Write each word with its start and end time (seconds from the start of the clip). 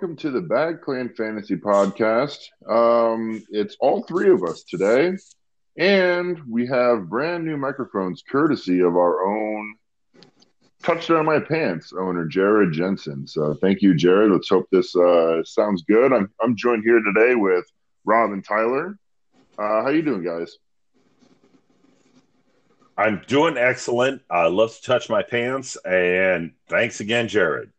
welcome 0.00 0.16
to 0.16 0.30
the 0.30 0.40
Bad 0.40 0.80
Clan 0.80 1.10
Fantasy 1.10 1.56
Podcast. 1.56 2.48
Um, 2.66 3.44
it's 3.50 3.76
all 3.80 4.02
three 4.04 4.30
of 4.30 4.42
us 4.42 4.62
today, 4.62 5.12
and 5.76 6.40
we 6.48 6.66
have 6.68 7.10
brand 7.10 7.44
new 7.44 7.58
microphones 7.58 8.22
courtesy 8.26 8.80
of 8.80 8.96
our 8.96 9.26
own 9.26 9.74
Touchdown 10.82 11.26
My 11.26 11.38
Pants 11.38 11.92
owner, 11.92 12.24
Jared 12.24 12.72
Jensen. 12.72 13.26
So 13.26 13.52
thank 13.52 13.82
you, 13.82 13.94
Jared. 13.94 14.32
Let's 14.32 14.48
hope 14.48 14.68
this 14.72 14.96
uh, 14.96 15.44
sounds 15.44 15.82
good. 15.82 16.14
I'm, 16.14 16.32
I'm 16.42 16.56
joined 16.56 16.82
here 16.82 17.02
today 17.02 17.34
with 17.34 17.66
Rob 18.06 18.32
and 18.32 18.42
Tyler. 18.42 18.96
Uh, 19.58 19.82
how 19.82 19.82
are 19.82 19.92
you 19.92 20.00
doing, 20.00 20.24
guys? 20.24 20.56
I'm 22.96 23.20
doing 23.26 23.58
excellent. 23.58 24.22
I 24.30 24.46
love 24.46 24.74
to 24.74 24.82
touch 24.82 25.10
my 25.10 25.22
pants, 25.22 25.76
and 25.84 26.52
thanks 26.70 27.00
again, 27.00 27.28
Jared 27.28 27.70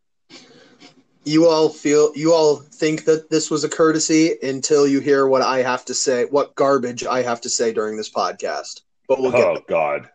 you 1.24 1.48
all 1.48 1.70
feel 1.70 2.12
you 2.16 2.34
all 2.34 2.58
think 2.58 3.06
that 3.06 3.30
this 3.30 3.52
was 3.52 3.64
a 3.64 3.70
courtesy 3.70 4.36
until 4.42 4.88
you 4.88 5.00
hear 5.00 5.28
what 5.28 5.42
I 5.42 5.60
have 5.60 5.86
to 5.86 5.94
say, 5.94 6.26
what 6.26 6.56
garbage 6.56 7.06
I 7.06 7.22
have 7.22 7.42
to 7.42 7.50
say 7.50 7.74
during 7.74 7.98
this 7.98 8.10
podcast. 8.10 8.82
But 9.08 9.22
we'll 9.22 9.32
get. 9.32 9.46
Oh 9.46 9.54
there. 9.56 9.64
God! 9.68 10.10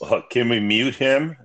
Well, 0.00 0.22
can 0.28 0.48
we 0.48 0.60
mute 0.60 0.94
him? 0.94 1.36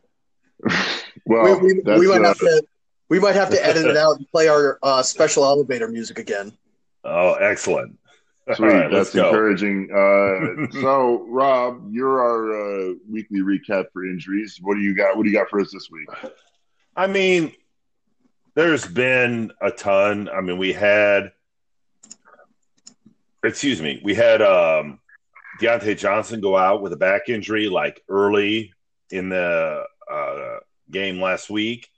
well, 1.26 1.60
we, 1.60 1.82
we, 1.86 2.00
we 2.00 2.08
might 2.08 2.22
uh... 2.22 2.28
have 2.30 2.40
to. 2.40 2.64
We 3.08 3.20
might 3.20 3.36
have 3.36 3.52
to 3.52 3.66
edit 3.66 3.86
it 3.86 3.98
out 3.98 4.18
and 4.18 4.30
play 4.32 4.48
our 4.48 4.80
uh, 4.82 5.04
special 5.04 5.46
elevator 5.46 5.88
music 5.88 6.20
again. 6.20 6.52
Oh, 7.04 7.34
excellent! 7.36 7.98
Sweet, 8.56 8.68
right, 8.68 8.92
that's 8.92 9.16
encouraging. 9.16 9.90
Uh, 9.92 10.72
so, 10.82 11.26
Rob, 11.30 11.88
you're 11.92 12.20
our 12.20 12.90
uh, 12.90 12.94
weekly 13.10 13.40
recap 13.40 13.86
for 13.94 14.06
injuries. 14.06 14.60
What 14.62 14.76
do 14.76 14.82
you 14.82 14.94
got? 14.94 15.16
What 15.16 15.24
do 15.24 15.30
you 15.30 15.38
got 15.38 15.50
for 15.50 15.62
us 15.62 15.72
this 15.72 15.90
week? 15.90 16.10
I 16.96 17.08
mean, 17.08 17.54
there's 18.56 18.86
been 18.86 19.52
a 19.62 19.70
ton. 19.70 20.30
I 20.30 20.42
mean, 20.42 20.58
we 20.58 20.74
had, 20.74 21.34
excuse 23.44 23.82
me, 23.82 24.02
we 24.04 24.16
had 24.16 24.42
um, 24.42 25.00
Diontae 25.62 25.98
Johnson 25.98 26.42
go 26.42 26.58
out 26.58 26.82
with 26.82 26.94
a 26.94 26.98
back 26.98 27.30
injury 27.30 27.68
like 27.68 28.02
early 28.10 28.74
in 29.12 29.30
the 29.30 29.84
uh, 30.12 30.58
game 30.90 31.22
last 31.22 31.50
week, 31.50 31.90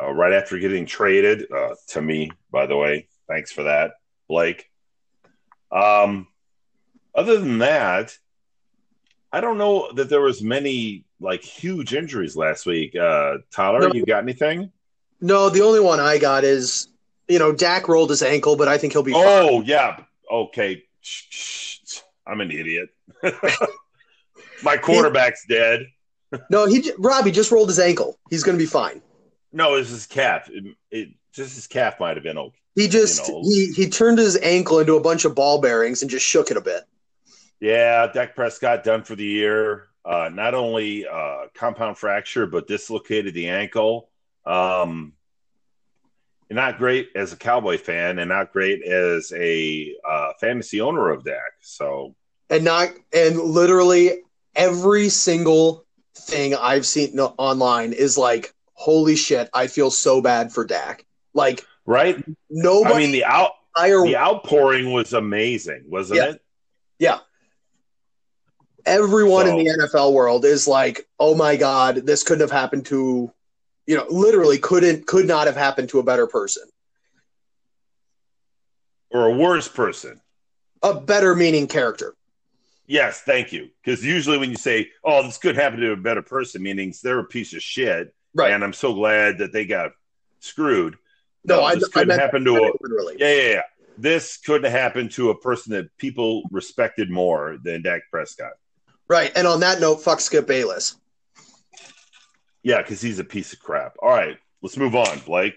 uh, 0.00 0.10
right 0.12 0.32
after 0.32 0.58
getting 0.58 0.86
traded 0.86 1.50
uh, 1.52 1.74
to 1.88 2.00
me, 2.00 2.30
by 2.50 2.66
the 2.66 2.76
way. 2.76 3.08
Thanks 3.28 3.50
for 3.50 3.64
that, 3.64 3.92
Blake. 4.28 4.70
Um, 5.72 6.28
other 7.14 7.38
than 7.38 7.58
that, 7.58 8.16
I 9.32 9.40
don't 9.40 9.58
know 9.58 9.90
that 9.94 10.08
there 10.08 10.20
was 10.20 10.40
many 10.40 11.04
like 11.18 11.42
huge 11.42 11.94
injuries 11.94 12.36
last 12.36 12.64
week. 12.64 12.94
Uh, 12.94 13.38
Tyler, 13.50 13.80
no. 13.80 13.92
you 13.92 14.06
got 14.06 14.22
anything? 14.22 14.70
No, 15.20 15.48
the 15.48 15.62
only 15.62 15.80
one 15.80 16.00
I 16.00 16.18
got 16.18 16.44
is 16.44 16.88
you 17.28 17.38
know 17.38 17.52
Dak 17.52 17.88
rolled 17.88 18.10
his 18.10 18.22
ankle, 18.22 18.56
but 18.56 18.68
I 18.68 18.78
think 18.78 18.92
he'll 18.92 19.02
be. 19.02 19.12
Oh 19.14 19.58
fine. 19.58 19.64
yeah, 19.64 20.00
okay. 20.30 20.82
I'm 22.26 22.40
an 22.40 22.50
idiot. 22.50 22.88
My 24.62 24.76
quarterback's 24.76 25.44
he, 25.44 25.54
dead. 25.54 25.86
no, 26.50 26.66
he 26.66 26.90
Robbie 26.98 27.30
just 27.30 27.50
rolled 27.50 27.68
his 27.68 27.78
ankle. 27.78 28.18
He's 28.30 28.42
going 28.42 28.58
to 28.58 28.62
be 28.62 28.68
fine. 28.68 29.00
No, 29.52 29.74
it's 29.74 29.90
his 29.90 30.06
calf. 30.06 30.48
It, 30.50 30.64
it, 30.90 31.08
just 31.32 31.54
his 31.54 31.66
calf 31.66 32.00
might 32.00 32.16
have 32.16 32.24
been 32.24 32.38
okay. 32.38 32.56
He 32.74 32.88
just 32.88 33.28
you 33.28 33.34
know. 33.34 33.42
he 33.42 33.72
he 33.72 33.88
turned 33.88 34.18
his 34.18 34.36
ankle 34.42 34.80
into 34.80 34.96
a 34.96 35.00
bunch 35.00 35.24
of 35.24 35.34
ball 35.34 35.60
bearings 35.60 36.02
and 36.02 36.10
just 36.10 36.26
shook 36.26 36.50
it 36.50 36.56
a 36.56 36.60
bit. 36.60 36.82
Yeah, 37.60 38.06
Dak 38.12 38.34
Prescott 38.34 38.84
done 38.84 39.02
for 39.02 39.14
the 39.14 39.24
year. 39.24 39.88
Uh, 40.04 40.30
not 40.32 40.54
only 40.54 41.06
uh, 41.06 41.46
compound 41.54 41.98
fracture, 41.98 42.46
but 42.46 42.68
dislocated 42.68 43.34
the 43.34 43.48
ankle. 43.48 44.10
Um, 44.46 45.12
not 46.50 46.78
great 46.78 47.10
as 47.14 47.32
a 47.32 47.36
Cowboy 47.36 47.78
fan, 47.78 48.18
and 48.18 48.28
not 48.28 48.52
great 48.52 48.84
as 48.84 49.32
a 49.34 49.94
uh, 50.08 50.32
fantasy 50.40 50.80
owner 50.80 51.10
of 51.10 51.24
Dak. 51.24 51.40
So, 51.60 52.14
and 52.48 52.64
not 52.64 52.90
and 53.12 53.38
literally 53.38 54.22
every 54.54 55.08
single 55.08 55.84
thing 56.16 56.54
I've 56.54 56.86
seen 56.86 57.18
online 57.18 57.92
is 57.92 58.16
like, 58.16 58.54
holy 58.74 59.16
shit, 59.16 59.50
I 59.52 59.66
feel 59.66 59.90
so 59.90 60.22
bad 60.22 60.52
for 60.52 60.64
Dak. 60.64 61.04
Like, 61.34 61.64
right? 61.84 62.24
Nobody. 62.48 62.94
I 62.94 62.98
mean, 62.98 63.12
the 63.12 63.24
out 63.24 63.52
the 63.76 64.16
outpouring 64.16 64.92
was 64.92 65.12
amazing, 65.12 65.84
wasn't 65.88 66.18
yeah. 66.18 66.30
it? 66.30 66.42
Yeah. 66.98 67.18
Everyone 68.86 69.46
so. 69.46 69.58
in 69.58 69.64
the 69.64 69.70
NFL 69.72 70.12
world 70.12 70.44
is 70.44 70.68
like, 70.68 71.08
oh 71.18 71.34
my 71.34 71.56
god, 71.56 72.06
this 72.06 72.22
couldn't 72.22 72.42
have 72.42 72.52
happened 72.52 72.86
to 72.86 73.32
you 73.86 73.96
know, 73.96 74.06
literally 74.08 74.58
couldn't 74.58 75.06
could 75.06 75.26
not 75.26 75.46
have 75.46 75.56
happened 75.56 75.88
to 75.90 75.98
a 75.98 76.02
better 76.02 76.26
person. 76.26 76.64
Or 79.10 79.26
a 79.26 79.34
worse 79.34 79.68
person. 79.68 80.20
A 80.82 80.94
better 81.00 81.34
meaning 81.34 81.66
character. 81.66 82.14
Yes, 82.86 83.22
thank 83.22 83.52
you. 83.52 83.70
Because 83.82 84.04
usually 84.04 84.38
when 84.38 84.50
you 84.50 84.56
say, 84.56 84.90
"Oh, 85.04 85.22
this 85.22 85.38
could 85.38 85.56
happen 85.56 85.80
to 85.80 85.92
a 85.92 85.96
better 85.96 86.22
person," 86.22 86.62
meaning 86.62 86.94
they're 87.02 87.20
a 87.20 87.24
piece 87.24 87.52
of 87.54 87.62
shit, 87.62 88.14
right? 88.34 88.52
And 88.52 88.62
I'm 88.62 88.72
so 88.72 88.94
glad 88.94 89.38
that 89.38 89.52
they 89.52 89.64
got 89.64 89.92
screwed. 90.40 90.96
No, 91.44 91.56
no 91.56 91.64
I, 91.64 91.74
this 91.76 91.88
couldn't 91.88 92.18
happen 92.18 92.44
to 92.44 92.56
a 92.56 92.72
literally. 92.80 93.16
Yeah, 93.18 93.34
yeah, 93.34 93.50
yeah. 93.50 93.62
This 93.98 94.36
couldn't 94.36 94.70
happen 94.70 95.08
to 95.10 95.30
a 95.30 95.38
person 95.38 95.72
that 95.72 95.96
people 95.96 96.42
respected 96.50 97.10
more 97.10 97.56
than 97.62 97.82
Dak 97.82 98.02
Prescott. 98.10 98.52
Right. 99.08 99.32
And 99.34 99.46
on 99.46 99.60
that 99.60 99.80
note, 99.80 100.02
fuck 100.02 100.20
Skip 100.20 100.46
Bayless. 100.46 100.96
Yeah, 102.66 102.82
because 102.82 103.00
he's 103.00 103.20
a 103.20 103.24
piece 103.24 103.52
of 103.52 103.60
crap. 103.60 103.94
All 104.02 104.08
right, 104.08 104.36
let's 104.60 104.76
move 104.76 104.96
on, 104.96 105.20
Blake. 105.20 105.54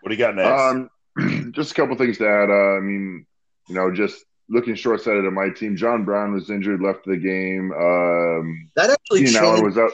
What 0.00 0.08
do 0.08 0.14
you 0.14 0.18
got 0.18 0.34
next? 0.34 0.90
Um, 1.18 1.52
just 1.54 1.72
a 1.72 1.74
couple 1.74 1.94
things 1.96 2.16
to 2.16 2.26
add. 2.26 2.48
Uh, 2.48 2.78
I 2.78 2.80
mean, 2.80 3.26
you 3.68 3.74
know, 3.74 3.92
just 3.92 4.24
looking 4.48 4.74
short-sighted 4.74 5.26
at 5.26 5.32
my 5.34 5.50
team. 5.50 5.76
John 5.76 6.06
Brown 6.06 6.32
was 6.32 6.48
injured, 6.48 6.80
left 6.80 7.04
the 7.04 7.18
game. 7.18 7.72
Um, 7.72 8.70
that 8.74 8.88
actually 8.88 9.26
changed, 9.26 9.62
was 9.62 9.76
out. 9.76 9.90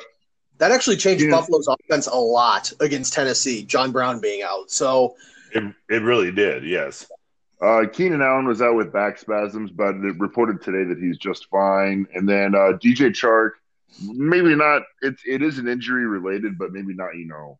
That 0.58 0.70
actually 0.70 0.98
changed 0.98 1.28
Buffalo's 1.28 1.66
offense 1.66 2.06
a 2.06 2.14
lot 2.14 2.72
against 2.78 3.12
Tennessee. 3.12 3.64
John 3.64 3.90
Brown 3.90 4.20
being 4.20 4.44
out, 4.44 4.70
so 4.70 5.16
it 5.50 5.64
it 5.90 6.02
really 6.02 6.30
did. 6.30 6.62
Yes. 6.62 7.10
Uh, 7.60 7.86
Keenan 7.92 8.22
Allen 8.22 8.46
was 8.46 8.62
out 8.62 8.76
with 8.76 8.92
back 8.92 9.18
spasms, 9.18 9.72
but 9.72 9.96
it 9.96 10.16
reported 10.20 10.62
today 10.62 10.84
that 10.84 10.98
he's 10.98 11.18
just 11.18 11.48
fine. 11.50 12.06
And 12.14 12.28
then 12.28 12.54
uh, 12.54 12.78
DJ 12.78 13.10
Chark 13.10 13.52
maybe 14.00 14.54
not. 14.54 14.82
It's 15.00 15.22
it 15.26 15.42
is 15.42 15.58
an 15.58 15.68
injury 15.68 16.06
related, 16.06 16.58
but 16.58 16.72
maybe 16.72 16.94
not. 16.94 17.14
You 17.16 17.26
know, 17.26 17.58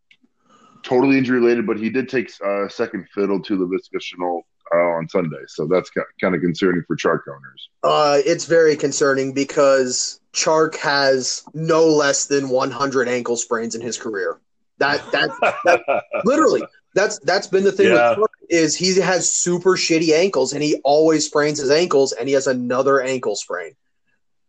totally 0.82 1.19
injury 1.19 1.41
related. 1.41 1.66
But 1.66 1.78
he 1.78 1.91
did 1.91 2.09
take 2.09 2.31
uh, 2.44 2.69
second 2.69 3.09
fiddle 3.15 3.41
to 3.43 3.59
Laviska 3.59 4.00
Shenault 4.00 4.42
uh, 4.75 4.78
on 4.78 5.09
Sunday, 5.09 5.42
so 5.48 5.66
that's 5.66 5.91
kind 6.21 6.34
of 6.34 6.41
concerning 6.41 6.82
for 6.87 6.97
Chark 6.97 7.21
owners. 7.28 7.69
Uh, 7.82 8.19
it's 8.25 8.44
very 8.44 8.76
concerning 8.76 9.32
because 9.32 10.21
Chark 10.32 10.76
has 10.76 11.44
no 11.54 11.87
less 11.87 12.26
than 12.26 12.48
100 12.48 13.09
ankle 13.09 13.37
sprains 13.37 13.75
in 13.75 13.81
his 13.81 13.98
career. 13.98 14.41
That 14.78 15.03
that, 15.12 15.31
that 15.65 16.04
literally 16.25 16.62
that's 16.94 17.19
that's 17.21 17.47
been 17.47 17.65
the 17.65 17.72
thing 17.72 17.88
yeah. 17.88 18.10
with 18.10 18.19
Chark 18.19 18.47
is 18.48 18.76
he 18.76 18.98
has 19.00 19.31
super 19.31 19.76
shitty 19.76 20.15
ankles 20.15 20.53
and 20.53 20.62
he 20.62 20.81
always 20.84 21.26
sprains 21.26 21.59
his 21.59 21.71
ankles 21.71 22.12
and 22.12 22.28
he 22.28 22.34
has 22.34 22.47
another 22.47 23.00
ankle 23.00 23.37
sprain. 23.37 23.75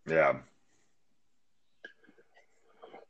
Yeah. 0.08 0.38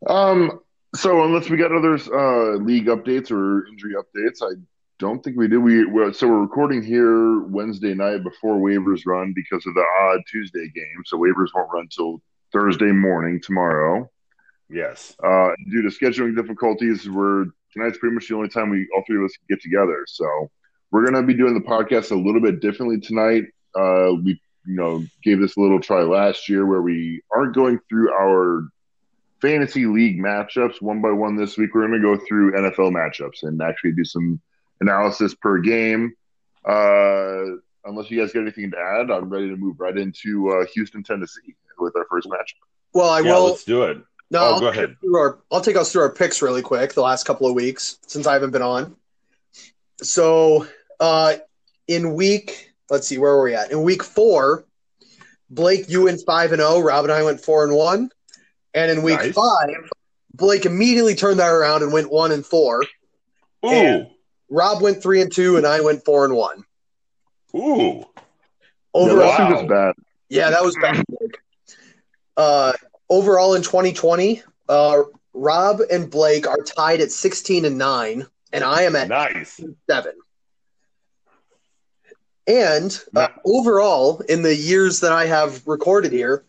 Um. 0.08 0.60
So 0.96 1.24
unless 1.24 1.50
we 1.50 1.58
got 1.58 1.72
other 1.72 1.96
uh, 1.96 2.58
league 2.58 2.86
updates 2.86 3.32
or 3.32 3.66
injury 3.68 3.96
updates, 3.96 4.44
I 4.44 4.62
don't 5.00 5.24
think 5.24 5.38
we 5.38 5.48
did. 5.48 5.58
We 5.58 5.84
so 6.14 6.28
we're 6.28 6.42
recording 6.42 6.84
here 6.84 7.42
Wednesday 7.48 7.94
night 7.94 8.24
before 8.24 8.58
waivers 8.58 9.02
run 9.06 9.34
because 9.36 9.66
of 9.66 9.74
the 9.74 9.84
odd 10.02 10.22
Tuesday 10.32 10.70
game. 10.74 11.04
So 11.06 11.18
waivers 11.18 11.48
won't 11.54 11.72
run 11.74 11.88
till 11.88 12.22
Thursday 12.52 12.92
morning 12.92 13.42
tomorrow. 13.42 14.10
Yes. 14.70 15.16
Uh, 15.24 15.50
due 15.70 15.82
to 15.82 15.90
scheduling 15.90 16.36
difficulties, 16.36 17.10
we're 17.10 17.46
tonight's 17.74 17.98
pretty 17.98 18.14
much 18.14 18.28
the 18.28 18.36
only 18.36 18.50
time 18.50 18.70
we 18.70 18.88
all 18.96 19.04
three 19.06 19.18
of 19.18 19.24
us 19.24 19.34
get 19.50 19.62
together. 19.62 20.06
So 20.08 20.50
we're 20.92 21.06
gonna 21.06 21.24
be 21.24 21.34
doing 21.34 21.56
the 21.56 21.68
podcast 21.68 22.12
a 22.12 22.16
little 22.16 22.42
bit 22.42 22.62
differently 22.62 23.00
tonight. 23.00 23.44
Uh, 23.76 24.14
we 24.24 24.40
you 24.66 24.76
know 24.76 25.04
gave 25.24 25.40
this 25.40 25.58
a 25.58 25.60
little 25.60 25.80
try 25.80 26.04
last 26.04 26.48
year 26.48 26.66
where 26.66 26.82
we 26.82 27.22
aren't 27.36 27.56
going 27.56 27.80
through 27.90 28.14
our 28.14 28.68
fantasy 29.44 29.86
league 29.86 30.20
matchups 30.20 30.82
one 30.82 31.02
by 31.02 31.12
one 31.12 31.36
this 31.36 31.58
week. 31.58 31.76
We're 31.76 31.86
going 31.86 32.02
to 32.02 32.18
go 32.18 32.26
through 32.26 32.54
NFL 32.54 32.92
matchups 32.92 33.44
and 33.44 33.62
actually 33.62 33.92
do 33.92 34.06
some 34.06 34.40
analysis 34.80 35.36
per 35.36 35.60
game. 35.60 36.16
Uh, 36.66 37.58
unless 37.84 38.10
you 38.10 38.22
guys 38.22 38.32
got 38.32 38.42
anything 38.42 38.72
to 38.72 38.78
add, 38.78 39.12
I'm 39.12 39.30
ready 39.30 39.50
to 39.50 39.58
move 39.58 39.82
right 39.82 39.98
into 39.98 40.50
uh, 40.50 40.66
Houston, 40.74 41.04
Tennessee 41.04 41.56
with 41.78 41.94
our 41.98 42.06
first 42.10 42.30
matchup. 42.30 42.64
Well, 42.94 43.10
I 43.10 43.20
yeah, 43.20 43.34
will. 43.34 43.48
Let's 43.48 43.66
do 43.66 43.84
it. 43.84 43.98
No, 44.32 44.40
oh, 44.40 44.54
I'll 44.54 44.60
go 44.62 44.68
ahead. 44.70 44.96
Our, 45.14 45.40
I'll 45.52 45.62
take 45.62 45.76
us 45.76 45.92
through 45.92 46.04
our 46.04 46.14
picks 46.14 46.42
really 46.42 46.62
quick. 46.62 46.94
The 46.94 47.02
last 47.02 47.26
couple 47.26 47.46
of 47.46 47.54
weeks 47.54 48.00
since 48.08 48.26
I 48.26 48.34
haven't 48.34 48.52
been 48.52 48.62
on. 48.62 48.96
So, 49.98 50.68
uh, 51.02 51.36
in 51.90 52.14
week, 52.14 52.72
let's 52.90 53.10
see, 53.10 53.18
where 53.18 53.36
were 53.36 53.44
we 53.44 53.56
at? 53.56 53.72
In 53.72 53.84
week 53.84 54.04
four, 54.04 54.64
Blake, 55.50 55.90
you 55.90 56.04
went 56.06 56.22
five 56.26 56.54
and 56.54 56.62
zero. 56.62 56.76
Oh, 56.76 56.80
Rob 56.80 57.04
and 57.04 57.12
I 57.12 57.24
went 57.24 57.42
four 57.42 57.66
and 57.66 57.76
one. 57.76 58.10
And 58.74 58.90
in 58.92 59.04
week 59.04 59.20
Nice. 59.20 59.34
five, 59.34 59.90
Blake 60.34 60.66
immediately 60.66 61.16
turned 61.16 61.40
that 61.40 61.50
around 61.50 61.84
and 61.84 61.94
went 61.94 62.12
one 62.12 62.32
and 62.32 62.46
four. 62.46 62.82
Ooh, 63.66 63.70
And- 63.70 64.08
Rob 64.50 64.82
went 64.82 65.02
three 65.02 65.22
and 65.22 65.32
two, 65.32 65.58
and 65.58 65.66
I 65.66 65.82
went 65.82 66.04
four 66.06 66.26
and 66.26 66.36
one. 66.36 66.64
ooh. 67.56 68.04
Overall, 68.96 69.18
that's 69.28 69.40
Wow. 69.40 69.52
just 69.56 69.68
bad. 69.68 69.94
Yeah, 70.30 70.50
that 70.52 70.64
was 70.64 70.76
bad. 70.82 71.04
Blake. 71.08 71.38
Uh, 72.38 72.74
overall 73.10 73.54
in 73.56 73.62
2020, 73.64 74.44
uh, 74.70 75.04
Rob 75.34 75.80
and 75.92 76.10
Blake 76.10 76.48
are 76.48 76.58
tied 76.58 77.02
at 77.02 77.12
16 77.12 77.66
and 77.66 77.78
9, 77.78 78.26
and 78.52 78.64
I 78.64 78.84
am 78.84 78.96
at 78.96 79.08
Nice. 79.08 79.60
7. 79.90 80.14
And 82.46 83.04
uh, 83.16 83.30
overall, 83.46 84.20
in 84.28 84.42
the 84.42 84.56
years 84.56 85.00
that 85.00 85.12
I 85.12 85.26
have 85.26 85.66
recorded 85.66 86.12
here, 86.12 86.44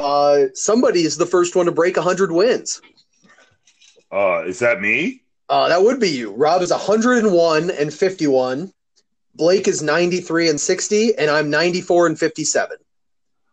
uh, 0.00 0.48
somebody 0.54 1.02
is 1.02 1.16
the 1.16 1.26
first 1.26 1.54
one 1.54 1.66
to 1.66 1.72
break 1.72 1.96
100 1.96 2.32
wins. 2.32 2.80
Uh, 4.10 4.44
is 4.46 4.58
that 4.60 4.80
me? 4.80 5.22
Uh, 5.48 5.68
that 5.68 5.82
would 5.82 6.00
be 6.00 6.10
you. 6.10 6.32
Rob 6.32 6.62
is 6.62 6.70
101 6.70 7.70
and 7.70 7.92
51. 7.92 8.72
Blake 9.34 9.68
is 9.68 9.82
93 9.82 10.48
and 10.48 10.60
60, 10.60 11.16
and 11.16 11.30
I'm 11.30 11.50
94 11.50 12.06
and 12.06 12.18
57. 12.18 12.76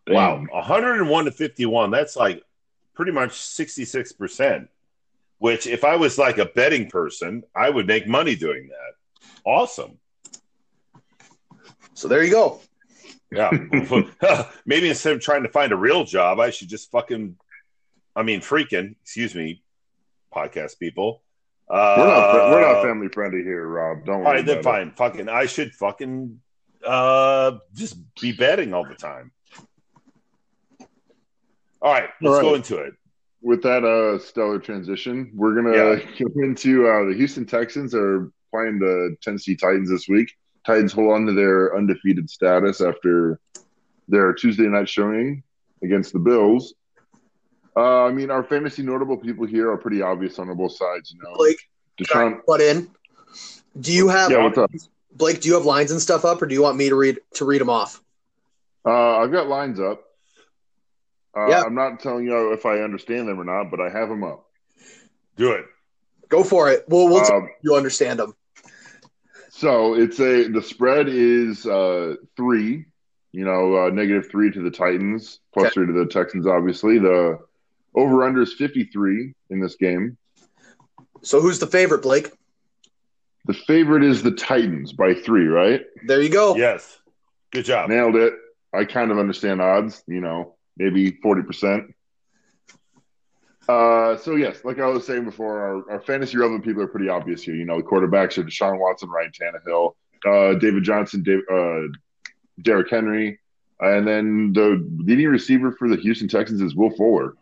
Wow, 0.08 0.44
101 0.50 1.24
to 1.26 1.30
51. 1.30 1.90
That's 1.90 2.16
like 2.16 2.42
pretty 2.94 3.12
much 3.12 3.30
66%. 3.30 4.68
Which, 5.38 5.68
if 5.68 5.84
I 5.84 5.94
was 5.96 6.18
like 6.18 6.38
a 6.38 6.46
betting 6.46 6.88
person, 6.88 7.44
I 7.54 7.70
would 7.70 7.86
make 7.86 8.08
money 8.08 8.34
doing 8.34 8.68
that. 8.68 9.28
Awesome. 9.44 9.98
So 11.94 12.08
there 12.08 12.24
you 12.24 12.32
go. 12.32 12.60
Yeah. 13.30 13.50
Maybe 14.66 14.88
instead 14.88 15.14
of 15.14 15.20
trying 15.20 15.42
to 15.42 15.48
find 15.50 15.72
a 15.72 15.76
real 15.76 16.04
job, 16.04 16.40
I 16.40 16.50
should 16.50 16.68
just 16.68 16.90
fucking, 16.90 17.36
I 18.16 18.22
mean, 18.22 18.40
freaking, 18.40 18.94
excuse 19.02 19.34
me, 19.34 19.62
podcast 20.34 20.78
people. 20.78 21.22
Uh, 21.70 21.96
We're 21.98 22.06
not 22.06 22.50
we're 22.50 22.60
not 22.62 22.82
family 22.82 23.08
friendly 23.08 23.42
here, 23.42 23.66
Rob. 23.66 24.06
Don't 24.06 24.14
All 24.16 24.20
worry. 24.22 24.36
right, 24.36 24.46
then 24.46 24.58
it. 24.58 24.64
fine. 24.64 24.92
Fucking, 24.92 25.28
I 25.28 25.44
should 25.46 25.74
fucking 25.74 26.40
uh 26.86 27.58
just 27.74 27.96
be 28.20 28.32
betting 28.32 28.72
all 28.72 28.84
the 28.86 28.94
time. 28.94 29.32
All 31.82 31.92
right, 31.92 32.08
let's 32.22 32.36
All 32.36 32.42
right. 32.42 32.42
go 32.42 32.54
into 32.54 32.78
it. 32.78 32.94
With 33.42 33.62
that 33.62 33.84
uh 33.84 34.18
stellar 34.18 34.58
transition, 34.58 35.30
we're 35.34 35.54
gonna 35.54 35.96
go 36.18 36.42
into 36.42 36.88
uh, 36.88 37.04
the 37.04 37.14
Houston 37.14 37.44
Texans 37.46 37.94
are 37.94 38.30
playing 38.50 38.78
the 38.78 39.16
Tennessee 39.22 39.54
Titans 39.54 39.90
this 39.90 40.08
week. 40.08 40.32
Titans 40.68 40.92
hold 40.92 41.14
on 41.14 41.24
to 41.24 41.32
their 41.32 41.74
undefeated 41.74 42.28
status 42.28 42.82
after 42.82 43.40
their 44.06 44.34
Tuesday 44.34 44.64
night 44.64 44.86
showing 44.86 45.42
against 45.82 46.12
the 46.12 46.18
Bills. 46.18 46.74
Uh, 47.74 48.04
I 48.04 48.12
mean, 48.12 48.30
our 48.30 48.42
fantasy 48.44 48.82
notable 48.82 49.16
people 49.16 49.46
here 49.46 49.70
are 49.70 49.78
pretty 49.78 50.02
obvious 50.02 50.38
on 50.38 50.54
both 50.54 50.72
sides. 50.76 51.10
You 51.10 51.20
know, 51.22 51.34
Blake, 51.36 51.58
can 51.96 52.06
I 52.20 52.24
Deshaun. 52.34 52.40
butt 52.46 52.60
in? 52.60 52.90
Do 53.80 53.94
you 53.94 54.08
have 54.08 54.30
Yeah, 54.30 54.42
what's 54.44 54.58
up? 54.58 54.70
Blake? 55.12 55.40
Do 55.40 55.48
you 55.48 55.54
have 55.54 55.64
lines 55.64 55.90
and 55.90 56.02
stuff 56.02 56.26
up, 56.26 56.42
or 56.42 56.46
do 56.46 56.54
you 56.54 56.60
want 56.60 56.76
me 56.76 56.90
to 56.90 56.96
read 56.96 57.18
to 57.34 57.46
read 57.46 57.62
them 57.62 57.70
off? 57.70 58.02
Uh, 58.84 59.18
I've 59.20 59.32
got 59.32 59.46
lines 59.46 59.80
up. 59.80 60.04
Uh, 61.34 61.48
Yeah. 61.48 61.62
I'm 61.62 61.74
not 61.74 62.00
telling 62.00 62.26
you 62.26 62.52
if 62.52 62.66
I 62.66 62.80
understand 62.80 63.26
them 63.26 63.40
or 63.40 63.44
not, 63.44 63.70
but 63.70 63.80
I 63.80 63.88
have 63.88 64.10
them 64.10 64.22
up. 64.22 64.44
Do 65.36 65.52
it. 65.52 65.64
Go 66.28 66.44
for 66.44 66.70
it. 66.70 66.84
We'll 66.88 67.08
we'll 67.08 67.24
Um, 67.24 67.44
you 67.62 67.70
you 67.70 67.74
understand 67.74 68.18
them. 68.18 68.34
So 69.58 69.94
it's 69.94 70.20
a 70.20 70.46
the 70.46 70.62
spread 70.62 71.08
is 71.08 71.66
uh 71.66 72.14
three, 72.36 72.84
you 73.32 73.44
know, 73.44 73.74
uh, 73.76 73.90
negative 73.90 74.30
three 74.30 74.52
to 74.52 74.62
the 74.62 74.70
Titans, 74.70 75.40
plus 75.52 75.66
Okay. 75.66 75.74
three 75.74 75.86
to 75.88 75.92
the 75.92 76.06
Texans. 76.06 76.46
Obviously, 76.46 76.98
the 77.00 77.40
over 77.96 78.22
under 78.22 78.42
is 78.42 78.54
fifty 78.54 78.84
three 78.84 79.34
in 79.50 79.58
this 79.60 79.74
game. 79.74 80.16
So 81.22 81.40
who's 81.40 81.58
the 81.58 81.66
favorite, 81.66 82.02
Blake? 82.02 82.30
The 83.46 83.54
favorite 83.54 84.04
is 84.04 84.22
the 84.22 84.30
Titans 84.30 84.92
by 84.92 85.14
three, 85.14 85.46
right? 85.48 85.82
There 86.06 86.22
you 86.22 86.28
go. 86.28 86.54
Yes. 86.54 86.96
Good 87.50 87.64
job. 87.64 87.90
Nailed 87.90 88.14
it. 88.14 88.34
I 88.72 88.84
kind 88.84 89.10
of 89.10 89.18
understand 89.18 89.60
odds, 89.60 90.04
you 90.06 90.20
know, 90.20 90.54
maybe 90.76 91.18
forty 91.20 91.42
percent. 91.42 91.92
Uh, 93.68 94.16
so 94.16 94.36
yes, 94.36 94.64
like 94.64 94.78
I 94.78 94.86
was 94.86 95.06
saying 95.06 95.24
before, 95.24 95.60
our, 95.60 95.90
our 95.92 96.00
fantasy 96.00 96.38
relevant 96.38 96.64
people 96.64 96.82
are 96.82 96.88
pretty 96.88 97.10
obvious 97.10 97.42
here. 97.42 97.54
You 97.54 97.66
know, 97.66 97.76
the 97.76 97.82
quarterbacks 97.82 98.38
are 98.38 98.44
Deshaun 98.44 98.78
Watson, 98.78 99.10
Ryan 99.10 99.30
Tannehill, 99.30 99.94
uh, 100.26 100.58
David 100.58 100.84
Johnson, 100.84 101.22
Dave, 101.22 101.42
uh, 101.52 101.82
Derrick 102.62 102.90
Henry, 102.90 103.38
and 103.80 104.06
then 104.06 104.52
the 104.54 104.84
leading 104.96 105.28
receiver 105.28 105.70
for 105.72 105.88
the 105.88 105.96
Houston 105.96 106.28
Texans 106.28 106.62
is 106.62 106.74
Will 106.74 106.90
Fuller. 106.90 107.34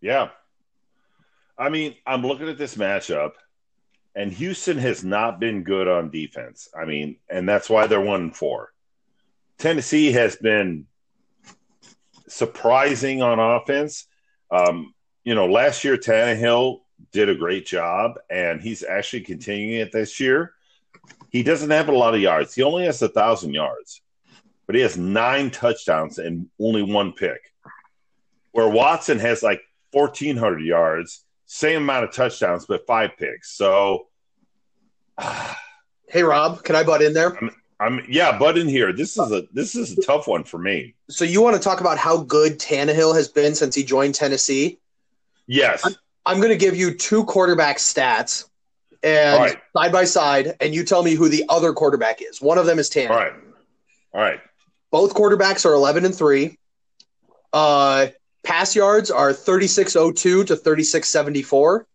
Yeah. 0.00 0.28
I 1.56 1.70
mean, 1.70 1.96
I'm 2.06 2.22
looking 2.22 2.48
at 2.48 2.58
this 2.58 2.76
matchup, 2.76 3.32
and 4.14 4.32
Houston 4.32 4.78
has 4.78 5.02
not 5.02 5.40
been 5.40 5.64
good 5.64 5.88
on 5.88 6.10
defense. 6.10 6.68
I 6.78 6.84
mean, 6.84 7.16
and 7.28 7.48
that's 7.48 7.70
why 7.70 7.86
they're 7.86 8.00
one 8.00 8.20
and 8.20 8.36
four. 8.36 8.72
Tennessee 9.56 10.12
has 10.12 10.36
been 10.36 10.86
surprising 12.28 13.22
on 13.22 13.40
offense. 13.40 14.06
Um, 14.50 14.94
you 15.24 15.34
know, 15.34 15.46
last 15.46 15.84
year 15.84 15.96
Tannehill 15.96 16.80
did 17.12 17.28
a 17.28 17.34
great 17.34 17.66
job, 17.66 18.18
and 18.30 18.60
he's 18.60 18.82
actually 18.82 19.22
continuing 19.22 19.80
it 19.80 19.92
this 19.92 20.18
year. 20.20 20.54
He 21.30 21.42
doesn't 21.42 21.70
have 21.70 21.88
a 21.88 21.92
lot 21.92 22.14
of 22.14 22.20
yards. 22.20 22.54
He 22.54 22.62
only 22.62 22.84
has 22.84 23.02
a 23.02 23.08
thousand 23.08 23.54
yards, 23.54 24.00
but 24.66 24.74
he 24.74 24.82
has 24.82 24.96
nine 24.96 25.50
touchdowns 25.50 26.18
and 26.18 26.48
only 26.58 26.82
one 26.82 27.12
pick. 27.12 27.52
Where 28.52 28.68
Watson 28.68 29.18
has 29.18 29.42
like 29.42 29.60
1,400 29.92 30.62
yards, 30.62 31.24
same 31.46 31.82
amount 31.82 32.04
of 32.04 32.12
touchdowns, 32.12 32.66
but 32.66 32.86
five 32.86 33.10
picks. 33.18 33.56
So, 33.56 34.08
Hey 36.10 36.22
Rob, 36.22 36.64
can 36.64 36.74
I 36.74 36.84
butt 36.84 37.02
in 37.02 37.12
there? 37.12 37.36
I'm 37.36 37.50
yeah, 38.08 38.36
but 38.38 38.58
in 38.58 38.68
here, 38.68 38.92
this 38.92 39.16
is 39.16 39.30
a 39.30 39.46
this 39.52 39.76
is 39.76 39.96
a 39.96 40.02
tough 40.02 40.26
one 40.26 40.44
for 40.44 40.58
me. 40.58 40.94
So 41.08 41.24
you 41.24 41.40
want 41.40 41.56
to 41.56 41.62
talk 41.62 41.80
about 41.80 41.96
how 41.96 42.18
good 42.18 42.58
Tannehill 42.58 43.14
has 43.14 43.28
been 43.28 43.54
since 43.54 43.74
he 43.74 43.84
joined 43.84 44.14
Tennessee? 44.14 44.78
Yes, 45.46 45.84
I'm 46.26 46.38
going 46.38 46.50
to 46.50 46.56
give 46.56 46.76
you 46.76 46.94
two 46.94 47.24
quarterback 47.24 47.78
stats, 47.78 48.48
and 49.02 49.40
right. 49.40 49.58
side 49.76 49.92
by 49.92 50.04
side, 50.04 50.56
and 50.60 50.74
you 50.74 50.84
tell 50.84 51.02
me 51.02 51.14
who 51.14 51.28
the 51.28 51.44
other 51.48 51.72
quarterback 51.72 52.20
is. 52.20 52.42
One 52.42 52.58
of 52.58 52.66
them 52.66 52.78
is 52.78 52.90
Tannehill. 52.90 53.10
all 53.10 53.16
right, 53.16 53.32
all 54.12 54.20
right. 54.20 54.40
Both 54.90 55.14
quarterbacks 55.14 55.64
are 55.66 55.74
11 55.74 56.04
and 56.04 56.14
three. 56.14 56.58
Uh, 57.52 58.06
pass 58.42 58.74
yards 58.74 59.10
are 59.10 59.32
3602 59.32 60.44
to 60.44 60.56
3674. 60.56 61.86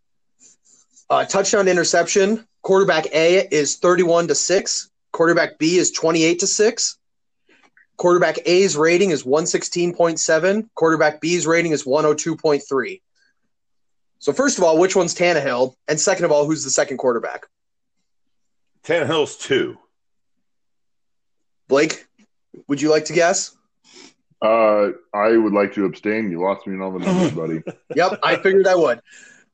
Uh, 1.10 1.26
touchdown 1.26 1.68
interception. 1.68 2.48
Quarterback 2.62 3.08
A 3.14 3.48
is 3.54 3.78
31 3.78 4.30
to 4.30 4.36
six. 4.36 4.90
Quarterback 5.14 5.60
B 5.60 5.78
is 5.78 5.92
28 5.92 6.40
to 6.40 6.48
six. 6.48 6.98
Quarterback 7.98 8.40
A's 8.46 8.76
rating 8.76 9.12
is 9.12 9.24
116.7. 9.24 10.68
Quarterback 10.76 11.22
B's 11.22 11.48
rating 11.48 11.72
is 11.72 11.86
102.3. 11.86 13.02
So 14.20 14.34
first 14.34 14.58
of 14.58 14.64
all, 14.64 14.80
which 14.80 14.96
one's 14.96 15.14
Tannehill? 15.14 15.76
And 15.88 16.00
second 16.00 16.26
of 16.26 16.32
all, 16.32 16.46
who's 16.46 16.64
the 16.64 16.72
second 16.72 16.98
quarterback? 16.98 17.46
Tannehill's 18.84 19.38
two. 19.38 19.78
Blake, 21.68 22.06
would 22.68 22.82
you 22.82 22.90
like 22.90 23.06
to 23.06 23.14
guess? 23.14 23.56
Uh, 24.42 24.90
I 25.14 25.38
would 25.38 25.54
like 25.54 25.74
to 25.74 25.86
abstain. 25.86 26.32
You 26.32 26.42
lost 26.42 26.66
me 26.68 26.74
in 26.74 26.82
all 26.82 26.92
the 26.92 27.00
numbers, 27.00 27.32
buddy. 27.36 27.62
Yep, 27.96 28.20
I 28.24 28.36
figured 28.38 28.68
I 28.68 28.76
would. 28.76 29.00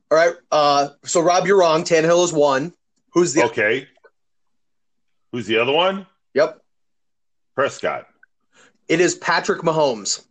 All 0.10 0.18
right. 0.18 0.34
Uh, 0.52 0.90
so 1.04 1.22
Rob, 1.22 1.46
you're 1.46 1.60
wrong. 1.60 1.84
Tannehill 1.84 2.24
is 2.24 2.34
one. 2.34 2.74
Who's 3.14 3.34
the? 3.34 3.44
Okay. 3.44 3.88
Who's 5.32 5.46
the 5.48 5.58
other 5.58 5.72
one? 5.72 6.06
Yep, 6.34 6.62
Prescott. 7.56 8.08
it 8.88 9.00
is 9.00 9.16
Patrick 9.16 9.62
Mahomes. 9.62 10.26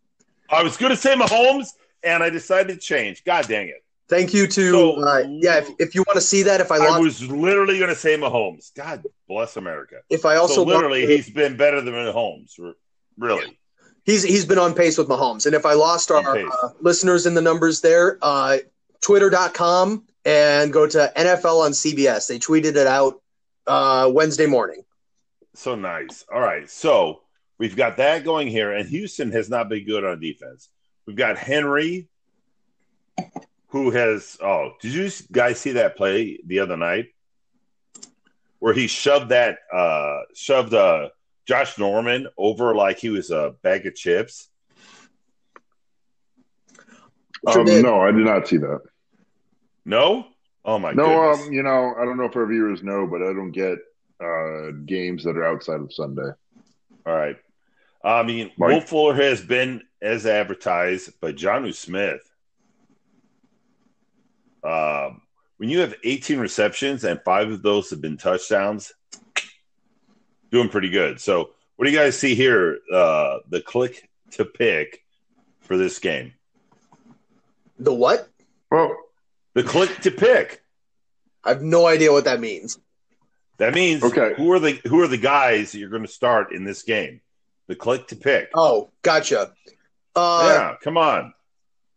I 0.50 0.62
was 0.62 0.76
going 0.76 0.90
to 0.90 0.96
say 0.96 1.14
Mahomes, 1.14 1.68
and 2.02 2.22
I 2.22 2.30
decided 2.30 2.74
to 2.74 2.78
change. 2.80 3.24
God 3.24 3.46
dang 3.48 3.68
it! 3.68 3.84
Thank 4.08 4.32
you 4.32 4.46
to 4.46 4.70
So- 4.70 5.02
uh, 5.06 5.24
yeah. 5.28 5.58
If, 5.58 5.68
if 5.78 5.94
you 5.94 6.02
want 6.06 6.16
to 6.16 6.22
see 6.22 6.42
that, 6.44 6.60
if 6.60 6.72
I 6.72 6.76
I 6.76 6.88
lost, 6.88 7.02
was 7.02 7.30
literally 7.30 7.78
going 7.78 7.90
to 7.90 7.96
say 7.96 8.16
Mahomes. 8.16 8.74
God 8.74 9.04
bless 9.28 9.56
America. 9.56 9.96
if 10.08 10.24
I 10.24 10.36
also 10.36 10.54
so 10.56 10.62
literally, 10.62 11.06
he's 11.06 11.28
been 11.30 11.56
better 11.56 11.80
than 11.80 11.94
Mahomes. 11.94 12.58
Really. 13.18 13.58
he's 14.04 14.22
he's 14.22 14.44
been 14.46 14.58
on 14.58 14.74
pace 14.74 14.96
with 14.96 15.08
Mahomes. 15.08 15.44
And 15.46 15.54
if 15.54 15.66
I 15.66 15.74
lost 15.74 16.10
our 16.10 16.38
On 16.38 16.50
uh, 16.50 16.68
listeners 16.80 17.26
in 17.26 17.34
the 17.34 17.42
numbers 17.42 17.80
there, 17.82 18.18
uh, 18.22 18.58
Twitter.com 19.02 20.04
and 20.24 20.72
go 20.72 20.86
to 20.86 21.12
NFL 21.16 21.64
on 21.64 21.72
CBS. 21.72 22.26
They 22.28 22.38
tweeted 22.38 22.76
it 22.76 22.86
out 22.86 23.20
uh, 23.66 24.10
Wednesday 24.12 24.46
morning. 24.46 24.82
So 25.54 25.74
nice. 25.74 26.24
All 26.32 26.40
right. 26.40 26.68
So 26.68 27.22
we've 27.58 27.76
got 27.76 27.96
that 27.96 28.24
going 28.24 28.48
here, 28.48 28.72
and 28.72 28.88
Houston 28.88 29.32
has 29.32 29.48
not 29.48 29.68
been 29.68 29.84
good 29.84 30.04
on 30.04 30.20
defense. 30.20 30.68
We've 31.06 31.16
got 31.16 31.38
Henry, 31.38 32.08
who 33.68 33.90
has. 33.90 34.36
Oh, 34.42 34.72
did 34.80 34.92
you 34.92 35.10
guys 35.32 35.60
see 35.60 35.72
that 35.72 35.96
play 35.96 36.38
the 36.46 36.60
other 36.60 36.76
night 36.76 37.06
where 38.58 38.74
he 38.74 38.86
shoved 38.86 39.30
that, 39.30 39.58
uh, 39.72 40.20
shoved 40.34 40.74
uh, 40.74 41.08
Josh 41.46 41.78
Norman 41.78 42.28
over 42.36 42.74
like 42.74 42.98
he 42.98 43.08
was 43.08 43.30
a 43.30 43.54
bag 43.62 43.86
of 43.86 43.94
chips? 43.94 44.48
Um, 47.46 47.64
no, 47.64 48.00
I 48.00 48.10
did 48.10 48.24
not 48.24 48.48
see 48.48 48.56
that. 48.58 48.80
No? 49.84 50.26
Oh 50.64 50.78
my 50.78 50.92
god. 50.92 50.96
no, 50.96 51.04
goodness. 51.06 51.46
um, 51.46 51.52
you 51.52 51.62
know, 51.62 51.94
I 51.98 52.04
don't 52.04 52.18
know 52.18 52.24
if 52.24 52.36
our 52.36 52.46
viewers 52.46 52.82
know, 52.82 53.06
but 53.06 53.22
I 53.22 53.32
don't 53.32 53.52
get 53.52 53.78
uh, 54.22 54.70
games 54.84 55.24
that 55.24 55.36
are 55.36 55.44
outside 55.44 55.80
of 55.80 55.92
Sunday. 55.92 56.30
All 57.06 57.14
right. 57.14 57.36
I 58.02 58.22
mean, 58.22 58.50
Mike? 58.56 58.68
Will 58.70 58.80
Fuller 58.80 59.14
has 59.14 59.40
been 59.40 59.82
as 60.00 60.26
advertised, 60.26 61.10
but 61.20 61.36
Jonnu 61.36 61.74
Smith, 61.74 62.20
um, 64.62 65.22
when 65.56 65.68
you 65.68 65.80
have 65.80 65.94
18 66.04 66.38
receptions 66.38 67.04
and 67.04 67.20
five 67.24 67.50
of 67.50 67.62
those 67.62 67.90
have 67.90 68.00
been 68.00 68.16
touchdowns, 68.16 68.92
doing 70.50 70.68
pretty 70.68 70.90
good. 70.90 71.20
So, 71.20 71.50
what 71.76 71.84
do 71.84 71.90
you 71.90 71.98
guys 71.98 72.18
see 72.18 72.34
here? 72.34 72.78
Uh, 72.92 73.38
the 73.48 73.60
click 73.60 74.08
to 74.32 74.44
pick 74.44 75.04
for 75.60 75.76
this 75.76 75.98
game. 75.98 76.34
The 77.78 77.92
what? 77.92 78.28
Well, 78.70 78.96
The 79.54 79.62
click 79.62 80.00
to 80.00 80.10
pick. 80.10 80.62
I 81.44 81.50
have 81.50 81.62
no 81.62 81.86
idea 81.86 82.12
what 82.12 82.24
that 82.24 82.40
means. 82.40 82.78
That 83.58 83.74
means 83.74 84.02
Okay. 84.02 84.34
who 84.36 84.52
are 84.52 84.58
the 84.60 84.80
who 84.86 85.00
are 85.02 85.08
the 85.08 85.16
guys 85.18 85.72
that 85.72 85.78
you're 85.78 85.88
going 85.88 86.02
to 86.06 86.08
start 86.08 86.52
in 86.52 86.64
this 86.64 86.82
game? 86.82 87.20
The 87.66 87.74
click 87.74 88.06
to 88.08 88.16
pick. 88.16 88.50
Oh, 88.54 88.90
gotcha. 89.02 89.52
Uh, 90.16 90.48
yeah, 90.48 90.74
come 90.82 90.96
on. 90.96 91.34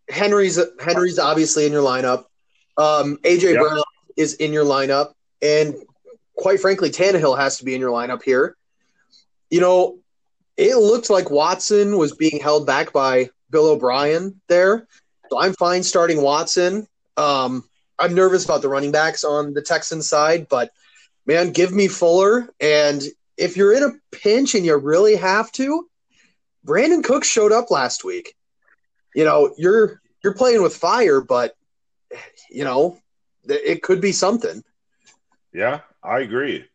Henry's 0.09 0.59
Henry's 0.79 1.19
obviously 1.19 1.65
in 1.65 1.71
your 1.71 1.83
lineup. 1.83 2.25
Um, 2.77 3.17
AJ 3.23 3.53
Yep. 3.53 3.59
Brown 3.61 3.83
is 4.17 4.33
in 4.35 4.51
your 4.53 4.65
lineup, 4.65 5.13
and 5.41 5.75
quite 6.35 6.59
frankly, 6.59 6.89
Tannehill 6.89 7.37
has 7.37 7.57
to 7.59 7.65
be 7.65 7.73
in 7.75 7.79
your 7.79 7.91
lineup 7.91 8.23
here. 8.23 8.57
You 9.49 9.61
know, 9.61 9.99
it 10.57 10.75
looked 10.75 11.09
like 11.09 11.29
Watson 11.29 11.97
was 11.97 12.13
being 12.15 12.39
held 12.41 12.65
back 12.65 12.91
by 12.91 13.29
Bill 13.49 13.67
O'Brien 13.67 14.41
there, 14.47 14.87
so 15.29 15.39
I'm 15.39 15.53
fine 15.53 15.83
starting 15.83 16.21
Watson. 16.21 16.87
Um, 17.17 17.63
I'm 17.99 18.15
nervous 18.15 18.45
about 18.45 18.61
the 18.61 18.69
running 18.69 18.91
backs 18.91 19.23
on 19.23 19.53
the 19.53 19.61
Texans 19.61 20.09
side, 20.09 20.47
but 20.49 20.71
man, 21.25 21.51
give 21.51 21.71
me 21.71 21.87
Fuller. 21.87 22.49
And 22.59 23.01
if 23.37 23.57
you're 23.57 23.73
in 23.73 23.83
a 23.83 24.15
pinch 24.15 24.55
and 24.55 24.65
you 24.65 24.75
really 24.77 25.15
have 25.15 25.51
to, 25.53 25.87
Brandin 26.65 27.03
Cook 27.03 27.23
showed 27.23 27.51
up 27.51 27.71
last 27.71 28.03
week. 28.03 28.35
You 29.15 29.25
know, 29.25 29.53
you're 29.57 30.01
you're 30.23 30.33
playing 30.33 30.61
with 30.61 30.75
fire, 30.75 31.21
but 31.21 31.55
you 32.49 32.63
know, 32.63 32.97
it 33.45 33.81
could 33.81 34.01
be 34.01 34.11
something. 34.11 34.63
Yeah, 35.53 35.81
I 36.03 36.19
agree. 36.19 36.65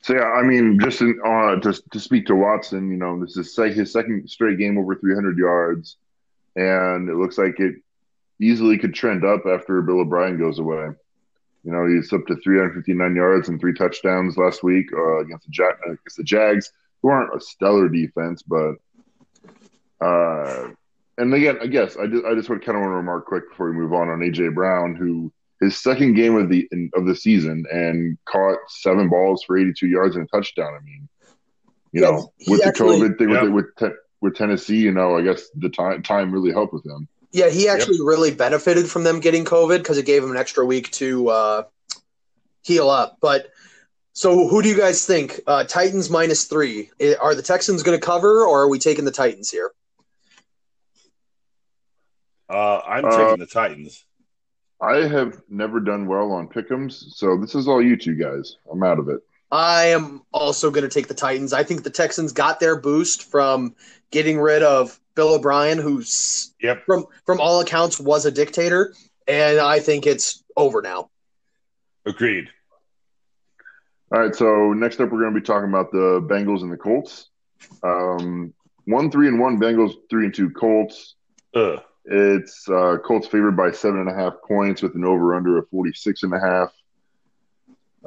so 0.00 0.14
yeah, 0.14 0.24
I 0.24 0.42
mean, 0.42 0.78
just 0.80 1.00
in, 1.02 1.18
uh, 1.24 1.56
to 1.56 1.82
to 1.90 2.00
speak 2.00 2.26
to 2.26 2.34
Watson, 2.36 2.90
you 2.90 2.96
know, 2.96 3.20
this 3.20 3.36
is 3.36 3.54
say 3.54 3.72
his 3.72 3.92
second 3.92 4.30
straight 4.30 4.58
game 4.58 4.78
over 4.78 4.94
300 4.94 5.36
yards, 5.36 5.96
and 6.54 7.08
it 7.10 7.16
looks 7.16 7.36
like 7.36 7.60
it 7.60 7.74
easily 8.40 8.78
could 8.78 8.94
trend 8.94 9.24
up 9.24 9.42
after 9.46 9.82
Bill 9.82 10.00
O'Brien 10.00 10.38
goes 10.38 10.58
away. 10.58 10.88
You 11.66 11.72
know, 11.72 11.84
he's 11.88 12.12
up 12.12 12.24
to 12.28 12.36
359 12.36 13.16
yards 13.16 13.48
and 13.48 13.58
three 13.60 13.74
touchdowns 13.74 14.36
last 14.36 14.62
week 14.62 14.86
uh, 14.92 15.18
against 15.18 15.46
the 15.46 15.50
Jag- 15.50 15.74
against 15.84 16.16
the 16.16 16.22
Jags, 16.22 16.70
who 17.02 17.08
aren't 17.08 17.34
a 17.34 17.40
stellar 17.40 17.88
defense, 17.88 18.42
but 18.42 18.76
uh, 20.00 20.68
and 21.18 21.34
again, 21.34 21.58
I 21.60 21.66
guess 21.66 21.96
I 21.96 22.06
just 22.06 22.24
I 22.24 22.34
just 22.34 22.48
would 22.48 22.64
kind 22.64 22.76
of 22.76 22.82
want 22.82 22.92
to 22.92 22.96
remark 22.96 23.26
quick 23.26 23.48
before 23.50 23.70
we 23.70 23.76
move 23.76 23.92
on 23.92 24.08
on 24.08 24.20
AJ 24.20 24.54
Brown, 24.54 24.94
who 24.94 25.32
his 25.60 25.76
second 25.76 26.14
game 26.14 26.36
of 26.36 26.48
the 26.50 26.68
of 26.94 27.06
the 27.06 27.16
season 27.16 27.64
and 27.72 28.16
caught 28.26 28.58
seven 28.68 29.08
balls 29.08 29.42
for 29.42 29.56
82 29.58 29.88
yards 29.88 30.14
and 30.16 30.24
a 30.24 30.28
touchdown. 30.28 30.72
I 30.72 30.84
mean, 30.84 31.08
you 31.92 32.02
Yeah, 32.02 32.10
know, 32.10 32.32
he 32.38 32.50
with 32.52 32.60
the 32.60 32.68
actually- 32.68 33.00
COVID 33.00 33.18
thing 33.18 33.30
Yeah. 33.30 33.42
with 33.44 33.52
with 33.52 33.76
te- 33.76 33.96
with 34.20 34.36
Tennessee, 34.36 34.78
you 34.78 34.92
know, 34.92 35.16
I 35.16 35.22
guess 35.22 35.48
the 35.56 35.68
time 35.70 36.02
time 36.02 36.30
really 36.30 36.52
helped 36.52 36.74
with 36.74 36.84
him. 36.86 37.08
Yeah, 37.36 37.50
he 37.50 37.68
actually 37.68 38.00
really 38.00 38.30
benefited 38.30 38.88
from 38.90 39.04
them 39.04 39.20
getting 39.20 39.44
COVID 39.44 39.76
because 39.76 39.98
it 39.98 40.06
gave 40.06 40.24
him 40.24 40.30
an 40.30 40.38
extra 40.38 40.64
week 40.64 40.90
to 40.92 41.28
uh, 41.28 41.62
heal 42.62 42.88
up. 42.88 43.18
But 43.20 43.50
so, 44.14 44.48
who 44.48 44.62
do 44.62 44.70
you 44.70 44.76
guys 44.78 45.04
think? 45.04 45.42
Uh, 45.46 45.64
Titans 45.64 46.08
minus 46.08 46.44
three. 46.44 46.88
Are 47.20 47.34
the 47.34 47.42
Texans 47.42 47.82
going 47.82 48.00
to 48.00 48.02
cover, 48.02 48.46
or 48.46 48.62
are 48.62 48.68
we 48.70 48.78
taking 48.78 49.04
the 49.04 49.10
Titans 49.10 49.50
here? 49.50 49.70
Uh, 52.48 52.78
I'm 52.78 53.04
Uh, 53.04 53.10
taking 53.18 53.38
the 53.38 53.46
Titans. 53.46 54.06
I 54.80 55.06
have 55.06 55.42
never 55.50 55.78
done 55.78 56.06
well 56.06 56.32
on 56.32 56.48
pick'ems, 56.48 56.94
so 57.16 57.36
this 57.36 57.54
is 57.54 57.68
all 57.68 57.82
you 57.82 57.98
two 57.98 58.14
guys. 58.14 58.56
I'm 58.72 58.82
out 58.82 58.98
of 58.98 59.10
it. 59.10 59.20
I 59.52 59.88
am 59.88 60.22
also 60.32 60.70
going 60.70 60.84
to 60.84 60.88
take 60.88 61.08
the 61.08 61.14
Titans. 61.14 61.52
I 61.52 61.64
think 61.64 61.82
the 61.82 61.90
Texans 61.90 62.32
got 62.32 62.60
their 62.60 62.80
boost 62.80 63.30
from 63.30 63.74
getting 64.10 64.38
rid 64.38 64.62
of 64.62 64.98
Bill 65.16 65.34
O'Brien, 65.34 65.78
who's 65.78 66.54
Yep. 66.62 66.84
from 66.86 67.06
from 67.24 67.40
all 67.40 67.60
accounts 67.60 67.98
was 67.98 68.24
a 68.26 68.30
dictator, 68.30 68.94
and 69.26 69.58
I 69.58 69.80
think 69.80 70.06
it's 70.06 70.44
over 70.56 70.80
now. 70.82 71.10
Agreed. 72.04 72.48
All 74.12 74.20
right, 74.20 74.34
so 74.36 74.72
next 74.72 75.00
up, 75.00 75.10
we're 75.10 75.22
going 75.22 75.34
to 75.34 75.40
be 75.40 75.44
talking 75.44 75.68
about 75.68 75.90
the 75.90 76.20
Bengals 76.30 76.62
and 76.62 76.70
the 76.70 76.76
Colts. 76.76 77.30
Um, 77.82 78.54
one, 78.84 79.10
three, 79.10 79.26
and 79.26 79.40
one 79.40 79.58
Bengals, 79.58 79.94
three 80.08 80.26
and 80.26 80.32
two 80.34 80.50
Colts. 80.50 81.16
Ugh. 81.54 81.82
It's 82.04 82.68
uh, 82.68 82.98
Colts 83.04 83.26
favored 83.26 83.56
by 83.56 83.72
seven 83.72 83.98
and 83.98 84.08
a 84.08 84.14
half 84.14 84.34
points 84.46 84.80
with 84.80 84.94
an 84.94 85.04
over 85.04 85.34
under 85.34 85.58
of 85.58 85.68
46 85.70 86.22
and 86.22 86.34
a 86.34 86.38
half. 86.40 86.72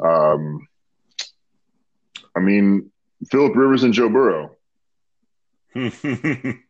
Um, 0.01 0.65
I 2.33 2.39
mean, 2.39 2.91
Philip 3.29 3.53
Rivers 3.57 3.83
and 3.83 3.93
Joe 3.93 4.07
Burrow. 4.07 4.55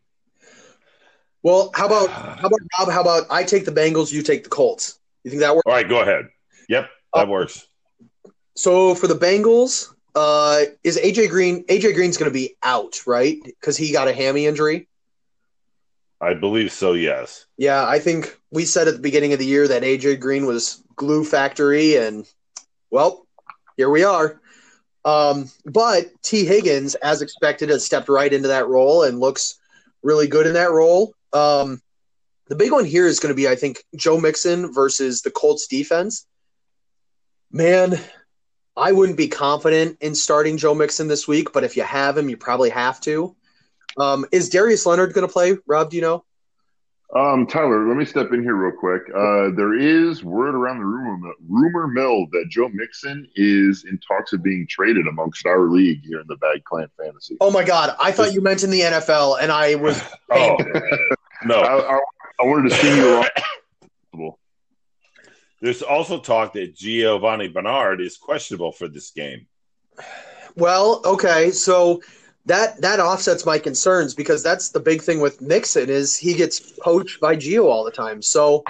Well, 1.44 1.72
how 1.74 1.86
about 1.86 2.10
how 2.40 2.48
about 2.48 2.60
Rob? 2.80 2.90
How 2.90 3.02
about 3.02 3.28
I 3.30 3.44
take 3.44 3.66
the 3.66 3.72
Bengals, 3.72 4.12
you 4.12 4.22
take 4.22 4.44
the 4.44 4.50
Colts? 4.50 5.00
You 5.24 5.32
think 5.32 5.42
that 5.42 5.56
works? 5.56 5.66
All 5.66 5.74
right, 5.74 5.88
go 5.88 6.02
ahead. 6.02 6.30
Yep, 6.70 6.90
that 7.14 7.28
works. 7.28 7.68
So 8.56 8.96
for 8.96 9.08
the 9.08 9.16
Bengals, 9.16 9.94
uh, 10.16 10.64
is 10.84 10.98
AJ 10.98 11.30
Green? 11.30 11.66
AJ 11.66 11.96
Green's 11.96 12.18
going 12.18 12.30
to 12.30 12.34
be 12.34 12.56
out, 12.64 13.08
right? 13.08 13.38
Because 13.44 13.78
he 13.78 13.92
got 13.92 14.08
a 14.08 14.14
hammy 14.14 14.46
injury. 14.46 14.88
I 16.22 16.34
believe 16.34 16.72
so. 16.72 16.94
Yes. 16.94 17.46
Yeah, 17.58 17.86
I 17.88 18.00
think 18.00 18.38
we 18.52 18.66
said 18.66 18.88
at 18.88 18.96
the 18.96 19.02
beginning 19.02 19.32
of 19.34 19.40
the 19.40 19.46
year 19.46 19.68
that 19.68 19.84
AJ 19.84 20.20
Green 20.20 20.46
was 20.46 20.84
glue 20.96 21.24
factory, 21.24 21.96
and 21.96 22.26
well, 22.92 23.26
here 23.78 23.90
we 23.90 24.04
are. 24.04 24.42
Um, 25.06 25.50
but 25.66 26.08
T. 26.22 26.44
Higgins, 26.46 26.96
as 26.96 27.22
expected, 27.22 27.70
has 27.70 27.86
stepped 27.86 28.10
right 28.10 28.32
into 28.32 28.50
that 28.50 28.68
role 28.68 29.04
and 29.04 29.20
looks 29.20 29.58
really 30.04 30.28
good 30.28 30.46
in 30.46 30.54
that 30.54 30.72
role. 30.72 31.14
Um, 31.34 31.82
the 32.48 32.56
big 32.56 32.72
one 32.72 32.86
here 32.86 33.06
is 33.06 33.20
going 33.20 33.32
to 33.32 33.36
be, 33.36 33.48
I 33.48 33.56
think, 33.56 33.84
Joe 33.96 34.20
Mixon 34.20 34.74
versus 34.74 35.22
the 35.22 35.32
Colts 35.32 35.68
defense. 35.68 36.26
Man, 37.52 38.00
I 38.76 38.92
wouldn't 38.92 39.18
be 39.18 39.28
confident 39.28 39.98
in 40.02 40.16
starting 40.16 40.58
Joe 40.58 40.74
Mixon 40.74 41.08
this 41.08 41.28
week, 41.28 41.54
but 41.54 41.64
if 41.64 41.78
you 41.78 41.84
have 41.84 42.18
him, 42.18 42.30
you 42.30 42.38
probably 42.38 42.70
have 42.70 43.00
to. 43.02 43.36
Um, 43.98 44.26
is 44.32 44.50
Darius 44.50 44.86
Leonard 44.86 45.14
going 45.14 45.28
to 45.28 45.32
play? 45.32 45.58
Rob, 45.68 45.92
do 45.92 45.98
you 45.98 46.02
know? 46.02 46.24
Um, 47.16 47.48
Tyler, 47.48 47.88
let 47.88 47.98
me 47.98 48.06
step 48.06 48.32
in 48.34 48.44
here 48.44 48.56
real 48.56 48.78
quick. 48.78 49.02
Uh, 49.10 49.50
there 49.56 49.74
is 49.74 50.24
word 50.24 50.54
around 50.54 50.78
the 50.78 50.86
rumor 50.86 51.34
rumor 51.48 51.88
mill 51.88 52.28
that 52.32 52.46
Joe 52.50 52.70
Mixon 52.70 53.28
is 53.36 53.84
in 53.90 54.00
talks 54.08 54.32
of 54.32 54.44
being 54.44 54.68
traded 54.70 55.08
amongst 55.08 55.48
our 55.48 55.62
league 55.62 56.06
here 56.06 56.20
in 56.20 56.28
the 56.28 56.36
Bag 56.36 56.64
Clan 56.66 56.88
Fantasy. 57.02 57.36
Oh 57.42 57.50
my 57.50 57.64
God! 57.64 57.96
I 58.00 58.12
thought 58.12 58.34
you 58.34 58.42
meant 58.42 58.64
in 58.64 58.70
the 58.70 58.82
NFL, 58.82 59.42
and 59.42 59.52
I 59.52 59.76
was. 59.76 60.02
Oh 60.32 60.58
no. 61.46 61.56
I, 61.56 62.00
I 62.42 62.46
wanted 62.46 62.70
to 62.70 62.76
see 62.76 62.96
you 62.96 63.10
along. 63.14 63.28
There's 65.62 65.82
also 65.82 66.20
talk 66.20 66.54
that 66.54 66.76
Giovani 66.76 67.50
Bernard 67.50 68.00
is 68.00 68.18
questionable 68.18 68.72
for 68.72 68.88
this 68.88 69.12
game. 69.12 69.48
Well, 70.56 71.02
okay, 71.06 71.52
so 71.52 72.02
that 72.46 72.82
that 72.82 73.00
offsets 73.00 73.46
my 73.46 73.60
concerns 73.60 74.14
because 74.16 74.42
that's 74.42 74.70
the 74.70 74.80
big 74.80 75.02
thing 75.02 75.20
with 75.20 75.42
Mixon 75.42 75.90
is 75.90 76.16
he 76.18 76.34
gets 76.34 76.60
poached 76.60 77.20
by 77.20 77.36
Gio 77.36 77.66
all 77.66 77.84
the 77.84 77.92
time. 77.92 78.22
So, 78.22 78.64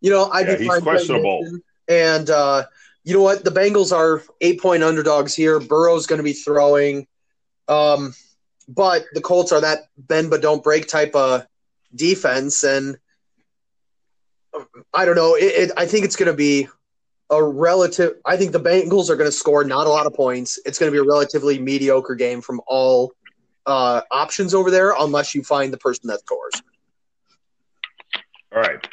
you 0.00 0.10
know, 0.10 0.28
I'd 0.30 0.46
Yeah, 0.46 0.56
be 0.56 0.64
he's 0.64 0.72
fine 0.72 0.82
questionable. 0.82 1.58
And 1.88 2.28
uh, 2.30 2.64
you 3.04 3.14
know 3.14 3.22
what? 3.22 3.44
The 3.44 3.50
Bengals 3.50 3.92
are 3.96 4.22
eight 4.40 4.60
point 4.60 4.82
underdogs 4.82 5.34
here. 5.34 5.58
Burrow's 5.58 6.06
going 6.06 6.18
to 6.18 6.24
be 6.24 6.32
throwing, 6.34 7.06
um, 7.68 8.14
but 8.68 9.04
the 9.14 9.20
Colts 9.20 9.52
are 9.52 9.60
that 9.60 9.88
bend 9.96 10.30
but 10.30 10.42
don't 10.42 10.62
break 10.62 10.86
type 10.86 11.14
of 11.14 11.46
defense, 11.94 12.64
and 12.64 12.96
I 14.92 15.04
don't 15.04 15.16
know. 15.16 15.34
It, 15.34 15.44
it, 15.44 15.70
I 15.76 15.86
think 15.86 16.04
it's 16.04 16.16
going 16.16 16.30
to 16.30 16.36
be 16.36 16.68
a 17.30 17.42
relative. 17.42 18.14
I 18.24 18.36
think 18.36 18.52
the 18.52 18.60
Bengals 18.60 19.10
are 19.10 19.16
going 19.16 19.28
to 19.28 19.36
score 19.36 19.64
not 19.64 19.86
a 19.86 19.90
lot 19.90 20.06
of 20.06 20.14
points. 20.14 20.58
It's 20.64 20.78
going 20.78 20.90
to 20.90 20.92
be 20.92 21.04
a 21.04 21.08
relatively 21.08 21.58
mediocre 21.58 22.14
game 22.14 22.40
from 22.40 22.60
all 22.66 23.12
uh, 23.66 24.02
options 24.10 24.54
over 24.54 24.70
there, 24.70 24.94
unless 24.98 25.34
you 25.34 25.42
find 25.42 25.72
the 25.72 25.78
person 25.78 26.08
that 26.08 26.20
scores. 26.20 26.62
All 28.54 28.60
right. 28.60 28.86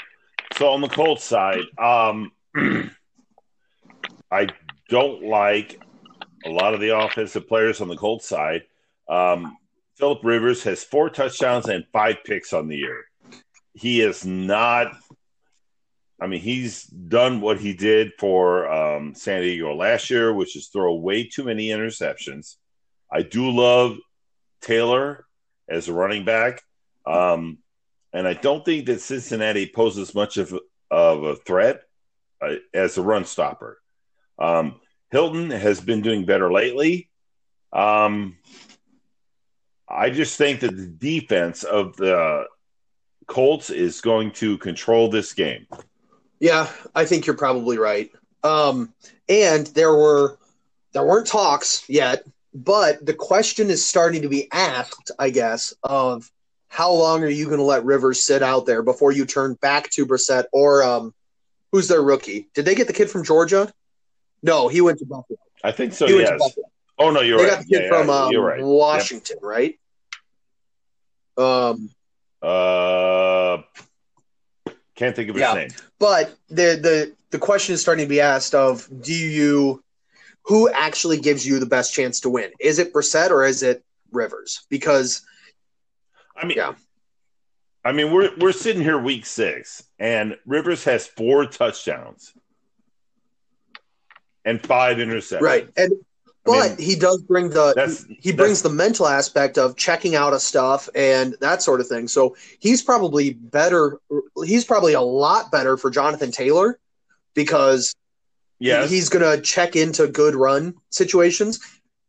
So 0.58 0.70
on 0.70 0.82
the 0.82 0.90
Colts 0.90 1.24
side, 1.24 1.62
um, 1.78 2.32
I 4.32 4.48
don't 4.90 5.24
like 5.24 5.80
a 6.46 6.50
lot 6.50 6.74
of 6.74 6.80
the 6.80 6.98
offensive 6.98 7.48
players 7.48 7.82
on 7.82 7.88
the 7.88 7.96
Colts 7.96 8.28
side. 8.28 8.64
Um, 9.08 9.58
Philip 10.04 10.26
Rivers 10.26 10.64
has 10.64 10.84
four 10.84 11.10
touchdowns 11.10 11.70
and 11.70 11.86
five 11.94 12.26
picks 12.26 12.52
on 12.52 12.68
the 12.68 12.76
year. 12.76 13.06
he 13.74 14.02
is 14.02 14.26
not. 14.26 14.92
I 16.20 16.28
mean, 16.28 16.42
he's 16.42 16.84
done 16.84 17.40
what 17.40 17.58
he 17.58 17.74
did 17.74 18.12
for 18.20 18.70
um, 18.70 19.16
San 19.16 19.44
Diego 19.44 19.74
last 19.74 20.10
year, 20.10 20.34
which 20.34 20.58
is 20.58 20.68
throw 20.68 20.94
way 20.96 21.24
too 21.24 21.46
many 21.46 21.68
interceptions. 21.68 22.58
I 23.10 23.22
do 23.22 23.50
love 23.50 23.96
Taylor 24.60 25.26
as 25.70 25.88
a 25.88 25.94
running 25.94 26.26
back, 26.26 26.62
um, 27.06 27.60
and 28.12 28.28
I 28.28 28.34
don't 28.34 28.66
think 28.66 28.88
that 28.88 29.00
Cincinnati 29.00 29.72
poses 29.74 30.14
much 30.14 30.36
of, 30.36 30.54
of 30.92 31.24
a 31.24 31.38
threat 31.38 31.80
uh, 32.42 32.56
as 32.74 32.98
a 32.98 33.02
run 33.02 33.24
stopper. 33.24 33.80
Um, 34.38 34.82
Hilton 35.12 35.50
has 35.50 35.80
been 35.80 36.02
doing 36.02 36.26
better 36.26 36.52
lately. 36.52 37.10
Um, 37.72 38.36
I 39.94 40.10
just 40.10 40.38
think 40.38 40.62
that 40.62 40.76
the 40.76 40.88
defense 40.88 41.64
of 41.64 41.96
the 41.98 42.48
Colts 43.28 43.70
is 43.70 44.02
going 44.02 44.32
to 44.32 44.58
control 44.58 45.10
this 45.10 45.34
game. 45.34 45.68
Yeah, 46.40 46.70
I 46.94 47.06
think 47.06 47.26
you're 47.26 47.38
probably 47.38 47.78
right. 47.78 48.12
Um, 48.44 48.94
and 49.30 49.68
there 49.68 49.94
were 49.94 50.38
there 50.94 51.06
weren't 51.06 51.28
talks 51.28 51.88
yet, 51.90 52.26
but 52.54 53.06
the 53.06 53.14
question 53.14 53.70
is 53.70 53.86
starting 53.86 54.22
to 54.24 54.30
be 54.30 54.52
asked, 54.52 55.12
I 55.18 55.30
guess, 55.30 55.74
of 55.84 56.30
how 56.68 56.92
long 56.92 57.24
are 57.24 57.30
you 57.30 57.46
going 57.46 57.58
to 57.58 57.64
let 57.64 57.86
Rivers 57.86 58.26
sit 58.26 58.44
out 58.44 58.66
there 58.66 58.84
before 58.84 59.12
you 59.12 59.26
turn 59.26 59.54
back 59.56 59.90
to 59.92 60.06
Brissett 60.06 60.46
or 60.52 60.84
um, 60.84 61.14
who's 61.72 61.88
their 61.88 62.02
rookie? 62.02 62.48
Did 62.54 62.66
they 62.66 62.76
get 62.76 62.88
the 62.88 62.94
kid 62.94 63.10
from 63.10 63.24
Georgia? 63.24 63.72
No, 64.42 64.68
he 64.68 64.82
went 64.82 65.00
to 65.00 65.06
Buffalo. 65.06 65.40
I 65.64 65.72
think 65.72 65.94
so. 65.94 66.08
He 66.08 66.20
yes. 66.20 66.42
Oh 67.00 67.10
no, 67.10 67.22
you're 67.22 67.38
they 67.38 67.46
right. 67.46 67.52
got 67.52 67.60
the 67.60 67.66
kid 67.66 67.84
yeah, 67.84 67.90
from 67.90 68.08
yeah, 68.08 68.40
um, 68.40 68.46
right. 68.46 68.62
Washington, 68.62 69.38
right? 69.42 69.80
Um, 71.38 71.90
Uh, 72.42 73.62
can't 74.96 75.16
think 75.16 75.30
of 75.30 75.36
his 75.36 75.42
Yeah. 75.42 75.54
name. 75.54 75.70
but 76.00 76.36
the 76.50 76.76
the 76.76 77.16
the 77.32 77.40
question 77.40 77.74
is 77.74 77.82
starting 77.82 78.06
to 78.06 78.10
be 78.10 78.22
asked 78.22 78.54
of 78.54 78.88
do 79.02 79.14
you 79.14 79.84
who 80.44 80.70
actually 80.70 81.18
gives 81.20 81.48
you 81.48 81.58
the 81.60 81.66
best 81.66 81.94
chance 81.94 82.20
to 82.22 82.30
win? 82.30 82.52
Is 82.60 82.78
it 82.80 82.92
Brissett 82.94 83.30
or 83.32 83.46
is 83.46 83.64
it 83.64 83.84
Rivers? 84.12 84.66
Because 84.70 85.22
I 86.36 86.46
mean, 86.46 86.58
Yeah. 86.58 86.74
I 87.86 87.92
mean, 87.92 88.12
we're 88.14 88.32
we're 88.38 88.52
sitting 88.54 88.82
here 88.82 88.98
week 89.00 89.26
six, 89.26 89.84
and 90.00 90.38
Rivers 90.46 90.84
has 90.86 91.06
four 91.08 91.46
touchdowns 91.46 92.34
and 94.46 94.62
five 94.66 94.98
interceptions. 94.98 95.42
right, 95.42 95.70
and 95.78 95.94
I 96.46 96.52
mean, 96.52 96.62
but 96.62 96.80
he 96.80 96.96
does 96.96 97.22
bring 97.22 97.50
the 97.50 97.74
that's 97.74 98.06
he 98.10 98.34
brings 98.34 98.62
the 98.62 98.70
mental 98.70 99.08
aspect 99.08 99.58
of 99.58 99.78
checking 99.78 100.16
out 100.16 100.34
of 100.34 100.42
stuff 100.42 100.90
and 100.94 101.36
that 101.40 101.62
sort 101.62 101.80
of 101.80 101.88
thing. 101.88 102.08
So 102.08 102.36
he's 102.60 102.82
probably 102.82 103.34
better. 103.34 104.00
He's 104.44 104.66
probably 104.66 104.94
a 104.94 105.02
lot 105.02 105.52
better 105.52 105.78
for 105.78 105.90
Jonathan 105.90 106.32
Taylor 106.32 106.80
because 107.34 107.96
yeah, 108.60 108.88
he's 108.88 109.10
going 109.10 109.24
to 109.24 109.42
check 109.42 109.76
into 109.76 110.08
good 110.08 110.36
run 110.36 110.76
situations. 110.90 111.60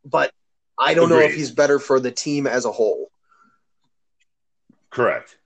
But 0.04 0.32
I 0.78 0.94
don't 0.94 1.08
know 1.08 1.20
if 1.20 1.34
he's 1.34 1.50
better 1.50 1.78
for 1.78 2.00
the 2.00 2.10
team 2.10 2.46
as 2.46 2.64
a 2.64 2.72
whole. 2.72 3.10
correct. 4.90 5.36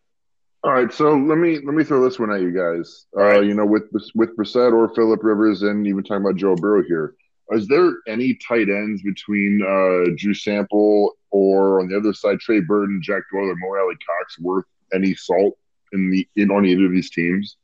All 0.65 0.73
right, 0.73 0.93
so 0.93 1.15
let 1.15 1.39
me 1.39 1.61
let 1.65 1.75
me 1.75 1.85
throw 1.85 2.03
this 2.03 2.19
one 2.19 2.33
at 2.33 2.41
you 2.41 2.51
guys. 2.51 3.07
Uh, 3.17 3.23
Right. 3.23 3.45
You 3.45 3.55
know, 3.55 3.67
with 3.67 3.85
with 4.15 4.37
Brissett 4.37 4.73
or 4.73 4.93
Philip 4.95 5.23
Rivers, 5.23 5.63
and 5.63 5.87
even 5.87 6.03
talking 6.03 6.25
about 6.25 6.37
Joe 6.37 6.57
Burrow 6.57 6.83
here, 6.83 7.15
is 7.53 7.67
there 7.69 7.93
any 8.07 8.35
tight 8.47 8.69
ends 8.69 9.03
between 9.03 9.63
uh, 9.63 10.13
Drew 10.17 10.35
Sample 10.35 11.13
or 11.31 11.81
on 11.81 11.89
the 11.89 11.97
other 11.97 12.13
side 12.13 12.41
Trey 12.41 12.61
Burton, 12.61 13.01
Jack 13.03 13.23
Doyle, 13.33 13.51
or 13.51 13.57
Mo 13.57 13.77
Alley 13.77 13.97
Cox 14.07 14.39
worth 14.39 14.65
any 14.93 15.15
salt 15.15 15.57
in 15.93 16.11
the 16.11 16.29
in 16.37 16.51
on 16.51 16.67
either 16.67 16.87
of 16.87 16.93
these 16.93 17.11
teams? 17.11 17.57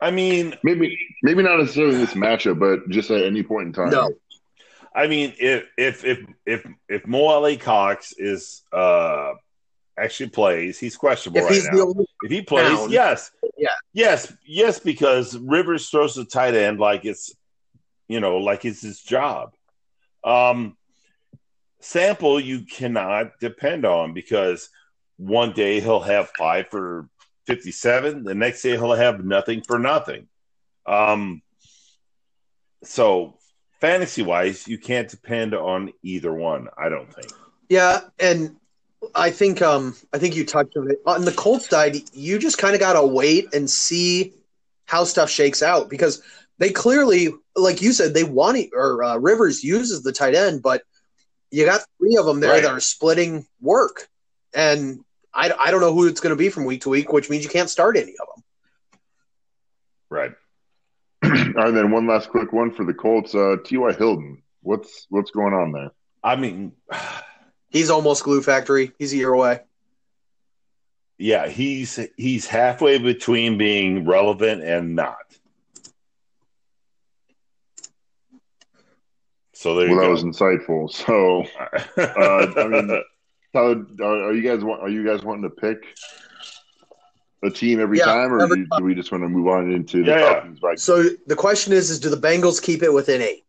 I 0.00 0.10
mean, 0.10 0.56
Maybe 0.62 0.96
maybe 1.22 1.42
not 1.42 1.58
necessarily 1.58 1.94
in 1.94 2.00
this 2.00 2.14
matchup, 2.14 2.58
but 2.58 2.88
just 2.88 3.10
at 3.10 3.24
any 3.24 3.42
point 3.42 3.66
in 3.68 3.72
time. 3.72 3.90
No. 3.90 4.12
I 4.94 5.06
mean, 5.06 5.34
if 5.38 5.64
if 5.76 6.04
if 6.04 6.26
if 6.46 6.66
if 6.88 7.06
Mo 7.06 7.26
Alie-Cox 7.26 8.14
is 8.16 8.62
uh 8.72 9.32
actually 9.98 10.30
plays, 10.30 10.78
he's 10.78 10.96
questionable 10.96 11.40
If 11.40 11.44
right 11.44 11.54
he's 11.54 11.64
now. 11.66 11.76
the 11.76 11.82
only 11.82 12.06
if 12.22 12.30
he 12.30 12.42
plays, 12.42 12.78
down, 12.78 12.90
yes, 12.90 13.30
yeah. 13.56 13.68
yes, 13.92 14.32
yes, 14.44 14.78
because 14.80 15.36
Rivers 15.36 15.88
throws 15.90 16.14
the 16.14 16.24
tight 16.24 16.54
end 16.54 16.78
like 16.78 17.04
it's 17.04 17.34
you 18.08 18.20
know 18.20 18.38
like 18.38 18.64
it's 18.64 18.82
his 18.82 19.00
job. 19.00 19.52
Um, 20.24 20.76
Sample 21.80 22.40
you 22.40 22.62
cannot 22.62 23.38
depend 23.40 23.84
on 23.84 24.12
because 24.12 24.68
one 25.16 25.52
day 25.52 25.80
he'll 25.80 26.00
have 26.00 26.30
five 26.36 26.68
for 26.68 27.08
fifty-seven, 27.46 28.24
the 28.24 28.34
next 28.34 28.62
day 28.62 28.70
he'll 28.70 28.92
have 28.92 29.24
nothing 29.24 29.62
for 29.62 29.78
nothing. 29.78 30.26
Um, 30.86 31.42
so 32.82 33.38
fantasy 33.80 34.22
wise, 34.22 34.66
you 34.66 34.78
can't 34.78 35.08
depend 35.08 35.54
on 35.54 35.92
either 36.02 36.32
one. 36.32 36.68
I 36.76 36.88
don't 36.88 37.12
think. 37.12 37.30
Yeah, 37.68 38.00
and 38.18 38.56
I 39.14 39.30
think 39.30 39.62
um 39.62 39.94
I 40.12 40.18
think 40.18 40.34
you 40.36 40.44
touched 40.44 40.76
on 40.76 40.90
it. 40.90 41.00
On 41.06 41.24
the 41.24 41.32
Colts 41.32 41.68
side, 41.68 41.96
you 42.12 42.38
just 42.38 42.58
kind 42.58 42.74
of 42.74 42.80
got 42.80 42.94
to 42.94 43.06
wait 43.06 43.54
and 43.54 43.68
see 43.68 44.34
how 44.86 45.04
stuff 45.04 45.30
shakes 45.30 45.62
out 45.62 45.88
because 45.90 46.22
they 46.58 46.70
clearly, 46.70 47.28
like 47.56 47.80
you 47.82 47.92
said, 47.92 48.14
they 48.14 48.24
want 48.24 48.56
it, 48.58 48.70
or 48.74 49.02
uh, 49.02 49.16
Rivers 49.16 49.62
uses 49.64 50.02
the 50.02 50.12
tight 50.12 50.34
end, 50.34 50.62
but 50.62 50.82
you 51.50 51.64
got 51.64 51.82
three 51.98 52.16
of 52.16 52.26
them 52.26 52.40
there 52.40 52.50
Right. 52.52 52.62
that 52.62 52.72
are 52.72 52.80
splitting 52.80 53.46
work, 53.60 54.08
and 54.54 55.00
I, 55.32 55.52
I 55.58 55.70
don't 55.70 55.80
know 55.80 55.94
who 55.94 56.06
it's 56.06 56.20
going 56.20 56.30
to 56.34 56.36
be 56.36 56.48
from 56.50 56.64
week 56.64 56.82
to 56.82 56.88
week, 56.88 57.12
which 57.12 57.30
means 57.30 57.44
you 57.44 57.50
can't 57.50 57.70
start 57.70 57.96
any 57.96 58.14
of 58.20 58.26
them. 58.34 58.44
Right. 60.10 60.32
All 61.24 61.64
right, 61.64 61.70
then 61.70 61.90
one 61.90 62.06
last 62.06 62.30
quick 62.30 62.52
one 62.52 62.72
for 62.72 62.84
the 62.84 62.94
Colts. 62.94 63.34
Uh, 63.34 63.56
T.Y. 63.64 63.92
Hilton, 63.92 64.42
what's 64.62 65.06
what's 65.10 65.30
going 65.30 65.54
on 65.54 65.72
there? 65.72 65.90
I 66.22 66.36
mean, 66.36 66.72
He's 67.70 67.90
almost 67.90 68.24
glue 68.24 68.40
factory. 68.42 68.92
He's 68.98 69.12
a 69.12 69.16
year 69.16 69.32
away. 69.32 69.60
yeah, 71.18 71.48
he's 71.48 71.98
he's 72.16 72.46
halfway 72.46 72.96
between 72.98 73.58
being 73.58 74.06
relevant 74.06 74.62
and 74.62 74.96
not. 74.96 75.27
So 79.58 79.74
there 79.74 79.88
Well, 79.88 79.96
you 79.96 80.00
that 80.02 80.08
was 80.08 80.22
insightful. 80.22 80.88
So, 80.92 81.42
uh, 81.98 82.62
I 82.62 82.68
mean, 82.68 83.02
Tyler, 83.52 83.84
are, 84.02 84.28
are 84.28 84.32
you 84.32 84.42
guys 84.42 84.62
are 84.62 84.88
you 84.88 85.04
guys 85.04 85.24
wanting 85.24 85.42
to 85.42 85.50
pick 85.50 85.78
a 87.42 87.50
team 87.50 87.80
every 87.80 87.98
Yeah, 87.98 88.04
time, 88.04 88.32
or 88.32 88.44
every 88.44 88.64
do, 88.66 88.66
do 88.76 88.84
we 88.84 88.94
just 88.94 89.10
want 89.10 89.24
to 89.24 89.28
move 89.28 89.48
on 89.48 89.72
into 89.72 90.04
the 90.04 90.12
Yeah, 90.12 90.18
yeah. 90.20 90.34
Falcons? 90.34 90.58
Vikings? 90.60 90.82
So 90.84 91.04
the 91.26 91.34
question 91.34 91.72
is, 91.72 91.90
is 91.90 91.98
do 91.98 92.08
the 92.08 92.16
Bengals 92.16 92.62
keep 92.62 92.84
it 92.84 92.92
within 92.92 93.20
eight? 93.20 93.44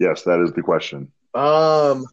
Yes, 0.00 0.22
that 0.24 0.40
is 0.40 0.52
the 0.52 0.62
question. 0.62 1.12
Um, 1.34 2.06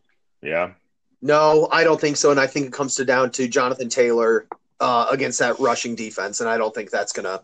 yeah, 0.44 0.74
No, 1.22 1.68
I 1.72 1.84
don't 1.84 2.00
think 2.00 2.18
so, 2.18 2.30
and 2.30 2.40
I 2.40 2.46
think 2.46 2.68
it 2.68 2.74
comes 2.74 2.96
to 2.96 3.06
down 3.06 3.32
to 3.32 3.48
Jonathan 3.48 3.90
Taylor 3.90 4.48
uh, 4.80 5.08
against 5.10 5.40
that 5.40 5.60
rushing 5.60 5.96
defense, 5.96 6.42
and 6.42 6.50
I 6.50 6.58
don't 6.58 6.76
think 6.76 6.92
that's 6.92 7.12
going 7.14 7.26
to 7.26 7.42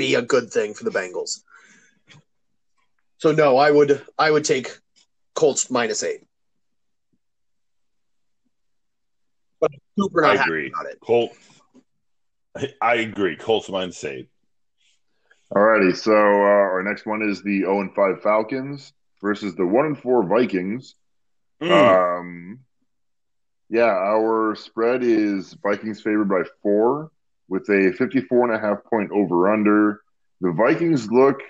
be 0.00 0.14
a 0.14 0.22
good 0.22 0.50
thing 0.50 0.72
for 0.72 0.84
the 0.84 0.90
Bengals. 0.90 1.40
So 3.18 3.32
no, 3.32 3.58
I 3.58 3.70
would 3.70 4.02
I 4.18 4.30
would 4.30 4.46
take 4.46 4.78
Colts 5.34 5.70
minus 5.70 6.02
eight. 6.02 6.22
But 9.60 9.72
I'm 9.74 9.80
super 9.98 10.22
not 10.22 10.30
I 10.30 10.36
happy 10.36 10.48
agree. 10.48 10.72
about 10.74 10.86
it. 10.86 10.98
Colt. 11.02 11.32
I 12.80 12.94
agree. 12.94 13.36
Colts 13.36 13.68
eight. 13.68 13.94
save. 13.94 14.26
Alrighty, 15.54 15.94
so 15.94 16.12
uh, 16.12 16.64
our 16.72 16.82
next 16.82 17.04
one 17.06 17.22
is 17.22 17.42
the 17.42 17.62
0 17.62 17.80
and 17.80 17.92
5 17.92 18.22
Falcons 18.22 18.92
versus 19.20 19.56
the 19.56 19.66
1 19.66 19.84
and 19.84 19.98
4 19.98 20.28
Vikings. 20.28 20.94
Mm. 21.60 22.20
Um, 22.20 22.60
yeah, 23.68 23.90
our 23.90 24.54
spread 24.54 25.02
is 25.02 25.54
Vikings 25.54 26.00
favored 26.00 26.28
by 26.28 26.44
four 26.62 27.10
with 27.50 27.68
a 27.68 27.92
54 27.98 28.50
and 28.50 28.54
a 28.54 28.66
half 28.66 28.82
point 28.84 29.10
over 29.10 29.52
under. 29.52 30.00
The 30.40 30.52
Vikings 30.52 31.10
look, 31.10 31.40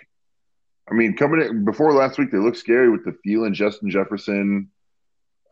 I 0.91 0.95
mean, 0.95 1.15
coming 1.17 1.43
in 1.43 1.65
before 1.65 1.93
last 1.93 2.19
week, 2.19 2.33
they 2.33 2.39
looked 2.39 2.57
scary 2.57 2.91
with 2.91 3.05
the 3.05 3.15
Thielen, 3.25 3.53
Justin 3.53 3.91
Jefferson 3.91 4.71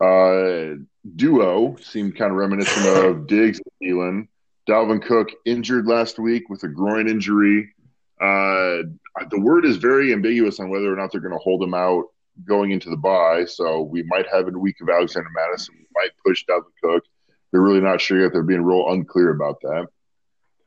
uh, 0.01 0.73
duo. 1.15 1.77
Seemed 1.81 2.17
kind 2.17 2.31
of 2.31 2.37
reminiscent 2.37 2.97
of 2.97 3.27
Diggs 3.27 3.59
and 3.59 3.89
Thielen. 3.89 4.27
Dalvin 4.67 5.01
Cook 5.01 5.29
injured 5.45 5.87
last 5.87 6.19
week 6.19 6.49
with 6.49 6.63
a 6.63 6.67
groin 6.67 7.07
injury. 7.07 7.73
Uh, 8.19 8.83
the 9.29 9.39
word 9.39 9.65
is 9.65 9.77
very 9.77 10.11
ambiguous 10.11 10.59
on 10.59 10.69
whether 10.69 10.91
or 10.91 10.97
not 10.97 11.11
they're 11.11 11.21
going 11.21 11.33
to 11.33 11.39
hold 11.39 11.63
him 11.63 11.73
out 11.73 12.05
going 12.45 12.71
into 12.71 12.89
the 12.89 12.97
bye. 12.97 13.45
So 13.45 13.81
we 13.81 14.03
might 14.03 14.25
have 14.31 14.47
a 14.47 14.51
week 14.51 14.81
of 14.81 14.89
Alexander 14.89 15.29
Mattison. 15.33 15.75
We 15.77 15.85
might 15.95 16.11
push 16.25 16.43
Dalvin 16.45 16.73
Cook. 16.83 17.03
They're 17.51 17.61
really 17.61 17.81
not 17.81 18.01
sure 18.01 18.21
yet. 18.21 18.33
They're 18.33 18.43
being 18.43 18.63
real 18.63 18.89
unclear 18.89 19.29
about 19.31 19.61
that. 19.61 19.87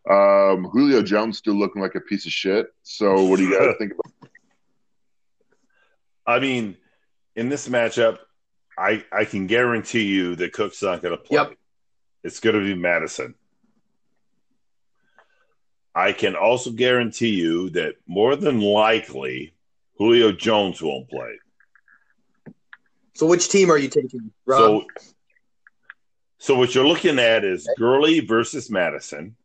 Um, 0.08 0.64
Julio 0.64 1.02
Jones 1.02 1.38
still 1.38 1.54
looking 1.54 1.80
like 1.80 1.94
a 1.94 2.00
piece 2.00 2.26
of 2.26 2.32
shit. 2.32 2.66
So 2.82 3.24
what 3.24 3.36
do 3.36 3.44
you 3.44 3.58
guys 3.58 3.74
think 3.78 3.92
about? 3.92 4.30
I 6.26 6.40
mean, 6.40 6.76
in 7.36 7.48
this 7.48 7.68
matchup, 7.68 8.18
I 8.78 9.04
I 9.12 9.24
can 9.24 9.46
guarantee 9.46 10.04
you 10.04 10.36
that 10.36 10.52
Cook's 10.52 10.82
not 10.82 11.02
going 11.02 11.16
to 11.16 11.22
play. 11.22 11.38
Yep. 11.38 11.54
it's 12.24 12.40
going 12.40 12.56
to 12.56 12.64
be 12.64 12.74
Mattison. 12.74 13.34
I 15.94 16.12
can 16.12 16.36
also 16.36 16.70
guarantee 16.70 17.34
you 17.34 17.70
that 17.70 17.96
more 18.06 18.34
than 18.34 18.60
likely 18.60 19.52
Julio 19.98 20.32
Jones 20.32 20.80
won't 20.80 21.08
play. 21.08 21.38
So, 23.14 23.26
which 23.26 23.50
team 23.50 23.70
are 23.70 23.76
you 23.76 23.88
taking, 23.88 24.32
Rob? 24.46 24.58
So, 24.58 24.84
so 26.38 26.54
what 26.56 26.74
you're 26.74 26.86
looking 26.86 27.18
at 27.18 27.44
is 27.44 27.68
Gurley 27.76 28.20
versus 28.20 28.70
Mattison 28.70 29.36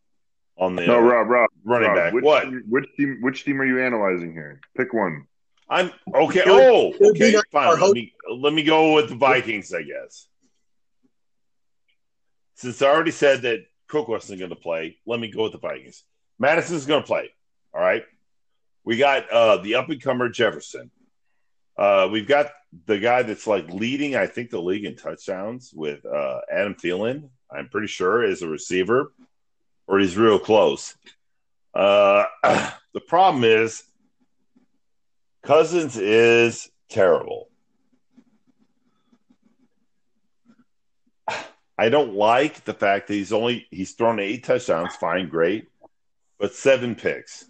on 0.58 0.76
the 0.76 0.86
No, 0.86 1.00
Rob, 1.00 1.28
Rob, 1.28 1.50
running 1.64 1.90
Rob, 1.90 1.98
back. 1.98 2.14
Which, 2.14 2.24
What? 2.24 2.48
Which 2.68 2.86
team? 2.96 3.18
Which 3.22 3.46
team 3.46 3.62
are 3.62 3.66
you 3.66 3.82
analyzing 3.82 4.34
here? 4.34 4.60
Pick 4.76 4.94
one. 4.94 5.28
I'm 5.70 5.92
okay. 6.14 6.44
Oh, 6.46 6.92
it 6.94 6.98
would 7.00 7.14
be 7.16 7.38
okay, 7.38 7.42
fine. 7.52 7.80
Let 7.80 7.92
me 7.92 8.14
let 8.30 8.54
me 8.54 8.64
go 8.64 8.94
with 8.94 9.10
the 9.10 9.16
Vikings, 9.16 9.74
I 9.74 9.84
guess. 9.84 10.28
Since 12.56 12.82
I 12.82 12.88
already 12.88 13.12
said 13.12 13.44
that 13.44 13.66
Cook 13.88 14.08
wasn't 14.08 14.40
going 14.40 14.50
to 14.50 14.56
play, 14.56 14.98
let 15.06 15.20
me 15.20 15.30
go 15.30 15.44
with 15.44 15.52
the 15.52 15.60
Vikings. 15.60 16.04
Mattison's 16.40 16.86
going 16.86 17.04
to 17.04 17.08
play. 17.08 17.30
All 17.74 17.82
right. 17.82 18.04
We 18.84 18.98
got 18.98 19.30
uh, 19.30 19.58
the 19.58 19.76
up 19.76 19.90
and 19.90 20.02
comer 20.02 20.30
Jefferson. 20.30 20.90
Uh, 21.78 22.10
we've 22.12 22.28
got 22.28 22.48
the 22.86 22.98
guy 22.98 23.22
that's 23.22 23.46
like 23.46 23.70
leading, 23.70 24.16
I 24.16 24.26
think, 24.28 24.50
the 24.50 24.62
league 24.62 24.86
in 24.86 24.96
touchdowns 24.96 25.72
with 25.74 26.06
uh, 26.06 26.40
Adam 26.52 26.74
Thielen. 26.76 27.30
I'm 27.52 27.70
pretty 27.70 27.88
sure 27.88 28.24
is 28.24 28.42
a 28.42 28.48
receiver, 28.48 29.12
or 29.88 30.00
he's 30.00 30.18
real 30.18 30.38
close. 30.40 30.96
Uh, 31.74 32.26
the 32.94 33.02
problem 33.08 33.44
is 33.44 33.84
Cousins 35.44 35.98
is 35.98 36.70
terrible. 36.90 37.50
I 41.78 41.90
don't 41.90 42.14
like 42.14 42.64
the 42.66 42.74
fact 42.74 43.08
that 43.08 43.14
he's 43.14 43.34
only 43.34 43.68
he's 43.72 43.94
thrown 43.94 44.20
eight 44.20 44.44
touchdowns, 44.44 44.96
fine, 44.96 45.30
great, 45.30 45.68
but 46.40 46.54
seven 46.54 46.96
picks. 46.96 47.46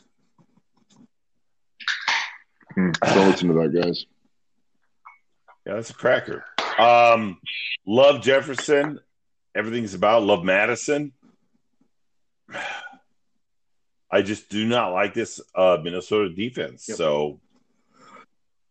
Hmm, 2.75 2.91
Don't 3.03 3.31
listen 3.31 3.47
to 3.47 3.53
that, 3.55 3.73
guys. 3.73 4.05
Yeah, 5.65 5.73
that's 5.75 5.89
a 5.89 5.93
cracker. 5.93 6.45
Um, 6.77 7.39
love 7.85 8.21
Jefferson. 8.21 8.99
Everything's 9.55 9.95
about 9.95 10.23
love 10.23 10.43
Mattison. 10.43 11.11
I 14.09 14.21
just 14.21 14.49
do 14.49 14.65
not 14.65 14.93
like 14.93 15.13
this 15.13 15.41
uh, 15.55 15.77
Minnesota 15.83 16.29
defense. 16.29 16.87
Yep. 16.87 16.97
So 16.97 17.39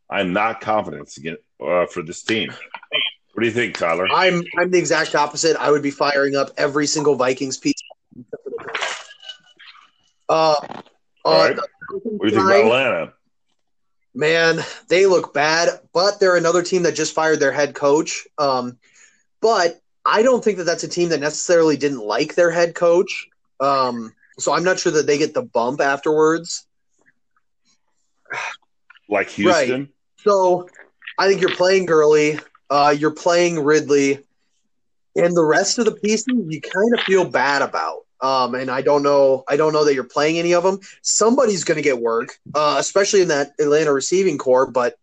I'm 0.09 0.33
not 0.33 0.61
confident 0.61 1.15
again 1.17 1.37
uh, 1.61 1.87
for 1.87 2.03
this 2.03 2.23
team. 2.23 2.51
What 3.33 3.43
do 3.43 3.47
you 3.47 3.53
think, 3.53 3.77
Tyler? 3.77 4.09
I'm 4.11 4.43
I'm 4.59 4.71
the 4.71 4.79
exact 4.79 5.15
opposite. 5.15 5.57
I 5.57 5.71
would 5.71 5.83
be 5.83 5.91
firing 5.91 6.37
up 6.37 6.51
every 6.57 6.87
single 6.87 7.17
Vikings 7.17 7.59
piece. 7.59 7.75
Uh, 10.29 10.55
All 11.25 11.43
uh. 11.43 11.55
What 11.89 12.03
do 12.03 12.27
you 12.27 12.31
think 12.31 12.43
about 12.43 12.61
Atlanta? 12.61 13.12
Man, 14.15 14.61
they 14.89 15.05
look 15.05 15.35
bad, 15.35 15.69
but 15.93 16.19
they're 16.19 16.37
another 16.37 16.62
team 16.62 16.85
that 16.85 16.95
just 16.95 17.15
fired 17.15 17.39
their 17.39 17.53
head 17.53 17.75
coach. 17.75 18.27
Um, 18.39 18.79
but 19.43 19.79
I 20.07 20.23
don't 20.23 20.43
think 20.43 20.57
that 20.57 20.65
that's 20.65 20.85
a 20.85 20.89
team 20.89 21.11
that 21.11 21.21
necessarily 21.21 21.77
didn't 21.77 22.01
like 22.01 22.35
their 22.35 22.51
head 22.51 22.75
coach. 22.75 23.29
Um, 23.61 24.12
so 24.38 24.53
I'm 24.53 24.64
not 24.64 24.79
sure 24.79 24.92
that 24.92 25.07
they 25.07 25.19
get 25.19 25.35
the 25.35 25.42
bump 25.42 25.81
afterwards. 25.81 26.66
Like 29.09 29.31
Houston? 29.31 29.88
So 30.19 30.69
I 31.19 31.29
think 31.29 31.40
you're 31.40 31.55
playing 31.55 31.87
Gurley, 31.87 32.38
uh, 32.69 32.95
you're 32.97 33.14
playing 33.14 33.62
Ridley, 33.62 34.21
and 35.14 35.37
the 35.37 35.45
rest 35.45 35.79
of 35.79 35.85
the 35.85 35.92
pieces 35.92 36.27
you 36.27 36.61
kind 36.61 36.95
of 36.99 37.05
feel 37.05 37.29
bad 37.29 37.62
about. 37.62 38.01
Um, 38.21 38.55
and 38.55 38.71
I 38.71 38.83
don't 38.83 39.03
know, 39.03 39.45
I 39.47 39.57
don't 39.57 39.73
know 39.73 39.85
that 39.85 39.95
you're 39.95 40.05
playing 40.05 40.38
any 40.38 40.55
of 40.55 40.62
them. 40.62 40.81
Somebody's 41.03 41.64
going 41.64 41.77
to 41.77 41.83
get 41.83 41.99
work, 42.01 42.38
uh, 42.55 42.77
especially 42.79 43.21
in 43.23 43.29
that 43.29 43.53
Atlanta 43.61 43.92
receiving 43.92 44.38
corps. 44.38 44.66
But 44.66 44.95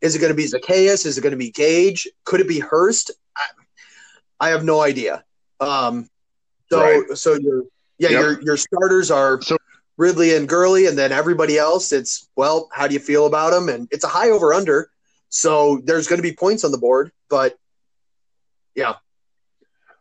is 0.00 0.14
it 0.14 0.20
going 0.20 0.32
to 0.32 0.36
be 0.36 0.46
Zaccheaus? 0.46 1.04
Is 1.04 1.18
it 1.18 1.22
going 1.22 1.32
to 1.32 1.36
be 1.36 1.50
Gage? 1.50 2.08
Could 2.24 2.40
it 2.40 2.48
be 2.48 2.60
Hurst? 2.60 3.10
I, 3.36 3.42
I 4.40 4.48
have 4.50 4.64
no 4.64 4.80
idea. 4.80 5.24
Um, 5.60 6.08
so, 6.70 6.80
Right. 6.80 7.18
so 7.18 7.34
your 7.34 7.64
yeah, 8.02 8.10
Yep. 8.10 8.20
your 8.20 8.42
your 8.42 8.56
starters 8.56 9.10
are 9.10 9.40
So- 9.40 9.56
Ridley 9.96 10.34
and 10.34 10.48
Gurley, 10.48 10.86
and 10.86 10.98
then 10.98 11.12
everybody 11.12 11.56
else. 11.58 11.92
It's 11.92 12.28
well, 12.34 12.68
how 12.72 12.88
do 12.88 12.94
you 12.94 13.00
feel 13.00 13.26
about 13.26 13.50
them? 13.50 13.68
And 13.68 13.86
it's 13.90 14.04
a 14.04 14.08
high 14.08 14.30
over 14.30 14.52
under, 14.52 14.90
so 15.28 15.80
there's 15.84 16.08
going 16.08 16.18
to 16.18 16.22
be 16.22 16.32
points 16.34 16.64
on 16.64 16.72
the 16.72 16.78
board. 16.78 17.12
But 17.28 17.56
yeah. 18.74 18.94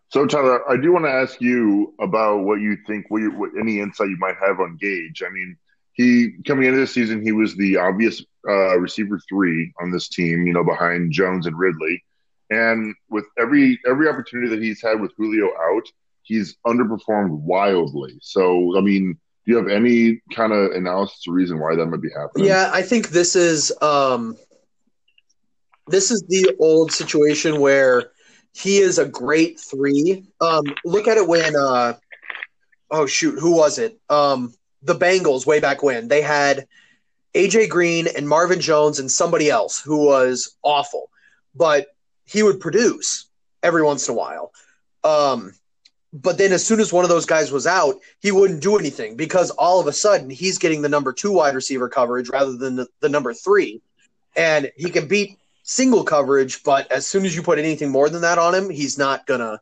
So, 0.09 0.25
Tyler, 0.25 0.69
I 0.69 0.75
do 0.75 0.91
want 0.91 1.05
to 1.05 1.11
ask 1.11 1.39
you 1.39 1.93
about 2.01 2.43
what 2.43 2.55
you 2.59 2.77
think, 2.85 3.05
what, 3.09 3.21
you, 3.21 3.31
what 3.31 3.51
any 3.57 3.79
insight 3.79 4.09
you 4.09 4.17
might 4.17 4.35
have 4.45 4.59
on 4.59 4.77
Gage. 4.79 5.23
I 5.25 5.29
mean, 5.29 5.55
he 5.93 6.33
coming 6.47 6.65
into 6.65 6.79
the 6.79 6.87
season, 6.87 7.21
he 7.21 7.31
was 7.31 7.55
the 7.55 7.77
obvious 7.77 8.23
uh, 8.47 8.77
receiver 8.79 9.19
three 9.29 9.71
on 9.79 9.91
this 9.91 10.09
team, 10.09 10.47
you 10.47 10.53
know, 10.53 10.63
behind 10.63 11.11
Jones 11.11 11.45
and 11.47 11.57
Ridley. 11.57 12.03
And 12.49 12.93
with 13.09 13.25
every 13.39 13.79
every 13.87 14.09
opportunity 14.09 14.49
that 14.49 14.61
he's 14.61 14.81
had 14.81 14.99
with 14.99 15.11
Julio 15.17 15.47
out, 15.69 15.83
he's 16.23 16.57
underperformed 16.65 17.31
wildly. 17.31 18.17
So, 18.21 18.77
I 18.77 18.81
mean, 18.81 19.17
do 19.45 19.51
you 19.51 19.57
have 19.57 19.67
any 19.67 20.21
kind 20.34 20.53
of 20.53 20.71
analysis 20.71 21.23
or 21.27 21.34
reason 21.34 21.60
why 21.60 21.75
that 21.75 21.86
might 21.86 22.01
be 22.01 22.12
happening? 22.15 22.45
yeah, 22.47 22.69
I 22.73 22.81
think 22.81 23.10
this 23.10 23.36
is 23.36 23.71
um, 23.81 24.38
this 25.88 26.12
is 26.12 26.23
the 26.27 26.55
old 26.60 26.91
situation 26.91 27.60
where 27.60 28.12
he 28.53 28.77
is 28.77 28.99
a 28.99 29.05
great 29.05 29.60
three. 29.60 30.25
Um, 30.39 30.63
look 30.86 31.07
at 31.07 31.17
it 31.17 31.27
when 31.27 31.55
uh, 31.55 31.93
oh 32.91 33.05
shoot, 33.05 33.39
who 33.39 33.55
was 33.55 33.79
it? 33.79 33.99
Um, 34.10 34.53
the 34.84 34.95
Bengals 34.95 35.45
way 35.45 35.60
back 35.60 35.81
when 35.81 36.07
they 36.07 36.21
had 36.21 36.67
AJ 37.34 37.69
Green 37.69 38.07
and 38.15 38.27
Marvin 38.27 38.60
Jones 38.60 38.99
and 38.99 39.10
somebody 39.10 39.49
else 39.49 39.79
who 39.79 40.05
was 40.05 40.55
awful, 40.63 41.10
but 41.55 41.88
he 42.25 42.43
would 42.43 42.60
produce 42.60 43.27
every 43.63 43.84
once 43.84 44.07
in 44.07 44.13
a 44.13 44.17
while. 44.17 44.51
Um, 45.03 45.53
but 46.13 46.38
then 46.38 46.52
as 46.52 46.65
soon 46.65 46.80
as 46.80 46.91
one 46.91 47.06
of 47.06 47.10
those 47.10 47.26
guys 47.26 47.52
was 47.52 47.65
out, 47.65 47.95
he 48.19 48.32
wouldn't 48.32 48.62
do 48.62 48.78
anything 48.78 49.15
because 49.15 49.50
all 49.52 49.80
of 49.80 49.88
a 49.88 49.93
sudden 49.93 50.30
he's 50.30 50.58
getting 50.58 50.82
the 50.82 50.89
number 50.89 51.13
two 51.13 51.32
wide 51.32 51.56
receiver 51.56 51.88
coverage 51.88 52.30
rather 52.30 52.56
than 52.56 52.76
the, 52.76 52.88
the 53.00 53.10
number 53.10 53.34
three. 53.34 53.82
And 54.36 54.71
he 54.76 54.89
can 54.89 55.08
beat 55.08 55.38
single 55.63 56.04
coverage, 56.04 56.63
but 56.63 56.91
as 56.91 57.08
soon 57.08 57.26
as 57.26 57.36
you 57.36 57.41
put 57.41 57.60
anything 57.60 57.91
more 57.91 58.10
than 58.10 58.21
that 58.21 58.38
on 58.38 58.54
him, 58.54 58.69
he's 58.69 58.97
not 58.97 59.26
gonna 59.26 59.62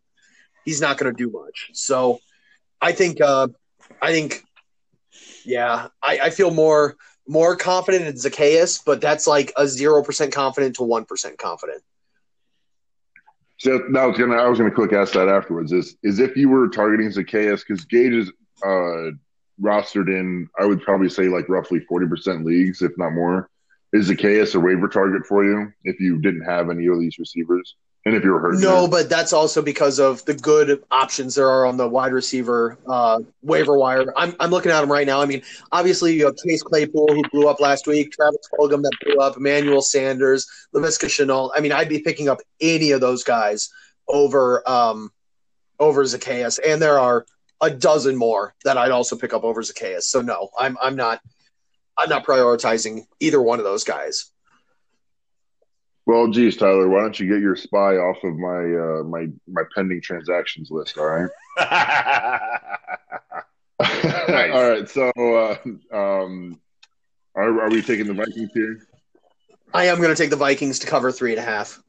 he's 0.65 0.81
not 0.81 0.97
gonna 0.97 1.13
do 1.13 1.29
much. 1.29 1.69
So 1.73 2.19
I 2.81 2.93
think 2.93 3.21
uh 3.21 3.49
I 4.01 4.11
think 4.11 4.43
yeah, 5.45 5.87
I, 6.01 6.19
I 6.23 6.29
feel 6.31 6.51
more 6.51 6.95
more 7.27 7.55
confident 7.55 8.05
in 8.07 8.15
Zaccheaus, 8.15 8.83
but 8.83 9.01
that's 9.01 9.27
like 9.27 9.53
a 9.55 9.67
zero 9.67 10.03
percent 10.03 10.33
confident 10.33 10.77
to 10.77 10.83
one 10.83 11.05
percent 11.05 11.37
confident. 11.37 11.83
So 13.59 13.77
that 13.91 14.05
was 14.05 14.17
gonna 14.17 14.35
I 14.35 14.47
was 14.47 14.57
gonna 14.57 14.71
quick 14.71 14.93
ask 14.93 15.13
that 15.13 15.27
afterwards. 15.27 15.71
Is 15.73 15.97
is 16.01 16.19
if 16.19 16.35
you 16.37 16.49
were 16.49 16.69
targeting 16.69 17.09
Zaccheaus 17.09 17.59
because 17.67 17.83
Gage 17.85 18.13
is 18.13 18.31
uh, 18.63 19.11
rostered 19.61 20.07
in, 20.07 20.47
I 20.57 20.65
would 20.65 20.81
probably 20.81 21.09
say 21.09 21.27
like 21.27 21.49
roughly 21.49 21.81
forty 21.81 22.07
percent 22.07 22.45
leagues, 22.45 22.81
if 22.81 22.97
not 22.97 23.11
more. 23.11 23.49
Is 23.91 24.09
Zaccheaus 24.09 24.55
a 24.55 24.59
waiver 24.59 24.87
target 24.87 25.25
for 25.25 25.43
you 25.43 25.73
if 25.83 25.99
you 25.99 26.19
didn't 26.19 26.45
have 26.45 26.69
any 26.69 26.87
of 26.87 26.99
these 26.99 27.19
receivers, 27.19 27.75
and 28.05 28.15
if 28.15 28.23
you 28.23 28.31
were 28.31 28.39
hurt? 28.39 28.59
No, 28.59 28.87
but 28.87 29.09
that's 29.09 29.33
also 29.33 29.61
because 29.61 29.99
of 29.99 30.23
the 30.25 30.33
good 30.33 30.83
options 30.89 31.35
there 31.35 31.49
are 31.49 31.65
on 31.65 31.77
the 31.77 31.87
wide 31.87 32.13
receiver 32.13 32.77
uh, 32.87 33.19
waiver 33.41 33.77
wire. 33.77 34.05
I'm, 34.15 34.35
I'm 34.39 34.49
looking 34.49 34.71
at 34.71 34.81
them 34.81 34.91
right 34.91 35.05
now. 35.05 35.21
I 35.21 35.25
mean, 35.25 35.41
obviously 35.71 36.15
you 36.15 36.25
have 36.25 36.35
Chase 36.37 36.63
Claypool 36.63 37.13
who 37.13 37.23
blew 37.29 37.47
up 37.47 37.59
last 37.59 37.87
week, 37.87 38.11
Travis 38.11 38.47
Fulgham 38.53 38.81
that 38.83 38.91
blew 39.03 39.17
up, 39.17 39.37
Emmanuel 39.37 39.81
Sanders, 39.81 40.47
Laviska 40.73 41.07
Shenault. 41.07 41.51
I 41.55 41.59
mean, 41.59 41.71
I'd 41.71 41.89
be 41.89 41.99
picking 41.99 42.29
up 42.29 42.39
any 42.61 42.91
of 42.91 43.01
those 43.01 43.23
guys 43.23 43.69
over 44.07 44.67
um, 44.69 45.11
over 45.79 46.03
Zaccheaus, 46.03 46.59
and 46.65 46.81
there 46.81 46.99
are 46.99 47.25
a 47.61 47.69
dozen 47.69 48.15
more 48.15 48.55
that 48.63 48.77
I'd 48.77 48.91
also 48.91 49.17
pick 49.17 49.33
up 49.33 49.43
over 49.43 49.61
Zaccheaus. 49.61 50.03
So 50.03 50.21
no, 50.21 50.49
I'm 50.57 50.77
I'm 50.81 50.95
not 50.95 51.21
I'm 51.97 52.09
not 52.09 52.25
prioritizing 52.25 53.01
either 53.19 53.41
one 53.41 53.59
of 53.59 53.65
those 53.65 53.83
guys. 53.83 54.31
Well, 56.09 56.27
geez, 56.27 56.57
Tyler, 56.57 56.89
why 56.89 57.01
don't 57.01 57.19
you 57.19 57.31
get 57.31 57.39
your 57.39 57.55
spy 57.55 57.97
off 57.97 58.17
of 58.23 58.35
my 58.35 58.63
uh, 58.63 59.03
my 59.03 59.27
my 59.47 59.61
pending 59.75 60.01
transactions 60.01 60.71
list? 60.71 60.97
All 60.97 61.05
right. 61.05 61.29
all 63.79 64.69
right. 64.71 64.89
So, 64.89 65.11
uh, 65.15 65.55
um, 65.95 66.59
are, 67.35 67.61
are 67.61 67.69
we 67.69 67.83
taking 67.83 68.07
the 68.07 68.15
Vikings 68.15 68.49
here? 68.55 68.87
I 69.71 69.85
am 69.85 69.97
going 69.97 70.09
to 70.09 70.15
take 70.15 70.31
the 70.31 70.35
Vikings 70.35 70.79
to 70.79 70.87
cover 70.87 71.11
three 71.11 71.29
and 71.29 71.39
a 71.39 71.43
half. 71.43 71.79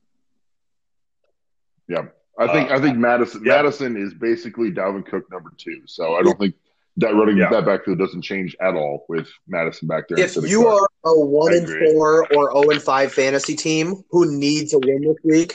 Yeah, 1.89 2.09
I 2.39 2.47
think 2.49 2.71
Uh, 2.71 2.75
I 2.75 2.79
think 2.79 2.99
Mattison 2.99 3.43
yeah. 3.43 3.63
Mattison 3.63 3.97
is 3.97 4.13
basically 4.13 4.71
Dalvin 4.71 5.07
Cook 5.07 5.33
number 5.33 5.51
two. 5.57 5.81
So 5.87 6.17
I 6.17 6.23
don't 6.23 6.39
think 6.39 6.57
that 7.01 7.15
running 7.15 7.37
Yeah. 7.39 7.51
that 7.51 7.65
backfield 7.67 7.99
doesn't 7.99 8.23
change 8.23 8.57
at 8.61 8.75
all 8.75 9.05
with 9.09 9.29
Mattison 9.49 9.89
back 9.89 10.05
there. 10.09 10.19
if 10.25 10.37
you 10.37 10.63
Cook. 10.63 10.83
are 11.05 11.11
a 11.13 11.21
one 11.21 11.53
I 11.53 11.57
and 11.57 11.65
agree. 11.69 11.93
four 11.93 12.23
or 12.35 12.51
zero 12.53 12.71
and 12.71 12.83
five 12.83 13.13
fantasy 13.13 13.57
team 13.57 14.03
who 14.11 14.31
needs 14.39 14.73
a 14.75 14.79
win 14.79 15.03
this 15.03 15.17
week, 15.25 15.53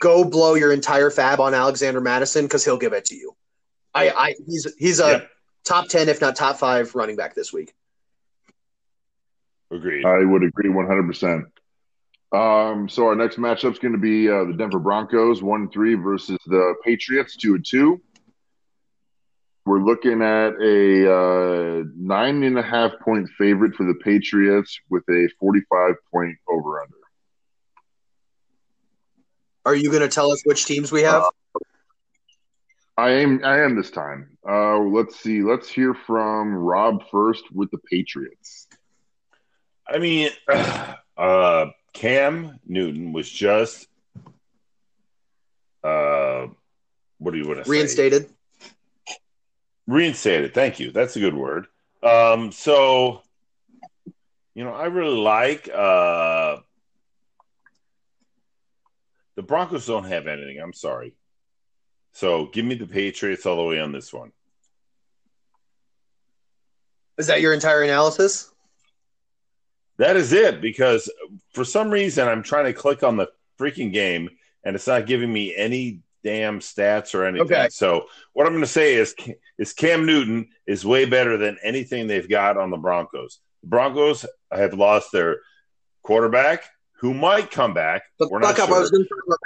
go 0.00 0.24
blow 0.24 0.54
your 0.54 0.72
entire 0.72 1.10
fab 1.10 1.40
on 1.40 1.54
Alexander 1.54 2.00
Mattison 2.00 2.44
because 2.44 2.64
he'll 2.64 2.76
give 2.78 2.92
it 2.92 3.04
to 3.06 3.14
you. 3.14 3.34
I, 3.94 4.10
I 4.10 4.34
he's 4.46 4.66
he's 4.78 5.00
a 5.00 5.08
Yep. 5.10 5.30
top 5.64 5.88
ten, 5.88 6.08
if 6.08 6.20
not 6.20 6.36
top 6.36 6.56
five, 6.58 6.94
running 6.94 7.16
back 7.16 7.34
this 7.34 7.52
week. 7.52 7.72
Agreed. 9.70 10.04
I 10.04 10.24
would 10.24 10.42
agree 10.44 10.68
100%. 10.70 11.44
Um, 12.32 12.88
so 12.88 13.06
our 13.06 13.14
next 13.14 13.36
matchup 13.38 13.72
is 13.72 13.78
going 13.78 13.92
to 13.92 13.98
be 13.98 14.28
uh, 14.28 14.44
the 14.44 14.52
Denver 14.52 14.78
Broncos, 14.78 15.42
one 15.42 15.62
and 15.62 15.72
three, 15.72 15.94
versus 15.94 16.38
the 16.46 16.74
Patriots, 16.84 17.36
two 17.36 17.54
and 17.54 17.64
two. 17.64 18.00
We're 19.66 19.82
looking 19.82 20.20
at 20.20 20.54
a 20.60 21.10
uh, 21.10 21.84
nine 21.96 22.42
and 22.42 22.58
a 22.58 22.62
half 22.62 22.92
point 23.00 23.28
favorite 23.38 23.74
for 23.74 23.84
the 23.86 23.94
Patriots 23.94 24.78
with 24.90 25.04
a 25.08 25.28
45 25.40 25.94
point 26.12 26.36
over 26.48 26.82
under. 26.82 26.94
Are 29.64 29.74
you 29.74 29.88
going 29.88 30.02
to 30.02 30.08
tell 30.08 30.30
us 30.30 30.42
which 30.44 30.66
teams 30.66 30.92
we 30.92 31.02
have? 31.02 31.24
I 32.96 33.10
am, 33.10 33.40
I 33.42 33.60
am 33.60 33.74
this 33.74 33.90
time. 33.90 34.36
Uh, 34.46 34.78
let's 34.78 35.18
see. 35.18 35.42
Let's 35.42 35.68
hear 35.68 35.94
from 35.94 36.54
Rob 36.54 37.02
first 37.10 37.44
with 37.50 37.70
the 37.70 37.78
Patriots. 37.78 38.68
I 39.88 39.98
mean, 39.98 40.30
uh, 41.16 41.66
Cam 41.94 42.60
Newton 42.66 43.12
was 43.12 43.30
just 43.30 43.88
uh, 45.82 46.46
what 47.18 47.32
do 47.32 47.38
you 47.38 47.46
want 47.46 47.64
to 47.64 47.64
say? 47.64 48.33
Reinstated. 49.86 50.54
Thank 50.54 50.80
you. 50.80 50.90
That's 50.90 51.16
a 51.16 51.20
good 51.20 51.34
word. 51.34 51.66
Um, 52.02 52.52
so, 52.52 53.22
you 54.54 54.64
know, 54.64 54.72
I 54.72 54.86
really 54.86 55.16
like 55.16 55.68
uh, 55.68 56.58
the 59.36 59.42
Broncos. 59.42 59.86
Don't 59.86 60.04
have 60.04 60.26
anything. 60.26 60.58
I'm 60.60 60.72
sorry. 60.72 61.16
So, 62.12 62.46
give 62.46 62.64
me 62.64 62.76
the 62.76 62.86
Patriots 62.86 63.46
all 63.46 63.56
the 63.56 63.62
way 63.62 63.80
on 63.80 63.92
this 63.92 64.12
one. 64.12 64.32
Is 67.18 67.26
that 67.28 67.40
your 67.40 67.52
entire 67.52 67.82
analysis? 67.82 68.50
That 69.98 70.16
is 70.16 70.32
it 70.32 70.60
because 70.60 71.10
for 71.52 71.64
some 71.64 71.90
reason 71.90 72.26
I'm 72.26 72.42
trying 72.42 72.64
to 72.64 72.72
click 72.72 73.02
on 73.02 73.16
the 73.16 73.28
freaking 73.58 73.92
game 73.92 74.28
and 74.64 74.74
it's 74.74 74.86
not 74.86 75.06
giving 75.06 75.32
me 75.32 75.54
any 75.54 76.00
damn 76.24 76.58
stats 76.58 77.14
or 77.14 77.24
anything. 77.24 77.46
Okay. 77.46 77.68
So 77.70 78.06
what 78.32 78.46
I'm 78.46 78.52
going 78.52 78.64
to 78.64 78.68
say 78.70 78.94
is 78.94 79.14
is 79.58 79.72
Cam 79.72 80.06
Newton 80.06 80.48
is 80.66 80.84
way 80.84 81.04
better 81.04 81.36
than 81.36 81.58
anything 81.62 82.06
they've 82.06 82.28
got 82.28 82.56
on 82.56 82.70
the 82.70 82.76
Broncos. 82.76 83.40
The 83.62 83.68
Broncos 83.68 84.26
have 84.50 84.74
lost 84.74 85.12
their 85.12 85.40
quarterback 86.02 86.64
who 87.04 87.12
might 87.12 87.50
come 87.50 87.74
back. 87.74 88.04
But 88.18 88.30
We're 88.30 88.38
not 88.38 88.58
up, 88.58 88.68
sure. 88.68 88.88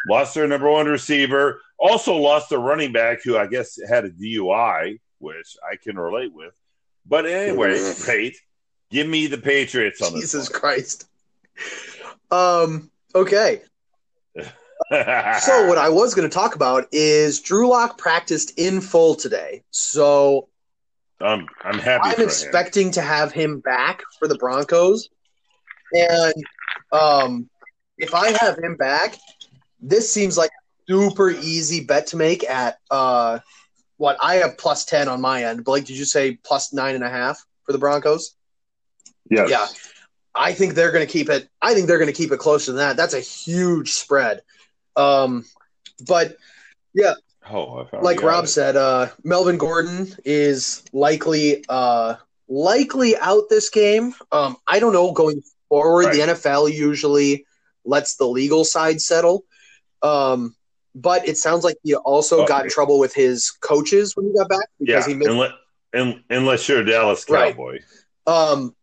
Lost 0.08 0.34
their 0.34 0.46
number 0.46 0.70
one 0.70 0.86
receiver. 0.86 1.60
Also 1.78 2.14
lost 2.14 2.50
their 2.50 2.58
running 2.58 2.92
back 2.92 3.22
who 3.24 3.36
I 3.36 3.46
guess 3.46 3.78
had 3.88 4.04
a 4.04 4.10
DUI, 4.10 5.00
which 5.18 5.56
I 5.68 5.76
can 5.76 5.98
relate 5.98 6.32
with. 6.32 6.54
But 7.06 7.26
anyway, 7.26 7.80
Pate, 8.06 8.36
give 8.90 9.08
me 9.08 9.26
the 9.26 9.38
Patriots 9.38 10.02
on 10.02 10.12
this. 10.12 10.32
Jesus. 10.32 10.48
Christ. 10.48 11.08
Um. 12.30 12.90
Okay. 13.14 13.62
So 14.90 15.66
what 15.66 15.78
I 15.78 15.88
was 15.88 16.14
going 16.14 16.28
to 16.28 16.34
talk 16.34 16.54
about 16.54 16.86
is 16.92 17.40
Drew 17.40 17.68
Lock 17.68 17.98
practiced 17.98 18.58
in 18.58 18.80
full 18.80 19.14
today. 19.14 19.62
So 19.70 20.48
I'm 21.20 21.46
I'm 21.62 21.78
happy. 21.78 22.08
I'm 22.08 22.14
for 22.14 22.22
him. 22.22 22.28
expecting 22.28 22.90
to 22.92 23.02
have 23.02 23.32
him 23.32 23.60
back 23.60 24.02
for 24.18 24.28
the 24.28 24.36
Broncos. 24.36 25.08
And 25.92 26.34
um, 26.92 27.50
if 27.96 28.14
I 28.14 28.30
have 28.40 28.58
him 28.58 28.76
back, 28.76 29.16
this 29.80 30.12
seems 30.12 30.36
like 30.36 30.50
a 30.50 30.92
super 30.92 31.30
easy 31.30 31.84
bet 31.84 32.08
to 32.08 32.16
make 32.16 32.48
at 32.48 32.78
uh, 32.90 33.40
what 33.96 34.16
I 34.22 34.36
have 34.36 34.58
plus 34.58 34.84
10 34.84 35.08
on 35.08 35.20
my 35.20 35.44
end. 35.44 35.64
Blake, 35.64 35.84
did 35.84 35.96
you 35.96 36.04
say 36.04 36.38
plus 36.42 36.72
nine 36.72 36.94
and 36.94 37.04
a 37.04 37.10
half 37.10 37.44
for 37.64 37.72
the 37.72 37.78
Broncos? 37.78 38.34
Yes. 39.30 39.50
Yeah. 39.50 39.66
I 40.34 40.52
think 40.52 40.74
they're 40.74 40.92
going 40.92 41.06
to 41.06 41.12
keep 41.12 41.28
it. 41.28 41.48
I 41.60 41.74
think 41.74 41.88
they're 41.88 41.98
going 41.98 42.12
to 42.12 42.16
keep 42.16 42.32
it 42.32 42.38
closer 42.38 42.70
than 42.70 42.78
that. 42.78 42.96
That's 42.96 43.14
a 43.14 43.20
huge 43.20 43.92
spread. 43.92 44.42
Um, 44.98 45.44
but 46.06 46.36
yeah, 46.94 47.14
Oh, 47.50 47.86
I 47.92 48.00
like 48.00 48.22
Rob 48.22 48.44
guy. 48.44 48.48
said, 48.48 48.76
uh, 48.76 49.08
Melvin 49.24 49.56
Gordon 49.56 50.14
is 50.24 50.82
likely 50.92 51.64
uh, 51.68 52.16
likely 52.48 53.16
out 53.16 53.44
this 53.48 53.70
game. 53.70 54.12
Um, 54.32 54.56
I 54.66 54.80
don't 54.80 54.92
know 54.92 55.12
going 55.12 55.42
forward. 55.70 56.06
Right. 56.06 56.14
The 56.14 56.20
NFL 56.34 56.72
usually 56.74 57.46
lets 57.86 58.16
the 58.16 58.26
legal 58.26 58.64
side 58.64 59.00
settle, 59.00 59.44
um, 60.02 60.54
but 60.94 61.26
it 61.26 61.38
sounds 61.38 61.64
like 61.64 61.76
he 61.82 61.94
also 61.94 62.46
got 62.46 62.64
in 62.64 62.70
trouble 62.70 62.98
with 62.98 63.14
his 63.14 63.50
coaches 63.50 64.14
when 64.14 64.26
he 64.26 64.34
got 64.34 64.48
back 64.50 64.68
yeah, 64.80 64.96
because 64.96 65.06
he 65.06 65.14
missed. 65.14 65.30
unless, 65.30 65.52
un, 65.94 66.24
unless 66.28 66.68
you're 66.68 66.80
a 66.80 66.84
Dallas 66.84 67.24
Right. 67.30 67.52
Cowboy. 67.52 67.78
Um, 68.26 68.74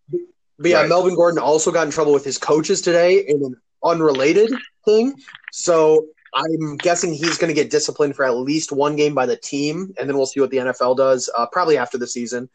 but 0.57 0.71
yeah, 0.71 0.79
Right. 0.81 0.89
Melvin 0.89 1.13
Gordon 1.15 1.37
also 1.39 1.71
got 1.71 1.85
in 1.85 1.91
trouble 1.91 2.13
with 2.13 2.23
his 2.25 2.39
coaches 2.39 2.81
today 2.81 3.19
in 3.27 3.43
an 3.43 3.55
unrelated 3.83 4.51
thing. 4.83 5.15
So 5.51 6.07
I'm 6.33 6.75
guessing 6.77 7.13
he's 7.13 7.37
going 7.37 7.49
to 7.49 7.53
get 7.53 7.69
disciplined 7.69 8.15
for 8.15 8.25
at 8.25 8.35
least 8.35 8.71
one 8.71 8.95
game 8.95 9.13
by 9.15 9.25
the 9.25 9.37
team, 9.37 9.93
and 9.97 10.09
then 10.09 10.17
we'll 10.17 10.25
see 10.25 10.41
what 10.41 10.51
the 10.51 10.57
NFL 10.57 10.97
does, 10.97 11.29
uh, 11.35 11.45
probably 11.47 11.77
after 11.77 11.97
the 11.97 12.07
season. 12.07 12.49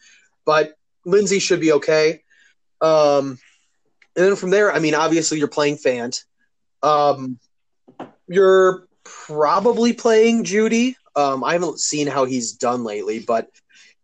But 0.44 0.74
Lindsay 1.04 1.38
should 1.38 1.60
be 1.60 1.72
okay. 1.72 2.22
Um, 2.80 3.38
and 4.16 4.26
then 4.26 4.36
from 4.36 4.50
there, 4.50 4.72
I 4.72 4.80
mean, 4.80 4.94
obviously 4.94 5.38
you're 5.38 5.48
playing 5.48 5.76
Fant. 5.76 6.24
Um, 6.82 7.38
you're 8.28 8.86
probably 9.04 9.92
playing 9.92 10.44
Jeudy. 10.44 10.94
Um, 11.16 11.42
I 11.42 11.54
haven't 11.54 11.80
seen 11.80 12.06
how 12.06 12.24
he's 12.24 12.52
done 12.52 12.84
lately, 12.84 13.20
but 13.20 13.50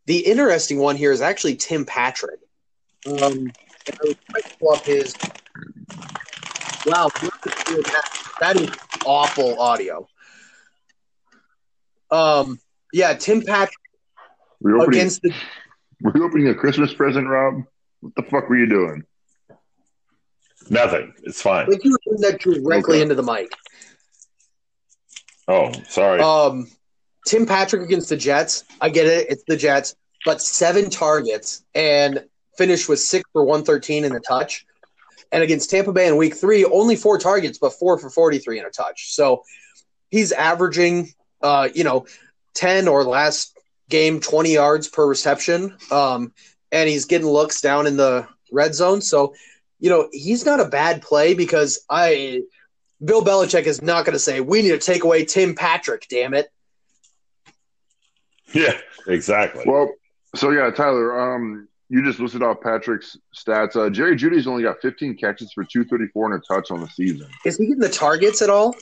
the 0.07 0.19
interesting 0.19 0.79
one 0.79 0.97
here 0.97 1.13
is 1.13 1.21
actually 1.21 1.57
Tim 1.57 1.85
Patrick. 1.85 2.41
Um, 3.07 3.53
I 3.89 4.41
pull 4.59 4.73
up 4.73 4.85
his. 4.85 5.15
Wow, 6.87 7.11
that 8.41 8.55
is 8.57 8.71
awful 9.05 9.61
audio. 9.61 10.07
Um, 12.13 12.61
yeah, 12.93 13.15
Tim 13.15 13.43
Patrick 13.43 13.75
Were 14.61 14.71
you 14.71 14.83
opening, 14.83 15.01
against 15.01 15.23
the 15.23 15.35
were 16.01 16.13
you 16.15 16.25
opening 16.25 16.49
a 16.49 16.55
Christmas 16.55 16.95
present, 16.95 17.27
Rob? 17.27 17.65
What 18.01 18.15
the 18.15 18.23
fuck 18.23 18.49
were 18.49 18.57
you 18.57 18.69
doing? 18.69 19.03
Nothing. 20.71 21.13
It's 21.25 21.43
fine. 21.43 21.69
like 21.69 21.85
you 21.85 21.91
were 21.91 21.99
doing 22.05 22.21
that 22.21 22.41
directly 22.41 22.97
Okay. 22.97 23.03
into 23.03 23.15
the 23.17 23.23
mic. 23.23 23.51
Oh, 25.49 25.73
sorry. 25.89 26.21
Um, 26.21 26.69
Tim 27.27 27.47
Patrick 27.47 27.83
against 27.83 28.09
the 28.09 28.17
Jets. 28.17 28.65
I 28.81 28.91
get 28.91 29.07
it; 29.07 29.27
it's 29.29 29.43
the 29.49 29.57
Jets, 29.57 29.97
but 30.25 30.41
seven 30.41 30.91
targets 30.91 31.65
and 31.75 32.25
finished 32.57 32.89
with 32.89 33.01
six 33.01 33.29
for 33.33 33.45
one 33.45 33.65
thirteen 33.65 34.05
in 34.05 34.15
a 34.15 34.21
touch. 34.21 34.66
And 35.33 35.43
against 35.43 35.71
Tampa 35.71 35.93
Bay 35.93 36.07
in 36.07 36.17
Week 36.17 36.37
Three, 36.37 36.65
only 36.65 36.97
four 36.97 37.19
targets, 37.19 37.59
but 37.59 37.73
four 37.73 37.99
for 37.99 38.11
forty 38.11 38.39
three 38.39 38.59
in 38.59 38.65
a 38.65 38.71
touch. 38.71 39.15
So 39.15 39.43
he's 40.11 40.33
averaging, 40.33 41.13
uh, 41.43 41.69
you 41.75 41.85
know, 41.85 42.07
ten 42.55 42.89
or 42.89 43.05
last 43.05 43.59
game 43.89 44.21
twenty 44.21 44.55
yards 44.55 44.89
per 44.89 45.07
reception. 45.07 45.77
Um, 45.91 46.33
and 46.73 46.89
he's 46.89 47.05
getting 47.05 47.27
looks 47.27 47.61
down 47.61 47.87
in 47.87 47.97
the 47.97 48.27
red 48.53 48.75
zone. 48.75 49.01
So, 49.01 49.35
you 49.79 49.91
know, 49.91 50.09
he's 50.13 50.45
not 50.45 50.61
a 50.61 50.65
bad 50.65 51.03
play 51.03 51.35
because 51.35 51.85
I 51.91 52.43
Bill 53.05 53.23
Belichick 53.23 53.65
is 53.65 53.83
not 53.83 54.05
going 54.05 54.15
to 54.15 54.19
say 54.19 54.41
we 54.41 54.63
need 54.63 54.71
to 54.71 54.79
take 54.79 55.05
away 55.05 55.25
Tim 55.25 55.55
Patrick. 55.55 56.07
Damn 56.09 56.35
it! 56.35 56.51
yeah, 58.53 58.79
exactly. 59.07 59.65
Well, 59.67 59.93
so 60.35 60.51
yeah, 60.51 60.71
Tyler, 60.71 61.35
um, 61.35 61.69
you 61.89 62.05
just 62.05 62.19
listed 62.19 62.43
off 62.43 62.61
Patrick's 62.61 63.17
stats. 63.35 63.77
Uh, 63.77 63.89
Jerry 63.91 64.17
Jeudy's 64.17 64.47
only 64.47 64.63
got 64.63 64.81
15 64.83 65.17
catches 65.17 65.53
for 65.53 65.65
234 65.65 66.33
and 66.33 66.43
a 66.43 66.47
touch 66.47 66.71
on 66.71 66.81
the 66.81 66.89
season. 66.89 67.29
Is 67.45 67.57
he 67.59 67.67
getting 67.67 67.81
the 67.81 67.89
targets 67.89 68.43
at 68.43 68.51
all? 68.51 68.77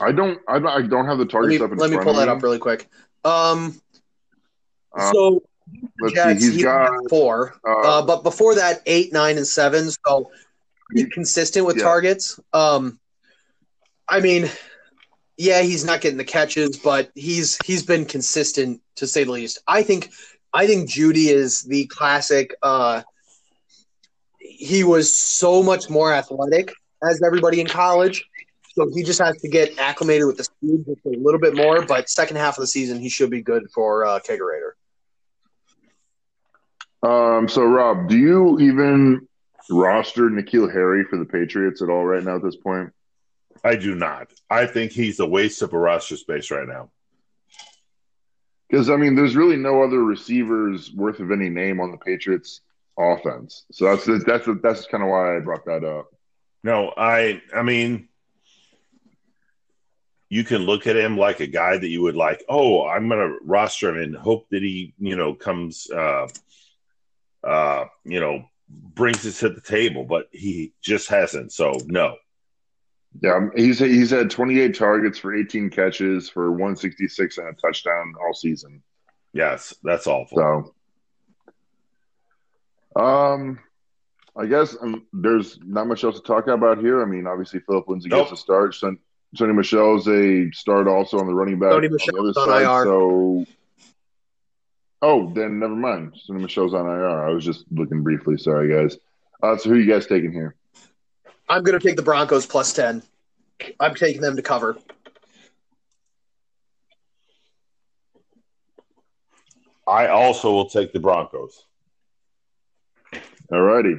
I 0.00 0.12
don't, 0.12 0.38
I 0.48 0.58
don't, 0.58 0.68
I 0.68 0.82
don't 0.82 1.06
have 1.06 1.18
the 1.18 1.24
Let 1.24 1.30
targets 1.30 1.60
me 1.60 1.64
up 1.64 1.72
in 1.72 1.78
let 1.78 1.90
me 1.90 1.98
pull 1.98 2.14
that 2.14 2.28
up 2.28 2.42
really 2.42 2.58
quick. 2.58 2.88
Um, 3.24 3.80
Uh, 4.96 5.12
so 5.12 5.42
Let's 5.98 6.14
see, 6.14 6.34
he's 6.34 6.56
he 6.56 6.62
got, 6.62 6.90
four, 7.10 7.54
uh, 7.66 7.80
uh, 7.80 8.02
but 8.02 8.22
before 8.22 8.54
that, 8.56 8.82
eight, 8.86 9.12
nine, 9.12 9.36
and 9.36 9.46
seven. 9.46 9.90
So 10.06 10.30
consistent 11.12 11.66
with 11.66 11.76
Yeah. 11.76 11.84
targets. 11.84 12.38
Um, 12.52 13.00
I 14.08 14.20
mean, 14.20 14.48
yeah, 15.36 15.62
he's 15.62 15.84
not 15.84 16.00
getting 16.00 16.18
the 16.18 16.24
catches, 16.24 16.78
but 16.78 17.10
he's 17.14 17.58
he's 17.64 17.82
been 17.82 18.04
consistent 18.04 18.80
to 18.96 19.06
say 19.06 19.24
the 19.24 19.32
least. 19.32 19.58
I 19.66 19.82
think 19.82 20.10
I 20.56 20.66
think 20.66 20.88
Jeudy 20.88 21.28
is 21.28 21.64
the 21.64 21.84
classic. 21.84 22.54
Uh, 22.62 23.02
he 24.40 24.84
was 24.84 25.14
so 25.14 25.62
much 25.62 25.90
more 25.90 26.14
athletic 26.14 26.72
as 27.06 27.20
everybody 27.22 27.60
in 27.60 27.66
college, 27.66 28.24
so 28.74 28.88
he 28.94 29.02
just 29.02 29.18
has 29.18 29.36
to 29.42 29.48
get 29.48 29.78
acclimated 29.78 30.26
with 30.26 30.38
the 30.38 30.44
speed 30.44 30.86
just 30.86 31.04
a 31.04 31.10
little 31.10 31.38
bit 31.38 31.54
more. 31.54 31.84
But 31.84 32.08
second 32.08 32.38
half 32.38 32.56
of 32.56 32.62
the 32.62 32.66
season, 32.68 32.98
he 32.98 33.10
should 33.10 33.28
be 33.28 33.42
good 33.42 33.64
for 33.74 34.06
uh, 34.06 34.18
Kegerator. 34.20 34.72
um, 37.02 37.50
so 37.50 37.62
Rob, 37.62 38.08
do 38.08 38.16
you 38.16 38.58
even 38.58 39.28
roster 39.68 40.30
N'Keal 40.30 40.72
Harry 40.72 41.04
for 41.04 41.18
the 41.18 41.26
Patriots 41.26 41.82
at 41.82 41.90
all 41.90 42.06
right 42.06 42.22
now 42.22 42.36
at 42.36 42.42
this 42.42 42.56
point? 42.56 42.94
I 43.62 43.76
do 43.76 43.94
not. 43.94 44.32
I 44.48 44.64
think 44.64 44.92
he's 44.92 45.20
a 45.20 45.26
waste 45.26 45.60
of 45.60 45.74
a 45.74 45.78
roster 45.78 46.16
space 46.16 46.50
right 46.50 46.66
now. 46.66 46.88
Because 48.68 48.90
I 48.90 48.96
mean, 48.96 49.14
there's 49.14 49.36
really 49.36 49.56
no 49.56 49.82
other 49.82 50.02
receivers 50.02 50.92
worth 50.92 51.20
of 51.20 51.30
any 51.30 51.48
name 51.48 51.80
on 51.80 51.90
the 51.90 51.98
Patriots 51.98 52.62
offense. 52.98 53.64
So 53.72 53.84
that's 53.84 54.24
that's 54.24 54.48
that's 54.62 54.86
kind 54.86 55.02
of 55.02 55.10
why 55.10 55.36
I 55.36 55.40
brought 55.40 55.64
that 55.66 55.84
up. 55.84 56.10
No, 56.64 56.92
I 56.96 57.42
I 57.54 57.62
mean, 57.62 58.08
you 60.28 60.44
can 60.44 60.62
look 60.62 60.86
at 60.86 60.96
him 60.96 61.16
like 61.16 61.40
a 61.40 61.46
guy 61.46 61.76
that 61.78 61.88
you 61.88 62.02
would 62.02 62.16
like. 62.16 62.44
Oh, 62.48 62.86
I'm 62.86 63.08
to 63.08 63.38
roster 63.44 63.90
him 63.90 64.02
and 64.02 64.16
hope 64.16 64.48
that 64.50 64.62
he 64.62 64.94
you 64.98 65.16
know 65.16 65.34
comes, 65.34 65.88
uh, 65.90 66.28
uh, 67.44 67.84
you 68.04 68.18
know, 68.20 68.48
brings 68.68 69.24
it 69.26 69.34
to 69.34 69.48
the 69.48 69.60
table, 69.60 70.04
but 70.04 70.28
he 70.32 70.72
just 70.82 71.08
hasn't. 71.08 71.52
So 71.52 71.72
no. 71.86 72.16
Yeah, 73.22 73.48
he's 73.54 73.78
he's 73.78 74.10
had 74.10 74.30
28 74.30 74.74
targets 74.74 75.18
for 75.18 75.34
18 75.34 75.70
catches 75.70 76.28
for 76.28 76.50
166 76.50 77.38
and 77.38 77.48
a 77.48 77.52
touchdown 77.54 78.14
all 78.20 78.34
season. 78.34 78.82
Yes, 79.32 79.74
that's 79.82 80.06
awful. 80.06 80.72
So, 82.94 83.00
um, 83.00 83.58
I 84.36 84.46
guess 84.46 84.76
um, 84.80 85.06
there's 85.12 85.58
not 85.62 85.86
much 85.86 86.04
else 86.04 86.16
to 86.16 86.22
talk 86.22 86.46
about 86.46 86.78
here. 86.78 87.02
I 87.02 87.06
mean, 87.06 87.26
obviously 87.26 87.60
Philip 87.60 87.88
Lindsay 87.88 88.08
nope. 88.08 88.28
gets 88.28 88.40
a 88.40 88.42
start. 88.42 88.74
Son, 88.74 88.98
Sony 89.34 89.54
Michel's 89.54 90.08
a 90.08 90.50
start 90.52 90.88
also 90.88 91.18
on 91.18 91.26
the 91.26 91.34
running 91.34 91.58
back 91.58 91.70
Sony 91.70 91.90
on 91.90 91.92
the 91.92 92.20
other 92.20 92.32
side. 92.32 92.62
IR. 92.62 92.84
So, 92.84 93.46
oh, 95.02 95.32
then 95.32 95.58
never 95.58 95.74
mind. 95.74 96.14
Sony 96.28 96.40
Michel's 96.40 96.74
on 96.74 96.86
IR. 96.86 97.28
I 97.28 97.30
was 97.30 97.44
just 97.44 97.64
looking 97.70 98.02
briefly. 98.02 98.36
Sorry, 98.36 98.68
guys. 98.68 98.98
Uh, 99.42 99.56
so, 99.56 99.70
who 99.70 99.76
are 99.76 99.78
you 99.78 99.90
guys 99.90 100.06
taking 100.06 100.32
here? 100.32 100.54
I'm 101.48 101.62
going 101.62 101.78
to 101.78 101.86
take 101.86 101.96
the 101.96 102.02
Broncos 102.02 102.46
plus 102.46 102.72
10. 102.72 103.02
I'm 103.78 103.94
taking 103.94 104.20
them 104.20 104.36
to 104.36 104.42
cover. 104.42 104.76
I 109.86 110.08
also 110.08 110.50
will 110.50 110.68
take 110.68 110.92
the 110.92 110.98
Broncos. 110.98 111.64
All 113.52 113.60
righty. 113.60 113.94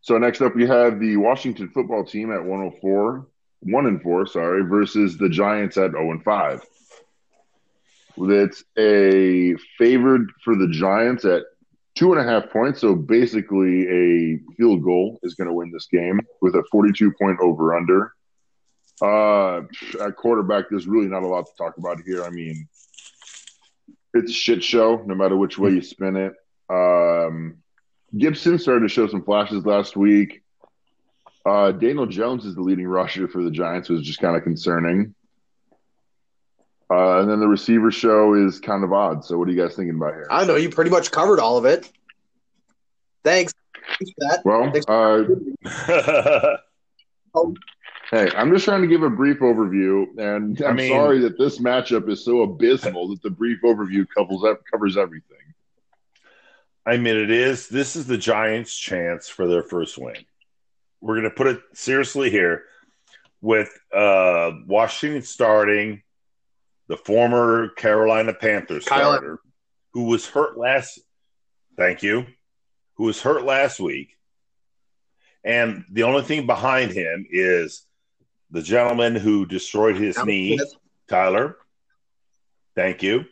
So 0.00 0.18
next 0.18 0.40
up, 0.40 0.56
we 0.56 0.66
have 0.66 0.98
the 0.98 1.16
Washington 1.18 1.68
football 1.68 2.04
team 2.04 2.32
at 2.32 2.42
104, 2.42 3.26
1 3.60 3.86
and 3.86 4.02
4, 4.02 4.26
sorry, 4.26 4.62
versus 4.64 5.16
the 5.16 5.28
Giants 5.28 5.76
at 5.76 5.92
0 5.92 6.10
and 6.10 6.24
5. 6.24 6.62
That's 8.16 8.64
a 8.76 9.54
favored 9.78 10.30
for 10.42 10.56
the 10.56 10.68
Giants 10.68 11.24
at 11.24 11.44
two 12.00 12.14
and 12.14 12.20
a 12.20 12.24
half 12.24 12.48
points. 12.48 12.80
So 12.80 12.94
basically, 12.94 13.86
a 13.86 14.38
field 14.56 14.82
goal 14.82 15.20
is 15.22 15.34
going 15.34 15.48
to 15.48 15.52
win 15.52 15.70
this 15.70 15.86
game 15.92 16.18
with 16.40 16.54
a 16.54 16.64
42 16.72 17.12
point 17.20 17.38
over 17.42 17.76
under. 17.76 18.14
Uh, 19.02 19.58
at 20.02 20.16
quarterback, 20.16 20.64
there's 20.70 20.86
really 20.86 21.08
not 21.08 21.24
a 21.24 21.26
lot 21.26 21.44
to 21.44 21.52
talk 21.58 21.76
about 21.76 21.98
here. 22.06 22.24
I 22.24 22.30
mean, 22.30 22.66
it's 24.14 24.30
a 24.30 24.34
shit 24.34 24.64
show, 24.64 25.02
no 25.04 25.14
matter 25.14 25.36
which 25.36 25.58
way 25.58 25.72
you 25.72 25.82
spin 25.82 26.16
it. 26.16 26.32
Um, 26.70 27.58
Gibson 28.16 28.58
started 28.58 28.80
to 28.80 28.88
show 28.88 29.06
some 29.06 29.22
flashes 29.22 29.66
last 29.66 29.94
week. 29.94 30.42
Uh, 31.44 31.72
Daniel 31.72 32.06
Jones 32.06 32.46
is 32.46 32.54
the 32.54 32.62
leading 32.62 32.86
rusher 32.86 33.28
for 33.28 33.42
the 33.42 33.50
Giants, 33.50 33.90
is 33.90 34.06
just 34.06 34.20
kind 34.20 34.36
of 34.36 34.42
concerning. 34.42 35.14
Uh, 36.90 37.20
and 37.20 37.30
then 37.30 37.38
the 37.38 37.46
receiver 37.46 37.92
show 37.92 38.34
is 38.34 38.58
kind 38.58 38.82
of 38.82 38.92
odd. 38.92 39.24
So, 39.24 39.38
what 39.38 39.48
are 39.48 39.52
you 39.52 39.62
guys 39.62 39.76
thinking 39.76 39.94
about 39.94 40.14
here? 40.14 40.26
I 40.30 40.44
know 40.44 40.56
you 40.56 40.70
pretty 40.70 40.90
much 40.90 41.12
covered 41.12 41.38
all 41.38 41.56
of 41.56 41.64
it. 41.64 41.90
Thanks. 43.22 43.52
Thanks 43.98 44.12
for 44.12 44.20
that. 44.20 44.44
Well, 44.44 44.72
uh, 47.32 47.44
hey, 48.10 48.30
I'm 48.36 48.52
just 48.52 48.64
trying 48.64 48.82
to 48.82 48.88
give 48.88 49.04
a 49.04 49.10
brief 49.10 49.38
overview, 49.38 50.06
and 50.18 50.60
I'm 50.60 50.66
I 50.66 50.72
mean, 50.72 50.90
sorry 50.90 51.20
that 51.20 51.38
this 51.38 51.58
matchup 51.58 52.08
is 52.08 52.24
so 52.24 52.42
abysmal 52.42 53.08
that 53.08 53.22
the 53.22 53.30
brief 53.30 53.60
overview 53.62 54.04
covers 54.16 54.58
covers 54.70 54.96
everything. 54.96 55.36
I 56.84 56.96
mean, 56.96 57.16
it 57.16 57.30
is. 57.30 57.68
This 57.68 57.94
is 57.94 58.06
the 58.06 58.18
Giants' 58.18 58.74
chance 58.74 59.28
for 59.28 59.46
their 59.46 59.62
first 59.62 59.96
win. 59.96 60.16
We're 61.00 61.14
going 61.14 61.30
to 61.30 61.36
put 61.36 61.46
it 61.46 61.60
seriously 61.72 62.30
here 62.30 62.64
with 63.40 63.70
uh, 63.94 64.50
Washington 64.66 65.22
starting 65.22 66.02
the 66.90 66.96
former 66.96 67.68
Carolina 67.68 68.34
Panthers 68.34 68.84
Kyle. 68.84 69.12
starter, 69.12 69.38
who 69.92 70.04
was 70.06 70.26
hurt 70.26 70.58
last. 70.58 70.98
Thank 71.76 72.02
you. 72.02 72.26
Who 72.96 73.04
was 73.04 73.22
hurt 73.22 73.44
last 73.44 73.78
week, 73.78 74.16
and 75.44 75.84
the 75.92 76.02
only 76.02 76.22
thing 76.22 76.46
behind 76.46 76.90
him 76.90 77.26
is 77.30 77.86
the 78.50 78.60
gentleman 78.60 79.14
who 79.14 79.46
destroyed 79.46 79.96
his 79.96 80.18
knee, 80.24 80.58
Tyler. 81.08 81.56
Thank 82.74 83.04
you. 83.04 83.24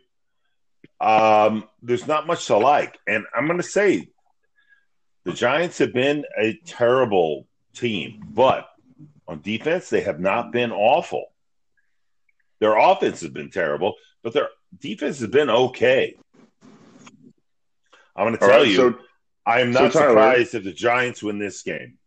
Um, 1.01 1.65
there's 1.83 2.07
not 2.07 2.29
much 2.29 2.47
to 2.47 2.57
like, 2.57 2.97
and 3.09 3.25
I'm 3.37 3.47
going 3.47 3.59
to 3.59 3.65
say 3.65 4.09
the 5.25 5.33
Giants 5.33 5.79
have 5.79 5.93
been 5.93 6.25
a 6.41 6.57
terrible 6.65 7.49
team, 7.75 8.23
but 8.31 8.69
on 9.27 9.41
defense 9.43 9.91
they 9.91 10.03
have 10.03 10.21
not 10.21 10.53
been 10.53 10.71
awful. 10.71 11.33
Their 12.61 12.77
offense 12.77 13.21
has 13.21 13.31
been 13.31 13.51
terrible, 13.51 13.95
but 14.23 14.33
their 14.33 14.49
defense 14.81 15.21
has 15.21 15.29
been 15.29 15.51
okay. 15.51 16.17
I'm 18.17 18.27
going 18.27 18.33
to 18.33 18.39
tell 18.39 18.49
right, 18.49 18.67
you, 18.67 18.77
so, 18.77 18.99
I 19.47 19.61
am 19.61 19.71
not 19.71 19.93
so 19.93 20.01
Tyler, 20.01 20.11
surprised 20.11 20.55
if 20.55 20.65
the 20.65 20.73
Giants 20.73 21.23
win 21.23 21.39
this 21.39 21.63
game. 21.63 21.99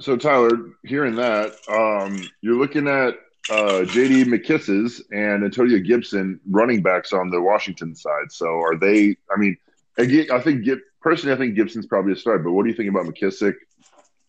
So, 0.00 0.16
Tyler, 0.16 0.50
hearing 0.84 1.14
that, 1.16 1.52
um, 1.68 2.28
you're 2.40 2.58
looking 2.58 2.88
at 2.88 3.14
uh, 3.50 3.84
JD 3.86 4.24
McKissic's 4.24 5.02
and 5.12 5.44
Antonio 5.44 5.78
Gibson 5.78 6.40
running 6.48 6.82
backs 6.82 7.12
on 7.12 7.30
the 7.30 7.40
Washington 7.40 7.94
side. 7.94 8.30
So, 8.30 8.46
are 8.46 8.76
they? 8.76 9.16
I 9.32 9.38
mean, 9.38 9.56
I 9.98 10.40
think 10.40 10.66
personally, 11.00 11.34
I 11.34 11.38
think 11.38 11.54
Gibson's 11.54 11.86
probably 11.86 12.12
a 12.12 12.16
start. 12.16 12.42
But 12.42 12.52
what 12.52 12.64
do 12.64 12.70
you 12.70 12.76
think 12.76 12.88
about 12.88 13.06
McKissic 13.06 13.54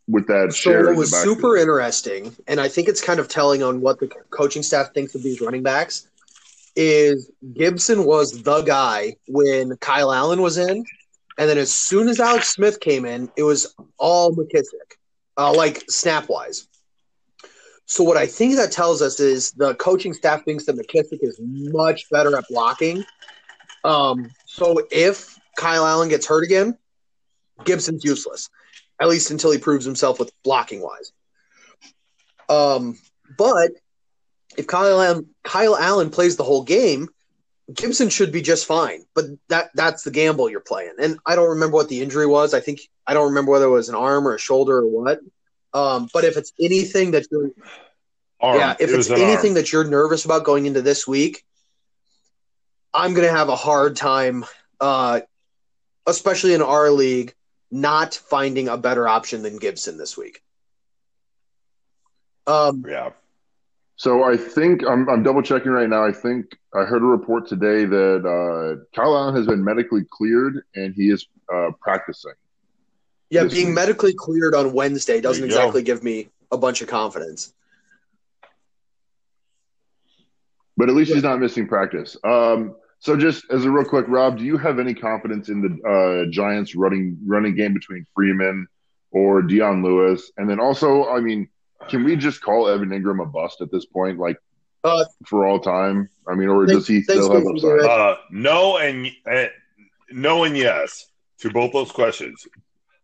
with 0.07 0.27
that 0.27 0.51
so 0.51 0.55
share. 0.55 0.85
What 0.87 0.97
was 0.97 1.21
super 1.21 1.57
interesting, 1.57 2.35
and 2.47 2.59
I 2.59 2.67
think 2.67 2.87
it's 2.87 3.01
kind 3.01 3.19
of 3.19 3.27
telling 3.27 3.63
on 3.63 3.81
what 3.81 3.99
the 3.99 4.07
coaching 4.29 4.63
staff 4.63 4.93
thinks 4.93 5.15
of 5.15 5.23
these 5.23 5.41
running 5.41 5.63
backs, 5.63 6.07
is 6.75 7.31
Gibson 7.53 8.05
was 8.05 8.43
the 8.43 8.61
guy 8.63 9.15
when 9.27 9.77
Kyle 9.77 10.11
Allen 10.11 10.41
was 10.41 10.57
in, 10.57 10.83
and 11.37 11.49
then 11.49 11.57
as 11.57 11.73
soon 11.73 12.09
as 12.09 12.19
Alex 12.19 12.49
Smith 12.49 12.79
came 12.79 13.05
in, 13.05 13.31
it 13.37 13.43
was 13.43 13.75
all 13.97 14.35
McKissic, 14.35 14.97
uh, 15.37 15.53
like 15.53 15.83
snap 15.89 16.29
wise. 16.29 16.67
So 17.85 18.03
what 18.03 18.17
I 18.17 18.25
think 18.25 18.55
that 18.55 18.71
tells 18.71 19.01
us 19.01 19.19
is 19.19 19.51
the 19.51 19.75
coaching 19.75 20.13
staff 20.13 20.43
thinks 20.45 20.65
that 20.65 20.75
McKissic 20.75 21.19
is 21.21 21.39
much 21.41 22.09
better 22.09 22.35
at 22.37 22.45
blocking. 22.49 23.03
Um, 23.83 24.29
so 24.45 24.81
if 24.89 25.37
Kyle 25.57 25.85
Allen 25.85 26.09
gets 26.09 26.25
hurt 26.25 26.43
again, 26.43 26.77
Gibson's 27.65 28.03
useless 28.03 28.49
at 28.99 29.07
least 29.07 29.31
until 29.31 29.51
he 29.51 29.57
proves 29.57 29.85
himself 29.85 30.19
with 30.19 30.31
blocking 30.43 30.81
wise. 30.81 31.11
Um, 32.49 32.97
but 33.37 33.71
if 34.57 34.67
Kyle 34.67 35.01
Allen, 35.01 35.27
Kyle 35.43 35.77
Allen 35.77 36.09
plays 36.09 36.37
the 36.37 36.43
whole 36.43 36.63
game, 36.63 37.09
Gibson 37.73 38.09
should 38.09 38.31
be 38.31 38.41
just 38.41 38.65
fine. 38.65 39.03
But 39.15 39.25
that 39.49 39.69
that's 39.73 40.03
the 40.03 40.11
gamble 40.11 40.49
you're 40.49 40.59
playing. 40.59 40.95
And 40.99 41.17
I 41.25 41.35
don't 41.35 41.49
remember 41.49 41.75
what 41.75 41.89
the 41.89 42.01
injury 42.01 42.27
was. 42.27 42.53
I 42.53 42.59
think 42.59 42.81
I 43.07 43.13
don't 43.13 43.29
remember 43.29 43.51
whether 43.51 43.65
it 43.65 43.69
was 43.69 43.89
an 43.89 43.95
arm 43.95 44.27
or 44.27 44.35
a 44.35 44.39
shoulder 44.39 44.79
or 44.79 44.87
what. 44.87 45.19
Um, 45.73 46.07
but 46.13 46.23
if 46.23 46.37
it's 46.37 46.53
anything 46.59 47.11
that 47.11 47.25
you're 47.31 47.51
arm. 48.39 48.59
yeah, 48.59 48.75
if 48.79 48.89
it 48.89 48.95
it's 48.95 49.09
anything 49.09 49.51
arm. 49.51 49.53
that 49.55 49.71
you're 49.71 49.85
nervous 49.85 50.25
about 50.25 50.43
going 50.43 50.65
into 50.65 50.81
this 50.81 51.07
week, 51.07 51.43
I'm 52.93 53.13
gonna 53.13 53.29
have 53.31 53.49
a 53.49 53.55
hard 53.55 53.95
time, 53.95 54.45
uh, 54.79 55.21
especially 56.05 56.53
in 56.53 56.61
our 56.61 56.91
league, 56.91 57.33
not 57.73 58.13
finding 58.13 58.69
a 58.69 58.77
better 58.77 59.07
option 59.07 59.41
than 59.41 59.57
Gibson 59.57 59.97
this 59.97 60.15
week. 60.15 60.43
Um, 62.45 62.85
yeah. 62.87 63.09
So 63.95 64.23
I 64.23 64.37
think 64.37 64.83
I'm, 64.87 65.09
I'm 65.09 65.23
double 65.23 65.41
checking 65.41 65.71
right 65.71 65.89
now. 65.89 66.05
I 66.05 66.11
think 66.11 66.55
I 66.73 66.83
heard 66.83 67.01
a 67.01 67.05
report 67.05 67.47
today 67.47 67.85
that 67.85 68.19
uh, 68.25 68.83
Kyle 68.95 69.17
Allen 69.17 69.35
has 69.35 69.47
been 69.47 69.63
medically 69.63 70.05
cleared 70.09 70.63
and 70.75 70.93
he 70.93 71.09
is 71.09 71.25
uh, 71.51 71.71
practicing. 71.81 72.33
Yeah, 73.31 73.45
being 73.45 73.67
week. 73.67 73.75
medically 73.75 74.13
cleared 74.13 74.53
on 74.53 74.73
Wednesday 74.73 75.19
doesn't 75.19 75.43
exactly 75.43 75.81
go. 75.81 75.85
give 75.85 76.03
me 76.03 76.29
a 76.51 76.57
bunch 76.57 76.83
of 76.83 76.87
confidence. 76.87 77.53
But 80.77 80.89
at 80.89 80.95
least 80.95 81.09
yeah. 81.09 81.15
he's 81.15 81.23
not 81.23 81.39
missing 81.39 81.67
practice. 81.67 82.17
Um, 82.23 82.75
so 83.03 83.17
just 83.17 83.43
as 83.51 83.65
a 83.65 83.69
real 83.69 83.83
quick, 83.83 84.05
Rob, 84.07 84.37
do 84.37 84.45
you 84.45 84.57
have 84.57 84.79
any 84.79 84.93
confidence 84.93 85.49
in 85.49 85.61
the 85.61 85.71
uh, 85.89 86.31
Giants 86.31 86.73
running 86.73 87.17
running 87.25 87.53
game 87.53 87.73
between 87.73 88.05
Freeman 88.15 88.65
or 89.11 89.41
Dion 89.41 89.83
Lewis? 89.83 90.31
And 90.37 90.49
then 90.49 90.61
also, 90.61 91.09
I 91.09 91.19
mean, 91.19 91.49
can 91.89 92.05
we 92.05 92.15
just 92.15 92.41
call 92.41 92.69
Evan 92.69 92.91
Engram 92.91 93.21
a 93.21 93.25
bust 93.25 93.59
at 93.59 93.69
this 93.73 93.85
point, 93.85 94.19
like 94.19 94.37
uh, 94.85 95.03
for 95.25 95.45
all 95.45 95.59
time? 95.59 96.07
I 96.29 96.35
mean, 96.35 96.47
or 96.47 96.65
thanks, 96.65 96.83
does 96.83 96.87
he 96.87 97.01
still 97.03 97.33
have 97.33 97.45
upside? 97.45 97.81
Uh, 97.81 98.15
no, 98.31 98.77
and 98.77 99.11
uh, 99.29 99.47
no, 100.09 100.45
and 100.45 100.55
yes 100.55 101.05
to 101.39 101.49
both 101.51 101.73
those 101.73 101.91
questions. 101.91 102.47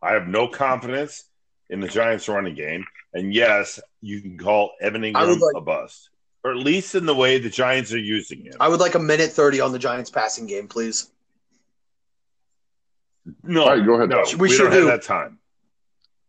I 0.02 0.14
have 0.14 0.30
no 0.30 0.47
confidence 0.47 1.26
in 1.70 1.82
the 1.82 1.89
Giants 1.89 2.30
running 2.30 2.56
game 2.56 2.86
And 3.14 3.34
yes, 3.34 3.82
you 4.00 4.22
can 4.22 4.38
call 4.38 4.72
Evan 4.80 5.02
Engram 5.02 5.41
like- 5.41 5.56
a 5.58 5.62
bust, 5.62 6.10
or 6.43 6.51
at 6.51 6.57
least 6.57 6.95
in 6.95 7.05
the 7.05 7.15
way 7.15 7.37
the 7.37 7.49
Giants 7.49 7.93
are 7.93 7.99
using 7.99 8.45
him. 8.45 8.53
I 8.59 8.69
would 8.69 8.79
like 8.79 8.95
a 8.95 8.99
minute 8.99 9.31
30 9.31 9.61
on 9.61 9.71
the 9.71 9.79
Giants 9.79 10.09
passing 10.09 10.47
game, 10.47 10.67
please. 10.67 11.09
no, 13.43 13.63
All 13.63 13.69
right, 13.77 13.85
go 13.85 13.95
ahead. 13.95 14.09
no, 14.09 14.23
We 14.37 14.49
we, 14.49 14.55
sure 14.55 14.69
don't 14.69 14.77
have 14.79 14.85
that 14.87 15.03
time. 15.03 15.39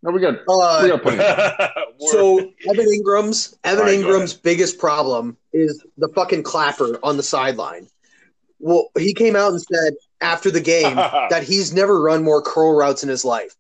No, 0.03 0.11
we 0.13 0.21
got 0.21 0.39
Uh, 0.49 0.81
we 0.83 0.89
got 0.89 1.03
plenty. 1.03 1.23
So 2.11 2.39
Evan 2.39 2.87
Engram's 2.87 3.59
Evan 3.63 3.81
All 3.81 3.85
right, 3.85 4.01
go 4.01 4.07
Engram's 4.09 4.33
biggest 4.33 4.79
problem 4.79 5.37
is 5.53 5.85
the 5.99 6.09
fucking 6.09 6.43
clapper 6.43 6.99
on 7.03 7.19
the 7.19 7.23
sideline. 7.23 7.89
Well, 8.59 8.89
he 8.99 9.13
came 9.13 9.37
out 9.37 9.53
and 9.53 9.61
said 9.61 9.93
after 10.23 10.51
the 10.51 10.63
game 10.63 10.97
that 10.97 11.43
he's 11.43 11.75
never 11.75 12.01
run 12.01 12.25
more 12.25 12.41
curl 12.41 12.75
routes 12.75 13.03
in 13.03 13.11
his 13.11 13.25
life. 13.25 13.55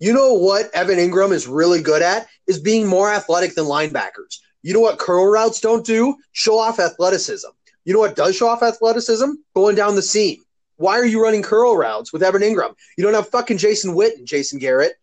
You 0.00 0.12
know 0.12 0.34
what 0.34 0.74
Evan 0.74 0.98
Engram 0.98 1.32
is 1.32 1.46
really 1.46 1.80
good 1.80 2.02
at 2.02 2.26
is 2.48 2.58
being 2.58 2.86
more 2.86 3.08
athletic 3.08 3.54
than 3.54 3.64
linebackers. 3.66 4.40
You 4.64 4.72
know 4.72 4.80
what 4.80 4.98
curl 4.98 5.26
routes 5.26 5.60
don't 5.60 5.84
do? 5.84 6.16
Show 6.32 6.58
off 6.58 6.80
athleticism. 6.80 7.48
You 7.84 7.92
know 7.92 8.00
what 8.00 8.16
does 8.16 8.34
show 8.34 8.48
off 8.48 8.62
athleticism? 8.62 9.30
Going 9.54 9.76
down 9.76 9.94
the 9.94 10.02
seam. 10.02 10.42
Why 10.76 10.98
are 10.98 11.04
you 11.04 11.22
running 11.22 11.42
curl 11.42 11.76
routes 11.76 12.12
with 12.12 12.22
Evan 12.22 12.40
Engram? 12.42 12.74
You 12.96 13.04
don't 13.04 13.12
have 13.14 13.28
fucking 13.28 13.58
Jason 13.58 13.94
Witten, 13.94 14.24
Jason 14.24 14.58
Garrett. 14.58 14.94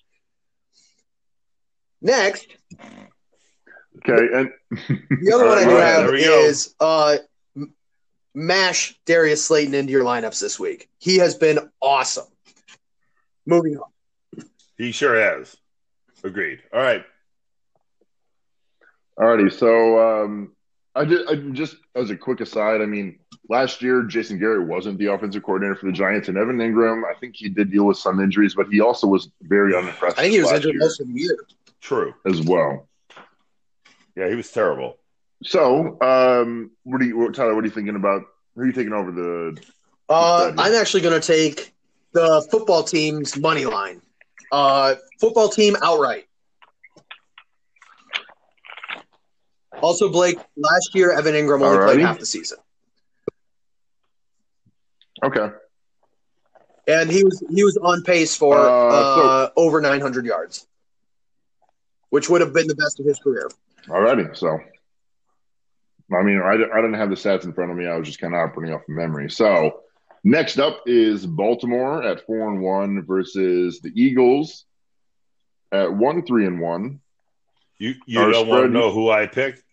Next, 2.02 2.48
Okay, 4.04 4.28
and 4.34 4.52
the 5.22 5.32
other 5.34 5.46
one 5.48 5.60
I 5.60 5.64
do 5.66 5.76
right, 5.78 5.84
have 5.84 6.14
is 6.16 6.74
uh, 6.80 7.18
m- 7.56 7.74
mash 8.34 8.96
Darius 9.06 9.46
Slayton 9.46 9.76
into 9.76 9.92
your 9.92 10.04
lineups 10.04 10.42
this 10.42 10.60
week. 10.60 10.90
He 10.98 11.18
has 11.20 11.36
been 11.36 11.60
awesome. 11.80 12.26
Moving 13.46 13.78
on. 13.78 14.44
he 14.80 14.92
sure 14.92 15.20
has. 15.22 15.56
Agreed. 16.24 16.60
All 16.74 16.80
right. 16.82 17.06
Alrighty, 19.20 19.52
so 19.52 20.24
um, 20.24 20.52
I 20.96 21.06
did. 21.06 21.28
I 21.28 21.36
just 21.54 21.78
as 21.96 22.10
a 22.10 22.18
quick 22.18 22.42
aside, 22.42 22.82
I 22.82 22.86
mean, 22.86 23.20
last 23.50 23.82
year 23.82 24.04
Jason 24.04 24.40
Garrett 24.40 24.68
wasn't 24.68 24.98
the 24.98 25.08
offensive 25.08 25.44
coordinator 25.44 25.76
for 25.76 25.86
the 25.86 25.92
Giants, 25.92 26.28
and 26.28 26.38
Evan 26.38 26.58
Engram, 26.58 27.04
I 27.10 27.18
think 27.20 27.36
he 27.36 27.50
did 27.50 27.72
deal 27.72 27.86
with 27.86 27.98
some 27.98 28.20
injuries, 28.20 28.56
but 28.56 28.68
he 28.68 28.82
also 28.82 29.08
was 29.08 29.30
very 29.42 29.76
unimpressive. 29.76 30.18
I 30.18 30.24
think 30.24 30.34
he 30.34 30.40
was 30.40 30.48
last 30.48 30.58
injured 30.58 30.74
year 30.74 30.80
most 30.82 31.00
of 31.02 31.08
the 31.08 31.20
year. 31.20 31.38
True. 31.82 32.14
as 32.26 32.42
well. 32.42 32.88
Yeah, 34.16 34.30
he 34.30 34.36
was 34.36 34.52
terrible. 34.52 34.98
So, 35.44 36.00
um, 36.02 36.72
what 36.84 37.00
do 37.00 37.08
you, 37.08 37.32
Tyler? 37.32 37.56
What 37.56 37.64
are 37.64 37.68
you 37.68 37.74
thinking 37.74 37.96
about? 37.96 38.24
Who 38.56 38.62
are 38.62 38.66
you 38.66 38.74
taking 38.74 38.94
over 38.94 39.12
the? 39.12 39.62
Uh, 40.10 40.52
I'm 40.58 40.74
actually 40.74 41.02
going 41.02 41.20
to 41.20 41.26
take 41.26 41.74
the 42.12 42.46
football 42.52 42.84
team's 42.84 43.38
money 43.38 43.66
line. 43.66 44.02
Uh, 44.52 44.96
football 45.20 45.50
team 45.50 45.76
outright. 45.82 46.28
Also, 49.82 50.10
Blake, 50.10 50.38
last 50.58 50.92
year 50.94 51.12
Evan 51.12 51.34
Engram 51.34 51.62
only 51.64 51.86
played 51.86 52.00
half 52.02 52.20
the 52.20 52.26
season, 52.26 52.58
Okay, 55.24 55.50
and 56.88 57.10
he 57.12 57.24
was 57.24 57.44
he 57.54 57.64
was 57.64 57.78
on 57.78 58.04
pace 58.04 58.36
for 58.36 58.58
Uh, 58.58 58.72
uh, 58.72 59.50
over 59.56 59.82
900 59.82 60.26
yards, 60.26 60.68
which 62.10 62.30
would 62.30 62.42
have 62.42 62.54
been 62.54 62.68
the 62.68 62.76
best 62.76 63.00
of 63.00 63.06
his 63.06 63.20
career. 63.20 63.50
alrighty. 63.88 64.36
So, 64.36 64.60
I 66.14 66.24
mean, 66.24 66.40
I, 66.42 66.54
I 66.54 66.56
didn't 66.82 66.96
have 66.96 67.10
the 67.10 67.16
stats 67.16 67.46
in 67.46 67.54
front 67.54 67.72
of 67.72 67.78
me. 67.78 67.88
I 67.88 67.96
was 67.98 68.08
just 68.08 68.20
kind 68.20 68.34
of 68.34 68.40
operating 68.40 68.74
off 68.76 68.82
of 68.82 68.90
memory. 68.90 69.30
So, 69.30 69.82
next 70.24 70.58
up 70.60 70.82
is 70.88 71.26
Baltimore 71.26 72.04
at 72.04 72.26
four 72.26 72.50
and 72.50 72.62
one 72.62 73.04
versus 73.06 73.80
the 73.82 73.92
Eagles 73.96 74.66
at 75.72 75.94
one 75.94 76.26
three 76.26 76.46
and 76.48 76.60
one. 76.60 77.00
You 77.78 77.96
you 78.06 78.20
Our 78.20 78.32
don't 78.32 78.48
want 78.48 78.64
to 78.66 78.70
know 78.70 78.92
who 78.92 79.10
I 79.10 79.28
picked? 79.28 79.64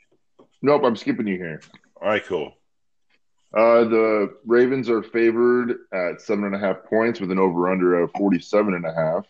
Nope, 0.62 0.82
I'm 0.84 0.96
skipping 0.96 1.26
you 1.26 1.36
here. 1.36 1.60
All 2.00 2.08
right, 2.08 2.24
cool. 2.24 2.54
Uh, 3.56 3.84
the 3.84 4.36
Ravens 4.44 4.90
are 4.90 5.02
favored 5.02 5.76
at 5.92 6.20
seven 6.20 6.44
and 6.44 6.54
a 6.54 6.58
half 6.58 6.84
points 6.84 7.20
with 7.20 7.30
an 7.30 7.38
over 7.38 7.70
under 7.70 7.98
of 8.00 8.10
47 8.12 8.74
and 8.74 8.84
a 8.84 8.92
half. 8.92 9.26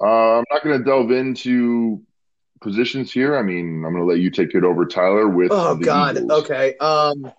Uh, 0.00 0.38
I'm 0.38 0.44
not 0.50 0.64
going 0.64 0.78
to 0.78 0.84
delve 0.84 1.12
into 1.12 2.02
positions 2.60 3.12
here. 3.12 3.36
I 3.36 3.42
mean, 3.42 3.84
I'm 3.84 3.92
going 3.92 4.02
to 4.02 4.04
let 4.04 4.18
you 4.18 4.30
take 4.30 4.54
it 4.54 4.64
over, 4.64 4.86
Tyler, 4.86 5.28
with 5.28 5.52
Oh 5.52 5.74
the 5.74 5.84
God. 5.84 6.16
Eagles. 6.16 6.30
Okay. 6.44 6.76
Um, 6.78 7.30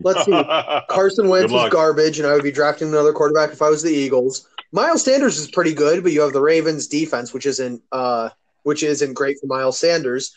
let's 0.00 0.24
see. 0.26 0.32
Carson 0.90 1.28
Wentz 1.28 1.50
Good 1.50 1.66
is 1.66 1.72
garbage, 1.72 2.18
and 2.18 2.28
I 2.28 2.34
would 2.34 2.42
be 2.42 2.52
drafting 2.52 2.88
another 2.88 3.14
quarterback 3.14 3.52
if 3.52 3.62
I 3.62 3.70
was 3.70 3.82
the 3.82 3.90
Eagles. 3.90 4.46
Miles 4.72 5.02
Sanders 5.02 5.38
is 5.38 5.50
pretty 5.50 5.72
good, 5.72 6.02
but 6.02 6.12
you 6.12 6.20
have 6.20 6.32
the 6.34 6.42
Ravens 6.42 6.86
defense, 6.86 7.32
which 7.32 7.46
isn't 7.46 7.82
uh, 7.90 8.28
which 8.62 8.82
isn't 8.82 9.14
great 9.14 9.38
for 9.40 9.46
Miles 9.46 9.78
Sanders. 9.78 10.34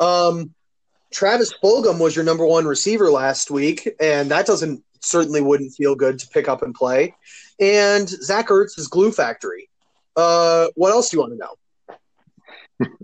Um, 0.00 0.52
Travis 1.12 1.52
Fulgham 1.62 1.98
was 1.98 2.16
your 2.16 2.24
number 2.24 2.46
one 2.46 2.64
receiver 2.66 3.10
last 3.10 3.50
week, 3.50 3.88
and 4.00 4.30
that 4.30 4.46
doesn't 4.46 4.82
certainly 5.00 5.40
wouldn't 5.40 5.72
feel 5.72 5.94
good 5.94 6.18
to 6.20 6.28
pick 6.28 6.48
up 6.48 6.62
and 6.62 6.74
play. 6.74 7.14
And 7.60 8.08
Zach 8.08 8.48
Ertz 8.48 8.78
is 8.78 8.88
glue 8.88 9.12
factory. 9.12 9.68
Uh, 10.16 10.68
what 10.74 10.90
else 10.90 11.10
do 11.10 11.16
you 11.16 11.20
want 11.20 11.32
to 11.32 12.86
know? 12.88 12.88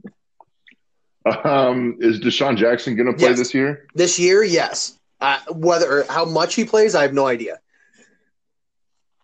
Um, 1.44 1.98
is 2.00 2.20
DeSean 2.20 2.56
Jackson 2.56 2.96
going 2.96 3.06
to 3.06 3.12
play 3.12 3.28
Yes. 3.28 3.38
this 3.38 3.52
year? 3.52 3.86
This 3.94 4.18
year, 4.18 4.42
yes. 4.42 4.98
Uh, 5.20 5.38
whether 5.50 6.04
how 6.09 6.24
much 6.24 6.54
he 6.54 6.64
plays, 6.64 6.94
I 6.94 7.02
have 7.02 7.12
no 7.12 7.26
idea. 7.26 7.59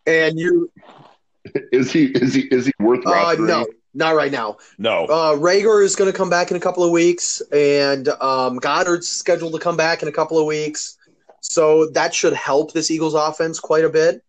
And 0.07 0.39
you, 0.39 0.71
Is 1.73 1.91
he 1.93 2.07
is 2.07 2.35
he 2.35 2.43
is 2.43 2.67
he 2.67 2.73
worth 2.79 3.07
uh, 3.07 3.37
no, 3.39 3.67
not 3.95 4.15
right 4.15 4.33
now. 4.33 4.59
no. 4.79 5.05
Uh, 5.07 5.37
Reagor 5.37 5.83
is 5.85 5.97
going 5.97 6.11
to 6.11 6.17
come 6.17 6.31
back 6.31 6.51
in 6.51 6.57
a 6.57 6.61
couple 6.61 6.83
of 6.83 6.91
weeks, 6.91 7.41
and 7.53 8.09
um, 8.09 8.59
Goedert's 8.59 9.09
scheduled 9.09 9.53
to 9.55 9.59
come 9.59 9.77
back 9.77 10.03
in 10.03 10.09
a 10.09 10.13
couple 10.13 10.39
of 10.39 10.47
weeks. 10.47 10.99
So 11.41 11.91
that 11.91 12.15
should 12.15 12.33
help 12.33 12.73
this 12.73 12.91
Eagles 12.91 13.15
offense 13.15 13.61
quite 13.61 13.85
a 13.85 13.91
bit. 13.91 14.23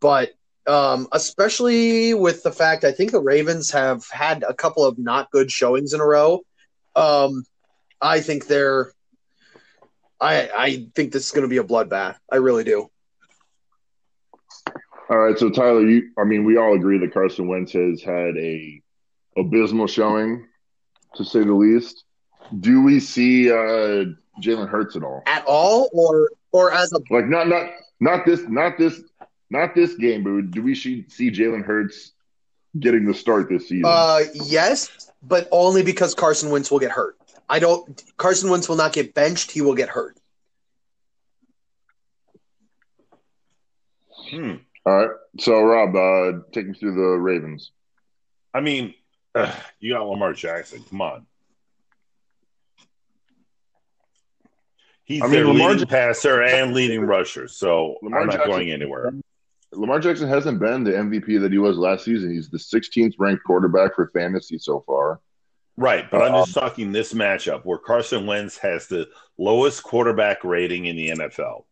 But 0.00 0.30
um, 0.66 1.08
especially 1.12 2.14
with 2.14 2.42
the 2.42 2.52
fact 2.52 2.84
I 2.84 2.92
think 2.92 3.10
the 3.10 3.20
Ravens 3.20 3.70
have 3.72 4.04
had 4.10 4.44
a 4.48 4.54
couple 4.54 4.84
of 4.84 4.98
not 4.98 5.30
good 5.30 5.50
showings 5.50 5.92
in 5.92 6.00
a 6.00 6.06
row. 6.06 6.40
Um, 6.96 7.44
I 8.00 8.20
think 8.20 8.46
they're. 8.46 8.92
I 10.20 10.50
I 10.56 10.86
think 10.94 11.12
this 11.12 11.26
is 11.26 11.32
going 11.32 11.42
to 11.42 11.48
be 11.48 11.58
a 11.58 11.64
bloodbath. 11.64 12.16
I 12.30 12.36
really 12.36 12.64
do. 12.64 12.88
All 15.10 15.18
right, 15.18 15.38
so 15.38 15.50
Tyler, 15.50 15.86
you 15.86 16.10
I 16.18 16.24
mean, 16.24 16.44
we 16.44 16.56
all 16.56 16.74
agree 16.74 16.98
that 16.98 17.12
Carson 17.12 17.48
Wentz 17.48 17.72
has 17.72 18.02
had 18.02 18.36
a 18.36 18.80
abysmal 19.36 19.86
showing, 19.86 20.46
to 21.16 21.24
say 21.24 21.40
the 21.40 21.52
least. 21.52 22.04
Do 22.60 22.82
we 22.82 23.00
see 23.00 23.50
uh, 23.50 24.04
Jalen 24.42 24.68
Hurts 24.68 24.96
at 24.96 25.02
all? 25.02 25.22
At 25.26 25.44
all, 25.46 25.88
or 25.92 26.30
or 26.52 26.72
as 26.72 26.92
a 26.92 27.00
Like 27.10 27.26
not 27.26 27.48
not 27.48 27.70
not 28.00 28.26
this 28.26 28.42
not 28.48 28.78
this 28.78 29.02
not 29.50 29.74
this 29.74 29.94
game, 29.94 30.24
but 30.24 30.50
do 30.50 30.62
we 30.62 30.74
see, 30.74 31.04
see 31.08 31.30
Jalen 31.30 31.64
Hurts 31.64 32.12
getting 32.78 33.04
the 33.04 33.14
start 33.14 33.48
this 33.48 33.68
season? 33.68 33.84
Uh, 33.86 34.20
yes, 34.32 35.10
but 35.22 35.46
only 35.52 35.82
because 35.82 36.14
Carson 36.14 36.50
Wentz 36.50 36.70
will 36.70 36.78
get 36.78 36.90
hurt. 36.90 37.16
I 37.48 37.58
don't. 37.58 38.02
Carson 38.16 38.50
Wentz 38.50 38.68
will 38.68 38.76
not 38.76 38.92
get 38.92 39.14
benched. 39.14 39.50
He 39.50 39.60
will 39.60 39.74
get 39.74 39.90
hurt. 39.90 40.16
Hmm. 44.30 44.54
all 44.86 44.96
right. 44.96 45.10
So 45.38 45.60
Rob, 45.60 45.94
uh, 45.94 46.38
take 46.52 46.68
me 46.68 46.74
through 46.74 46.94
the 46.94 47.18
Ravens. 47.18 47.72
I 48.54 48.60
mean, 48.60 48.94
ugh, 49.34 49.54
you 49.80 49.92
got 49.94 50.06
Lamar 50.06 50.32
Jackson. 50.32 50.82
Come 50.88 51.00
on. 51.00 51.26
He's 55.04 55.20
I 55.22 55.26
mean, 55.26 55.32
their 55.34 55.46
Lamar 55.46 55.70
leading 55.72 55.86
passer 55.88 56.42
and 56.42 56.72
leading 56.74 57.00
rusher, 57.02 57.48
so 57.48 57.96
Lamar 58.02 58.20
I'm 58.20 58.26
not 58.26 58.32
Jackson- 58.34 58.50
going 58.50 58.70
anywhere. 58.70 59.12
Lamar 59.74 59.98
Jackson 60.00 60.28
hasn't 60.28 60.60
been 60.60 60.84
the 60.84 60.92
MVP 60.92 61.40
that 61.40 61.50
he 61.50 61.56
was 61.58 61.78
last 61.78 62.04
season. 62.04 62.30
He's 62.30 62.50
the 62.50 62.58
16th 62.58 63.14
ranked 63.18 63.42
quarterback 63.44 63.94
for 63.94 64.10
fantasy 64.12 64.58
so 64.58 64.80
far. 64.86 65.20
Right, 65.78 66.10
but 66.10 66.20
I'm 66.22 66.34
Um, 66.34 66.44
just 66.44 66.54
talking 66.54 66.92
this 66.92 67.14
matchup 67.14 67.64
where 67.64 67.78
Carson 67.78 68.26
Wentz 68.26 68.58
has 68.58 68.86
the 68.86 69.08
lowest 69.38 69.82
quarterback 69.82 70.44
rating 70.44 70.84
in 70.84 70.96
the 70.96 71.08
NFL. 71.08 71.64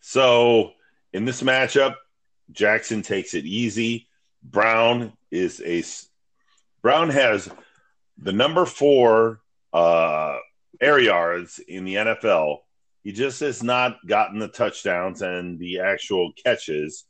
So 0.00 0.72
in 1.12 1.24
this 1.24 1.42
matchup, 1.42 1.96
Jackson 2.52 3.02
takes 3.02 3.34
it 3.34 3.44
easy. 3.44 4.08
Brown 4.42 5.12
is 5.30 5.62
a 5.64 5.84
Brown 6.82 7.10
has 7.10 7.48
the 8.18 8.32
number 8.32 8.64
four 8.64 9.40
uh, 9.72 10.36
air 10.80 10.98
yards 10.98 11.58
in 11.58 11.84
the 11.84 11.96
NFL. 11.96 12.58
He 13.02 13.12
just 13.12 13.40
has 13.40 13.62
not 13.62 13.96
gotten 14.06 14.38
the 14.38 14.48
touchdowns 14.48 15.22
and 15.22 15.58
the 15.58 15.80
actual 15.80 16.32
catches. 16.44 17.04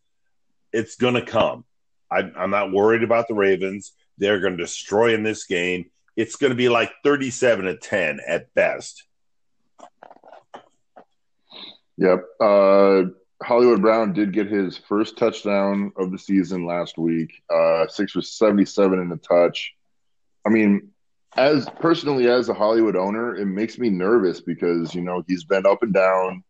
It's 0.72 0.96
going 0.96 1.14
to 1.14 1.24
come. 1.24 1.64
I, 2.10 2.30
I'm 2.36 2.50
not 2.50 2.72
worried 2.72 3.02
about 3.02 3.28
the 3.28 3.34
Ravens. 3.34 3.92
They're 4.18 4.40
going 4.40 4.56
to 4.56 4.62
destroy 4.62 5.14
in 5.14 5.22
this 5.22 5.46
game. 5.46 5.90
It's 6.16 6.36
going 6.36 6.50
to 6.50 6.56
be 6.56 6.68
like 6.68 6.90
37 7.04 7.64
to 7.64 7.76
10 7.76 8.20
at 8.26 8.52
best. 8.54 9.04
Yep. 11.96 12.24
Uh, 12.40 13.02
Hollywood 13.42 13.80
Brown 13.80 14.12
did 14.12 14.32
get 14.32 14.48
his 14.48 14.76
first 14.76 15.16
touchdown 15.16 15.92
of 15.96 16.10
the 16.10 16.18
season 16.18 16.66
last 16.66 16.98
week. 16.98 17.42
Uh, 17.48 17.86
six 17.88 18.12
for 18.12 18.20
77 18.20 18.98
in 18.98 19.08
the 19.08 19.16
touch. 19.16 19.72
I 20.46 20.50
mean, 20.50 20.90
as 21.36 21.66
personally 21.80 22.28
as 22.28 22.48
a 22.48 22.54
Hollywood 22.54 22.96
owner, 22.96 23.36
it 23.36 23.46
makes 23.46 23.78
me 23.78 23.88
nervous 23.88 24.40
because 24.40 24.94
you 24.94 25.00
know 25.00 25.22
he's 25.26 25.44
been 25.44 25.66
up 25.66 25.82
and 25.82 25.94
down 25.94 26.42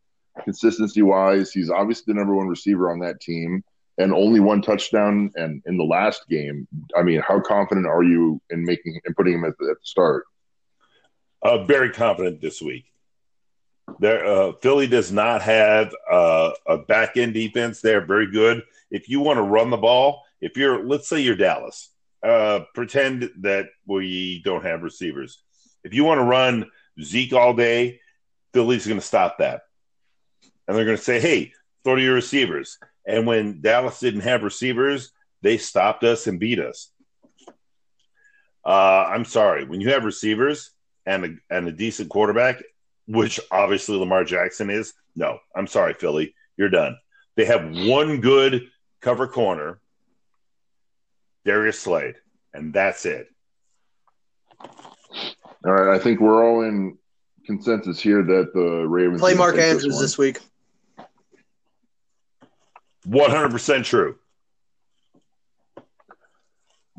consistency 0.43 1.03
wise. 1.03 1.53
He's 1.53 1.71
obviously 1.71 2.13
the 2.13 2.19
number 2.19 2.35
one 2.35 2.49
receiver 2.49 2.91
on 2.91 3.01
that 3.01 3.21
team, 3.21 3.63
and 3.99 4.13
only 4.13 4.41
one 4.41 4.63
touchdown. 4.63 5.31
And 5.37 5.63
in 5.67 5.77
the 5.77 5.85
last 5.85 6.29
game, 6.29 6.67
I 6.97 7.03
mean, 7.03 7.21
how 7.21 7.41
confident 7.41 7.87
are 7.87 8.03
you 8.03 8.41
in 8.51 8.65
making 8.65 9.01
and 9.05 9.15
putting 9.15 9.35
him 9.35 9.45
at 9.45 9.57
the, 9.59 9.67
at 9.71 9.77
the 9.77 9.87
start? 9.87 10.25
Uh, 11.43 11.65
very 11.65 11.91
confident 11.91 12.41
this 12.41 12.61
week. 12.61 12.90
There, 13.99 14.25
uh, 14.25 14.53
Philly 14.63 14.87
does 14.87 15.11
not 15.13 15.43
have 15.43 15.95
uh, 16.11 16.53
a 16.67 16.79
back 16.79 17.17
end 17.17 17.35
defense. 17.35 17.81
They're 17.81 18.05
very 18.05 18.31
good. 18.31 18.63
If 18.91 19.09
you 19.09 19.21
want 19.21 19.39
to 19.39 19.43
run 19.43 19.71
the 19.71 19.77
ball, 19.77 20.25
if 20.41 20.57
you're, 20.57 20.85
let's 20.85 21.09
say 21.09 21.21
you're 21.21 21.37
Dallas, 21.37 21.91
uh, 22.23 22.61
pretend 22.75 23.31
that 23.41 23.67
we 23.87 24.43
don't 24.43 24.65
have 24.65 24.83
receivers. 24.83 25.43
If 25.85 25.95
you 25.95 26.05
want 26.05 26.19
to 26.19 26.25
run 26.25 26.71
Zeke 27.01 27.33
all 27.33 27.55
day, 27.55 28.01
Philly's 28.53 28.87
going 28.87 29.01
to 29.01 29.07
stop 29.07 29.39
that. 29.39 29.63
And 30.67 30.77
they're 30.77 30.85
going 30.85 30.97
to 30.97 31.03
say, 31.03 31.21
hey, 31.21 31.53
throw 31.85 31.97
to 31.97 32.03
your 32.03 32.15
receivers. 32.15 32.79
And 33.07 33.27
when 33.27 33.61
Dallas 33.61 34.01
didn't 34.01 34.21
have 34.21 34.43
receivers, 34.43 35.13
they 35.43 35.57
stopped 35.57 36.05
us 36.05 36.27
and 36.27 36.39
beat 36.39 36.59
us. 36.59 36.91
Uh, 38.65 39.05
I'm 39.09 39.25
sorry. 39.25 39.65
When 39.65 39.81
you 39.81 39.91
have 39.91 40.05
receivers 40.05 40.71
and 41.07 41.25
a, 41.25 41.57
and 41.57 41.67
a 41.67 41.73
decent 41.73 42.11
quarterback, 42.11 42.63
which 43.11 43.41
obviously 43.51 43.97
Lamar 43.99 44.25
Jackson 44.25 44.71
is, 44.71 44.95
no, 45.17 45.39
I'm 45.55 45.67
sorry, 45.67 45.95
Philly. 45.95 46.35
You're 46.57 46.69
done. 46.69 46.97
They 47.37 47.45
have 47.45 47.65
one 47.71 48.21
good 48.21 48.69
cover 49.01 49.27
corner 49.27 49.81
Darius 51.45 51.81
Slay, 51.81 52.15
and 52.55 52.73
that's 52.73 53.07
it. 53.07 53.29
All 54.61 55.73
right, 55.73 55.95
I 55.95 55.99
think 55.99 56.21
we're 56.21 56.45
all 56.47 56.63
in 56.63 56.97
consensus 57.45 58.01
here 58.01 58.23
that 58.23 58.53
the 58.55 58.87
Ravens 58.87 59.21
play 59.21 59.35
Mark 59.35 59.57
Andrews 59.57 59.85
this, 59.85 59.99
this 59.99 60.19
week. 60.19 60.39
One 63.05 63.31
hundred 63.31 63.51
percent 63.51 63.87
true. 63.87 64.19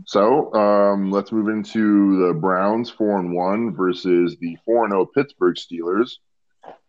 So 0.05 0.53
um, 0.53 1.11
let's 1.11 1.31
move 1.31 1.49
into 1.49 2.27
the 2.27 2.33
Browns 2.33 2.89
four 2.89 3.19
and 3.19 3.33
one 3.33 3.75
versus 3.75 4.37
the 4.39 4.57
four 4.65 4.83
and 4.83 4.91
zero 4.91 5.01
oh 5.01 5.05
Pittsburgh 5.05 5.55
Steelers, 5.55 6.13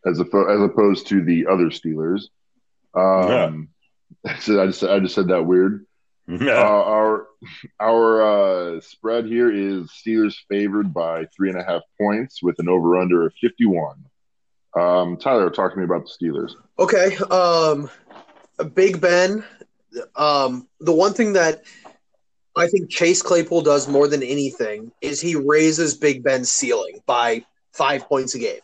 as 0.07 0.21
a, 0.21 0.25
as 0.25 0.61
opposed 0.61 1.07
to 1.09 1.23
the 1.23 1.47
other 1.47 1.67
Steelers. 1.67 2.25
Um, 2.95 3.69
yeah. 4.25 4.37
so 4.41 4.63
I 4.63 4.67
just 4.67 4.83
I 4.83 5.01
just 5.01 5.15
said 5.15 5.29
that 5.29 5.45
weird. 5.45 5.87
uh, 6.31 6.51
our 6.51 7.27
our 7.81 8.23
uh, 8.77 8.81
spread 8.81 9.27
here 9.27 9.51
is 9.51 9.91
Steelers 9.91 10.37
favored 10.49 10.95
by 10.95 11.27
three 11.37 11.51
and 11.51 11.59
a 11.59 11.65
half 11.65 11.83
points 12.01 12.43
with 12.43 12.59
an 12.59 12.69
over 12.69 13.01
under 13.01 13.27
of 13.27 13.35
fifty 13.41 13.67
one. 13.67 14.05
Um, 14.79 15.17
Tyler, 15.19 15.51
talk 15.51 15.73
to 15.73 15.79
me 15.79 15.85
about 15.85 16.07
the 16.07 16.27
Steelers. 16.27 16.53
Okay, 16.79 17.17
um, 17.31 17.91
Big 18.75 19.01
Ben. 19.01 19.45
Um, 20.17 20.69
the 20.81 20.93
one 20.93 21.13
thing 21.13 21.35
that 21.35 21.65
I 22.57 22.67
think 22.67 22.91
Chase 22.91 23.23
Claypool 23.23 23.63
does 23.63 23.89
more 23.89 24.09
than 24.09 24.23
anything 24.23 24.93
is 25.01 25.21
he 25.21 25.37
raises 25.37 25.97
Big 25.97 26.23
Ben's 26.23 26.51
ceiling 26.51 27.01
by 27.07 27.45
five 27.73 28.07
points 28.07 28.35
a 28.35 28.39
game 28.39 28.61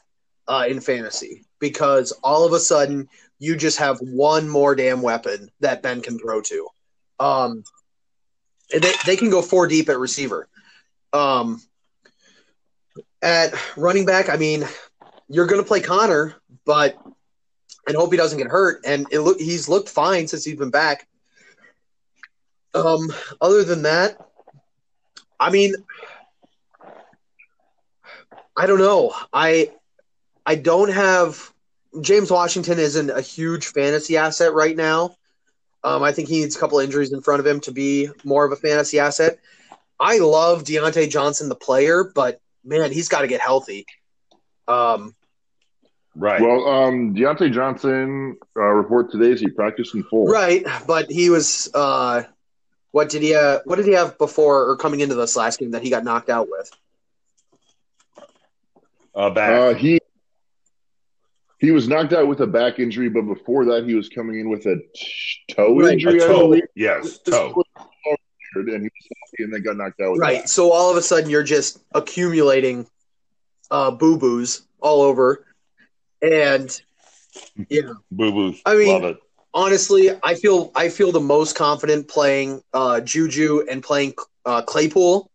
uh, 0.47 0.67
in 0.69 0.81
fantasy 0.81 1.45
because 1.59 2.13
all 2.23 2.45
of 2.45 2.53
a 2.53 2.61
sudden 2.61 3.09
you 3.39 3.57
just 3.57 3.79
have 3.79 3.99
one 4.01 4.49
more 4.49 4.75
damn 4.75 5.01
weapon 5.01 5.51
that 5.61 5.83
Ben 5.83 6.03
can 6.03 6.19
throw 6.19 6.41
to. 6.43 6.69
Um, 7.19 7.65
they, 8.71 8.93
they 9.07 9.17
can 9.17 9.31
go 9.31 9.41
four 9.41 9.67
deep 9.67 9.89
at 9.89 9.99
receiver. 9.99 10.49
Um, 11.13 11.63
at 13.23 13.55
running 13.77 14.05
back, 14.05 14.29
I 14.29 14.37
mean, 14.37 14.67
you're 15.29 15.47
going 15.47 15.63
to 15.63 15.67
play 15.67 15.81
Conner, 15.81 16.35
but 16.65 16.99
and 17.87 17.97
hope 17.97 18.13
he 18.13 18.19
doesn't 18.19 18.39
get 18.39 18.49
hurt. 18.49 18.83
And 18.85 19.07
it 19.11 19.21
look 19.21 19.41
he's 19.41 19.69
looked 19.69 19.89
fine 19.89 20.29
since 20.29 20.45
he's 20.45 20.57
been 20.57 20.71
back. 20.71 21.08
Um, 22.75 23.13
other 23.41 23.65
than 23.65 23.83
that, 23.83 24.19
I 25.41 25.51
mean, 25.51 25.75
I 28.57 28.67
don't 28.67 28.79
know. 28.79 29.13
I 29.33 29.73
I 30.45 30.57
don't 30.57 30.91
have 30.91 31.53
James 32.01 32.31
Washington 32.31 32.79
isn't 32.79 33.11
a 33.11 33.21
huge 33.21 33.67
fantasy 33.67 34.17
asset 34.17 34.53
right 34.53 34.77
now. 34.77 35.17
Um, 35.85 36.03
I 36.03 36.13
think 36.13 36.29
he 36.29 36.41
needs 36.41 36.57
a 36.57 36.59
couple 36.59 36.81
injuries 36.81 37.13
in 37.13 37.23
front 37.23 37.41
of 37.41 37.47
him 37.47 37.61
to 37.61 37.73
be 37.73 38.09
more 38.25 38.45
of 38.45 38.53
a 38.53 38.57
fantasy 38.57 38.99
asset. 38.99 39.39
I 40.01 40.19
love 40.19 40.65
Diontae 40.65 41.09
Johnson, 41.09 41.49
the 41.49 41.55
player, 41.55 42.05
but 42.15 42.41
man, 42.65 42.93
he's 42.93 43.09
got 43.09 43.23
to 43.23 43.27
get 43.27 43.41
healthy. 43.41 43.87
Um, 44.67 45.15
right. 46.15 46.41
Well, 46.41 46.69
um, 46.69 47.15
Diontae 47.15 47.53
Johnson 47.53 48.37
uh, 48.57 48.61
report 48.61 49.11
today 49.11 49.33
is 49.33 49.41
he 49.41 49.49
practiced 49.49 49.95
in 49.95 50.03
full. 50.05 50.27
Right, 50.27 50.65
but 50.87 51.11
he 51.11 51.31
was. 51.31 51.71
Uh, 51.73 52.25
what 52.91 53.09
did 53.09 53.23
he? 53.23 53.35
Uh, 53.35 53.61
what 53.65 53.77
did 53.77 53.87
he 53.87 53.93
have 53.93 54.19
before 54.19 54.71
or 54.71 54.77
coming 54.77 55.01
into 55.01 55.15
this 55.15 55.37
last 55.37 55.61
game 55.61 55.73
that 55.73 55.83
he 55.83 55.91
got 55.91 56.05
knocked 56.05 56.31
out 56.31 56.49
with? 56.51 56.71
Uh, 59.15 59.31
back. 59.31 59.51
Uh, 59.51 59.75
he 59.75 60.01
he 61.59 61.71
was 61.73 61.89
knocked 61.89 62.13
out 62.13 62.29
with 62.29 62.41
a 62.41 62.47
back 62.47 62.79
injury, 62.79 63.09
but 63.09 63.23
before 63.23 63.65
that, 63.67 63.85
he 63.85 63.95
was 63.95 64.09
coming 64.09 64.39
in 64.39 64.49
with 64.49 64.65
a 64.67 64.81
toe 65.51 65.77
right, 65.77 65.95
injury. 65.95 66.21
Toe. 66.21 66.57
Yes, 66.75 67.19
toe. 67.19 67.63
And 68.55 68.69
he 68.69 68.75
was 68.75 68.81
healthy 68.81 69.45
and 69.45 69.53
then 69.53 69.63
got 69.63 69.77
knocked 69.77 70.01
out. 70.01 70.17
right. 70.19 70.43
That. 70.43 70.49
So 70.49 70.73
all 70.73 70.91
of 70.91 70.97
a 70.97 71.03
sudden, 71.03 71.29
you're 71.29 71.43
just 71.43 71.81
accumulating 71.93 72.87
uh, 73.71 73.91
boo 73.91 74.19
boos 74.19 74.63
all 74.81 75.03
over, 75.03 75.45
and 76.23 76.81
yeah, 77.69 77.93
boo 78.11 78.33
boos. 78.33 78.63
I 78.65 78.77
mean, 78.77 79.17
honestly, 79.55 80.11
I 80.23 80.35
feel 80.35 80.71
I 80.75 80.89
feel 80.89 81.13
the 81.13 81.21
most 81.21 81.57
confident 81.57 82.09
playing 82.09 82.63
uh, 82.73 83.01
Juju 83.01 83.67
and 83.71 83.83
playing 83.83 84.15
uh, 84.45 84.63
Claypool 84.63 85.31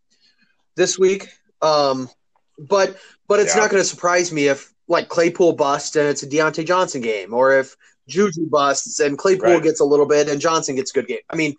this 0.75 0.97
week. 0.97 1.27
Um, 1.61 2.09
but 2.57 2.97
but 3.27 3.39
it's 3.39 3.55
yeah. 3.55 3.61
not 3.61 3.71
going 3.71 3.81
to 3.81 3.87
surprise 3.87 4.31
me 4.31 4.47
if 4.47 4.73
like 4.87 5.09
Claypool 5.09 5.53
busts 5.53 5.95
and 5.95 6.07
it's 6.07 6.23
a 6.23 6.27
Diontae 6.27 6.65
Johnson 6.65 7.01
game, 7.01 7.33
or 7.33 7.57
if 7.57 7.75
Juju 8.07 8.49
busts 8.49 8.99
and 8.99 9.17
Claypool 9.17 9.53
right. 9.53 9.63
gets 9.63 9.79
a 9.79 9.85
little 9.85 10.05
bit 10.05 10.27
and 10.27 10.41
Johnson 10.41 10.75
gets 10.75 10.91
a 10.91 10.93
good 10.93 11.07
game. 11.07 11.19
I 11.29 11.35
mean, 11.35 11.55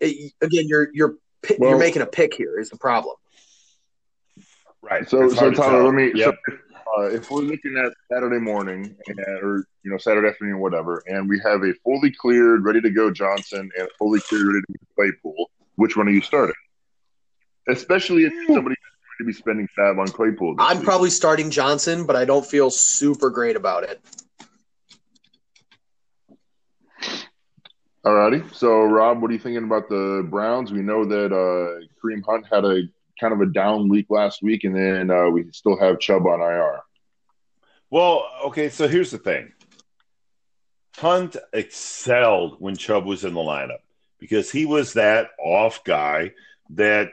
it, 0.00 0.32
again, 0.40 0.66
you're 0.68 0.88
you're 0.92 1.16
well, 1.58 1.70
you're 1.70 1.78
making 1.78 2.02
a 2.02 2.06
pick 2.06 2.34
here 2.34 2.58
is 2.58 2.70
the 2.70 2.76
problem. 2.76 3.16
Right. 4.82 5.08
So 5.08 5.28
so 5.28 5.50
Tyler, 5.50 5.84
let 5.84 5.94
me. 5.94 6.12
Yep. 6.14 6.34
So, 6.48 6.56
uh, 6.98 7.02
if 7.06 7.30
we're 7.30 7.42
looking 7.42 7.76
at 7.76 7.92
Saturday 8.12 8.38
morning 8.38 8.96
and, 9.06 9.20
or 9.42 9.66
you 9.82 9.90
know 9.90 9.98
Saturday 9.98 10.28
afternoon, 10.28 10.58
whatever, 10.58 11.02
and 11.06 11.28
we 11.28 11.40
have 11.40 11.62
a 11.62 11.72
fully 11.84 12.10
cleared, 12.10 12.64
ready 12.64 12.80
to 12.80 12.90
go 12.90 13.10
Johnson 13.10 13.70
and 13.76 13.88
a 13.88 13.90
fully 13.98 14.20
cleared, 14.20 14.46
ready 14.46 14.60
to 14.60 14.72
go 14.72 14.86
Claypool, 14.94 15.50
which 15.76 15.96
one 15.96 16.08
are 16.08 16.12
you 16.12 16.22
starting? 16.22 16.54
Especially 17.68 18.24
if 18.24 18.32
somebody 18.46 18.76
to 19.18 19.24
be 19.24 19.32
spending 19.32 19.68
fab 19.74 19.98
on 19.98 20.06
Claypool. 20.08 20.56
I'm 20.58 20.78
week. 20.78 20.84
probably 20.84 21.10
starting 21.10 21.50
Johnson, 21.50 22.06
but 22.06 22.16
I 22.16 22.24
don't 22.24 22.44
feel 22.44 22.70
super 22.70 23.30
great 23.30 23.56
about 23.56 23.84
it. 23.84 24.00
Alrighty. 28.04 28.54
So, 28.54 28.84
Rob, 28.84 29.20
what 29.20 29.30
are 29.30 29.34
you 29.34 29.40
thinking 29.40 29.64
about 29.64 29.88
the 29.88 30.24
Browns? 30.30 30.70
We 30.70 30.80
know 30.80 31.04
that 31.04 31.32
uh, 31.32 31.86
Kareem 32.00 32.22
Hunt 32.24 32.46
had 32.50 32.64
a 32.64 32.82
kind 33.18 33.32
of 33.32 33.40
a 33.40 33.46
down 33.46 33.88
week 33.88 34.06
last 34.10 34.42
week, 34.42 34.64
and 34.64 34.74
then 34.74 35.10
uh, 35.10 35.28
we 35.28 35.50
still 35.52 35.78
have 35.78 36.00
Chubb 36.00 36.26
on 36.26 36.40
IR. 36.40 36.80
Well, 37.90 38.28
okay. 38.46 38.68
So 38.68 38.88
here's 38.88 39.10
the 39.10 39.18
thing: 39.18 39.52
Hunt 40.96 41.36
excelled 41.52 42.56
when 42.60 42.76
Chubb 42.76 43.04
was 43.04 43.24
in 43.24 43.34
the 43.34 43.40
lineup 43.40 43.80
because 44.18 44.50
he 44.50 44.66
was 44.66 44.94
that 44.94 45.30
off 45.38 45.84
guy 45.84 46.32
that 46.70 47.10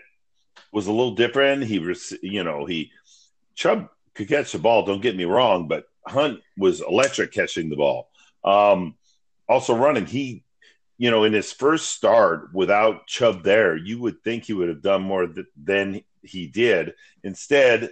was 0.72 0.88
a 0.88 0.92
little 0.92 1.16
different. 1.16 1.64
He 1.64 1.80
was, 1.80 2.14
you 2.22 2.44
know, 2.44 2.66
he 2.66 2.92
Chubb 3.56 3.90
could 4.14 4.28
catch 4.28 4.52
the 4.52 4.60
ball. 4.60 4.86
Don't 4.86 5.02
get 5.02 5.16
me 5.16 5.26
wrong, 5.26 5.68
but 5.68 5.86
Hunt 6.06 6.42
was 6.58 6.82
electric 6.82 7.32
catching 7.32 7.70
the 7.70 7.76
ball. 7.76 8.10
Um, 8.44 8.96
also 9.48 9.76
running, 9.76 10.06
he, 10.06 10.44
you 10.98 11.12
know, 11.12 11.24
in 11.24 11.34
his 11.34 11.52
first 11.52 11.90
start 11.90 12.54
without 12.54 13.08
Chubb 13.08 13.44
there, 13.44 13.76
you 13.76 14.00
would 14.00 14.24
think 14.24 14.46
he 14.46 14.54
would 14.54 14.70
have 14.70 14.82
done 14.82 15.02
more 15.02 15.28
th- 15.28 15.48
than 15.62 16.02
he 16.22 16.48
did. 16.48 16.94
Instead, 17.24 17.92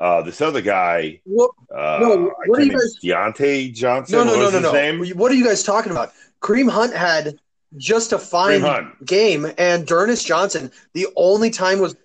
uh, 0.00 0.22
this 0.22 0.40
other 0.40 0.60
guy, 0.60 1.20
what, 1.24 1.50
uh, 1.74 1.98
no, 2.00 2.32
what 2.46 2.60
are 2.60 2.62
you 2.62 2.72
guys? 2.72 2.98
Diontae 3.02 3.72
Johnson. 3.72 4.18
No, 4.18 4.24
no, 4.24 4.36
no, 4.36 4.50
no, 4.50 4.60
no. 4.60 4.72
Name? 4.72 5.06
What 5.16 5.30
are 5.30 5.34
you 5.34 5.44
guys 5.44 5.62
talking 5.62 5.92
about? 5.92 6.12
Kareem 6.40 6.70
Hunt 6.70 6.94
had 6.94 7.38
just 7.76 8.12
a 8.12 8.18
fine 8.18 8.92
game. 9.04 9.46
And 9.58 9.86
D'Ernest 9.86 10.26
Johnson, 10.26 10.70
the 10.92 11.06
only 11.16 11.50
time 11.50 11.80
was 11.80 11.96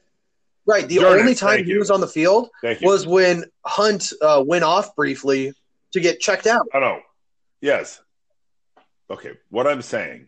right. 0.65 0.87
The 0.87 0.99
only 0.99 1.35
time 1.35 1.65
he 1.65 1.71
you. 1.71 1.79
was 1.79 1.91
on 1.91 2.01
the 2.01 2.07
field 2.07 2.49
was 2.81 3.07
when 3.07 3.45
Hunt 3.65 4.13
uh, 4.21 4.43
went 4.45 4.63
off 4.63 4.95
briefly 4.95 5.53
to 5.91 5.99
get 5.99 6.19
checked 6.19 6.47
out. 6.47 6.67
I 6.73 6.79
know. 6.79 6.99
Yes. 7.61 8.01
Okay. 9.09 9.31
What 9.49 9.67
I'm 9.67 9.81
saying 9.81 10.27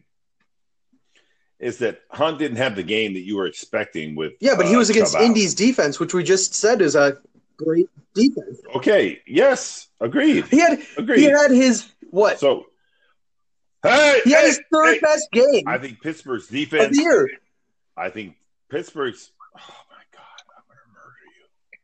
is 1.59 1.77
that 1.79 2.01
Hunt 2.09 2.39
didn't 2.39 2.57
have 2.57 2.75
the 2.75 2.83
game 2.83 3.13
that 3.13 3.21
you 3.21 3.37
were 3.37 3.45
expecting 3.45 4.15
with. 4.15 4.33
Yeah, 4.39 4.55
but 4.55 4.65
he 4.67 4.75
uh, 4.75 4.79
was 4.79 4.89
against. 4.89 5.15
Indy's 5.15 5.53
defense, 5.53 5.99
which 5.99 6.13
we 6.13 6.23
just 6.23 6.55
said 6.55 6.81
is 6.81 6.95
a 6.95 7.17
great 7.57 7.87
defense. 8.15 8.59
Okay. 8.75 9.21
Yes. 9.27 9.87
Agreed. 9.99 10.45
He 10.47 10.59
had 10.59 10.79
Agreed. 10.97 11.19
he 11.19 11.25
had 11.25 11.51
his 11.51 11.91
what? 12.09 12.39
so, 12.39 12.65
hey, 13.83 14.21
he 14.23 14.31
had 14.31 14.41
hey, 14.41 14.47
his 14.47 14.61
third 14.73 14.93
hey, 14.95 14.99
best 14.99 15.27
game 15.31 15.63
I 15.67 15.77
think 15.77 16.01
Pittsburgh's 16.01 16.45
of 16.45 16.49
defense. 16.51 16.97
year. 16.97 17.29
I 17.95 18.09
think 18.09 18.35
Pittsburgh's. 18.69 19.31
Oh 19.55 19.59
my 19.59 20.01
God, 20.11 20.23
I'm 20.57 20.63
going 20.67 20.79
to 20.79 20.91
murder 20.93 21.15
you. 21.37 21.79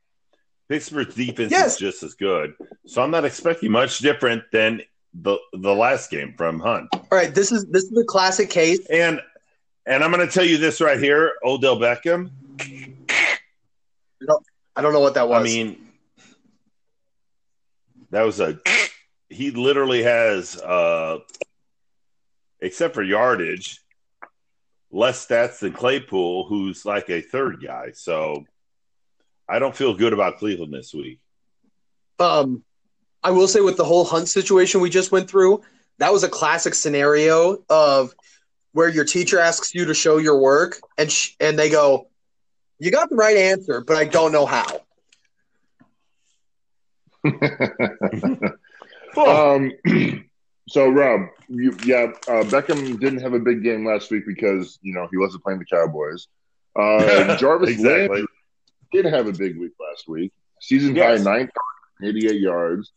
Pittsburgh's 0.67 1.13
defense 1.15 1.51
Yes. 1.51 1.73
is 1.73 1.79
just 1.79 2.03
as 2.03 2.15
good, 2.15 2.55
so 2.87 3.03
I'm 3.03 3.11
not 3.11 3.23
expecting 3.25 3.71
much 3.71 3.99
different 3.99 4.43
than 4.51 4.81
the 5.21 5.37
the 5.53 5.73
last 5.73 6.09
game 6.09 6.33
from 6.37 6.59
Hunt. 6.59 6.89
All 6.93 7.07
right, 7.11 7.33
this 7.33 7.51
is 7.51 7.65
this 7.65 7.83
is 7.83 7.91
the 7.91 8.05
classic 8.05 8.49
case. 8.49 8.85
And 8.87 9.21
and 9.85 10.03
I'm 10.03 10.11
going 10.11 10.25
to 10.25 10.31
tell 10.31 10.45
you 10.45 10.57
this 10.57 10.81
right 10.81 10.99
here, 10.99 11.33
Odell 11.43 11.77
Beckham. 11.77 12.31
I 14.75 14.81
don't 14.81 14.93
know 14.93 14.99
what 14.99 15.15
that 15.15 15.27
was. 15.29 15.41
I 15.41 15.43
mean, 15.43 15.87
that 18.11 18.23
was 18.23 18.39
a. 18.39 18.59
He 19.29 19.51
literally 19.51 20.03
has, 20.03 20.55
uh, 20.55 21.19
except 22.61 22.93
for 22.93 23.03
yardage, 23.03 23.81
less 24.91 25.25
stats 25.25 25.59
than 25.59 25.73
Claypool, 25.73 26.47
who's 26.47 26.85
like 26.85 27.09
a 27.09 27.21
third 27.21 27.61
guy. 27.65 27.91
So 27.93 28.45
I 29.49 29.59
don't 29.59 29.75
feel 29.75 29.93
good 29.93 30.13
about 30.13 30.37
Cleveland 30.37 30.73
this 30.73 30.93
week. 30.93 31.19
um, 32.19 32.63
I 33.27 33.31
will 33.31 33.49
say 33.49 33.59
with 33.59 33.75
the 33.75 33.83
whole 33.83 34.05
Hunt 34.05 34.29
situation 34.29 34.79
we 34.79 34.89
just 34.89 35.11
went 35.11 35.29
through, 35.29 35.61
that 35.97 36.13
was 36.13 36.23
a 36.23 36.29
classic 36.29 36.73
scenario 36.73 37.57
of 37.69 38.15
where 38.71 38.87
your 38.87 39.03
teacher 39.03 39.37
asks 39.37 39.75
you 39.75 39.83
to 39.83 39.93
show 39.93 40.15
your 40.17 40.39
work, 40.39 40.79
and 40.97 41.11
sh- 41.11 41.31
and 41.41 41.59
they 41.59 41.69
go, 41.69 42.07
"You 42.79 42.89
got 42.89 43.09
the 43.09 43.17
right 43.17 43.35
answer, 43.35 43.83
but 43.85 43.97
I 43.97 44.05
don't 44.05 44.31
know 44.31 44.45
how." 44.45 44.79
um, 49.17 49.73
so 50.69 50.87
Rob, 50.87 51.27
you, 51.49 51.77
yeah, 51.83 52.11
uh, 52.29 52.45
Beckham 52.45 52.97
didn't 52.97 53.19
have 53.19 53.33
a 53.33 53.39
big 53.39 53.61
game 53.61 53.85
last 53.85 54.09
week 54.09 54.23
because 54.25 54.79
you 54.81 54.93
know 54.93 55.09
he 55.11 55.17
wasn't 55.17 55.43
playing 55.43 55.59
the 55.59 55.65
Cowboys. 55.65 56.27
Uh, 56.79 57.35
Jarvis 57.39 57.71
exactly. 57.71 58.07
Landry 58.07 58.25
did 58.93 59.03
have 59.03 59.27
a 59.27 59.33
big 59.33 59.59
week 59.59 59.73
last 59.81 60.07
week. 60.07 60.31
Season 60.61 60.95
Yes. 60.95 61.25
high 61.25 61.39
nine, 61.39 61.49
88 62.01 62.39
yards. 62.39 62.93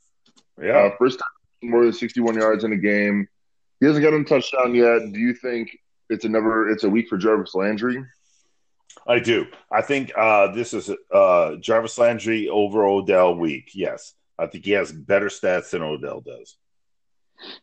Yeah. 0.61 0.79
Uh, 0.79 0.91
first 0.99 1.19
time 1.19 1.71
more 1.71 1.85
than 1.85 1.93
61 1.93 2.35
yards 2.37 2.65
in 2.65 2.73
a 2.73 2.77
game. 2.77 3.29
He 3.81 3.87
hasn't 3.87 4.05
gotten 4.05 4.23
a 4.23 4.25
touchdown 4.25 4.75
yet. 4.75 5.13
Do 5.13 5.19
you 5.19 5.35
think 5.35 5.77
it's 6.09 6.25
another? 6.25 6.69
It's 6.69 6.85
a 6.85 6.91
week 6.91 7.09
for 7.09 7.17
Jarvis 7.17 7.55
Landry. 7.55 8.05
I 9.07 9.19
do. 9.19 9.47
I 9.73 9.83
think 9.83 10.13
uh, 10.17 10.53
this 10.53 10.75
is 10.75 10.91
uh, 11.13 11.57
Jarvis 11.57 11.99
Landry 11.99 12.49
over 12.49 12.85
Odell 12.85 13.35
week. 13.35 13.71
Yes. 13.75 14.15
I 14.39 14.47
think 14.47 14.65
he 14.65 14.73
has 14.73 14.91
better 14.91 15.27
stats 15.27 15.71
than 15.71 15.83
Odell 15.83 16.21
does. 16.21 16.57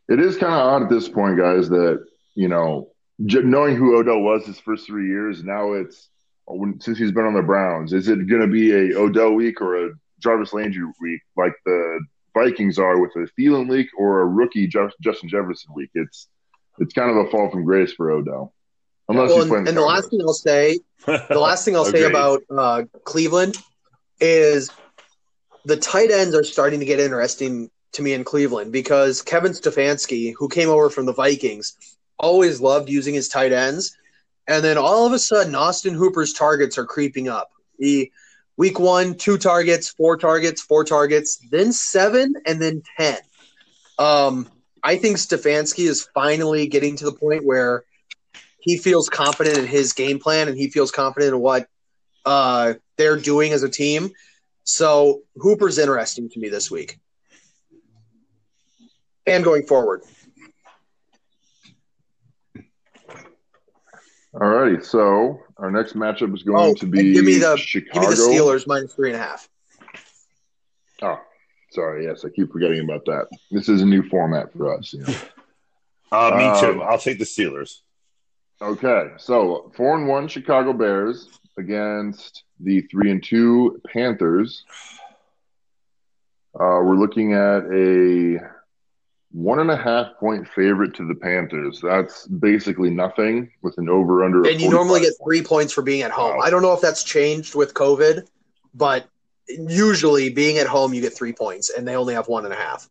It 0.08 0.20
is 0.20 0.38
kind 0.38 0.54
of 0.54 0.60
odd 0.60 0.84
at 0.84 0.90
this 0.90 1.10
point, 1.10 1.38
guys, 1.38 1.70
that 1.70 2.06
you 2.36 2.48
know, 2.48 2.92
knowing 3.20 3.76
who 3.76 3.98
Odell 3.98 4.22
was 4.22 4.46
his 4.46 4.60
first 4.60 4.86
three 4.86 5.08
years, 5.08 5.44
now 5.44 5.74
it's 5.74 6.10
since 6.80 6.98
he's 6.98 7.12
been 7.12 7.26
on 7.26 7.34
the 7.34 7.42
Browns. 7.42 7.94
Is 7.94 8.08
it 8.08 8.28
going 8.28 8.42
to 8.42 8.48
be 8.48 8.72
a 8.72 8.98
Odell 8.98 9.34
week 9.34 9.60
or 9.62 9.88
a 9.88 9.90
Jarvis 10.20 10.54
Landry 10.54 10.86
week, 11.02 11.22
like 11.36 11.54
the 11.66 12.00
Vikings 12.38 12.78
are 12.78 13.00
with 13.00 13.12
a 13.16 13.28
Thielen 13.40 13.70
leak 13.70 13.88
or 13.98 14.22
a 14.22 14.26
rookie 14.26 14.68
Justin 14.68 15.30
Jefferson 15.30 15.72
leak. 15.76 15.90
It's 15.96 16.28
it's 16.80 16.94
kind 16.94 17.10
of 17.10 17.18
a 17.26 17.30
fall 17.32 17.50
from 17.50 17.64
grace 17.64 17.94
for 17.94 18.12
Odell, 18.12 18.54
unless 19.10 19.30
Well, 19.30 19.38
he's 19.38 19.44
and, 19.44 19.52
playing. 19.52 19.68
and 19.68 19.78
the 19.78 19.82
last 19.82 20.10
thing 20.12 20.22
I'll 20.22 20.34
say, 20.34 20.80
the 21.06 21.40
last 21.40 21.66
thing 21.66 21.76
I'll 21.76 21.86
say 21.98 22.04
about 22.04 22.42
uh, 22.56 22.84
Cleveland 23.04 23.58
is 24.20 24.70
the 25.66 25.78
tight 25.78 26.12
ends 26.12 26.36
are 26.36 26.44
starting 26.44 26.80
to 26.80 26.86
get 26.86 27.00
interesting 27.00 27.72
to 27.94 28.02
me 28.04 28.14
in 28.14 28.24
Cleveland 28.24 28.72
because 28.72 29.22
Kevin 29.24 29.54
Stefanski, 29.54 30.34
who 30.38 30.48
came 30.48 30.70
over 30.70 30.90
from 30.92 31.08
the 31.08 31.14
Vikings, 31.14 31.76
always 32.20 32.62
loved 32.62 32.90
using 32.90 33.16
his 33.16 33.28
tight 33.28 33.52
ends, 33.52 33.98
and 34.48 34.64
then 34.64 34.78
all 34.78 35.08
of 35.08 35.14
a 35.14 35.20
sudden, 35.20 35.56
Austin 35.56 35.96
Hooper's 35.96 36.34
targets 36.34 36.78
are 36.78 36.86
creeping 36.86 37.28
up. 37.28 37.50
He 37.80 38.12
week 38.58 38.80
one, 38.80 39.16
two 39.16 39.38
targets, 39.38 39.90
four 39.90 40.18
targets, 40.18 40.62
four 40.62 40.84
targets, 40.84 41.40
then 41.52 41.72
seven, 41.72 42.34
and 42.46 42.62
then 42.62 42.84
ten. 42.98 43.18
Um, 43.98 44.50
I 44.84 44.98
think 44.98 45.18
Stefanski 45.18 45.88
is 45.88 46.08
finally 46.14 46.68
getting 46.68 46.98
to 46.98 47.06
the 47.06 47.14
point 47.14 47.46
where 47.46 47.84
he 48.60 48.78
feels 48.78 49.10
confident 49.10 49.58
in 49.58 49.66
his 49.66 49.94
game 49.94 50.20
plan 50.20 50.48
and 50.48 50.58
he 50.58 50.70
feels 50.70 50.92
confident 50.92 51.34
in 51.34 51.40
what 51.40 51.68
uh, 52.26 52.74
they're 52.98 53.18
doing 53.18 53.54
as 53.54 53.64
a 53.64 53.70
team. 53.70 54.12
So 54.64 55.22
Hooper's 55.38 55.78
interesting 55.78 56.30
to 56.30 56.40
me 56.40 56.50
this 56.50 56.70
week 56.70 57.00
and 59.26 59.44
going 59.44 59.64
forward. 59.64 60.02
All 64.34 64.48
righty, 64.48 64.84
so 64.84 65.40
our 65.58 65.72
next 65.72 65.94
matchup 65.96 66.36
is 66.36 66.44
going 66.44 66.72
Oh, 66.72 66.74
to 66.76 66.86
be 66.86 67.14
give 67.14 67.26
me 67.26 67.38
the- 67.38 67.58
Chicago. 67.58 68.02
Give 68.02 68.10
me 68.10 68.16
the 68.16 68.22
Steelers 68.22 68.68
minus 68.68 68.94
three 68.94 69.10
and 69.14 69.20
a 69.20 69.24
half. 69.24 69.48
Oh, 71.02 71.20
sorry. 71.72 72.06
Yes, 72.06 72.26
I 72.26 72.30
keep 72.30 72.52
forgetting 72.52 72.82
about 72.84 73.06
that. 73.06 73.28
This 73.52 73.70
is 73.70 73.82
a 73.82 73.86
new 73.86 74.04
format 74.10 74.52
for 74.54 74.76
us. 74.78 74.94
You 74.94 75.02
know. 75.02 75.14
Uh, 76.12 76.36
me 76.38 76.46
Um, 76.46 76.60
too. 76.60 76.82
I'll 76.84 76.98
take 77.00 77.20
the 77.20 77.26
Steelers. 77.26 77.80
Okay, 78.62 79.12
so 79.18 79.72
four 79.76 79.96
and 79.98 80.08
one 80.08 80.28
Chicago 80.28 80.74
Bears 80.74 81.30
against 81.58 82.44
the 82.60 82.82
three 82.82 83.12
and 83.12 83.24
two 83.24 83.80
Panthers. 83.94 84.64
Uh, 86.56 86.82
we're 86.84 86.96
looking 86.96 87.34
at 87.34 87.66
a 87.72 88.40
one 89.32 89.60
and 89.60 89.70
a 89.70 89.78
half 89.78 90.08
point 90.20 90.48
favorite 90.56 90.96
to 90.96 91.08
the 91.08 91.16
Panthers. 91.16 91.82
That's 91.82 92.26
basically 92.28 92.90
nothing 92.90 93.52
with 93.62 93.78
an 93.78 93.90
over 93.90 94.24
under. 94.24 94.48
And 94.48 94.60
you 94.62 94.70
normally 94.70 95.02
get 95.02 95.14
three 95.24 95.44
points 95.44 95.74
for 95.74 95.82
being 95.82 96.02
at 96.02 96.12
home. 96.12 96.38
Wow. 96.38 96.44
I 96.44 96.50
don't 96.50 96.62
know 96.62 96.74
if 96.74 96.82
that's 96.82 97.04
changed 97.04 97.54
with 97.56 97.74
COVID, 97.74 98.28
but 98.74 99.08
usually 99.48 100.30
being 100.30 100.58
at 100.58 100.68
home, 100.68 100.94
you 100.94 101.02
get 101.02 101.16
three 101.16 101.34
points, 101.34 101.70
and 101.70 101.88
they 101.88 101.96
only 101.96 102.14
have 102.14 102.28
one 102.28 102.46
and 102.46 102.54
a 102.54 102.58
half. 102.58 102.90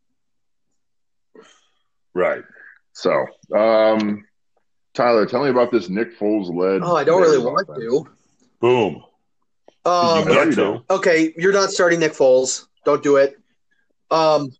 Right. 2.14 2.42
So, 2.92 3.26
um, 3.54 4.24
Tyler, 4.94 5.26
tell 5.26 5.44
me 5.44 5.50
about 5.50 5.70
this 5.70 5.88
Nick 5.88 6.18
Foles 6.18 6.54
led. 6.54 6.82
Oh, 6.82 6.96
I 6.96 7.04
don't 7.04 7.20
really 7.20 7.38
want 7.38 7.68
offense. 7.68 7.84
to. 7.84 8.08
Boom. 8.60 9.02
Um, 9.84 10.18
You 10.20 10.24
know 10.24 10.34
Get 10.34 10.44
you 10.46 10.50
to. 10.50 10.56
don't. 10.56 10.90
Okay, 10.90 11.34
you're 11.36 11.52
not 11.52 11.70
starting 11.70 12.00
Nick 12.00 12.12
Foles. 12.12 12.66
Don't 12.84 13.02
do 13.02 13.16
it. 13.16 13.38
Um, 14.10 14.50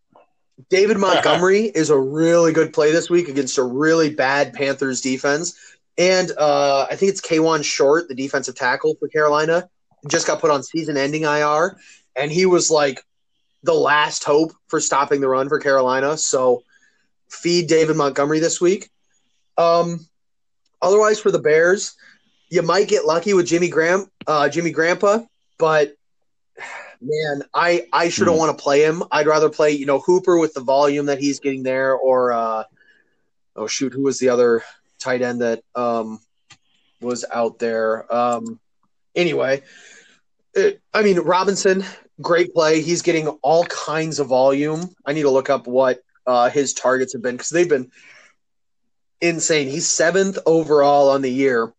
David 0.70 0.98
Montgomery 0.98 1.64
is 1.64 1.90
a 1.90 1.98
really 1.98 2.52
good 2.52 2.72
play 2.72 2.92
this 2.92 3.10
week 3.10 3.28
against 3.28 3.58
a 3.58 3.62
really 3.62 4.10
bad 4.10 4.52
Panthers 4.52 5.00
defense. 5.00 5.58
And 5.98 6.30
uh, 6.36 6.86
I 6.90 6.96
think 6.96 7.10
it's 7.10 7.20
Kawann 7.20 7.64
Short, 7.64 8.08
the 8.08 8.14
defensive 8.14 8.54
tackle 8.54 8.96
for 8.98 9.08
Carolina, 9.08 9.68
just 10.08 10.26
got 10.26 10.40
put 10.40 10.50
on 10.50 10.62
season 10.62 10.96
ending 10.96 11.22
IR. 11.22 11.78
And 12.14 12.30
he 12.30 12.46
was 12.46 12.70
like 12.70 13.02
the 13.62 13.74
last 13.74 14.24
hope 14.24 14.52
for 14.68 14.80
stopping 14.80 15.20
the 15.20 15.28
run 15.28 15.48
for 15.48 15.58
Carolina. 15.58 16.16
So 16.18 16.62
feed 17.30 17.68
David 17.68 17.96
Montgomery 17.96 18.40
this 18.40 18.60
week. 18.60 18.90
Um, 19.56 20.06
otherwise, 20.82 21.18
for 21.18 21.30
the 21.30 21.38
Bears, 21.38 21.96
you 22.50 22.62
might 22.62 22.88
get 22.88 23.06
lucky 23.06 23.34
with 23.34 23.46
Jimmy 23.46 23.68
Graham, 23.68 24.10
uh, 24.26 24.48
Jimmy 24.48 24.70
Grandpa, 24.70 25.20
but 25.58 25.94
man, 27.00 27.42
I 27.54 27.86
I 27.92 28.08
sure 28.08 28.26
don't 28.26 28.36
Hmm. 28.36 28.38
want 28.38 28.56
to 28.56 28.62
play 28.62 28.82
him. 28.84 29.02
I'd 29.10 29.26
rather 29.26 29.48
play 29.50 29.72
you 29.72 29.86
know 29.86 30.00
Hooper 30.00 30.38
with 30.38 30.54
the 30.54 30.60
volume 30.60 31.06
that 31.06 31.18
he's 31.18 31.40
getting 31.40 31.62
there, 31.62 31.94
or 31.94 32.32
uh, 32.32 32.64
oh 33.56 33.66
shoot, 33.66 33.92
who 33.92 34.02
was 34.02 34.18
the 34.18 34.30
other 34.30 34.62
tight 34.98 35.22
end 35.22 35.42
that 35.42 35.62
um, 35.74 36.20
was 37.00 37.24
out 37.32 37.58
there? 37.58 38.12
Um, 38.14 38.60
anyway, 39.14 39.62
it, 40.54 40.80
I 40.92 41.02
mean 41.02 41.20
Robinson, 41.20 41.84
great 42.20 42.54
play. 42.54 42.80
He's 42.82 43.02
getting 43.02 43.28
all 43.42 43.64
kinds 43.66 44.18
of 44.20 44.28
volume. 44.28 44.88
I 45.04 45.12
need 45.12 45.22
to 45.22 45.30
look 45.30 45.50
up 45.50 45.66
what 45.66 46.00
uh, 46.26 46.50
his 46.50 46.74
targets 46.74 47.12
have 47.12 47.22
been 47.22 47.36
because 47.36 47.50
they've 47.50 47.68
been 47.68 47.90
insane. 49.20 49.68
He's 49.68 49.88
seventh 49.88 50.38
overall 50.46 51.10
on 51.10 51.22
the 51.22 51.30
year 51.30 51.72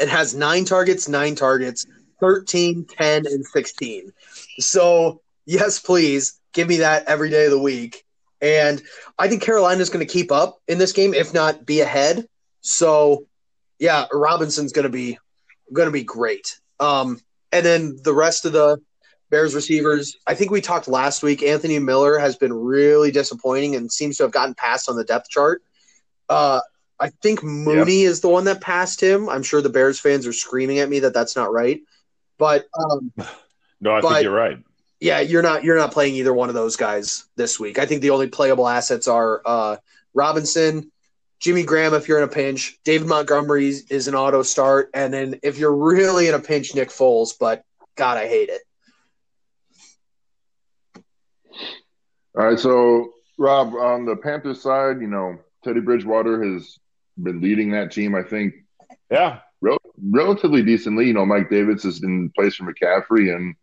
and 0.00 0.10
has 0.10 0.34
nine 0.34 0.64
targets, 0.64 1.08
nine 1.08 1.34
targets, 1.34 1.86
13, 2.20 2.84
10, 2.84 3.26
and 3.26 3.44
16. 3.44 4.12
So, 4.58 5.20
yes, 5.46 5.80
please 5.80 6.40
give 6.52 6.68
me 6.68 6.78
that 6.78 7.06
every 7.06 7.30
day 7.30 7.46
of 7.46 7.50
the 7.50 7.58
week. 7.58 8.04
And 8.40 8.82
I 9.18 9.28
think 9.28 9.42
Carolina's 9.42 9.90
going 9.90 10.06
to 10.06 10.12
keep 10.12 10.32
up 10.32 10.60
in 10.66 10.78
this 10.78 10.92
game, 10.92 11.12
if 11.14 11.34
not 11.34 11.66
be 11.66 11.80
ahead. 11.80 12.26
So, 12.62 13.26
yeah, 13.78 14.06
Robinson's 14.12 14.72
going 14.72 14.84
to 14.84 14.90
be 14.90 15.18
going 15.72 15.86
to 15.86 15.92
be 15.92 16.04
great. 16.04 16.58
Um, 16.78 17.20
and 17.52 17.64
then 17.64 17.98
the 18.02 18.14
rest 18.14 18.44
of 18.44 18.52
the 18.52 18.80
Bears 19.30 19.54
receivers, 19.54 20.16
I 20.26 20.34
think 20.34 20.50
we 20.50 20.60
talked 20.60 20.88
last 20.88 21.22
week. 21.22 21.42
Anthony 21.42 21.78
Miller 21.78 22.18
has 22.18 22.36
been 22.36 22.52
really 22.52 23.10
disappointing 23.10 23.76
and 23.76 23.90
seems 23.90 24.16
to 24.16 24.24
have 24.24 24.32
gotten 24.32 24.54
passed 24.54 24.88
on 24.88 24.96
the 24.96 25.04
depth 25.04 25.28
chart. 25.28 25.62
Uh, 26.28 26.60
I 26.98 27.10
think 27.22 27.42
Mooney 27.42 28.02
yep. 28.02 28.10
is 28.10 28.20
the 28.20 28.28
one 28.28 28.44
that 28.44 28.60
passed 28.60 29.00
him. 29.00 29.28
I'm 29.28 29.42
sure 29.42 29.62
the 29.62 29.68
Bears 29.68 29.98
fans 29.98 30.26
are 30.26 30.32
screaming 30.32 30.80
at 30.80 30.88
me 30.88 31.00
that 31.00 31.14
that's 31.14 31.36
not 31.36 31.52
right. 31.52 31.80
But 32.40 32.64
um, 32.74 33.12
no, 33.80 33.92
I 33.92 34.00
but, 34.00 34.08
think 34.08 34.22
you're 34.24 34.34
right. 34.34 34.58
Yeah, 34.98 35.20
you're 35.20 35.42
not 35.42 35.62
you're 35.62 35.76
not 35.76 35.92
playing 35.92 36.14
either 36.14 36.34
one 36.34 36.48
of 36.48 36.54
those 36.56 36.76
guys 36.76 37.24
this 37.36 37.60
week. 37.60 37.78
I 37.78 37.86
think 37.86 38.02
the 38.02 38.10
only 38.10 38.26
playable 38.26 38.66
assets 38.66 39.06
are 39.06 39.40
uh, 39.46 39.76
Robinson, 40.12 40.90
Jimmy 41.38 41.62
Graham 41.62 41.94
if 41.94 42.08
you're 42.08 42.18
in 42.18 42.24
a 42.24 42.32
pinch, 42.32 42.78
David 42.84 43.06
Montgomery 43.06 43.68
is 43.68 44.08
an 44.08 44.14
auto 44.14 44.42
start, 44.42 44.90
and 44.92 45.14
then 45.14 45.38
if 45.42 45.58
you're 45.58 45.74
really 45.74 46.28
in 46.28 46.34
a 46.34 46.40
pinch, 46.40 46.74
Nick 46.74 46.88
Foles. 46.88 47.30
But 47.38 47.62
God, 47.94 48.18
I 48.18 48.26
hate 48.26 48.48
it. 48.48 48.62
All 52.38 52.46
right, 52.46 52.58
so 52.58 53.12
Rob, 53.38 53.74
on 53.74 54.04
the 54.04 54.16
Panthers 54.16 54.62
side, 54.62 55.00
you 55.00 55.08
know 55.08 55.38
Teddy 55.64 55.80
Bridgewater 55.80 56.42
has 56.42 56.78
been 57.22 57.40
leading 57.40 57.70
that 57.70 57.90
team. 57.90 58.14
I 58.14 58.22
think, 58.22 58.54
yeah, 59.10 59.26
rel- 59.30 59.42
relatively 60.02 60.62
decently. 60.62 61.06
You 61.06 61.14
know, 61.14 61.26
Mike 61.26 61.50
Davis 61.50 61.84
is 61.84 62.02
in 62.02 62.30
place 62.30 62.56
for 62.56 62.64
McCaffrey, 62.64 63.34
and 63.34 63.54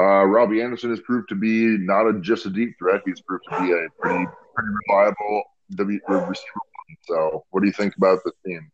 uh, 0.00 0.24
Robbie 0.24 0.62
Anderson 0.62 0.90
has 0.90 1.00
proved 1.00 1.28
to 1.28 1.34
be 1.34 1.78
not 1.78 2.06
a, 2.06 2.20
just 2.20 2.46
a 2.46 2.50
deep 2.50 2.76
threat. 2.78 3.02
He's 3.04 3.20
proved 3.20 3.44
to 3.50 3.60
be 3.60 3.72
a 3.72 3.86
pretty 4.00 4.26
pretty 4.54 4.70
reliable 4.88 5.42
w- 5.70 6.00
receiver. 6.06 6.60
So, 7.08 7.44
what 7.50 7.60
do 7.60 7.66
you 7.66 7.72
think 7.72 7.96
about 7.96 8.20
the 8.24 8.32
team? 8.46 8.70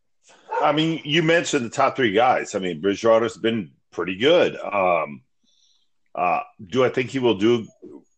I 0.63 0.73
mean, 0.73 1.01
you 1.05 1.23
mentioned 1.23 1.65
the 1.65 1.71
top 1.71 1.97
three 1.97 2.13
guys. 2.13 2.55
I 2.55 2.59
mean, 2.59 2.81
Bridgewater's 2.81 3.37
been 3.37 3.71
pretty 3.93 4.17
good. 4.17 4.57
Um, 4.57 5.23
uh, 6.15 6.41
do 6.67 6.85
I 6.85 6.89
think 6.89 7.11
he 7.11 7.19
will 7.19 7.37
do 7.37 7.67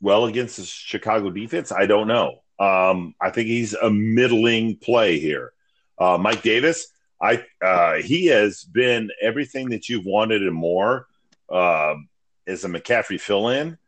well 0.00 0.24
against 0.26 0.56
the 0.56 0.64
Chicago 0.64 1.30
defense? 1.30 1.72
I 1.72 1.86
don't 1.86 2.08
know. 2.08 2.42
Um, 2.58 3.14
I 3.20 3.30
think 3.30 3.48
he's 3.48 3.74
a 3.74 3.90
middling 3.90 4.76
play 4.76 5.18
here. 5.18 5.52
Uh, 5.98 6.18
Mike 6.18 6.42
Davis, 6.42 6.88
I 7.22 7.44
uh, 7.64 7.94
he 8.02 8.26
has 8.26 8.64
been 8.64 9.10
everything 9.20 9.70
that 9.70 9.88
you've 9.88 10.06
wanted 10.06 10.42
and 10.42 10.54
more. 10.54 11.06
Uh, 11.48 11.96
as 12.46 12.64
a 12.64 12.68
McCaffrey 12.68 13.20
fill-in, 13.20 13.78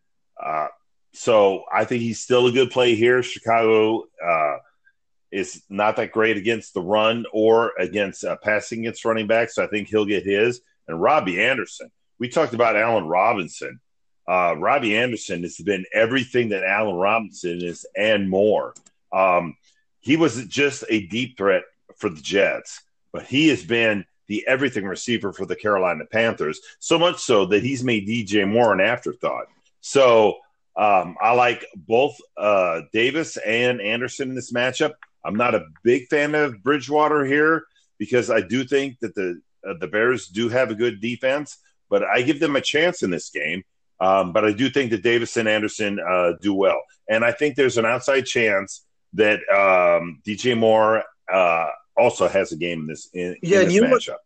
uh, 0.41 0.69
so 1.13 1.65
I 1.73 1.85
think 1.85 2.03
he's 2.03 2.21
still 2.21 2.47
a 2.47 2.53
good 2.53 2.71
play 2.71 2.95
here. 2.95 3.23
Chicago 3.23 4.05
uh, 4.25 4.57
is 5.31 5.63
not 5.69 5.97
that 5.97 6.13
great 6.13 6.37
against 6.37 6.75
the 6.75 6.81
run 6.81 7.25
or 7.33 7.73
against 7.79 8.25
uh, 8.25 8.37
passing 8.37 8.81
against 8.81 9.05
running 9.05 9.27
backs. 9.27 9.55
So 9.55 9.65
I 9.65 9.69
think 9.69 9.89
he'll 9.89 10.05
get 10.05 10.25
his. 10.25 10.61
And 10.89 11.01
Robbie 11.01 11.41
Anderson, 11.41 11.91
we 12.19 12.29
talked 12.29 12.55
about 12.55 12.77
Allen 12.77 13.07
Robinson. 13.07 13.81
Uh, 14.29 14.55
Robbie 14.57 14.97
Anderson 14.97 15.43
has 15.43 15.57
been 15.57 15.85
everything 15.93 16.51
that 16.51 16.65
Allen 16.65 16.97
Robinson 16.97 17.63
is 17.63 17.87
and 17.97 18.29
more. 18.29 18.75
Um, 19.13 19.57
he 20.01 20.17
was 20.17 20.45
just 20.47 20.85
a 20.89 21.07
deep 21.07 21.37
threat 21.37 21.63
for 21.97 22.11
the 22.11 22.21
Jets, 22.21 22.81
but 23.15 23.25
he 23.25 23.47
has 23.49 23.65
been 23.65 24.05
the 24.27 24.45
everything 24.47 24.85
receiver 24.85 25.33
for 25.33 25.47
the 25.47 25.55
Carolina 25.55 26.05
Panthers, 26.11 26.61
so 26.81 26.99
much 26.99 27.21
so 27.21 27.47
that 27.47 27.63
he's 27.63 27.85
made 27.85 28.09
DJ 28.09 28.47
Moore 28.47 28.73
an 28.73 28.81
afterthought. 28.81 29.47
So 29.81 30.39
um, 30.77 31.17
I 31.23 31.33
like 31.33 31.65
both 31.77 32.17
uh, 32.37 32.83
Davis 32.93 33.37
and 33.37 33.81
Anderson 33.81 34.31
in 34.31 34.35
this 34.35 34.53
matchup. 34.53 34.95
I'm 35.25 35.37
not 35.37 35.55
a 35.55 35.67
big 35.85 36.09
fan 36.09 36.35
of 36.35 36.63
Bridgewater 36.63 37.25
here 37.25 37.65
because 37.99 38.31
I 38.31 38.41
do 38.41 38.65
think 38.65 38.99
that 38.99 39.15
the 39.15 39.41
uh, 39.67 39.75
the 39.79 39.87
Bears 39.87 40.27
do 40.27 40.49
have 40.49 40.71
a 40.71 40.75
good 40.75 41.01
defense, 41.01 41.59
but 41.89 42.03
I 42.03 42.23
give 42.23 42.41
them 42.41 42.57
a 42.57 42.61
chance 42.61 43.03
in 43.03 43.11
this 43.11 43.31
game. 43.31 43.63
Um, 44.01 44.33
but 44.33 44.45
I 44.45 44.53
do 44.53 44.69
think 44.69 44.91
that 44.91 45.05
Davis 45.05 45.37
and 45.37 45.49
Anderson 45.49 46.01
uh, 46.01 46.33
do 46.43 46.53
well, 46.53 46.83
and 47.09 47.25
I 47.25 47.31
think 47.31 47.55
there's 47.55 47.79
an 47.79 47.87
outside 47.87 48.27
chance 48.27 48.85
that 49.13 49.39
um, 49.49 50.21
DJ 50.27 50.59
Moore 50.59 51.05
uh, 51.33 51.69
also 51.97 52.29
has 52.29 52.53
a 52.53 52.57
game 52.57 52.81
in 52.81 52.87
this 52.87 53.09
in, 53.13 53.37
yeah, 53.43 53.61
in 53.61 53.69
this 53.69 53.81
matchup. 53.81 54.17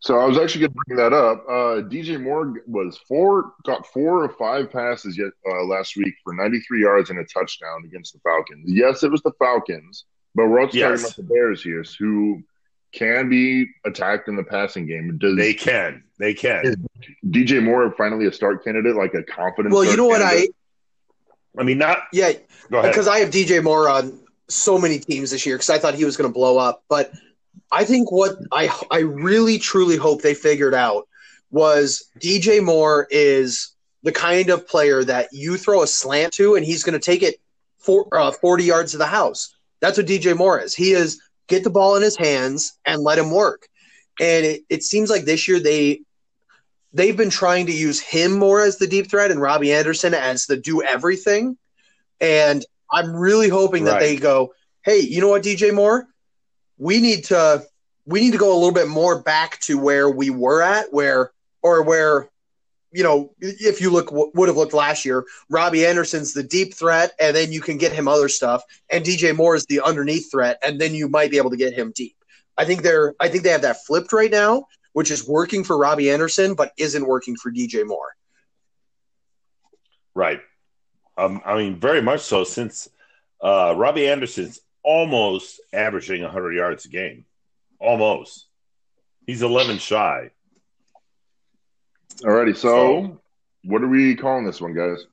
So 0.00 0.18
I 0.18 0.26
was 0.26 0.38
actually 0.38 0.60
going 0.60 0.72
to 0.72 0.78
bring 0.86 0.98
that 0.98 1.12
up. 1.12 1.44
Uh, 1.48 1.82
DJ 1.88 2.20
Moore 2.22 2.54
was 2.66 2.96
four, 2.98 3.54
got 3.64 3.84
four 3.86 4.22
or 4.22 4.28
five 4.28 4.70
passes 4.70 5.18
yet 5.18 5.32
uh, 5.48 5.64
last 5.64 5.96
week 5.96 6.14
for 6.22 6.32
93 6.34 6.80
yards 6.80 7.10
and 7.10 7.18
a 7.18 7.24
touchdown 7.24 7.82
against 7.84 8.12
the 8.12 8.20
Falcons. 8.20 8.64
Yes, 8.66 9.02
it 9.02 9.10
was 9.10 9.22
the 9.22 9.32
Falcons, 9.40 10.04
but 10.36 10.46
we're 10.46 10.60
also 10.60 10.78
yes. 10.78 11.02
talking 11.02 11.04
about 11.04 11.16
the 11.16 11.34
Bears 11.34 11.62
here, 11.64 11.84
who 11.98 12.44
can 12.92 13.28
be 13.28 13.66
attacked 13.84 14.28
in 14.28 14.36
the 14.36 14.44
passing 14.44 14.86
game. 14.86 15.18
Does, 15.18 15.36
they 15.36 15.52
can. 15.52 16.04
They 16.18 16.32
can. 16.32 16.86
DJ 17.26 17.62
Moore 17.62 17.92
finally 17.98 18.26
a 18.26 18.32
start 18.32 18.62
candidate, 18.62 18.94
like 18.94 19.14
a 19.14 19.24
confident? 19.24 19.74
Well, 19.74 19.84
you 19.84 19.96
know 19.96 20.06
what 20.06 20.22
I. 20.22 20.46
I 21.58 21.64
mean, 21.64 21.78
not. 21.78 21.98
Yeah, 22.12 22.32
because 22.70 23.08
I 23.08 23.18
have 23.18 23.30
DJ 23.30 23.64
Moore 23.64 23.88
on 23.88 24.20
so 24.48 24.78
many 24.78 24.98
teams 24.98 25.30
this 25.30 25.44
year 25.46 25.56
because 25.56 25.70
I 25.70 25.78
thought 25.78 25.94
he 25.94 26.04
was 26.04 26.16
going 26.16 26.28
to 26.28 26.34
blow 26.34 26.58
up, 26.58 26.82
but 26.88 27.12
I 27.70 27.84
think 27.84 28.10
what 28.10 28.36
I 28.52 28.70
I 28.90 29.00
really 29.00 29.58
truly 29.58 29.96
hope 29.96 30.22
they 30.22 30.34
figured 30.34 30.74
out 30.74 31.08
was 31.50 32.08
DJ 32.18 32.62
Moore 32.62 33.06
is 33.10 33.74
the 34.02 34.12
kind 34.12 34.50
of 34.50 34.66
player 34.68 35.02
that 35.04 35.28
you 35.32 35.56
throw 35.56 35.82
a 35.82 35.86
slant 35.86 36.32
to 36.34 36.54
and 36.54 36.64
he's 36.64 36.84
going 36.84 36.98
to 36.98 37.04
take 37.04 37.22
it 37.22 37.36
for, 37.78 38.06
uh, 38.12 38.30
40 38.30 38.64
yards 38.64 38.92
to 38.92 38.98
the 38.98 39.06
house. 39.06 39.54
That's 39.80 39.98
what 39.98 40.06
DJ 40.06 40.36
Moore 40.36 40.60
is. 40.60 40.74
He 40.74 40.92
is 40.92 41.20
get 41.46 41.64
the 41.64 41.70
ball 41.70 41.96
in 41.96 42.02
his 42.02 42.16
hands 42.16 42.78
and 42.84 43.02
let 43.02 43.18
him 43.18 43.30
work. 43.30 43.68
And 44.20 44.44
it, 44.44 44.62
it 44.68 44.82
seems 44.82 45.10
like 45.10 45.24
this 45.24 45.48
year 45.48 45.60
they 45.60 46.02
they've 46.92 47.16
been 47.16 47.30
trying 47.30 47.66
to 47.66 47.72
use 47.72 48.00
him 48.00 48.38
more 48.38 48.60
as 48.60 48.78
the 48.78 48.86
deep 48.86 49.10
threat 49.10 49.30
and 49.30 49.40
Robbie 49.40 49.72
Anderson 49.72 50.14
as 50.14 50.46
the 50.46 50.56
do 50.56 50.82
everything. 50.82 51.56
And 52.20 52.64
I'm 52.90 53.14
really 53.14 53.48
hoping 53.48 53.84
that 53.84 53.92
right. 53.92 54.00
they 54.00 54.16
go, 54.16 54.54
hey, 54.82 55.00
you 55.00 55.20
know 55.20 55.28
what, 55.28 55.42
DJ 55.42 55.74
Moore? 55.74 56.08
We 56.78 57.00
need 57.00 57.24
to 57.26 57.64
we 58.06 58.20
need 58.20 58.32
to 58.32 58.38
go 58.38 58.52
a 58.52 58.58
little 58.58 58.72
bit 58.72 58.88
more 58.88 59.20
back 59.20 59.60
to 59.60 59.78
where 59.78 60.08
we 60.08 60.30
were 60.30 60.62
at, 60.62 60.92
where 60.92 61.32
or 61.62 61.82
where 61.82 62.30
you 62.90 63.02
know, 63.02 63.34
if 63.40 63.80
you 63.80 63.90
look 63.90 64.10
would 64.10 64.48
have 64.48 64.56
looked 64.56 64.72
last 64.72 65.04
year, 65.04 65.24
Robbie 65.50 65.84
Anderson's 65.84 66.32
the 66.32 66.42
deep 66.42 66.74
threat, 66.74 67.12
and 67.20 67.36
then 67.36 67.52
you 67.52 67.60
can 67.60 67.76
get 67.76 67.92
him 67.92 68.08
other 68.08 68.28
stuff, 68.28 68.62
and 68.90 69.04
DJ 69.04 69.36
Moore 69.36 69.54
is 69.54 69.66
the 69.66 69.80
underneath 69.80 70.30
threat, 70.30 70.58
and 70.64 70.80
then 70.80 70.94
you 70.94 71.08
might 71.08 71.30
be 71.30 71.36
able 71.36 71.50
to 71.50 71.56
get 71.56 71.74
him 71.74 71.92
deep. 71.94 72.16
I 72.56 72.64
think 72.64 72.82
they're 72.82 73.14
I 73.20 73.28
think 73.28 73.44
they 73.44 73.50
have 73.50 73.62
that 73.62 73.84
flipped 73.84 74.12
right 74.12 74.30
now, 74.30 74.66
which 74.94 75.10
is 75.10 75.28
working 75.28 75.64
for 75.64 75.76
Robbie 75.76 76.10
Anderson, 76.10 76.54
but 76.54 76.72
isn't 76.78 77.06
working 77.06 77.36
for 77.36 77.52
DJ 77.52 77.86
Moore. 77.86 78.16
Right. 80.14 80.40
Um, 81.18 81.42
I 81.44 81.56
mean, 81.56 81.80
very 81.80 82.00
much 82.00 82.20
so. 82.20 82.44
Since 82.44 82.88
uh, 83.42 83.74
Robbie 83.76 84.08
Anderson's 84.08 84.60
almost 84.82 85.60
averaging 85.72 86.22
100 86.22 86.52
yards 86.54 86.86
a 86.86 86.88
game, 86.88 87.24
almost. 87.80 88.46
He's 89.26 89.42
11 89.42 89.78
shy. 89.78 90.30
Alrighty, 92.22 92.56
so, 92.56 92.68
so 92.68 93.20
what 93.64 93.82
are 93.82 93.88
we 93.88 94.14
calling 94.14 94.46
this 94.46 94.60
one, 94.60 94.74
guys? 94.74 95.04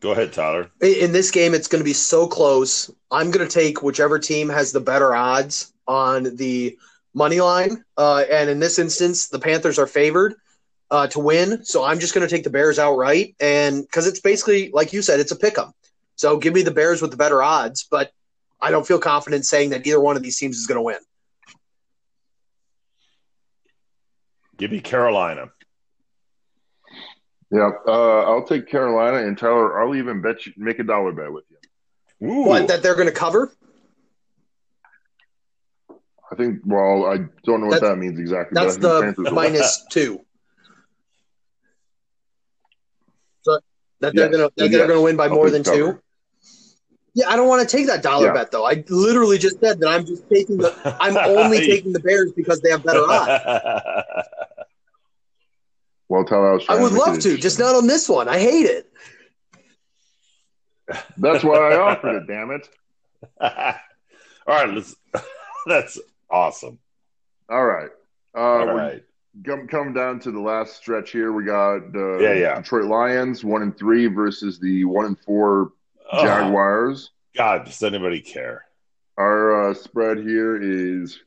Go 0.00 0.12
ahead, 0.12 0.32
Tyler. 0.32 0.70
In 0.80 1.12
this 1.12 1.30
game, 1.30 1.54
it's 1.54 1.66
going 1.66 1.80
to 1.80 1.84
be 1.84 1.92
so 1.92 2.28
close. 2.28 2.90
I'm 3.10 3.30
going 3.30 3.46
to 3.46 3.52
take 3.52 3.82
whichever 3.82 4.18
team 4.18 4.48
has 4.48 4.70
the 4.70 4.80
better 4.80 5.14
odds 5.14 5.72
on 5.88 6.36
the 6.36 6.78
money 7.14 7.40
line. 7.40 7.84
Uh, 7.96 8.24
and 8.30 8.48
in 8.48 8.60
this 8.60 8.78
instance, 8.78 9.28
the 9.28 9.40
Panthers 9.40 9.78
are 9.78 9.88
favored 9.88 10.36
uh, 10.90 11.06
to 11.08 11.20
win. 11.20 11.64
So 11.64 11.84
I'm 11.84 11.98
just 11.98 12.14
going 12.14 12.26
to 12.26 12.34
take 12.34 12.44
the 12.44 12.50
Bears 12.50 12.78
outright. 12.78 13.34
And 13.40 13.82
because 13.82 14.06
it's 14.06 14.20
basically, 14.20 14.70
like 14.72 14.92
you 14.92 15.02
said, 15.02 15.20
it's 15.20 15.32
a 15.32 15.36
pick 15.36 15.58
'em. 15.58 15.72
So 16.16 16.38
give 16.38 16.54
me 16.54 16.62
the 16.62 16.70
Bears 16.70 17.02
with 17.02 17.10
the 17.10 17.16
better 17.16 17.42
odds. 17.42 17.86
But 17.90 18.10
I 18.60 18.70
don't 18.70 18.86
feel 18.86 18.98
confident 18.98 19.46
saying 19.46 19.70
that 19.70 19.86
either 19.86 20.00
one 20.00 20.16
of 20.16 20.22
these 20.22 20.38
teams 20.38 20.56
is 20.56 20.66
going 20.66 20.78
to 20.78 20.82
win. 20.82 20.98
Give 24.56 24.72
me 24.72 24.80
Carolina. 24.80 25.50
Yeah, 27.50 27.70
uh, 27.86 28.22
I'll 28.22 28.44
take 28.44 28.68
Carolina 28.68 29.26
and 29.26 29.38
Tyler. 29.38 29.80
I'll 29.80 29.94
even 29.94 30.20
bet 30.20 30.44
you 30.44 30.52
make 30.56 30.80
a 30.80 30.84
dollar 30.84 31.12
bet 31.12 31.32
with 31.32 31.44
you. 31.48 32.28
Ooh. 32.28 32.46
What 32.46 32.68
that 32.68 32.82
they're 32.82 32.96
going 32.96 33.06
to 33.06 33.12
cover? 33.12 33.50
I 36.30 36.34
think. 36.34 36.60
Well, 36.64 37.06
I 37.06 37.18
don't 37.44 37.60
know 37.60 37.68
what 37.68 37.80
that 37.80 37.96
means 37.96 38.18
exactly. 38.18 38.54
That's 38.54 38.76
the 38.76 39.30
minus 39.32 39.86
two. 39.90 40.24
That 44.00 44.14
they're 44.14 44.30
yes. 44.30 44.36
going 44.36 44.48
to 44.48 44.54
that 44.56 44.70
they're 44.70 44.86
going 44.86 44.98
to 44.98 45.04
win 45.04 45.16
by 45.16 45.24
I'll 45.24 45.34
more 45.34 45.50
than 45.50 45.62
cover. 45.62 45.76
two. 45.76 46.02
Yeah, 47.14 47.28
I 47.28 47.36
don't 47.36 47.48
want 47.48 47.68
to 47.68 47.76
take 47.76 47.86
that 47.86 48.02
dollar 48.02 48.26
yeah. 48.26 48.32
bet 48.32 48.50
though. 48.50 48.64
I 48.64 48.84
literally 48.88 49.38
just 49.38 49.60
said 49.60 49.80
that 49.80 49.88
I'm 49.88 50.06
just 50.06 50.28
taking 50.28 50.58
the. 50.58 50.96
I'm 51.00 51.16
only 51.16 51.58
taking 51.66 51.92
the 51.92 52.00
Bears 52.00 52.32
because 52.32 52.60
they 52.60 52.70
have 52.70 52.84
better 52.84 53.02
odds. 53.06 54.28
Well, 56.08 56.24
tell 56.24 56.42
I 56.42 56.52
was. 56.52 56.64
I 56.68 56.80
would 56.80 56.92
love 56.92 57.18
to, 57.20 57.36
just 57.36 57.58
not 57.58 57.74
on 57.74 57.86
this 57.86 58.08
one. 58.08 58.28
I 58.28 58.38
hate 58.38 58.64
it. 58.64 58.90
That's 61.18 61.44
why 61.44 61.72
I 61.72 61.76
offered 61.76 62.16
it. 62.16 62.26
Damn 62.26 62.50
it! 62.50 62.66
All 63.38 63.74
right, 64.46 64.70
let's. 64.70 64.96
That's 65.66 66.00
awesome. 66.30 66.78
All 67.50 67.64
right. 67.64 67.90
Uh, 68.34 68.40
All 68.40 68.66
right. 68.72 69.02
Come, 69.44 69.68
come 69.68 69.92
down 69.92 70.18
to 70.20 70.32
the 70.32 70.40
last 70.40 70.76
stretch 70.76 71.12
here. 71.12 71.32
We 71.32 71.44
got 71.44 71.92
the 71.92 72.18
yeah, 72.20 72.34
yeah. 72.34 72.56
Detroit 72.56 72.86
Lions 72.86 73.44
one 73.44 73.62
and 73.62 73.76
three 73.76 74.06
versus 74.06 74.58
the 74.58 74.84
one 74.84 75.04
and 75.06 75.18
four 75.20 75.72
Jaguars. 76.20 77.10
God, 77.36 77.64
does 77.66 77.82
anybody 77.82 78.20
care? 78.20 78.64
Our 79.16 79.70
uh, 79.70 79.74
spread 79.74 80.18
here 80.18 80.56
is 80.60 81.20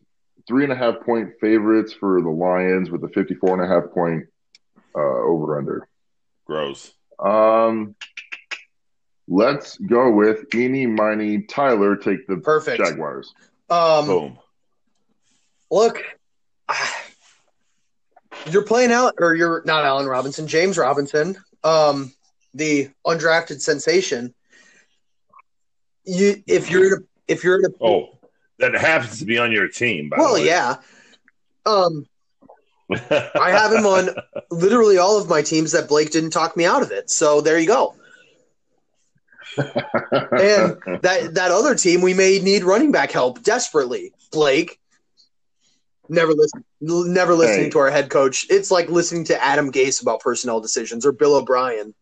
three 0.48 0.64
and 0.64 0.74
a 0.74 0.76
half 0.76 1.02
point 1.02 1.32
favorites 1.40 1.94
for 1.94 2.22
the 2.22 2.30
Lions 2.30 2.90
with 2.90 3.04
a 3.04 3.10
54 3.10 3.62
and 3.62 3.72
a 3.72 3.74
half 3.74 3.92
point 3.92 4.26
uh, 4.96 5.00
over 5.00 5.58
under. 5.58 5.88
Gross. 6.46 6.92
Um, 7.20 7.96
let's 9.28 9.78
go 9.78 10.12
with 10.12 10.54
Eeny, 10.54 10.86
Miny, 10.86 11.44
Tyler. 11.44 11.96
Take 11.96 12.28
the 12.28 12.38
Perfect. 12.38 12.84
Jaguars. 12.84 13.34
Um, 13.70 14.06
Boom. 14.06 14.40
look, 15.70 16.02
you're 18.50 18.66
playing 18.66 18.92
out, 18.92 19.16
or 19.20 19.36
you're 19.36 19.62
not 19.66 19.86
Allen 19.86 20.08
Robinson, 20.08 20.48
James 20.48 20.78
Robinson, 20.78 21.38
um, 21.64 22.12
the 22.54 22.90
undrafted 23.06 23.62
sensation. 23.62 24.34
You, 26.06 26.42
if 26.48 26.70
you're 26.70 26.88
in 26.88 26.94
a, 26.94 27.06
if 27.28 27.44
you're 27.44 27.60
in 27.60 27.66
a, 27.66 27.84
Oh, 27.84 28.18
that 28.60 28.74
happens 28.74 29.20
to 29.20 29.26
be 29.26 29.38
on 29.38 29.52
your 29.52 29.68
team. 29.68 30.10
By 30.10 30.18
well, 30.18 30.36
the 30.36 30.42
way. 30.42 30.48
yeah. 30.48 30.78
Um, 31.66 32.08
I 32.92 33.52
have 33.52 33.72
him 33.72 33.86
on 33.86 34.10
literally 34.50 34.98
all 34.98 35.20
of 35.20 35.30
my 35.30 35.42
teams 35.42 35.72
that 35.72 35.88
Blake 35.88 36.12
didn't 36.12 36.32
talk 36.32 36.58
me 36.58 36.66
out 36.66 36.82
of 36.82 36.92
it. 36.92 37.10
So 37.10 37.42
there 37.42 37.60
you 37.60 37.68
go. 37.68 37.96
And 40.12 40.78
that 41.02 41.32
that 41.34 41.52
other 41.52 41.76
team, 41.76 42.02
we 42.02 42.14
may 42.14 42.40
need 42.40 42.64
running 42.64 42.92
back 42.92 43.12
help 43.12 43.44
desperately. 43.44 44.14
Blake, 44.32 44.80
never 46.12 46.34
listen, 46.34 46.64
never 46.82 47.34
listening 47.34 47.66
Hey. 47.66 47.70
to 47.72 47.80
our 47.80 47.90
head 47.90 48.10
coach. 48.10 48.46
It's 48.50 48.70
like 48.70 48.90
listening 48.90 49.24
to 49.26 49.44
Adam 49.44 49.72
Gase 49.72 50.02
about 50.02 50.20
personnel 50.20 50.60
decisions 50.60 51.06
or 51.06 51.12
Bill 51.12 51.36
O'Brien. 51.36 51.94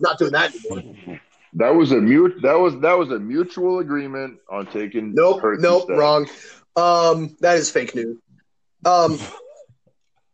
Not 0.00 0.18
doing 0.18 0.32
that 0.32 0.54
anymore. 0.54 1.20
that 1.54 1.70
was 1.74 1.92
a 1.92 1.96
mute. 1.96 2.34
That 2.42 2.58
was 2.58 2.78
that 2.80 2.98
was 2.98 3.10
a 3.10 3.18
mutual 3.18 3.78
agreement 3.78 4.38
on 4.50 4.66
taking. 4.66 5.14
Nope, 5.14 5.40
Hurts 5.40 5.62
nope, 5.62 5.82
instead. 5.82 5.98
wrong. 5.98 6.28
Um, 6.76 7.36
that 7.40 7.56
is 7.56 7.70
fake 7.70 7.94
news. 7.94 8.18
Um, 8.84 9.18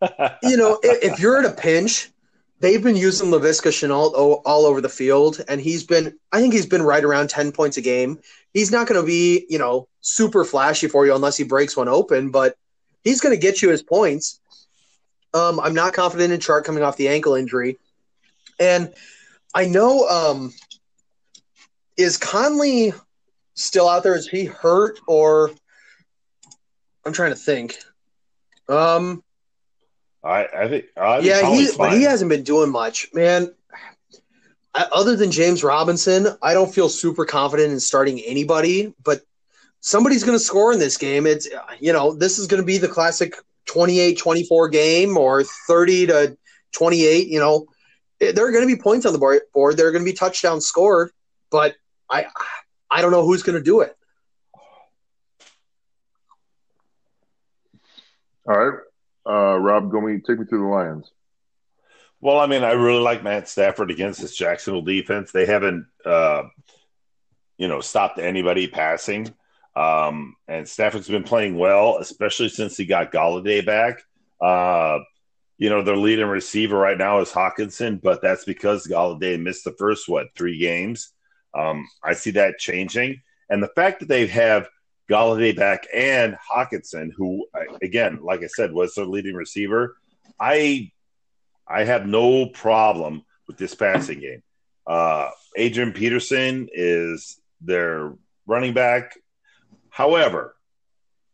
you 0.43 0.57
know, 0.57 0.79
if, 0.83 1.13
if 1.13 1.21
you're 1.21 1.39
in 1.39 1.45
a 1.45 1.53
pinch, 1.53 2.11
they've 2.59 2.83
been 2.83 2.97
using 2.97 3.31
Laviska 3.31 3.69
Shenault 3.71 4.15
all, 4.15 4.43
all 4.45 4.67
over 4.67 4.81
the 4.81 4.89
field, 4.89 5.41
and 5.49 5.61
he's 5.61 5.85
been, 5.85 6.19
I 6.33 6.41
think 6.41 6.53
he's 6.53 6.67
been 6.67 6.83
right 6.83 7.05
around 7.05 7.31
10 7.31 7.53
points 7.53 7.77
a 7.77 7.81
game. 7.81 8.19
He's 8.53 8.73
not 8.73 8.89
going 8.89 9.01
to 9.01 9.07
be, 9.07 9.47
you 9.49 9.59
know, 9.59 9.87
super 10.01 10.45
flashy 10.45 10.89
for 10.89 11.07
you 11.07 11.15
unless 11.15 11.37
he 11.37 11.45
breaks 11.45 11.77
one 11.77 11.89
open, 11.89 12.31
but 12.33 12.57
he's 13.05 13.21
going 13.21 13.35
to 13.35 13.41
get 13.41 13.63
you 13.63 13.71
his 13.71 13.83
points. 13.83 14.41
Um, 15.35 15.61
I'm 15.61 15.75
not 15.75 15.95
confident 15.95 16.33
in 16.33 16.41
Chark 16.41 16.65
coming 16.65 16.83
off 16.83 16.97
the 16.97 17.09
ankle 17.09 17.35
injury. 17.35 17.79
And 18.61 18.93
I 19.55 19.67
know, 19.67 20.07
um, 20.09 20.53
is 21.97 22.17
Conley 22.19 22.93
still 23.55 23.89
out 23.89 24.03
there? 24.03 24.15
Is 24.15 24.29
he 24.29 24.45
hurt 24.45 24.99
or 25.07 25.51
I'm 27.05 27.13
trying 27.13 27.31
to 27.31 27.37
think. 27.37 27.79
Um, 28.69 29.23
I, 30.25 30.47
I 30.47 30.69
think. 30.69 30.85
I 30.97 31.15
think 31.17 31.27
yeah, 31.27 31.51
he 31.55 31.69
but 31.77 31.93
he 31.95 32.03
hasn't 32.03 32.29
been 32.29 32.45
doing 32.45 32.71
much, 32.71 33.09
man. 33.13 33.53
I- 34.75 34.87
Other 34.93 35.17
than 35.17 35.31
James 35.33 35.65
Robinson, 35.65 36.29
I 36.41 36.55
don't 36.55 36.73
feel 36.73 36.89
super 36.89 37.25
confident 37.25 37.73
in 37.73 37.81
starting 37.81 38.21
anybody. 38.21 38.95
But 39.03 39.23
somebody's 39.83 40.25
going 40.25 40.39
to 40.39 40.43
score 40.43 40.73
in 40.73 40.79
this 40.79 40.97
game. 40.97 41.27
It's 41.27 41.47
you 41.79 41.93
know 41.93 42.15
this 42.15 42.39
is 42.39 42.47
going 42.47 42.63
to 42.63 42.67
be 42.67 42.79
the 42.79 42.89
classic 42.89 43.37
28-24 43.69 44.73
game 44.73 45.17
or 45.19 45.45
thirty 45.67 46.07
to 46.07 46.37
twenty 46.73 47.05
eight. 47.05 47.29
You 47.29 47.41
know, 47.41 47.67
there 48.19 48.47
are 48.47 48.53
going 48.53 48.67
to 48.67 48.75
be 48.75 48.81
points 48.81 49.05
on 49.05 49.13
the 49.13 49.19
board. 49.19 49.43
board. 49.53 49.77
There 49.77 49.87
are 49.87 49.93
going 49.93 50.05
to 50.05 50.11
be 50.11 50.17
touchdowns 50.17 50.67
scored, 50.67 51.11
but 51.51 51.75
I 52.09 52.27
I 52.91 53.03
don't 53.03 53.11
know 53.11 53.27
who's 53.27 53.43
going 53.43 53.59
to 53.59 53.65
do 53.65 53.81
it. 53.81 53.95
All 58.45 58.59
right, 58.59 58.79
uh, 59.25 59.57
Rob, 59.57 59.91
go 59.91 60.01
me 60.01 60.19
take 60.19 60.41
me 60.41 60.47
through 60.47 60.63
the 60.63 60.67
Lions. 60.67 61.13
Well, 62.21 62.39
I 62.39 62.47
mean, 62.47 62.65
I 62.65 62.73
really 62.73 63.01
like 63.01 63.23
Matt 63.23 63.49
Stafford 63.49 63.91
against 63.91 64.21
this 64.21 64.37
Jacksonville 64.37 64.83
defense. 64.83 65.33
They 65.33 65.47
haven't, 65.47 65.87
uh, 66.05 66.45
you 67.57 67.67
know, 67.67 67.81
stopped 67.81 68.19
anybody 68.19 68.69
passing. 68.69 69.33
Um, 69.75 70.37
and 70.49 70.69
Stafford's 70.69 71.09
been 71.09 71.23
playing 71.23 71.57
well, 71.57 71.99
especially 71.99 72.49
since 72.49 72.77
he 72.77 72.85
got 72.85 73.13
Golladay 73.13 73.65
back. 73.65 74.03
Uh, 74.41 74.99
you 75.59 75.71
know, 75.71 75.83
their 75.83 75.97
leading 75.97 76.27
receiver 76.27 76.77
right 76.77 76.99
now 76.99 77.21
is 77.21 77.31
Hockenson, 77.31 78.01
but 78.03 78.21
that's 78.21 78.45
because 78.45 78.87
Golladay 78.87 79.41
missed 79.41 79.65
the 79.65 79.75
first, 79.79 80.09
what, 80.09 80.35
three 80.35 80.59
games. 80.59 81.13
Um, 81.55 81.87
I 82.03 82.15
see 82.15 82.33
that 82.33 82.59
changing. 82.59 83.23
And 83.49 83.63
the 83.63 83.71
fact 83.77 84.01
that 84.01 84.09
they 84.09 84.27
have 84.27 84.69
Golladay 85.11 85.55
back 85.55 85.87
and 85.95 86.37
Hockenson, 86.53 87.11
who, 87.17 87.47
again, 87.83 88.21
like 88.23 88.43
I 88.43 88.47
said, 88.47 88.73
was 88.73 88.95
their 88.95 89.05
leading 89.05 89.35
receiver, 89.35 89.97
I 90.41 90.91
I 91.67 91.85
have 91.85 92.07
no 92.07 92.47
problem 92.47 93.23
with 93.47 93.57
this 93.57 93.75
passing 93.75 94.21
game. 94.21 94.43
Uh, 94.87 95.31
Adrian 95.57 95.93
Peterson 95.93 96.69
is 96.73 97.41
their 97.61 98.15
running 98.47 98.73
back. 98.73 99.17
However, 99.93 100.57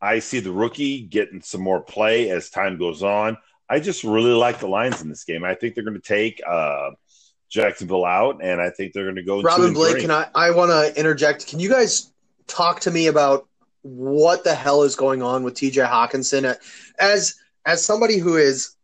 I 0.01 0.19
see 0.19 0.41
the 0.41 0.51
rookie 0.51 1.01
getting 1.01 1.41
some 1.41 1.61
more 1.61 1.79
play 1.79 2.29
as 2.29 2.49
time 2.49 2.77
goes 2.77 3.01
on. 3.01 3.37
I 3.69 3.79
just 3.79 4.03
really 4.03 4.33
like 4.33 4.59
the 4.59 4.67
lines 4.67 5.01
in 5.01 5.07
this 5.07 5.23
game. 5.23 5.45
I 5.45 5.55
think 5.55 5.75
they're 5.75 5.83
going 5.85 5.99
to 5.99 6.05
take 6.05 6.41
uh, 6.45 6.91
Jacksonville 7.49 8.03
out, 8.03 8.43
and 8.43 8.59
I 8.59 8.69
think 8.69 8.91
they're 8.91 9.05
going 9.05 9.15
to 9.15 9.23
go. 9.23 9.41
Robin 9.41 9.73
Blake, 9.73 9.93
three. 9.93 10.01
can 10.01 10.11
I? 10.11 10.27
I 10.35 10.51
want 10.51 10.71
to 10.71 10.99
interject. 10.99 11.47
Can 11.47 11.61
you 11.61 11.69
guys 11.69 12.11
talk 12.47 12.81
to 12.81 12.91
me 12.91 13.07
about 13.07 13.47
what 13.81 14.43
the 14.43 14.53
hell 14.53 14.83
is 14.83 14.97
going 14.97 15.21
on 15.21 15.43
with 15.43 15.53
T.J. 15.53 15.81
Hockenson? 15.81 16.57
As 16.99 17.35
as 17.65 17.81
somebody 17.81 18.17
who 18.17 18.35
is 18.35 18.75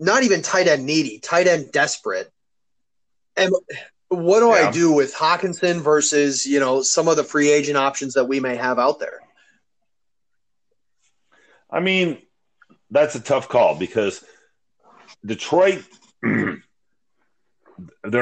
not 0.00 0.24
even 0.24 0.42
tight 0.42 0.66
end 0.66 0.86
needy, 0.86 1.20
tight 1.20 1.46
end 1.46 1.70
desperate, 1.70 2.32
and 3.36 3.52
what 4.14 4.40
do 4.40 4.50
I 4.50 4.70
do 4.70 4.92
with 4.92 5.14
Hockenson 5.14 5.80
versus 5.80 6.46
you 6.46 6.60
know 6.60 6.82
some 6.82 7.08
of 7.08 7.16
the 7.16 7.24
free 7.24 7.50
agent 7.50 7.76
options 7.76 8.14
that 8.14 8.24
we 8.24 8.40
may 8.40 8.56
have 8.56 8.78
out 8.78 8.98
there? 8.98 9.20
I 11.70 11.80
mean, 11.80 12.18
that's 12.90 13.16
a 13.16 13.20
tough 13.20 13.48
call 13.48 13.76
because 13.76 14.24
Detroit, 15.24 15.82
they're 16.22 16.62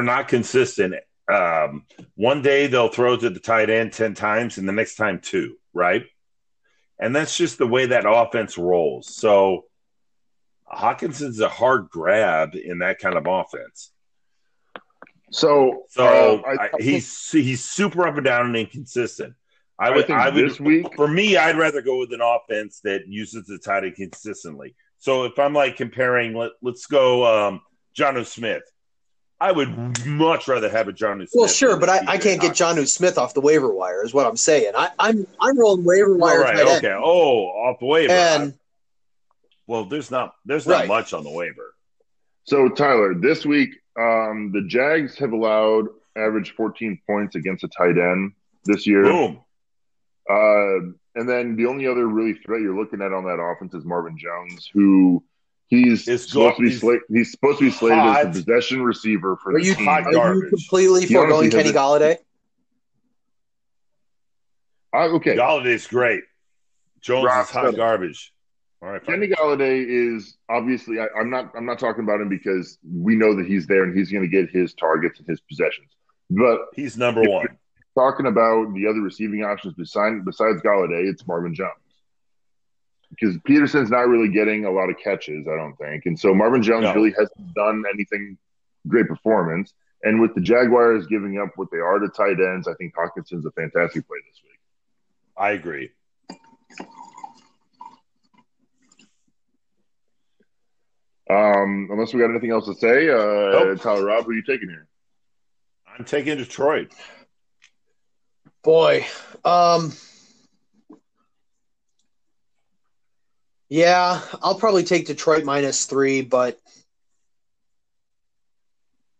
not 0.02 0.28
consistent. 0.28 0.94
Um, 1.32 1.84
one 2.14 2.42
day 2.42 2.66
they'll 2.66 2.88
throw 2.88 3.16
to 3.16 3.30
the 3.30 3.40
tight 3.40 3.70
end 3.70 3.92
10 3.92 4.14
times 4.14 4.58
and 4.58 4.68
the 4.68 4.72
next 4.72 4.96
time 4.96 5.20
two, 5.20 5.56
right? 5.72 6.04
And 6.98 7.14
that's 7.14 7.36
just 7.36 7.58
the 7.58 7.66
way 7.66 7.86
that 7.86 8.04
offense 8.06 8.56
rolls. 8.56 9.14
So 9.14 9.64
Hockenson's 10.72 11.40
a 11.40 11.48
hard 11.48 11.88
grab 11.90 12.54
in 12.54 12.78
that 12.78 12.98
kind 12.98 13.16
of 13.16 13.26
offense. 13.26 13.91
So, 15.32 15.84
So 15.88 16.42
uh, 16.44 16.48
I, 16.48 16.64
I, 16.64 16.70
he's 16.80 17.30
he's 17.30 17.64
super 17.64 18.06
up 18.06 18.16
and 18.16 18.24
down 18.24 18.46
and 18.46 18.56
inconsistent. 18.56 19.34
I 19.78 19.88
I 19.88 19.90
would, 19.96 20.06
think 20.06 20.18
I 20.18 20.28
would 20.28 20.50
this 20.50 20.60
week. 20.60 20.94
for 20.94 21.08
me, 21.08 21.36
I'd 21.36 21.56
rather 21.56 21.82
go 21.82 21.98
with 21.98 22.12
an 22.12 22.20
offense 22.20 22.80
that 22.84 23.08
uses 23.08 23.46
the 23.46 23.58
tight 23.58 23.84
end 23.84 23.96
consistently. 23.96 24.74
So 24.98 25.24
if 25.24 25.38
I'm 25.38 25.54
like 25.54 25.76
comparing, 25.76 26.34
let, 26.34 26.52
let's 26.62 26.86
go 26.86 27.26
um, 27.48 27.62
Jonnu 27.98 28.24
Smith. 28.26 28.62
I 29.40 29.50
would 29.50 30.06
much 30.06 30.46
rather 30.46 30.68
have 30.70 30.86
a 30.86 30.92
Jonnu 30.92 31.28
Smith. 31.28 31.30
Well, 31.34 31.48
sure, 31.48 31.76
but 31.76 31.88
I, 31.88 31.98
TJ 32.00 32.22
can't 32.22 32.40
get 32.40 32.52
Hockenson. 32.52 32.76
Jonnu 32.76 32.88
Smith 32.88 33.18
off 33.18 33.34
the 33.34 33.40
waiver 33.40 33.74
wire. 33.74 34.04
Is 34.04 34.14
what 34.14 34.24
I'm 34.26 34.36
saying. 34.36 34.72
I, 34.76 34.90
I'm 35.00 35.26
I'm 35.40 35.58
rolling 35.58 35.82
waiver 35.84 36.16
wire 36.16 36.40
right, 36.42 36.54
tight 36.54 36.68
end, 36.68 36.84
okay. 36.84 36.94
Oh, 36.96 37.46
off 37.46 37.80
the 37.80 37.86
waiver. 37.86 38.12
and 38.12 38.54
well, 39.66 39.84
there's 39.86 40.10
not 40.12 40.34
there's 40.44 40.66
not 40.66 40.80
Right. 40.80 40.88
much 40.88 41.12
on 41.12 41.24
the 41.24 41.30
waiver. 41.30 41.74
So, 42.44 42.68
Tyler, 42.68 43.14
this 43.14 43.44
week, 43.44 43.70
um, 43.98 44.52
the 44.52 44.64
Jags 44.68 45.18
have 45.18 45.32
allowed 45.32 45.86
average 46.16 46.52
14 46.56 47.00
points 47.06 47.34
against 47.36 47.64
a 47.64 47.68
tight 47.68 47.98
end 47.98 48.32
this 48.64 48.86
year. 48.86 49.02
Boom. 49.04 49.40
Uh, 50.28 50.92
and 51.14 51.28
then 51.28 51.56
the 51.56 51.66
only 51.66 51.86
other 51.86 52.06
really 52.06 52.34
threat 52.34 52.60
you're 52.62 52.76
looking 52.78 53.02
at 53.02 53.12
on 53.12 53.24
that 53.24 53.40
offense 53.40 53.74
is 53.74 53.84
Marvin 53.84 54.16
Jones, 54.16 54.70
who 54.72 55.22
he's 55.68 56.06
Is 56.08 56.28
supposed 56.28 56.56
to 56.56 56.62
be 56.62 56.70
he's 56.70 56.82
he's 57.08 57.30
supposed 57.32 57.58
to 57.58 57.64
be 57.66 57.70
slated 57.70 57.98
hot. 57.98 58.26
as 58.26 58.36
the 58.36 58.42
possession 58.44 58.82
receiver 58.82 59.36
for 59.42 59.50
Are 59.54 59.58
the 59.58 59.64
you- 59.66 59.74
team. 59.74 59.84
hot 59.84 60.04
are 60.04 60.10
you 60.12 60.16
garbage. 60.16 60.48
completely 60.50 61.06
He 61.06 61.14
foregoing 61.14 61.50
Kenny 61.50 61.64
hasn't- 61.72 61.76
Golladay? 61.76 62.16
Uh, 64.94 65.08
okay, 65.16 65.36
Golladay's 65.36 65.86
great. 65.86 66.22
Jones 67.00 67.24
Rob 67.26 67.44
is 67.44 67.50
hot 67.50 67.64
said 67.66 67.76
garbage. 67.76 68.31
All 68.82 68.88
right, 68.88 69.04
fine. 69.04 69.20
Kenny 69.20 69.28
Golladay 69.32 69.86
is 69.86 70.36
obviously. 70.48 70.98
I, 70.98 71.06
I'm 71.16 71.30
not. 71.30 71.52
I'm 71.56 71.64
not 71.64 71.78
talking 71.78 72.02
about 72.02 72.20
him 72.20 72.28
because 72.28 72.78
we 72.84 73.14
know 73.14 73.36
that 73.36 73.46
he's 73.46 73.66
there 73.66 73.84
and 73.84 73.96
he's 73.96 74.10
going 74.10 74.22
to 74.22 74.28
get 74.28 74.50
his 74.50 74.74
targets 74.74 75.20
and 75.20 75.28
his 75.28 75.40
possessions. 75.40 75.88
But 76.30 76.58
he's 76.74 76.96
number 76.96 77.22
one. 77.22 77.46
talking 77.94 78.26
about 78.26 78.74
the 78.74 78.88
other 78.88 79.00
receiving 79.00 79.44
options 79.44 79.74
besides 79.74 80.16
besides 80.24 80.60
Golladay, 80.62 81.08
it's 81.08 81.24
Marvin 81.26 81.54
Jones. 81.54 81.70
Because 83.10 83.36
Peterson's 83.44 83.90
not 83.90 84.08
really 84.08 84.28
getting 84.28 84.64
a 84.64 84.70
lot 84.70 84.88
of 84.88 84.96
catches, 84.98 85.46
I 85.46 85.54
don't 85.56 85.76
think. 85.76 86.06
And 86.06 86.18
so 86.18 86.34
Marvin 86.34 86.62
Jones 86.62 86.84
No. 86.84 86.94
really 86.94 87.10
hasn't 87.10 87.54
done 87.54 87.84
anything 87.92 88.38
great 88.88 89.06
performance. 89.06 89.74
And 90.02 90.20
with 90.20 90.34
the 90.34 90.40
Jaguars 90.40 91.06
giving 91.06 91.38
up 91.38 91.50
what 91.56 91.68
they 91.70 91.76
are 91.78 91.98
to 91.98 92.08
tight 92.08 92.40
ends, 92.40 92.66
I 92.66 92.74
think 92.74 92.94
Hockenson's 92.96 93.44
a 93.44 93.50
fantastic 93.52 94.08
play 94.08 94.16
this 94.28 94.40
week. 94.42 94.58
I 95.36 95.50
agree. 95.52 95.90
Um, 101.30 101.88
unless 101.90 102.12
we 102.12 102.20
got 102.20 102.30
anything 102.30 102.50
else 102.50 102.66
to 102.66 102.74
say, 102.74 103.08
uh, 103.08 103.52
Nope. 103.52 103.80
Tyler 103.80 104.04
Rob, 104.06 104.24
who 104.24 104.32
are 104.32 104.34
you 104.34 104.42
taking 104.42 104.68
here? 104.68 104.86
I'm 105.86 106.04
taking 106.04 106.36
Detroit. 106.36 106.92
Boy, 108.62 109.06
um, 109.44 109.92
yeah, 113.68 114.20
I'll 114.42 114.54
probably 114.54 114.84
take 114.84 115.06
Detroit 115.06 115.44
minus 115.44 115.86
three, 115.86 116.22
but 116.22 116.58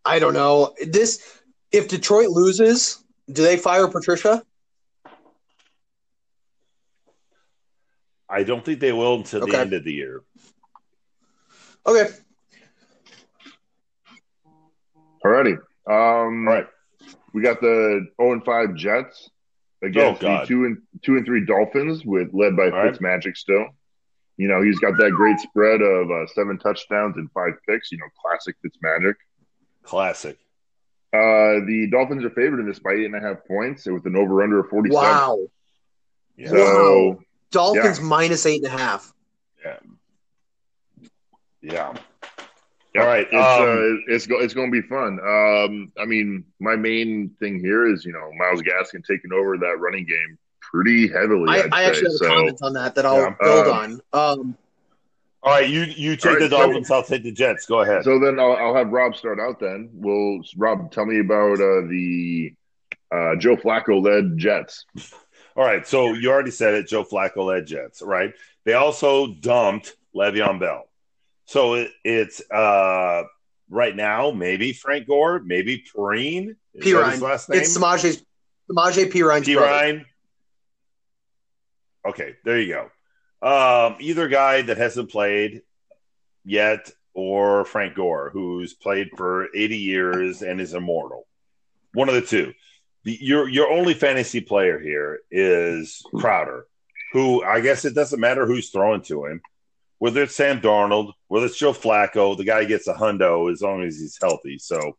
I 0.04 0.18
don't 0.18 0.34
know. 0.34 0.74
This 0.86 1.40
if 1.72 1.88
Detroit 1.88 2.28
loses, 2.28 3.02
do 3.30 3.42
they 3.42 3.56
fire 3.56 3.88
Patricia? 3.88 4.42
I 8.28 8.44
don't 8.44 8.64
think 8.64 8.80
they 8.80 8.92
will 8.92 9.16
until 9.16 9.42
Okay. 9.42 9.52
the 9.52 9.58
end 9.58 9.72
of 9.72 9.84
the 9.84 9.92
year. 9.92 10.22
Okay, 11.86 12.08
Alrighty. 15.24 15.56
Um, 15.86 16.48
All 16.48 16.54
right. 16.54 16.66
we 17.32 17.42
got 17.42 17.60
the 17.60 18.06
0 18.20 18.32
and 18.34 18.44
5 18.44 18.74
Jets 18.74 19.30
against 19.82 20.22
Oh, 20.22 20.40
the 20.40 20.46
two 20.46 20.64
and 20.64 20.78
two 21.02 21.16
and 21.16 21.24
three 21.26 21.44
Dolphins, 21.44 22.04
with 22.04 22.28
led 22.32 22.56
by 22.56 22.64
All 22.64 22.70
right. 22.70 22.92
Fitzmagic 22.94 23.36
still. 23.36 23.66
You 24.36 24.48
know, 24.48 24.62
he's 24.62 24.78
got 24.78 24.96
that 24.98 25.10
great 25.12 25.38
spread 25.40 25.82
of 25.82 26.10
uh, 26.10 26.26
seven 26.34 26.58
touchdowns 26.58 27.16
and 27.16 27.30
five 27.32 27.52
picks. 27.68 27.92
You 27.92 27.98
know, 27.98 28.06
classic 28.24 28.56
Fitzmagic. 28.64 29.14
Classic. 29.82 30.36
Uh, 31.12 31.60
the 31.66 31.88
Dolphins 31.90 32.24
are 32.24 32.30
favored 32.30 32.60
in 32.60 32.66
this 32.66 32.78
by 32.78 32.92
eight 32.92 33.04
and 33.04 33.14
a 33.14 33.20
half 33.20 33.44
points 33.46 33.86
with 33.86 34.06
an 34.06 34.16
over 34.16 34.42
under 34.42 34.60
of 34.60 34.68
47. 34.70 34.94
wow, 35.04 35.38
Yeah. 36.36 36.48
So, 36.48 37.08
Wow. 37.10 37.18
Dolphins 37.50 38.00
minus 38.00 38.46
eight 38.46 38.64
and 38.64 38.72
a 38.72 38.76
half. 38.78 39.12
Yeah. 39.62 39.76
Yeah. 41.62 41.94
yeah, 42.94 43.00
All 43.02 43.06
right, 43.06 43.26
It's, 43.30 43.34
um, 43.34 43.68
uh, 44.08 44.14
it's, 44.14 44.26
go, 44.26 44.40
it's 44.40 44.54
going 44.54 44.72
to 44.72 44.82
be 44.82 44.86
fun. 44.86 45.18
Um, 45.20 45.92
I 45.98 46.04
mean, 46.04 46.44
my 46.60 46.76
main 46.76 47.30
thing 47.40 47.60
here 47.60 47.86
is, 47.92 48.04
you 48.04 48.12
know, 48.12 48.30
Myles 48.36 48.62
Gaskin 48.62 49.04
taking 49.04 49.32
over 49.32 49.56
that 49.58 49.76
running 49.78 50.04
game 50.04 50.38
pretty 50.60 51.06
heavily. 51.08 51.48
I, 51.48 51.62
I'd 51.64 51.72
I 51.72 51.82
say. 51.84 51.88
actually 51.88 52.02
have 52.04 52.12
a 52.12 52.16
So, 52.18 52.28
comment 52.28 52.58
on 52.62 52.72
that 52.74 52.94
that 52.96 53.06
I'll 53.06 53.16
Yeah. 53.20 53.34
build 53.40 53.66
Um, 53.68 53.72
on. 53.72 53.92
Um, 54.40 54.56
All 55.44 55.52
right, 55.52 55.68
you 55.68 55.82
you 55.82 56.16
take 56.16 56.26
All 56.26 56.32
right, 56.32 56.40
the 56.40 56.48
so- 56.50 56.62
Dolphins. 56.62 56.90
I'll 56.90 57.02
take 57.02 57.22
the 57.24 57.32
Jets. 57.32 57.66
Go 57.66 57.80
ahead. 57.82 58.04
So 58.04 58.18
then 58.18 58.38
I'll, 58.38 58.52
I'll 58.56 58.74
have 58.76 58.88
Rob 58.90 59.16
start 59.16 59.38
out. 59.40 59.58
Then, 59.60 59.90
will 59.92 60.40
Rob 60.56 60.90
tell 60.92 61.04
me 61.06 61.18
about 61.20 61.54
uh, 61.60 61.82
the 61.88 62.54
uh, 63.10 63.36
Joe 63.36 63.56
Flacco 63.56 64.02
led 64.02 64.36
Jets? 64.38 64.84
All 65.56 65.64
right, 65.64 65.86
so 65.86 66.14
you 66.14 66.30
already 66.30 66.50
said 66.52 66.74
it. 66.74 66.86
Joe 66.88 67.04
Flacco 67.04 67.44
led 67.46 67.66
Jets, 67.66 68.00
right? 68.02 68.32
They 68.64 68.72
also 68.74 69.26
dumped 69.34 69.96
Le'Veon 70.14 70.60
Bell. 70.60 70.88
So 71.52 71.74
it, 71.74 71.90
it's 72.02 72.40
uh, 72.50 73.24
right 73.68 73.94
now 73.94 74.30
maybe 74.30 74.72
Frank 74.72 75.06
Gore, 75.06 75.42
maybe 75.44 75.84
Perine. 75.94 76.56
Is 76.72 76.82
P. 76.82 76.92
that 76.92 76.98
Ryan. 76.98 77.12
his 77.12 77.20
last 77.20 77.48
name? 77.50 77.60
It's 77.60 77.76
Samaje 77.76 78.22
Samaje 78.70 79.12
P. 79.12 79.22
Ryan's 79.22 79.44
P. 79.44 79.54
brother. 79.54 79.70
Ryan. 79.70 80.06
Okay, 82.08 82.36
there 82.46 82.58
you 82.58 82.74
go. 83.42 83.46
Um, 83.46 83.96
either 84.00 84.28
guy 84.28 84.62
that 84.62 84.78
hasn't 84.78 85.10
played 85.10 85.60
yet, 86.42 86.90
or 87.12 87.66
Frank 87.66 87.96
Gore, 87.96 88.30
who's 88.32 88.72
played 88.72 89.10
for 89.14 89.54
80 89.54 89.76
years 89.76 90.40
and 90.40 90.58
is 90.58 90.72
immortal. 90.72 91.26
One 91.92 92.08
of 92.08 92.14
the 92.14 92.22
two. 92.22 92.54
The, 93.04 93.18
your 93.20 93.46
your 93.46 93.70
only 93.70 93.92
fantasy 93.92 94.40
player 94.40 94.78
here 94.78 95.20
is 95.30 96.02
Crowder, 96.14 96.64
who 97.12 97.44
I 97.44 97.60
guess 97.60 97.84
it 97.84 97.94
doesn't 97.94 98.20
matter 98.20 98.46
who's 98.46 98.70
throwing 98.70 99.02
to 99.02 99.26
him, 99.26 99.42
whether 100.02 100.24
it's 100.24 100.34
Sam 100.34 100.60
Darnold, 100.60 101.12
whether 101.28 101.46
it's 101.46 101.56
Joe 101.56 101.72
Flacco, 101.72 102.36
the 102.36 102.42
guy 102.42 102.64
gets 102.64 102.88
a 102.88 102.92
hundo 102.92 103.52
as 103.52 103.62
long 103.62 103.84
as 103.84 104.00
he's 104.00 104.18
healthy. 104.20 104.58
So 104.58 104.96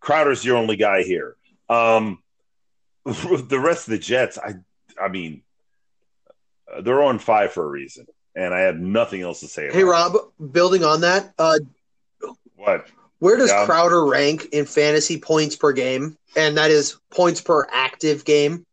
Crowder's 0.00 0.42
your 0.42 0.56
only 0.56 0.76
guy 0.76 1.02
here. 1.02 1.36
Um, 1.68 2.22
the 3.04 3.60
rest 3.62 3.88
of 3.88 3.90
the 3.90 3.98
Jets, 3.98 4.38
I 4.38 4.54
I 4.98 5.08
mean, 5.08 5.42
uh, 6.74 6.80
they're 6.80 7.02
on 7.02 7.18
five 7.18 7.52
for 7.52 7.62
a 7.62 7.68
reason, 7.68 8.06
and 8.34 8.54
I 8.54 8.60
have 8.60 8.78
nothing 8.78 9.20
else 9.20 9.40
to 9.40 9.48
say. 9.48 9.66
About 9.66 9.74
Hey 9.74 9.82
it. 9.82 9.84
Rob, 9.84 10.16
building 10.50 10.82
on 10.82 11.02
that, 11.02 11.34
uh, 11.38 11.58
what? 12.56 12.86
where 13.18 13.36
does 13.36 13.50
Yeah. 13.50 13.66
Crowder 13.66 14.06
rank 14.06 14.46
in 14.52 14.64
fantasy 14.64 15.20
points 15.20 15.56
per 15.56 15.72
game? 15.72 16.16
And 16.34 16.56
that 16.56 16.70
is 16.70 16.96
points 17.10 17.42
per 17.42 17.66
active 17.70 18.24
game. 18.24 18.64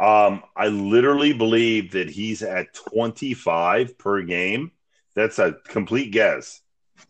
Um, 0.00 0.42
I 0.56 0.68
literally 0.68 1.32
believe 1.32 1.92
that 1.92 2.08
he's 2.08 2.42
at 2.42 2.72
25 2.74 3.98
per 3.98 4.22
game. 4.22 4.70
That's 5.14 5.38
a 5.40 5.56
complete 5.66 6.12
guess 6.12 6.60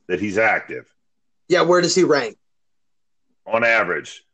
that 0.06 0.20
he's 0.20 0.38
active 0.38 0.90
Yeah, 1.48 1.62
where 1.62 1.80
does 1.82 1.94
he 1.94 2.04
rank? 2.04 2.36
on 3.46 3.64
average. 3.64 4.24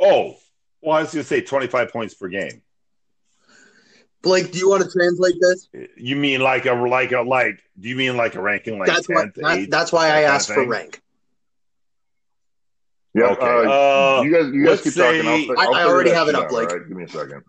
Oh, 0.00 0.36
well, 0.80 0.96
I 0.98 1.02
was 1.02 1.12
going 1.12 1.22
to 1.22 1.28
say 1.28 1.40
25 1.40 1.92
points 1.92 2.14
per 2.14 2.28
game. 2.28 2.62
Blake, 4.22 4.52
do 4.52 4.58
you 4.58 4.68
want 4.68 4.84
to 4.84 4.90
translate 4.90 5.34
this? 5.40 5.68
You 5.96 6.14
mean 6.16 6.40
like 6.40 6.66
a 6.66 6.72
like 6.74 7.10
a 7.10 7.22
like? 7.22 7.58
Do 7.78 7.88
you 7.88 7.96
mean 7.96 8.16
like 8.16 8.36
a 8.36 8.40
ranking 8.42 8.78
like 8.78 8.86
that's 8.88 9.08
why. 9.08 9.24
10th, 9.26 9.34
that- 9.34 9.44
8th, 9.44 9.70
that's 9.70 9.92
why 9.92 10.06
that 10.08 10.16
I 10.18 10.22
asked 10.22 10.52
for 10.52 10.64
rank. 10.66 11.00
Yeah. 13.14 13.24
Okay. 13.24 13.42
Uh, 13.44 14.18
Uh, 14.18 14.22
you 14.22 14.32
guys, 14.32 14.52
you 14.54 14.64
guys 14.64 14.80
keep 14.82 14.92
say- 14.92 15.22
talking. 15.22 15.50
I'll, 15.50 15.58
I- 15.58 15.64
I'll 15.64 15.74
I 15.74 15.78
figure 15.82 15.92
already 15.94 16.10
have 16.10 16.28
it 16.28 16.34
up, 16.36 16.44
out, 16.44 16.50
Blake. 16.50 16.70
all 16.70 16.76
right? 16.78 16.88
Give 16.88 16.96
me 16.96 17.04
a 17.04 17.08
second. 17.08 17.42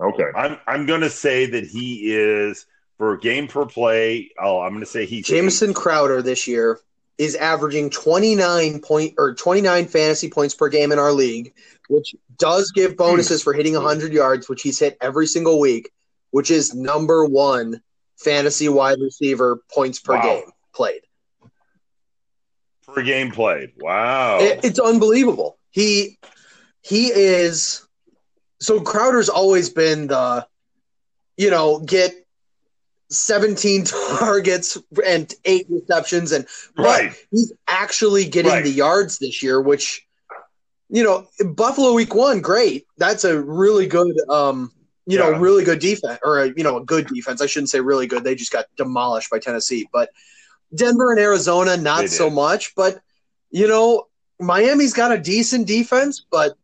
Okay. 0.00 0.24
I'm 0.34 0.58
I'm 0.66 0.86
going 0.86 1.00
to 1.02 1.10
say 1.10 1.46
that 1.46 1.64
he 1.66 2.12
is 2.14 2.66
for 2.98 3.16
game 3.16 3.48
per 3.48 3.66
play. 3.66 4.30
Oh, 4.38 4.60
I'm 4.60 4.70
going 4.72 4.80
to 4.84 4.90
say 4.90 5.06
he's 5.06 5.26
Jamison 5.26 5.74
Crowder 5.74 6.22
this 6.22 6.46
year 6.48 6.78
is 7.18 7.36
averaging 7.36 7.90
29 7.90 8.80
point 8.80 9.14
or 9.18 9.34
29 9.34 9.86
fantasy 9.86 10.28
points 10.30 10.54
per 10.54 10.68
game 10.68 10.90
in 10.92 10.98
our 10.98 11.12
league, 11.12 11.52
which 11.88 12.16
does 12.38 12.72
give 12.72 12.96
bonuses 12.96 13.42
for 13.42 13.52
hitting 13.52 13.74
100 13.74 14.12
yards, 14.12 14.48
which 14.48 14.62
he's 14.62 14.78
hit 14.78 14.96
every 15.00 15.26
single 15.26 15.60
week, 15.60 15.90
which 16.30 16.50
is 16.50 16.74
number 16.74 17.24
one 17.24 17.80
fantasy 18.18 18.68
wide 18.68 18.98
receiver 19.00 19.60
points 19.72 20.00
per 20.00 20.14
Wow. 20.14 20.22
game 20.22 20.44
played. 20.74 21.02
per 22.86 23.02
game 23.02 23.30
played. 23.30 23.72
Wow. 23.78 24.38
It- 24.40 24.60
it's 24.64 24.78
unbelievable. 24.78 25.58
He 25.70 26.18
he 26.82 27.08
is 27.08 27.81
so 28.62 28.80
Crowder's 28.80 29.28
always 29.28 29.70
been 29.70 30.06
the 30.06 30.46
you 31.36 31.50
know 31.50 31.80
get 31.80 32.14
17 33.10 33.84
targets 34.18 34.78
and 35.06 35.32
eight 35.44 35.66
receptions 35.68 36.32
and 36.32 36.46
but 36.76 37.12
he's 37.30 37.52
actually 37.68 38.24
getting 38.24 38.52
Right. 38.52 38.64
the 38.64 38.70
yards 38.70 39.18
this 39.18 39.42
year 39.42 39.60
which 39.60 40.06
you 40.88 41.02
know 41.02 41.26
Buffalo 41.44 41.92
week 41.92 42.14
1 42.14 42.40
great. 42.40 42.86
That's 42.98 43.24
a 43.24 43.40
really 43.40 43.86
good 43.86 44.16
um 44.28 44.70
you 45.06 45.18
know 45.18 45.32
really 45.32 45.64
good 45.64 45.80
defense 45.80 46.20
or 46.22 46.42
a, 46.42 46.46
you 46.56 46.62
know 46.62 46.76
a 46.78 46.84
good 46.84 47.06
defense. 47.08 47.42
I 47.42 47.46
shouldn't 47.46 47.70
say 47.70 47.80
really 47.80 48.06
good. 48.06 48.22
They 48.24 48.34
just 48.34 48.52
got 48.52 48.66
demolished 48.76 49.30
by 49.30 49.40
Tennessee 49.40 49.88
but 49.92 50.10
Denver 50.74 51.10
and 51.10 51.20
Arizona 51.20 51.76
not 51.76 52.08
so 52.08 52.30
much. 52.30 52.74
But 52.76 53.00
you 53.50 53.66
know 53.66 54.06
Miami's 54.40 54.92
got 54.92 55.12
a 55.12 55.18
decent 55.18 55.66
defense 55.66 56.24
but 56.30 56.56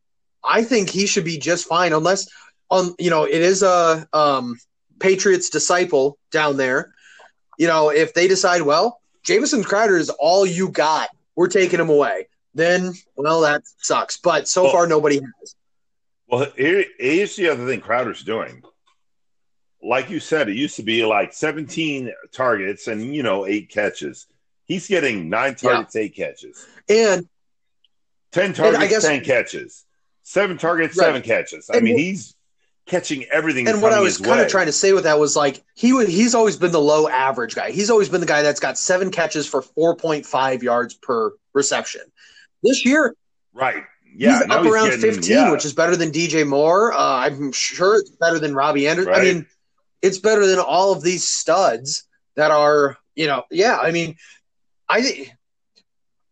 I 0.45 0.63
think 0.63 0.89
he 0.91 1.07
should 1.07 1.25
be 1.25 1.39
just 1.39 1.67
fine 1.67 1.93
unless 1.93 2.29
on 2.71 2.95
you 2.99 3.11
know 3.11 3.25
it 3.25 3.41
is 3.41 3.63
a 3.63 4.07
um 4.13 4.57
Patriots 4.99 5.51
disciple 5.51 6.19
down 6.31 6.57
there. 6.57 6.93
You 7.59 7.67
know, 7.67 7.91
if 7.91 8.15
they 8.15 8.29
decide, 8.29 8.63
well, 8.63 9.01
Jamison 9.25 9.65
Crowder 9.65 9.97
is 9.97 10.11
all 10.11 10.47
you 10.47 10.69
got, 10.71 11.09
we're 11.37 11.49
taking 11.49 11.81
him 11.81 11.89
away. 11.89 12.29
Then, 12.55 12.93
well, 13.17 13.41
that 13.43 13.63
sucks. 13.79 14.17
But 14.17 14.49
so 14.49 14.65
Well- 14.65 14.73
far, 14.73 14.87
nobody 14.87 15.17
has. 15.17 15.55
Well, 16.29 16.47
here, 16.57 16.85
here's 16.99 17.37
the 17.37 17.49
other 17.49 17.67
thing 17.67 17.81
Crowder's 17.81 18.23
doing. 18.23 18.63
Like 19.83 20.11
you 20.11 20.21
said, 20.21 20.49
it 20.49 20.57
used 20.57 20.77
to 20.77 20.83
be 20.83 21.05
like 21.05 21.33
17 21.33 22.13
targets 22.33 22.87
and, 22.89 23.15
you 23.15 23.23
know, 23.23 23.47
eight 23.47 23.71
catches. 23.71 24.27
He's 24.67 24.89
getting 24.89 25.29
nine 25.29 25.55
targets, 25.55 25.97
eight 25.97 26.15
catches. 26.15 26.67
And 26.89 27.29
10 28.33 28.53
targets, 28.53 28.83
I 28.83 28.87
guess- 28.89 29.05
10 29.05 29.25
catches. 29.25 29.85
Seven 30.29 30.59
targets, 30.59 30.95
Right. 30.99 31.07
seven 31.07 31.23
catches. 31.23 31.71
I 31.71 31.77
And 31.77 31.85
mean, 31.85 31.95
what- 31.95 32.03
he's 32.03 32.35
catching 32.87 33.25
everything. 33.33 33.67
and 33.67 33.81
what 33.81 33.95
I 33.95 34.01
was 34.01 34.19
kind 34.19 34.41
of 34.41 34.49
trying 34.49 34.67
to 34.67 34.73
say 34.73 34.93
with 34.93 35.05
that 35.05 35.19
was 35.19 35.35
like 35.35 35.63
he 35.75 35.95
would 35.95 36.07
he's 36.07 36.35
always 36.35 36.57
been 36.59 36.71
the 36.71 36.81
low 36.81 37.09
average 37.09 37.55
guy. 37.55 37.71
He's 37.71 37.89
always 37.89 38.11
been 38.11 38.21
the 38.21 38.27
guy 38.27 38.43
that's 38.43 38.61
got 38.61 38.77
seven 38.77 39.11
catches 39.11 39.47
for 39.47 39.63
4.5 39.63 40.63
yards 40.63 40.93
per 40.95 41.33
reception. 41.55 42.03
This 42.63 42.85
year, 42.85 43.15
Right. 43.55 43.85
Yeah. 44.15 44.41
he's 44.43 44.51
up 44.51 44.67
around 44.67 44.91
getting- 44.91 45.01
15, 45.15 45.31
yeah. 45.33 45.51
which 45.51 45.65
is 45.65 45.73
better 45.73 45.97
than 45.97 46.11
DJ 46.11 46.45
Moore. 46.45 46.93
Uh, 46.93 46.99
I'm 46.99 47.51
sure 47.53 47.97
it's 47.97 48.11
better 48.11 48.39
than 48.39 48.55
Robbie 48.55 48.87
Anderson. 48.87 49.15
I 49.15 49.23
mean, 49.23 49.47
it's 50.03 50.19
better 50.19 50.47
than 50.47 50.59
all 50.59 50.93
of 50.93 51.03
these 51.03 51.27
studs 51.27 52.05
that 52.37 52.51
are, 52.51 52.99
you 53.15 53.27
know, 53.27 53.45
yeah. 53.51 53.79
I 53.79 53.93
mean, 53.93 54.17
I 54.91 55.01
think 55.01 55.33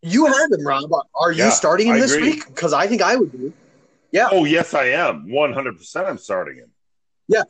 you 0.03 0.27
have 0.27 0.51
him, 0.51 0.65
Rob. 0.67 0.83
Are 1.15 1.31
you 1.31 1.45
Yeah, 1.45 1.49
starting 1.49 1.87
him 1.87 1.95
I 1.95 1.99
this 1.99 2.13
agree. 2.13 2.29
week? 2.33 2.47
Because 2.47 2.73
I 2.73 2.85
think 2.85 3.01
I 3.01 3.15
would 3.15 3.31
be. 3.31 3.51
Yeah. 4.11 4.29
Oh 4.31 4.45
yes, 4.45 4.73
I 4.73 4.85
am. 4.87 5.29
One 5.29 5.53
hundred 5.53 5.77
percent. 5.77 6.07
I'm 6.07 6.17
starting 6.17 6.57
him. 6.57 6.71
Yeah. 7.27 7.43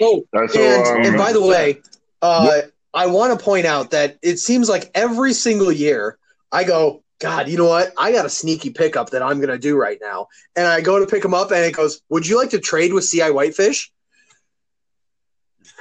Oh, 0.00 0.24
That's 0.32 0.54
and, 0.56 1.06
and 1.06 1.16
by 1.16 1.32
the 1.32 1.42
way, 1.44 1.80
uh, 2.22 2.62
I 2.92 3.06
want 3.06 3.38
to 3.38 3.44
point 3.44 3.66
out 3.66 3.90
that 3.90 4.18
it 4.22 4.38
seems 4.38 4.68
like 4.68 4.90
every 4.94 5.32
single 5.32 5.70
year 5.70 6.18
I 6.50 6.64
go, 6.64 7.02
God, 7.20 7.48
you 7.48 7.56
know 7.56 7.68
what? 7.68 7.92
I 7.98 8.12
got 8.12 8.26
a 8.26 8.30
sneaky 8.30 8.70
pickup 8.70 9.10
that 9.10 9.22
I'm 9.22 9.38
going 9.38 9.50
to 9.50 9.58
do 9.58 9.76
right 9.76 9.98
now. 10.00 10.28
And 10.56 10.66
I 10.66 10.80
go 10.80 10.98
to 10.98 11.06
pick 11.06 11.24
him 11.24 11.34
up, 11.34 11.50
and 11.50 11.64
it 11.64 11.74
goes, 11.74 12.00
Would 12.08 12.26
you 12.26 12.38
like 12.38 12.50
to 12.50 12.60
trade 12.60 12.92
with 12.92 13.08
CI 13.08 13.30
Whitefish? 13.30 13.90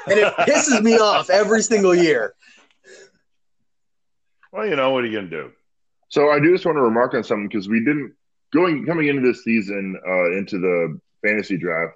And 0.08 0.20
it 0.20 0.34
pisses 0.34 0.82
me 0.82 0.98
off 1.00 1.30
every 1.30 1.62
single 1.62 1.94
year. 1.94 2.34
Well, 4.52 4.68
you 4.68 4.76
know 4.76 4.92
what 4.92 5.04
are 5.04 5.08
you 5.08 5.18
gonna 5.18 5.30
do? 5.30 5.52
So 6.10 6.30
I 6.30 6.40
do 6.40 6.52
just 6.52 6.66
want 6.66 6.78
to 6.78 6.82
remark 6.82 7.16
on 7.16 7.24
something 7.24 7.48
because 7.48 7.68
we 7.68 7.80
didn't 7.80 8.14
going 8.54 8.86
coming 8.86 9.08
into 9.08 9.22
this 9.22 9.44
season 9.44 10.00
uh, 10.08 10.32
into 10.38 10.60
the 10.60 11.00
fantasy 11.26 11.58
draft. 11.58 11.96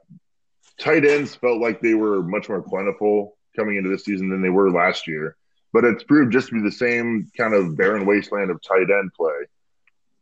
Tight 0.79 1.05
ends 1.05 1.35
felt 1.35 1.61
like 1.61 1.81
they 1.81 1.93
were 1.93 2.21
much 2.21 2.49
more 2.49 2.61
plentiful 2.61 3.37
coming 3.55 3.77
into 3.77 3.89
this 3.89 4.03
season 4.03 4.29
than 4.29 4.41
they 4.41 4.49
were 4.49 4.71
last 4.71 5.07
year, 5.07 5.35
but 5.73 5.83
it's 5.83 6.03
proved 6.03 6.31
just 6.31 6.49
to 6.49 6.55
be 6.55 6.61
the 6.61 6.71
same 6.71 7.31
kind 7.35 7.53
of 7.53 7.75
barren 7.75 8.05
wasteland 8.05 8.51
of 8.51 8.61
tight 8.61 8.89
end 8.89 9.11
play. 9.15 9.31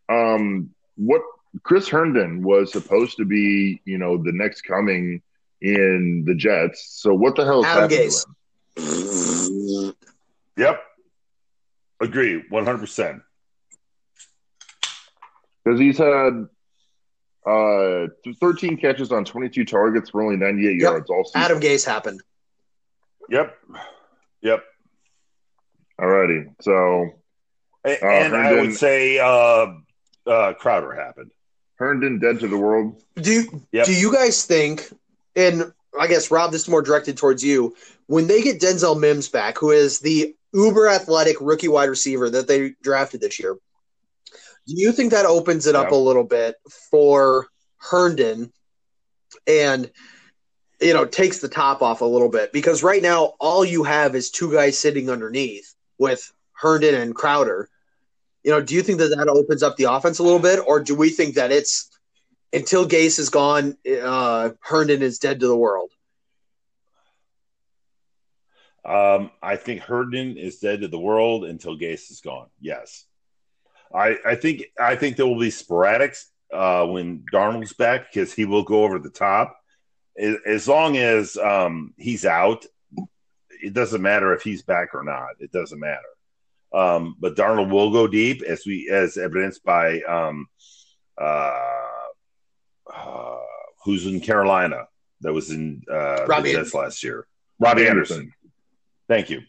Um, 0.07 0.69
what 0.95 1.21
Chris 1.63 1.89
Herndon 1.89 2.43
was 2.43 2.71
supposed 2.71 3.17
to 3.17 3.25
be, 3.25 3.81
you 3.85 3.97
know, 3.97 4.17
the 4.17 4.31
next 4.31 4.61
coming 4.61 5.21
in 5.61 6.23
the 6.25 6.35
Jets. 6.35 6.87
So 7.01 7.13
what 7.13 7.35
the 7.35 7.45
hell 7.45 7.61
is 7.61 7.65
Adam 7.65 7.89
happening? 7.89 8.09
Gase. 8.09 8.25
to 8.75 9.87
him? 9.87 9.93
Yep. 10.57 10.83
Agree. 12.01 12.43
One 12.49 12.65
hundred 12.65 12.79
percent. 12.79 13.21
Because 15.65 15.79
he's 15.79 15.97
had 15.97 16.45
uh 17.47 18.07
13 18.39 18.77
catches 18.77 19.11
on 19.11 19.25
22 19.25 19.65
targets 19.65 20.09
for 20.11 20.21
only 20.23 20.37
98 20.37 20.73
Yep. 20.73 20.81
yards 20.81 21.09
all 21.09 21.25
season. 21.25 21.41
Adam 21.41 21.59
Gase 21.59 21.85
happened. 21.85 22.21
Yep. 23.29 23.55
Yep. 24.41 24.63
Alrighty, 25.99 26.45
so 26.61 27.09
A- 27.85 28.03
Uh, 28.03 28.07
and 28.07 28.35
I 28.35 28.53
would 28.53 28.75
say 28.75 29.17
uh, 29.19 29.67
uh, 30.27 30.53
Crowder 30.53 30.93
happened. 30.93 31.31
Herndon 31.77 32.19
dead 32.19 32.39
to 32.41 32.47
the 32.47 32.57
world. 32.57 33.01
Do 33.15 33.61
Yep. 33.71 33.85
do 33.85 33.93
you 33.93 34.11
guys 34.11 34.45
think? 34.45 34.91
And 35.35 35.71
I 35.99 36.07
guess 36.07 36.31
Rob, 36.31 36.51
this 36.51 36.63
is 36.63 36.67
more 36.67 36.81
directed 36.81 37.17
towards 37.17 37.43
you. 37.43 37.75
When 38.07 38.27
they 38.27 38.41
get 38.41 38.59
Denzel 38.61 38.99
Mims 38.99 39.29
back, 39.29 39.57
who 39.57 39.71
is 39.71 39.99
the 39.99 40.35
uber 40.53 40.87
athletic 40.89 41.37
rookie 41.41 41.67
wide 41.67 41.89
receiver 41.89 42.29
that 42.29 42.47
they 42.47 42.75
drafted 42.81 43.21
this 43.21 43.39
year, 43.39 43.57
do 44.67 44.73
you 44.75 44.91
think 44.91 45.11
that 45.11 45.25
opens 45.25 45.67
it 45.67 45.75
up 45.75 45.91
a 45.91 45.95
little 45.95 46.23
bit 46.23 46.55
for 46.89 47.47
Herndon, 47.77 48.51
and 49.47 49.91
you 50.81 50.93
know 50.93 51.05
takes 51.05 51.39
the 51.39 51.47
top 51.47 51.81
off 51.81 52.01
a 52.01 52.05
little 52.05 52.29
bit? 52.29 52.51
Because 52.51 52.83
right 52.83 53.01
now, 53.01 53.33
all 53.39 53.63
you 53.63 53.83
have 53.83 54.15
is 54.15 54.31
two 54.31 54.51
guys 54.51 54.77
sitting 54.77 55.09
underneath 55.09 55.73
with 55.97 56.31
Herndon 56.53 56.95
and 56.95 57.15
Crowder. 57.15 57.69
You 58.43 58.51
know, 58.51 58.61
do 58.61 58.75
you 58.75 58.81
think 58.81 58.99
that 58.99 59.15
that 59.15 59.27
opens 59.27 59.63
up 59.63 59.77
the 59.77 59.91
offense 59.91 60.19
a 60.19 60.23
little 60.23 60.39
bit, 60.39 60.59
or 60.65 60.79
do 60.79 60.95
we 60.95 61.09
think 61.09 61.35
that 61.35 61.51
it's 61.51 61.89
until 62.53 62.87
Gase 62.87 63.19
is 63.19 63.29
gone, 63.29 63.77
uh, 64.01 64.51
Herndon 64.61 65.01
is 65.01 65.19
dead 65.19 65.39
to 65.41 65.47
the 65.47 65.57
world? 65.57 65.91
Um, 68.85 69.31
I 69.41 69.55
think 69.55 69.81
Herndon 69.81 70.37
is 70.37 70.59
dead 70.59 70.81
to 70.81 70.87
the 70.87 70.99
world 70.99 71.43
until 71.43 71.77
Gase 71.77 72.11
is 72.11 72.21
gone. 72.23 72.47
Yes, 72.59 73.05
I, 73.93 74.17
I 74.25 74.35
think 74.35 74.63
I 74.79 74.95
think 74.95 75.15
there 75.15 75.25
will 75.25 75.39
be 75.39 75.49
sporadics 75.49 76.25
uh, 76.53 76.85
when 76.85 77.23
Darnold's 77.31 77.73
back 77.73 78.11
because 78.11 78.33
he 78.33 78.45
will 78.45 78.63
go 78.63 78.83
over 78.83 78.99
the 78.99 79.09
top. 79.09 79.57
As, 80.45 80.65
long 80.67 80.95
as 80.95 81.35
um, 81.35 81.93
he's 81.97 82.25
out, 82.25 82.65
it 83.61 83.73
doesn't 83.73 84.01
matter 84.01 84.33
if 84.33 84.43
he's 84.43 84.61
back 84.61 84.95
or 84.95 85.03
not. 85.03 85.31
It 85.39 85.51
doesn't 85.51 85.79
matter. 85.79 86.01
Um, 86.73 87.17
but 87.19 87.35
Darnold 87.35 87.69
will 87.69 87.91
go 87.91 88.07
deep, 88.07 88.41
as 88.41 88.65
we 88.65 88.89
as 88.89 89.17
evidenced 89.17 89.63
by 89.63 90.01
um, 90.01 90.47
uh, 91.19 91.69
uh, 92.93 93.37
who's 93.83 94.05
in 94.05 94.19
Carolina 94.19 94.87
that 95.21 95.33
was 95.33 95.51
in 95.51 95.81
uh, 95.89 96.25
Robbie 96.25 96.53
the 96.53 96.59
Jets 96.59 96.73
last 96.73 97.03
year. 97.03 97.27
Robbie 97.59 97.87
Anderson. 97.87 98.31
Thank 99.07 99.29
you. 99.29 99.41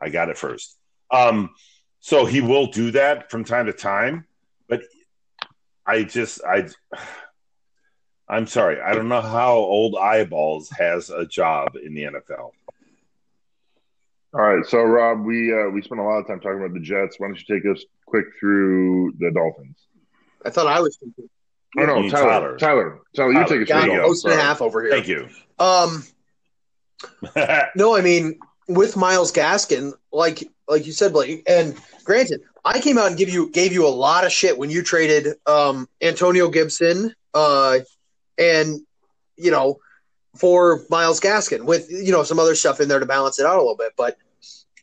I 0.00 0.08
got 0.08 0.28
it 0.28 0.38
first. 0.38 0.76
Um, 1.10 1.50
so 2.00 2.24
he 2.24 2.40
will 2.40 2.66
do 2.66 2.90
that 2.92 3.30
from 3.30 3.44
time 3.44 3.66
to 3.66 3.72
time, 3.72 4.26
but 4.68 4.82
I 5.86 6.02
just 6.04 6.42
I 6.44 6.68
I'm 8.28 8.46
sorry, 8.46 8.80
I 8.80 8.94
don't 8.94 9.08
know 9.08 9.20
how 9.20 9.54
old 9.54 9.96
eyeballs 9.96 10.70
has 10.70 11.10
a 11.10 11.26
job 11.26 11.76
in 11.76 11.94
the 11.94 12.04
NFL. 12.04 12.52
All 14.32 14.40
right, 14.40 14.64
so 14.64 14.82
Rob, 14.82 15.24
we 15.24 15.52
uh, 15.52 15.68
we 15.70 15.82
spent 15.82 16.00
a 16.00 16.04
lot 16.04 16.18
of 16.18 16.26
time 16.26 16.40
talking 16.40 16.58
about 16.58 16.72
the 16.72 16.80
Jets. 16.80 17.16
Why 17.18 17.26
don't 17.26 17.38
you 17.38 17.60
take 17.60 17.66
us 17.66 17.84
quick 18.06 18.26
through 18.38 19.14
the 19.18 19.30
Dolphins? 19.32 19.76
I 20.44 20.50
thought 20.50 20.68
I 20.68 20.80
was 20.80 20.96
thinking, 20.96 21.28
Oh 21.78 21.86
no, 21.86 22.00
You, 22.00 22.10
Tyler, 22.10 22.56
Tyler. 22.56 22.58
Tyler, 22.58 23.00
Tyler, 23.14 23.32
you 23.32 23.46
take 23.46 23.62
us 23.62 23.68
God, 23.68 23.84
through 23.84 23.92
you 23.94 24.00
host 24.00 24.24
and 24.24 24.34
a 24.34 24.36
half 24.36 24.60
over 24.60 24.82
here. 24.82 24.90
Thank 24.90 25.08
you. 25.08 25.28
Um, 25.58 26.04
no, 27.76 27.96
I 27.96 28.00
mean 28.00 28.38
with 28.68 28.96
Myles 28.96 29.32
Gaskin, 29.32 29.92
like 30.12 30.48
like 30.70 30.86
you 30.86 30.92
said, 30.92 31.12
Blake. 31.12 31.42
And 31.46 31.76
granted, 32.04 32.42
I 32.64 32.80
came 32.80 32.96
out 32.96 33.08
and 33.08 33.18
give 33.18 33.28
you 33.28 33.50
gave 33.50 33.72
you 33.72 33.86
a 33.86 33.88
lot 33.88 34.24
of 34.24 34.32
shit 34.32 34.56
when 34.56 34.70
you 34.70 34.82
traded 34.82 35.34
um, 35.46 35.88
Antonio 36.00 36.48
Gibson, 36.48 37.14
uh, 37.34 37.80
and 38.38 38.80
you 39.36 39.50
know 39.50 39.78
for 40.36 40.82
Myles 40.88 41.20
Gaskin 41.20 41.64
with 41.64 41.90
you 41.90 42.12
know 42.12 42.22
some 42.22 42.38
other 42.38 42.54
stuff 42.54 42.80
in 42.80 42.88
there 42.88 43.00
to 43.00 43.06
balance 43.06 43.38
it 43.38 43.46
out 43.46 43.56
a 43.56 43.60
little 43.60 43.76
bit. 43.76 43.92
But 43.96 44.16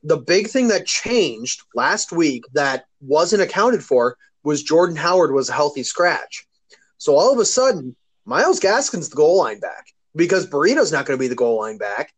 the 0.04 0.18
big 0.18 0.48
thing 0.48 0.68
that 0.68 0.86
changed 0.86 1.64
last 1.74 2.12
week 2.12 2.44
that 2.54 2.86
wasn't 3.02 3.42
accounted 3.42 3.84
for 3.84 4.18
was 4.44 4.62
Jordan 4.62 4.96
Howard 4.96 5.34
was 5.34 5.50
a 5.50 5.54
healthy 5.54 5.84
scratch. 5.84 6.46
So 6.98 7.16
all 7.16 7.34
of 7.34 7.40
a 7.40 7.46
sudden, 7.46 7.96
Myles 8.26 8.60
Gaskin's 8.60 9.10
the 9.10 9.16
goal 9.16 9.38
line 9.38 9.60
back 9.60 9.88
because 10.16 10.48
Burrito's 10.48 10.92
not 10.92 11.06
going 11.06 11.18
to 11.18 11.22
be 11.22 11.28
the 11.28 11.36
goal 11.36 11.60
line 11.60 11.78
back. 11.78 12.14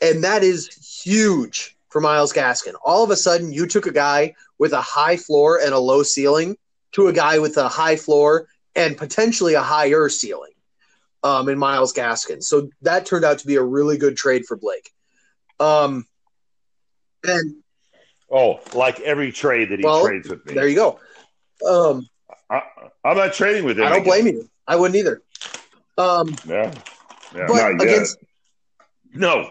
And 0.00 0.24
that 0.24 0.42
is 0.42 0.68
huge 1.04 1.76
for 1.90 2.00
Myles 2.00 2.32
Gaskin. 2.32 2.74
All 2.84 3.04
of 3.04 3.10
a 3.10 3.16
sudden, 3.16 3.52
you 3.52 3.66
took 3.66 3.86
a 3.86 3.92
guy 3.92 4.34
with 4.58 4.72
a 4.72 4.80
high 4.80 5.16
floor 5.16 5.60
and 5.62 5.74
a 5.74 5.78
low 5.78 6.02
ceiling 6.02 6.56
to 6.92 7.08
a 7.08 7.12
guy 7.12 7.38
with 7.38 7.56
a 7.56 7.68
high 7.68 7.96
floor 7.96 8.46
and 8.74 8.96
potentially 8.96 9.54
a 9.54 9.60
higher 9.60 10.08
ceiling 10.08 10.52
um, 11.22 11.48
in 11.48 11.58
Myles 11.58 11.92
Gaskin. 11.92 12.42
So 12.42 12.70
that 12.82 13.06
turned 13.06 13.24
out 13.24 13.38
to 13.40 13.46
be 13.46 13.56
a 13.56 13.62
really 13.62 13.98
good 13.98 14.16
trade 14.16 14.46
for 14.46 14.56
Blake. 14.56 14.90
Um, 15.58 16.06
and 17.24 17.56
oh, 18.30 18.60
like 18.72 19.00
every 19.00 19.32
trade 19.32 19.70
that 19.70 19.78
he 19.78 19.84
Well, 19.84 20.04
trades 20.06 20.28
with 20.28 20.46
me. 20.46 20.54
there 20.54 20.68
you 20.68 20.76
go. 20.76 21.00
Um, 21.68 22.08
I, 22.48 22.62
I'm 23.04 23.16
not 23.16 23.34
trading 23.34 23.64
with 23.64 23.78
him. 23.78 23.84
I 23.84 23.90
don't 23.90 24.04
blame 24.04 24.26
you. 24.26 24.48
I 24.66 24.76
wouldn't 24.76 24.96
either. 24.96 25.22
Um, 25.98 26.34
Yeah. 26.46 26.72
Yeah. 27.34 27.46
but 27.46 27.82
against 27.82 28.16
no. 29.12 29.50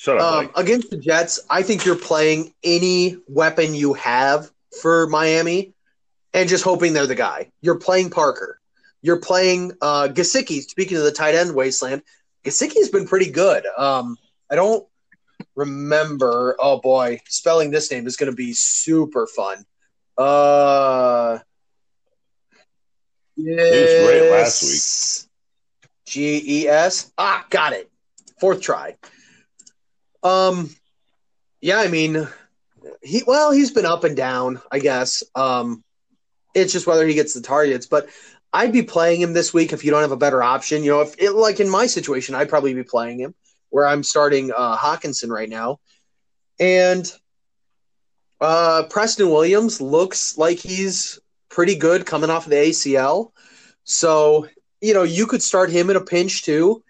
Shut 0.00 0.16
up. 0.16 0.32
Um, 0.32 0.50
against 0.56 0.88
the 0.88 0.96
Jets, 0.96 1.40
I 1.50 1.62
think 1.62 1.84
you're 1.84 1.94
playing 1.94 2.54
any 2.64 3.18
weapon 3.28 3.74
you 3.74 3.92
have 3.92 4.50
for 4.80 5.06
Miami 5.08 5.74
and 6.32 6.48
just 6.48 6.64
hoping 6.64 6.94
they're 6.94 7.06
the 7.06 7.14
guy. 7.14 7.50
You're 7.60 7.78
playing 7.78 8.08
Parker. 8.08 8.58
You're 9.02 9.20
playing 9.20 9.72
uh, 9.82 10.08
Gesicki. 10.10 10.62
Speaking 10.62 10.96
of 10.96 11.02
the 11.02 11.12
tight 11.12 11.34
end 11.34 11.54
wasteland, 11.54 12.00
Gesicki's 12.46 12.88
been 12.88 13.06
pretty 13.06 13.30
good. 13.30 13.66
Um, 13.76 14.16
I 14.50 14.54
don't 14.54 14.88
remember. 15.54 16.56
Oh 16.58 16.80
boy, 16.80 17.20
spelling 17.28 17.70
this 17.70 17.90
name 17.90 18.06
is 18.06 18.16
going 18.16 18.32
to 18.32 18.36
be 18.36 18.54
super 18.54 19.26
fun. 19.26 19.66
Uh, 20.16 21.40
was 23.36 24.06
great 24.08 24.30
last 24.30 24.62
week. 24.62 25.90
G 26.06 26.62
E 26.62 26.68
S. 26.68 27.12
Ah, 27.18 27.44
got 27.50 27.74
it. 27.74 27.90
Fourth 28.40 28.62
try. 28.62 28.96
Um, 30.22 30.70
yeah, 31.60 31.78
I 31.78 31.88
mean, 31.88 32.26
he 33.02 33.22
well, 33.26 33.50
he's 33.50 33.70
been 33.70 33.86
up 33.86 34.04
and 34.04 34.16
down, 34.16 34.60
I 34.70 34.78
guess. 34.78 35.22
Um, 35.34 35.84
it's 36.54 36.72
just 36.72 36.86
whether 36.86 37.06
he 37.06 37.14
gets 37.14 37.34
the 37.34 37.40
targets, 37.40 37.86
but 37.86 38.08
I'd 38.52 38.72
be 38.72 38.82
playing 38.82 39.20
him 39.20 39.32
this 39.32 39.54
week 39.54 39.72
if 39.72 39.84
you 39.84 39.90
don't 39.90 40.02
have 40.02 40.12
a 40.12 40.16
better 40.16 40.42
option. 40.42 40.82
You 40.82 40.90
know, 40.92 41.00
if 41.02 41.14
it, 41.18 41.32
like 41.32 41.60
in 41.60 41.68
my 41.68 41.86
situation, 41.86 42.34
I'd 42.34 42.48
probably 42.48 42.74
be 42.74 42.82
playing 42.82 43.20
him 43.20 43.34
where 43.70 43.86
I'm 43.86 44.02
starting 44.02 44.50
uh, 44.56 44.76
Hockenson 44.76 45.28
right 45.28 45.48
now, 45.48 45.78
and 46.58 47.10
uh, 48.40 48.84
Preston 48.90 49.30
Williams 49.30 49.80
looks 49.80 50.36
like 50.36 50.58
he's 50.58 51.20
pretty 51.48 51.76
good 51.76 52.06
coming 52.06 52.30
off 52.30 52.46
of 52.46 52.50
the 52.50 52.56
ACL. 52.56 53.32
So 53.84 54.48
you 54.80 54.94
know, 54.94 55.02
you 55.02 55.26
could 55.26 55.42
start 55.42 55.70
him 55.70 55.90
in 55.90 55.96
a 55.96 56.00
pinch 56.00 56.42
too 56.42 56.82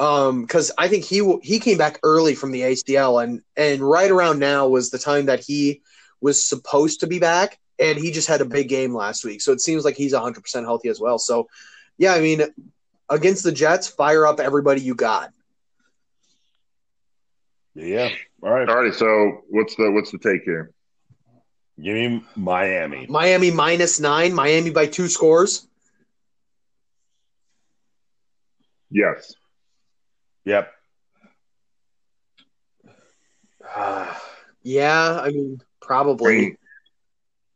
Um, 0.00 0.42
because 0.42 0.72
I 0.76 0.88
think 0.88 1.04
he 1.04 1.38
he 1.42 1.60
came 1.60 1.78
back 1.78 2.00
early 2.02 2.34
from 2.34 2.50
the 2.50 2.62
ACL, 2.62 3.22
and 3.22 3.42
and 3.56 3.80
right 3.80 4.10
around 4.10 4.40
now 4.40 4.68
was 4.68 4.90
the 4.90 4.98
time 4.98 5.26
that 5.26 5.40
he 5.40 5.82
was 6.20 6.46
supposed 6.46 7.00
to 7.00 7.06
be 7.06 7.20
back, 7.20 7.58
and 7.78 7.96
he 7.98 8.10
just 8.10 8.28
had 8.28 8.40
a 8.40 8.44
big 8.44 8.68
game 8.68 8.94
last 8.94 9.24
week, 9.24 9.40
so 9.40 9.52
it 9.52 9.60
seems 9.60 9.84
like 9.84 9.96
he's 9.96 10.12
100 10.12 10.40
percent 10.40 10.66
healthy 10.66 10.88
as 10.88 10.98
well. 10.98 11.18
So 11.18 11.48
yeah, 11.96 12.12
I 12.12 12.20
mean, 12.20 12.42
against 13.08 13.44
the 13.44 13.52
Jets, 13.52 13.86
fire 13.86 14.26
up 14.26 14.40
everybody 14.40 14.80
you 14.80 14.94
got. 14.94 15.30
Yeah. 17.74 18.10
All 18.42 18.50
right. 18.50 18.68
All 18.68 18.82
right. 18.82 18.94
So 18.94 19.42
what's 19.48 19.74
the 19.76 19.90
what's 19.90 20.10
the 20.10 20.18
take 20.18 20.42
here? 20.42 20.72
Give 21.82 21.94
me 21.94 22.24
Miami. 22.36 23.06
Miami 23.08 23.50
minus 23.50 23.98
nine. 23.98 24.32
Miami 24.32 24.70
by 24.70 24.86
two 24.86 25.08
scores. 25.08 25.66
Yes. 28.90 29.34
Yep. 30.44 30.70
yeah, 34.62 35.20
I 35.20 35.30
mean, 35.30 35.60
probably. 35.80 36.32
I 36.34 36.38
mean, 36.38 36.56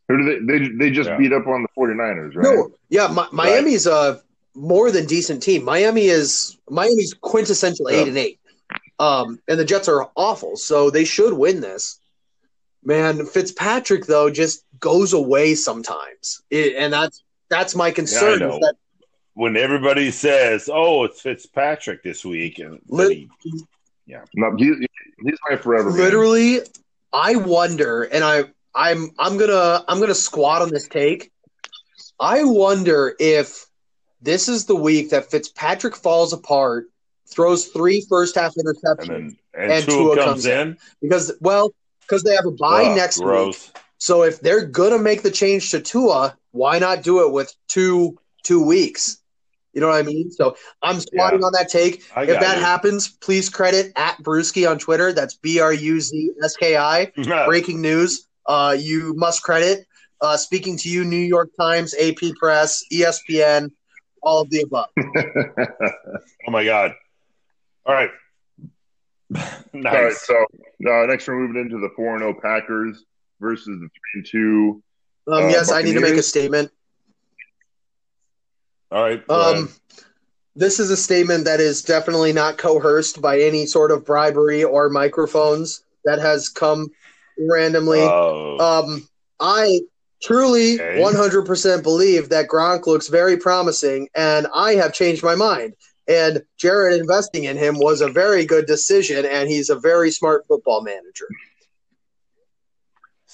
who 0.08 0.16
do 0.18 0.24
they? 0.46 0.58
They, 0.58 0.68
they 0.76 0.90
just 0.90 1.10
Yeah. 1.10 1.16
beat 1.18 1.32
up 1.32 1.46
on 1.46 1.62
the 1.62 1.68
49ers, 1.76 2.34
right? 2.34 2.44
No, 2.44 2.70
yeah, 2.88 3.08
Mi- 3.08 3.28
Miami's 3.32 3.86
a 3.86 4.22
more 4.54 4.90
than 4.90 5.06
decent 5.06 5.42
team. 5.42 5.64
Miami 5.64 6.06
is 6.06 6.56
Miami's 6.68 7.14
quintessential 7.14 7.88
eight 7.88 8.08
and 8.08 8.16
eight, 8.16 8.40
um, 8.98 9.38
and 9.48 9.58
the 9.58 9.64
Jets 9.64 9.88
are 9.88 10.10
awful, 10.16 10.56
so 10.56 10.90
they 10.90 11.04
should 11.04 11.34
win 11.34 11.60
this. 11.60 12.00
Man, 12.84 13.26
Fitzpatrick 13.26 14.06
though 14.06 14.30
just 14.30 14.64
goes 14.80 15.12
away 15.12 15.54
sometimes, 15.54 16.42
It- 16.50 16.74
and 16.76 16.92
that's 16.92 17.22
that's 17.50 17.74
my 17.74 17.90
concern. 17.90 18.40
know. 18.40 18.54
is 18.54 18.60
that 18.60 18.74
When 19.38 19.56
everybody 19.56 20.10
says, 20.10 20.68
"Oh, 20.68 21.04
it's 21.04 21.20
Fitzpatrick 21.20 22.02
this 22.02 22.24
week," 22.24 22.58
and 22.58 22.80
Lit- 22.88 23.12
he- 23.12 23.28
No, 24.34 24.56
he, 24.56 24.74
he's 25.22 25.38
my 25.48 25.56
forever. 25.56 25.90
man. 25.90 25.96
literally, 25.96 26.58
I 27.12 27.36
wonder, 27.36 28.02
and 28.02 28.24
I 28.24 28.46
I'm 28.74 29.10
I'm 29.16 29.38
gonna 29.38 29.84
I'm 29.86 30.00
gonna 30.00 30.16
squat 30.16 30.62
on 30.62 30.70
this 30.70 30.88
take. 30.88 31.30
I 32.18 32.42
wonder 32.42 33.14
if 33.20 33.64
this 34.20 34.48
is 34.48 34.64
the 34.66 34.74
week 34.74 35.10
that 35.10 35.30
Fitzpatrick 35.30 35.94
falls 35.94 36.32
apart, 36.32 36.86
throws 37.32 37.66
three 37.66 38.04
first 38.08 38.34
half 38.34 38.56
interceptions. 38.56 39.08
and 39.08 39.38
then 39.54 39.70
and, 39.70 39.84
Tua, 39.84 40.16
Tua 40.16 40.16
comes, 40.16 40.26
comes 40.26 40.46
in. 40.46 40.76
because 41.00 41.30
well 41.40 41.72
because 42.00 42.24
they 42.24 42.34
have 42.34 42.44
a 42.46 42.50
bye 42.50 42.86
Ugh, 42.86 42.96
next 42.96 43.22
week 43.24 43.56
so 43.98 44.24
if 44.24 44.40
they're 44.40 44.66
gonna 44.66 44.98
make 44.98 45.22
the 45.22 45.30
change 45.30 45.70
to 45.70 45.80
tua 45.80 46.36
why 46.50 46.80
not 46.80 47.04
do 47.04 47.24
it 47.24 47.30
with 47.32 47.54
two 47.68 48.18
two 48.42 48.60
weeks 48.64 49.18
you 49.78 49.82
know 49.82 49.90
what 49.92 49.96
i 50.00 50.02
mean 50.02 50.28
so 50.28 50.56
i'm 50.82 50.98
squatting 50.98 51.38
Yeah. 51.38 51.46
on 51.46 51.52
that 51.52 51.68
take 51.68 52.02
I 52.16 52.22
if 52.24 52.40
that 52.40 52.56
you. 52.56 52.62
happens 52.64 53.08
please 53.08 53.48
credit 53.48 53.92
at 53.94 54.18
brewski 54.24 54.68
on 54.68 54.76
twitter 54.76 55.12
that's 55.12 55.34
b-r-u-z-s-k-i 55.36 57.12
breaking 57.46 57.80
news 57.80 58.26
uh, 58.46 58.74
you 58.76 59.14
must 59.16 59.44
credit 59.44 59.86
uh, 60.20 60.36
speaking 60.36 60.76
to 60.78 60.88
you 60.88 61.04
new 61.04 61.16
york 61.16 61.50
times 61.60 61.94
ap 61.94 62.16
press 62.40 62.82
espn 62.92 63.70
all 64.24 64.40
of 64.42 64.50
the 64.50 64.62
above 64.62 64.88
oh 66.48 66.50
my 66.50 66.64
god! 66.64 66.92
All 67.86 67.94
right. 67.94 68.10
nice. 69.30 69.94
All 69.94 70.02
right. 70.02 70.12
So 70.12 70.34
uh, 70.90 71.06
next 71.06 71.28
we're 71.28 71.38
moving 71.38 71.62
into 71.62 71.78
the 71.78 71.90
four 71.94 72.14
and 72.16 72.20
zero 72.22 72.34
Packers 72.42 73.04
versus 73.40 73.66
the 73.66 73.88
three 73.88 74.14
and 74.14 74.26
two. 74.26 74.82
um, 75.28 75.44
Uh, 75.44 75.48
yes 75.48 75.70
i 75.70 75.82
need 75.82 75.92
to 75.94 76.00
make 76.00 76.16
a 76.16 76.22
statement 76.22 76.70
All 78.90 79.02
right. 79.02 79.22
Um, 79.30 79.70
this 80.56 80.80
is 80.80 80.90
a 80.90 80.96
statement 80.96 81.44
that 81.44 81.60
is 81.60 81.82
definitely 81.82 82.32
not 82.32 82.58
coerced 82.58 83.20
by 83.20 83.40
any 83.40 83.66
sort 83.66 83.90
of 83.90 84.04
bribery 84.04 84.64
or 84.64 84.88
microphones 84.88 85.84
that 86.04 86.18
has 86.18 86.48
come 86.48 86.88
randomly. 87.38 88.00
Oh. 88.00 88.58
um, 88.58 89.08
I 89.40 89.80
truly 90.22 90.74
Okay. 90.74 91.00
100% 91.00 91.82
believe 91.82 92.28
that 92.30 92.48
Gronk 92.48 92.86
looks 92.86 93.08
very 93.08 93.36
promising, 93.36 94.08
and 94.14 94.46
I 94.54 94.74
have 94.74 94.92
changed 94.92 95.22
my 95.22 95.34
mind. 95.34 95.74
And 96.08 96.42
Jared 96.56 96.98
investing 96.98 97.44
in 97.44 97.56
him 97.56 97.78
was 97.78 98.00
a 98.00 98.08
very 98.08 98.46
good 98.46 98.66
decision, 98.66 99.26
and 99.26 99.48
he's 99.48 99.68
a 99.68 99.78
very 99.78 100.10
smart 100.10 100.46
football 100.48 100.82
manager. 100.82 101.28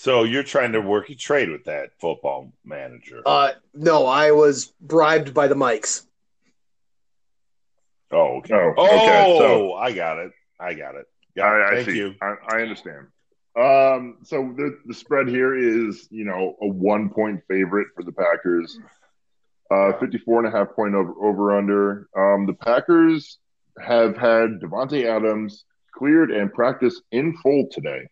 So 0.05 0.25
you're 0.25 0.43
trying 0.43 0.73
to 0.73 0.83
work 0.83 1.09
a 1.09 1.15
trade 1.15 1.49
with 1.49 1.65
that 1.65 1.99
football 1.99 2.53
manager? 2.63 3.23
Uh, 3.25 3.53
no, 3.73 4.05
I 4.05 4.33
was 4.33 4.67
bribed 4.79 5.33
by 5.33 5.49
the 5.49 5.55
mics. 5.55 6.05
oh, 8.13 8.37
okay. 8.41 8.53
Oh, 8.53 8.75
Oh, 8.77 8.85
okay. 8.85 9.39
So 9.39 9.73
I 9.73 9.93
got 9.93 10.19
it. 10.19 10.33
I 10.61 10.75
got 10.75 10.97
it. 10.97 11.07
Yeah. 11.35 11.45
I, 11.45 11.69
I 11.69 11.75
thank 11.77 11.89
see. 11.89 11.97
you. 11.97 12.15
I, 12.21 12.35
I 12.51 12.61
understand. 12.61 13.07
Um, 13.59 14.19
so 14.25 14.53
the 14.55 14.79
the 14.85 14.93
spread 14.93 15.27
here 15.27 15.57
is 15.57 16.07
you 16.11 16.27
know 16.27 16.55
a 16.61 16.67
one 16.67 17.09
point 17.09 17.41
favorite 17.49 17.89
for 17.97 18.03
the 18.03 18.13
Packers. 18.13 18.79
Uh, 19.71 19.99
54 19.99 20.45
and 20.45 20.55
a 20.55 20.57
half 20.59 20.69
point 20.77 20.95
over, 20.95 21.15
over 21.19 21.57
under. 21.57 22.09
Um, 22.15 22.45
the 22.45 22.53
Packers 22.53 23.39
have 23.81 24.19
had 24.19 24.61
Davante 24.61 25.07
Adams 25.07 25.65
cleared 25.95 26.31
and 26.31 26.53
practiced 26.53 27.01
in 27.11 27.35
full 27.39 27.69
today. 27.73 28.07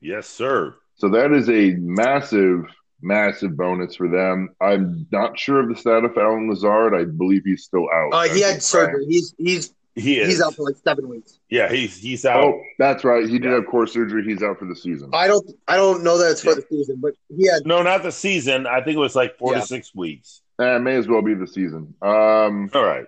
Yes, 0.00 0.28
sir. 0.28 0.76
So 1.00 1.08
that 1.08 1.32
is 1.32 1.48
a 1.48 1.70
massive, 1.80 2.64
massive 3.00 3.56
bonus 3.56 3.96
for 3.96 4.06
them. 4.08 4.50
I'm 4.60 5.06
not 5.10 5.38
sure 5.38 5.60
of 5.60 5.68
the 5.68 5.76
status 5.76 6.10
of 6.10 6.18
Allen 6.18 6.48
Lazard. 6.50 6.94
I 6.94 7.04
believe 7.04 7.42
he's 7.44 7.64
still 7.64 7.86
out. 7.92 8.10
Uh, 8.12 8.32
he 8.34 8.40
had 8.42 8.62
surgery. 8.62 9.06
He's 9.08 9.34
he's 9.38 9.74
He 9.94 10.18
is. 10.20 10.28
he's 10.28 10.42
out 10.42 10.54
for 10.54 10.62
like 10.64 10.76
seven 10.84 11.08
weeks. 11.08 11.40
yeah, 11.48 11.72
he's 11.72 11.96
he's 11.96 12.24
out. 12.26 12.44
Oh, 12.44 12.60
that's 12.78 13.02
right. 13.02 13.24
He 13.26 13.38
did 13.38 13.44
Yeah. 13.48 13.56
have 13.56 13.66
core 13.66 13.86
surgery. 13.86 14.22
He's 14.24 14.42
out 14.42 14.58
for 14.58 14.66
the 14.66 14.76
season. 14.76 15.10
I 15.14 15.26
don't 15.26 15.50
I 15.66 15.76
don't 15.76 16.04
know 16.04 16.18
that 16.18 16.32
it's 16.32 16.42
for 16.42 16.50
Yeah. 16.50 16.56
the 16.56 16.66
season, 16.70 16.96
but 17.00 17.14
he 17.34 17.46
had 17.48 17.64
No, 17.66 17.82
not 17.82 18.02
the 18.02 18.12
season. 18.12 18.66
I 18.66 18.82
think 18.82 18.96
it 18.96 19.00
was 19.00 19.16
like 19.16 19.38
four 19.38 19.54
Yeah. 19.54 19.60
to 19.62 19.66
six 19.66 19.94
weeks. 19.94 20.42
Eh, 20.60 20.78
may 20.78 20.96
as 20.96 21.08
well 21.08 21.22
be 21.22 21.32
the 21.34 21.46
season. 21.46 21.94
Um, 22.02 22.68
All 22.74 22.84
right. 22.84 23.06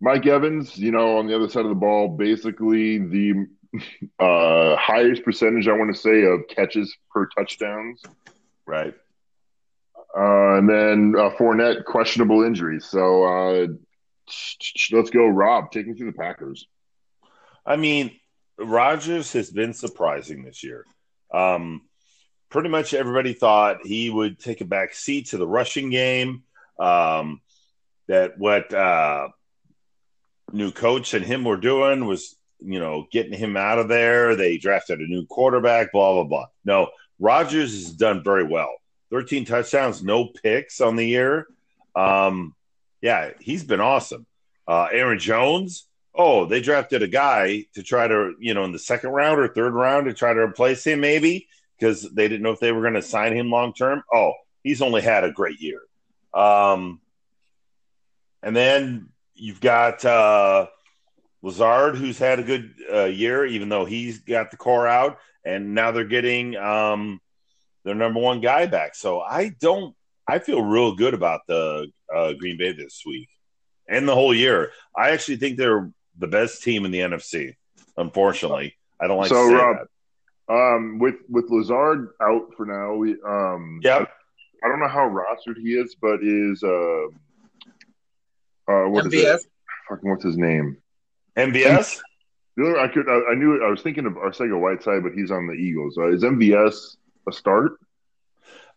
Mike 0.00 0.26
Evans, 0.26 0.76
you 0.76 0.90
know, 0.90 1.18
on 1.18 1.28
the 1.28 1.36
other 1.36 1.48
side 1.48 1.64
of 1.64 1.68
the 1.68 1.74
ball, 1.76 2.08
basically 2.08 2.98
the 2.98 3.46
uh, 4.18 4.76
highest 4.76 5.24
percentage 5.24 5.68
I 5.68 5.72
want 5.72 5.94
to 5.94 6.00
say 6.00 6.22
of 6.24 6.48
catches 6.48 6.96
per 7.10 7.26
touchdowns. 7.36 8.02
Right. 8.66 8.94
Uh, 10.16 10.58
and 10.58 10.68
then 10.68 11.14
uh, 11.16 11.30
Fournette, 11.30 11.84
questionable 11.84 12.42
injuries. 12.42 12.84
So 12.84 13.24
uh, 13.24 13.66
let's 14.92 15.10
go, 15.10 15.26
Rob. 15.26 15.70
Take 15.70 15.86
me 15.86 15.94
through 15.94 16.10
the 16.10 16.18
Packers. 16.18 16.66
I 17.64 17.76
mean, 17.76 18.18
Rodgers 18.58 19.32
has 19.34 19.50
been 19.50 19.72
surprising 19.72 20.44
this 20.44 20.64
year. 20.64 20.84
Um, 21.32 21.82
pretty 22.50 22.68
much 22.68 22.92
everybody 22.92 23.32
thought 23.32 23.86
he 23.86 24.10
would 24.10 24.38
take 24.38 24.60
a 24.60 24.64
back 24.64 24.94
seat 24.94 25.28
to 25.28 25.38
the 25.38 25.46
rushing 25.46 25.90
game. 25.90 26.42
Um, 26.78 27.40
that 28.08 28.38
what 28.38 28.74
uh, 28.74 29.28
new 30.52 30.72
coach 30.72 31.14
and 31.14 31.24
him 31.24 31.44
were 31.44 31.56
doing 31.56 32.06
was, 32.06 32.36
you 32.62 32.78
know, 32.78 33.06
getting 33.10 33.32
him 33.32 33.56
out 33.56 33.78
of 33.78 33.88
there. 33.88 34.36
They 34.36 34.58
drafted 34.58 35.00
a 35.00 35.06
new 35.06 35.26
quarterback, 35.26 35.92
blah, 35.92 36.14
blah, 36.14 36.24
blah. 36.24 36.46
No, 36.64 36.90
Rodgers 37.18 37.72
has 37.72 37.92
done 37.92 38.22
very 38.22 38.44
well. 38.44 38.74
13 39.10 39.44
touchdowns, 39.44 40.02
no 40.02 40.26
picks 40.26 40.80
on 40.80 40.96
the 40.96 41.06
year. 41.06 41.46
Um, 41.94 42.54
yeah, 43.00 43.30
he's 43.40 43.64
been 43.64 43.80
awesome. 43.80 44.26
Uh, 44.68 44.88
Aaron 44.92 45.18
Jones, 45.18 45.86
oh, 46.14 46.46
they 46.46 46.60
drafted 46.60 47.02
a 47.02 47.08
guy 47.08 47.66
to 47.74 47.82
try 47.82 48.06
to, 48.06 48.34
you 48.38 48.54
know, 48.54 48.64
in 48.64 48.72
the 48.72 48.78
second 48.78 49.10
round 49.10 49.40
or 49.40 49.48
third 49.48 49.74
round 49.74 50.06
to 50.06 50.14
try 50.14 50.32
to 50.32 50.40
replace 50.40 50.86
him, 50.86 51.00
maybe 51.00 51.48
because 51.78 52.02
they 52.12 52.28
didn't 52.28 52.42
know 52.42 52.52
if 52.52 52.60
they 52.60 52.72
were 52.72 52.82
going 52.82 52.94
to 52.94 53.02
sign 53.02 53.34
him 53.34 53.50
long 53.50 53.72
term. 53.72 54.02
Oh, 54.12 54.34
he's 54.62 54.82
only 54.82 55.00
had 55.00 55.24
a 55.24 55.32
great 55.32 55.60
year. 55.60 55.80
Um, 56.32 57.00
and 58.42 58.54
then 58.54 59.08
you've 59.34 59.60
got 59.60 60.04
uh, 60.04 60.66
Lazard, 61.42 61.96
who's 61.96 62.18
had 62.18 62.38
a 62.38 62.42
good 62.42 62.74
uh, 62.92 63.04
year, 63.04 63.46
even 63.46 63.68
though 63.68 63.84
he's 63.84 64.18
got 64.20 64.50
the 64.50 64.56
core 64.56 64.86
out, 64.86 65.18
and 65.44 65.74
now 65.74 65.90
they're 65.90 66.04
getting 66.04 66.56
um, 66.56 67.20
their 67.84 67.94
number 67.94 68.20
one 68.20 68.40
guy 68.40 68.66
back. 68.66 68.94
So 68.94 69.20
I 69.20 69.48
don't, 69.60 69.94
I 70.28 70.38
feel 70.38 70.62
real 70.62 70.94
good 70.94 71.14
about 71.14 71.40
the 71.48 71.88
uh, 72.14 72.34
Green 72.34 72.58
Bay 72.58 72.72
this 72.72 73.02
week 73.06 73.28
and 73.88 74.06
the 74.06 74.14
whole 74.14 74.34
year. 74.34 74.70
I 74.96 75.10
actually 75.10 75.36
think 75.36 75.56
they're 75.56 75.90
the 76.18 76.26
best 76.28 76.62
team 76.62 76.84
in 76.84 76.90
the 76.90 77.00
NFC. 77.00 77.56
Unfortunately, 77.96 78.76
I 79.00 79.06
don't 79.06 79.18
like 79.18 79.28
So, 79.28 79.42
to 79.42 79.48
say 79.48 79.54
Rob, 79.54 79.76
that. 79.78 79.86
Um, 80.52 80.98
with 80.98 81.14
with 81.28 81.48
Lazard 81.48 82.08
out 82.20 82.48
for 82.56 82.66
now, 82.66 82.94
we 82.94 83.12
um, 83.26 83.80
Yep. 83.82 84.10
I, 84.62 84.66
I 84.66 84.68
don't 84.68 84.80
know 84.80 84.88
how 84.88 85.08
rostered 85.08 85.56
he 85.58 85.74
is, 85.74 85.96
but 86.00 86.18
is 86.22 86.62
uh, 86.62 87.06
uh, 88.68 88.88
what 88.88 89.06
is 89.06 89.12
MVS. 89.12 89.34
it? 89.36 89.40
Fucking 89.88 90.10
what's 90.10 90.24
his 90.24 90.36
name? 90.36 90.76
MVS. 91.40 92.00
The 92.56 92.64
other, 92.64 92.80
I 92.80 92.88
could 92.88 93.08
I, 93.08 93.32
I 93.32 93.34
knew 93.34 93.64
I 93.64 93.70
was 93.70 93.82
thinking 93.82 94.06
of 94.06 94.14
Arcega 94.14 94.58
Whiteside, 94.58 95.02
but 95.02 95.12
he's 95.12 95.30
on 95.30 95.46
the 95.46 95.54
Eagles. 95.54 95.96
Uh, 95.98 96.08
is 96.12 96.22
MVS 96.22 96.96
a 97.28 97.32
start? 97.32 97.78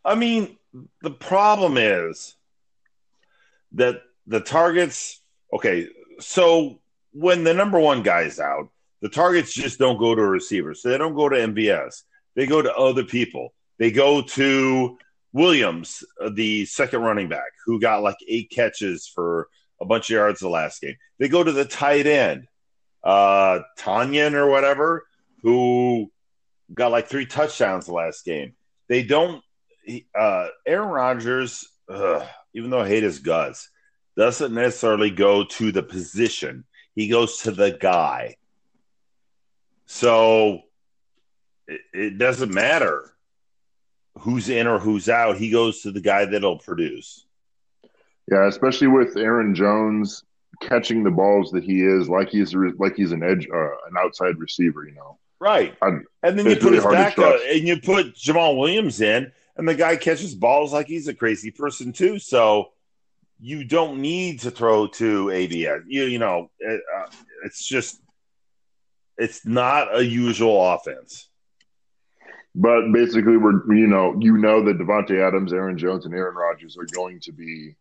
I 0.06 0.16
mean, 0.16 0.58
the 1.02 1.12
problem 1.12 1.78
is 1.78 2.36
that 3.74 4.02
the 4.28 4.40
targets. 4.40 5.20
Okay, 5.54 5.88
so 6.20 6.80
when 7.12 7.44
the 7.44 7.54
number 7.54 7.80
one 7.80 8.04
guy's 8.04 8.40
out, 8.40 8.70
the 9.02 9.10
targets 9.10 9.54
just 9.54 9.80
don't 9.80 10.00
go 10.00 10.16
to 10.16 10.22
a 10.22 10.28
receiver. 10.28 10.74
So 10.74 10.90
they 10.90 10.98
don't 10.98 11.16
go 11.16 11.30
to 11.30 11.36
MVS. 11.36 12.04
They 12.36 12.48
go 12.48 12.62
to 12.62 12.74
other 12.74 13.04
people. 13.04 13.54
They 13.78 13.92
go 13.92 14.22
to 14.22 14.98
Williams, 15.34 16.04
uh, 16.22 16.30
the 16.34 16.66
second 16.66 17.02
running 17.02 17.28
back, 17.28 17.52
who 17.66 17.80
got 17.80 18.04
like 18.04 18.18
eight 18.28 18.50
catches 18.50 19.08
for 19.08 19.50
a 19.82 19.86
bunch 19.86 20.10
of 20.10 20.16
yards 20.16 20.40
the 20.40 20.50
last 20.50 20.82
game. 20.82 20.96
They 21.20 21.28
go 21.28 21.44
to 21.44 21.52
the 21.52 21.66
tight 21.66 22.08
end, 22.08 22.48
uh, 23.04 23.60
Tonyan 23.78 24.34
or 24.34 24.50
whatever, 24.50 25.06
who 25.42 26.12
got 26.74 26.92
like 26.92 27.08
three 27.08 27.26
touchdowns 27.26 27.86
the 27.86 27.94
last 27.94 28.26
game. 28.26 28.54
They 28.88 29.04
don't. 29.04 29.44
Uh, 30.16 30.48
Aaron 30.66 30.90
Rodgers, 30.90 31.68
ugh, 31.90 32.26
even 32.54 32.70
though 32.70 32.82
I 32.82 32.88
hate 32.88 33.04
his 33.04 33.20
guts, 33.20 33.70
doesn't 34.16 34.54
necessarily 34.54 35.10
go 35.10 35.44
to 35.44 35.72
the 35.72 35.84
position. 35.84 36.64
He 36.96 37.10
goes 37.10 37.40
to 37.40 37.52
the 37.52 37.72
guy. 37.72 38.38
So 39.86 40.62
it, 41.68 41.82
it 41.94 42.18
doesn't 42.18 42.54
matter 42.54 43.14
who's 44.20 44.50
in 44.50 44.68
or 44.68 44.80
who's 44.80 45.10
out. 45.10 45.38
He 45.38 45.50
goes 45.50 45.82
to 45.82 45.92
the 45.92 46.02
guy 46.02 46.26
that'll 46.26 46.60
produce. 46.60 47.26
Yeah, 48.32 48.48
especially 48.48 48.88
with 48.88 49.18
Aaron 49.18 49.54
Jones 49.56 50.24
catching 50.62 51.04
the 51.04 51.12
balls 51.12 51.52
that 51.52 51.64
he 51.64 51.82
is, 51.82 52.10
like 52.10 52.30
he's 52.30 52.54
like 52.54 52.96
he's 52.96 53.12
an 53.12 53.24
edge, 53.24 53.48
uh, 53.54 53.64
an 53.64 53.96
outside 53.98 54.38
receiver. 54.38 54.86
You 54.86 54.96
know, 54.96 55.20
right? 55.40 55.76
I'm, 55.82 56.06
and 56.22 56.38
then 56.38 56.46
you 56.46 56.56
put 56.56 56.64
really 56.64 56.76
his 56.78 56.86
back 56.86 57.18
up, 57.20 57.40
and 57.50 57.68
you 57.68 57.80
put 57.80 58.16
Jamaal 58.16 58.58
Williams 58.58 59.02
in, 59.02 59.32
and 59.58 59.68
the 59.68 59.76
guy 59.76 59.96
catches 59.96 60.36
balls 60.36 60.74
like 60.74 60.88
he's 60.88 61.08
a 61.08 61.14
crazy 61.14 61.52
person 61.52 61.94
too. 61.94 62.20
So 62.20 62.72
you 63.40 63.64
don't 63.64 64.00
need 64.00 64.40
to 64.42 64.52
throw 64.52 64.88
to 64.88 65.30
ABS. 65.30 65.82
You 65.88 66.06
you 66.06 66.20
know, 66.20 66.50
it, 66.60 66.82
uh, 66.96 67.08
it's 67.46 67.66
just 67.66 68.02
it's 69.18 69.46
not 69.46 69.96
a 69.96 70.04
usual 70.04 70.74
offense. 70.74 71.30
But 72.56 72.92
basically, 72.92 73.38
we're 73.38 73.76
you 73.76 73.88
know 73.88 74.16
you 74.20 74.38
know 74.38 74.64
that 74.64 74.78
Davante 74.78 75.20
Adams, 75.20 75.54
Aaron 75.54 75.78
Jones, 75.78 76.06
and 76.06 76.14
Aaron 76.14 76.36
Rodgers 76.36 76.78
are 76.78 76.86
going 76.94 77.20
to 77.22 77.32
be 77.32 77.76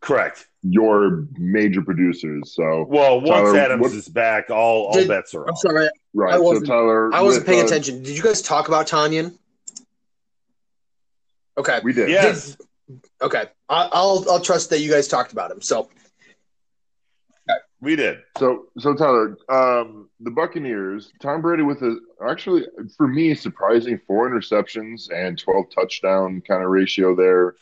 correct 0.00 0.46
your 0.62 1.26
major 1.36 1.82
producers. 1.82 2.54
So 2.54 2.86
well, 2.88 3.20
once 3.20 3.30
Tyler, 3.30 3.58
Adams 3.58 3.80
what, 3.82 3.92
is 3.92 4.08
back, 4.08 4.50
all 4.50 4.86
all 4.86 4.92
Did, 4.92 5.08
bets 5.08 5.34
are. 5.34 5.44
I'm 5.44 5.50
off. 5.50 5.58
sorry, 5.58 5.88
right? 6.14 6.34
I 6.34 6.38
wasn't, 6.38 6.66
so 6.66 6.72
Tyler, 6.72 7.14
I 7.14 7.22
wasn't 7.22 7.46
with, 7.46 7.54
paying 7.54 7.62
uh, 7.62 7.66
attention. 7.66 8.02
Did 8.02 8.16
you 8.16 8.22
guys 8.22 8.42
talk 8.42 8.68
about 8.68 8.86
Tonyan? 8.86 9.36
Okay, 11.56 11.80
we 11.82 11.92
did. 11.92 12.08
Yes. 12.08 12.56
Did, 12.88 13.00
okay, 13.22 13.44
I, 13.68 13.88
I'll 13.92 14.24
I'll 14.30 14.40
trust 14.40 14.70
that 14.70 14.80
you 14.80 14.90
guys 14.90 15.08
talked 15.08 15.32
about 15.32 15.50
him. 15.50 15.60
So 15.60 15.88
we 17.80 17.94
did. 17.94 18.18
So, 18.38 18.66
so 18.78 18.94
Tyler, 18.94 19.36
um, 19.48 20.08
the 20.20 20.30
Buccaneers, 20.30 21.12
Tom 21.22 21.40
Brady 21.42 21.62
with 21.62 21.82
a 21.82 21.98
actually 22.28 22.66
for 22.96 23.06
me 23.06 23.34
surprising 23.34 24.00
four 24.06 24.28
interceptions 24.28 25.12
and 25.12 25.38
twelve 25.38 25.66
touchdown 25.72 26.42
kind 26.46 26.62
of 26.62 26.70
ratio 26.70 27.14
there. 27.14 27.54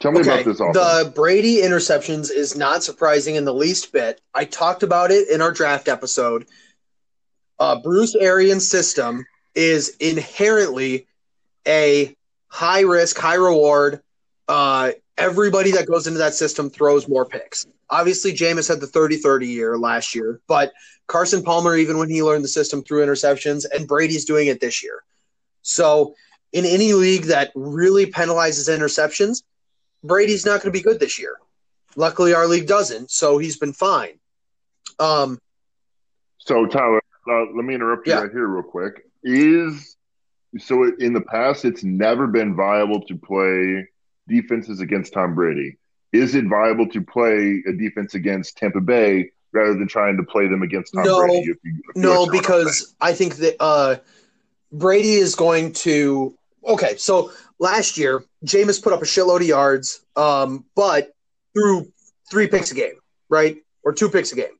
Tell 0.00 0.12
me 0.12 0.20
okay. 0.20 0.30
about 0.30 0.44
this. 0.44 0.60
Offense. 0.60 0.76
The 0.76 1.12
Brady 1.14 1.62
interceptions 1.62 2.30
is 2.30 2.56
not 2.56 2.82
surprising 2.82 3.36
in 3.36 3.44
the 3.44 3.54
least 3.54 3.92
bit. 3.92 4.20
I 4.34 4.44
talked 4.44 4.82
about 4.82 5.10
it 5.10 5.28
in 5.28 5.40
our 5.40 5.52
draft 5.52 5.88
episode. 5.88 6.46
Uh, 7.58 7.80
Bruce 7.80 8.14
Arians' 8.14 8.68
system 8.68 9.24
is 9.54 9.96
inherently 10.00 11.06
a 11.66 12.14
high 12.48 12.80
risk, 12.80 13.16
high 13.16 13.34
reward. 13.34 14.00
Uh, 14.48 14.92
everybody 15.16 15.72
that 15.72 15.86
goes 15.86 16.06
into 16.06 16.18
that 16.18 16.34
system 16.34 16.70
throws 16.70 17.08
more 17.08 17.24
picks. 17.24 17.66
Obviously, 17.90 18.32
Jameis 18.32 18.68
had 18.68 18.80
the 18.80 18.86
30 18.86 19.16
30 19.18 19.46
year 19.46 19.78
last 19.78 20.14
year, 20.14 20.40
but 20.46 20.72
Carson 21.06 21.42
Palmer, 21.42 21.76
even 21.76 21.98
when 21.98 22.10
he 22.10 22.22
learned 22.22 22.44
the 22.44 22.48
system, 22.48 22.82
threw 22.82 23.04
interceptions, 23.04 23.64
and 23.72 23.86
Brady's 23.86 24.24
doing 24.24 24.48
it 24.48 24.60
this 24.60 24.82
year. 24.82 25.02
So, 25.62 26.14
in 26.52 26.64
any 26.64 26.92
league 26.92 27.24
that 27.24 27.52
really 27.54 28.06
penalizes 28.06 28.74
interceptions, 28.74 29.42
Brady's 30.04 30.46
not 30.46 30.62
going 30.62 30.72
to 30.72 30.78
be 30.78 30.82
good 30.82 31.00
this 31.00 31.18
year. 31.18 31.36
Luckily, 31.96 32.34
our 32.34 32.46
league 32.46 32.68
doesn't, 32.68 33.10
so 33.10 33.38
he's 33.38 33.56
been 33.56 33.72
fine. 33.72 34.18
Um, 35.00 35.38
so, 36.38 36.66
Tyler, 36.66 37.00
uh, 37.28 37.46
let 37.56 37.64
me 37.64 37.74
interrupt 37.74 38.06
you 38.06 38.12
yeah. 38.12 38.20
right 38.20 38.30
here, 38.30 38.46
real 38.46 38.62
quick. 38.62 39.06
Is 39.24 39.96
so 40.58 40.92
in 40.98 41.14
the 41.14 41.20
past, 41.22 41.64
it's 41.64 41.82
never 41.82 42.26
been 42.28 42.54
viable 42.54 43.00
to 43.06 43.16
play 43.16 43.88
defenses 44.28 44.80
against 44.80 45.12
Tom 45.12 45.34
Brady 45.34 45.78
is 46.14 46.36
it 46.36 46.44
viable 46.46 46.86
to 46.88 47.02
play 47.02 47.62
a 47.66 47.72
defense 47.72 48.14
against 48.14 48.56
Tampa 48.56 48.80
Bay 48.80 49.32
rather 49.52 49.74
than 49.74 49.88
trying 49.88 50.16
to 50.16 50.22
play 50.22 50.46
them 50.46 50.62
against 50.62 50.94
Tom 50.94 51.04
no, 51.04 51.26
Brady? 51.26 51.50
If 51.50 51.58
you, 51.64 51.82
if 51.88 51.96
no, 51.96 52.26
because 52.28 52.94
I 53.00 53.12
think 53.12 53.36
that 53.36 53.56
uh, 53.60 53.96
Brady 54.72 55.14
is 55.14 55.34
going 55.34 55.72
to. 55.72 56.38
Okay, 56.64 56.96
so 56.96 57.32
last 57.58 57.96
year, 57.98 58.24
Jameis 58.44 58.82
put 58.82 58.92
up 58.92 59.02
a 59.02 59.06
shitload 59.06 59.40
of 59.40 59.46
yards, 59.46 60.04
um, 60.16 60.64
but 60.74 61.12
threw 61.54 61.86
three 62.30 62.46
picks 62.48 62.72
a 62.72 62.74
game, 62.74 62.94
right? 63.28 63.58
Or 63.82 63.92
two 63.92 64.08
picks 64.08 64.32
a 64.32 64.36
game. 64.36 64.58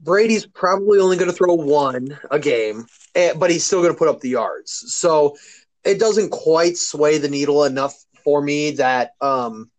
Brady's 0.00 0.46
probably 0.46 0.98
only 0.98 1.16
going 1.16 1.30
to 1.30 1.36
throw 1.36 1.54
one 1.54 2.18
a 2.30 2.38
game, 2.38 2.86
eh, 3.14 3.32
but 3.34 3.50
he's 3.50 3.64
still 3.64 3.80
going 3.80 3.92
to 3.92 3.98
put 3.98 4.08
up 4.08 4.20
the 4.20 4.28
yards. 4.28 4.94
So 4.94 5.36
it 5.84 5.98
doesn't 5.98 6.30
quite 6.30 6.76
sway 6.76 7.18
the 7.18 7.28
needle 7.28 7.64
enough 7.64 7.94
for 8.22 8.42
me 8.42 8.72
that 8.72 9.12
um, 9.20 9.70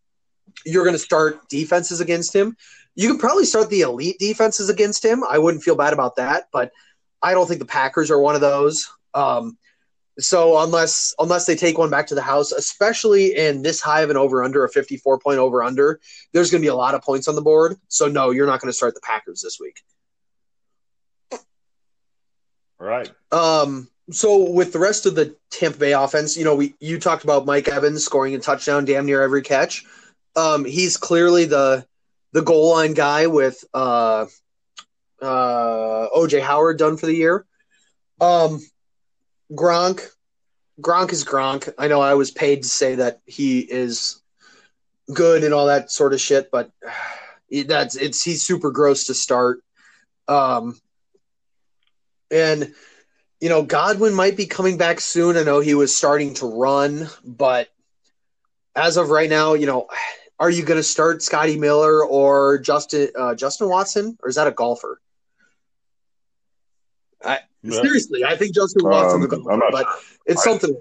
you're 0.65 0.85
going 0.85 0.95
to 0.95 0.99
start 0.99 1.47
defenses 1.49 2.01
against 2.01 2.35
him. 2.35 2.55
You 2.95 3.09
can 3.09 3.19
probably 3.19 3.45
start 3.45 3.69
the 3.69 3.81
elite 3.81 4.17
defenses 4.17 4.69
against 4.69 5.05
him. 5.05 5.23
I 5.23 5.37
wouldn't 5.37 5.63
feel 5.63 5.75
bad 5.75 5.93
about 5.93 6.15
that, 6.15 6.47
but 6.51 6.71
I 7.21 7.33
don't 7.33 7.47
think 7.47 7.59
the 7.59 7.65
Packers 7.65 8.09
are 8.09 8.19
one 8.19 8.35
of 8.35 8.41
those. 8.41 8.89
Um, 9.13 9.57
so 10.19 10.59
unless 10.59 11.13
unless 11.19 11.45
they 11.45 11.55
take 11.55 11.77
one 11.77 11.89
back 11.89 12.07
to 12.07 12.15
the 12.15 12.21
house, 12.21 12.51
especially 12.51 13.35
in 13.35 13.61
this 13.61 13.81
high 13.81 14.01
of 14.01 14.09
an 14.09 14.17
over 14.17 14.43
under, 14.43 14.63
a 14.63 14.69
54 14.69 15.19
point 15.19 15.37
over 15.37 15.63
under, 15.63 15.99
there's 16.33 16.49
going 16.49 16.61
to 16.61 16.65
be 16.65 16.69
a 16.69 16.75
lot 16.75 16.95
of 16.95 17.01
points 17.03 17.27
on 17.27 17.35
the 17.35 17.41
board. 17.41 17.77
So 17.87 18.07
no, 18.07 18.31
you're 18.31 18.47
not 18.47 18.59
going 18.59 18.69
to 18.69 18.75
start 18.77 18.95
the 18.95 19.01
Packers 19.01 19.41
this 19.41 19.59
week. 19.59 19.81
Right. 22.79 23.11
Um. 23.31 23.89
So 24.09 24.49
with 24.49 24.71
the 24.71 24.79
rest 24.79 25.05
of 25.05 25.15
the 25.15 25.35
Tampa 25.51 25.77
Bay 25.77 25.91
offense, 25.91 26.37
you 26.37 26.45
know, 26.45 26.55
we 26.55 26.75
you 26.79 26.99
talked 26.99 27.23
about 27.23 27.45
Mike 27.45 27.67
Evans 27.67 28.03
scoring 28.03 28.33
a 28.35 28.39
touchdown 28.39 28.85
damn 28.85 29.05
near 29.05 29.21
every 29.21 29.41
catch. 29.41 29.85
Um, 30.35 30.65
he's 30.65 30.97
clearly 30.97 31.45
the 31.45 31.85
the 32.33 32.41
goal 32.41 32.71
line 32.71 32.93
guy 32.93 33.27
with 33.27 33.63
uh, 33.73 34.25
uh, 35.21 36.07
OJ 36.15 36.41
Howard 36.41 36.77
done 36.77 36.97
for 36.97 37.05
the 37.05 37.15
year. 37.15 37.45
Um, 38.21 38.61
Gronk, 39.53 40.01
Gronk 40.81 41.11
is 41.11 41.23
Gronk. 41.23 41.73
I 41.77 41.87
know 41.87 42.01
I 42.01 42.13
was 42.13 42.31
paid 42.31 42.63
to 42.63 42.69
say 42.69 42.95
that 42.95 43.21
he 43.25 43.59
is 43.59 44.21
good 45.13 45.43
and 45.43 45.53
all 45.53 45.67
that 45.67 45.91
sort 45.91 46.13
of 46.13 46.21
shit, 46.21 46.51
but 46.51 46.71
that's 47.65 47.95
it's 47.95 48.23
he's 48.23 48.43
super 48.43 48.71
gross 48.71 49.05
to 49.05 49.13
start. 49.13 49.63
Um, 50.27 50.79
and 52.29 52.73
you 53.39 53.49
know 53.49 53.63
Godwin 53.63 54.13
might 54.13 54.37
be 54.37 54.45
coming 54.45 54.77
back 54.77 54.99
soon. 54.99 55.37
I 55.37 55.43
know 55.43 55.59
he 55.59 55.75
was 55.75 55.95
starting 55.95 56.33
to 56.35 56.45
run, 56.45 57.09
but 57.23 57.69
as 58.75 58.97
of 58.97 59.09
right 59.09 59.29
now, 59.29 59.53
you 59.53 59.65
know 59.65 59.87
are 60.39 60.49
you 60.49 60.63
going 60.63 60.79
to 60.79 60.83
start 60.83 61.23
Scotty 61.23 61.57
Miller 61.57 62.05
or 62.05 62.59
Justin 62.59 63.09
uh, 63.17 63.33
Justin 63.33 63.69
Watson, 63.69 64.17
or 64.21 64.29
is 64.29 64.35
that 64.35 64.47
a 64.47 64.51
golfer? 64.51 64.99
I, 67.23 67.39
yeah. 67.71 67.81
Seriously, 67.81 68.23
I 68.23 68.35
think 68.35 68.53
Justin 68.55 68.85
Watson's 68.85 69.25
um, 69.25 69.39
a 69.39 69.43
golfer, 69.43 69.63
but 69.71 69.85
sure. 69.85 69.99
it's 70.25 70.47
I, 70.47 70.51
something 70.51 70.77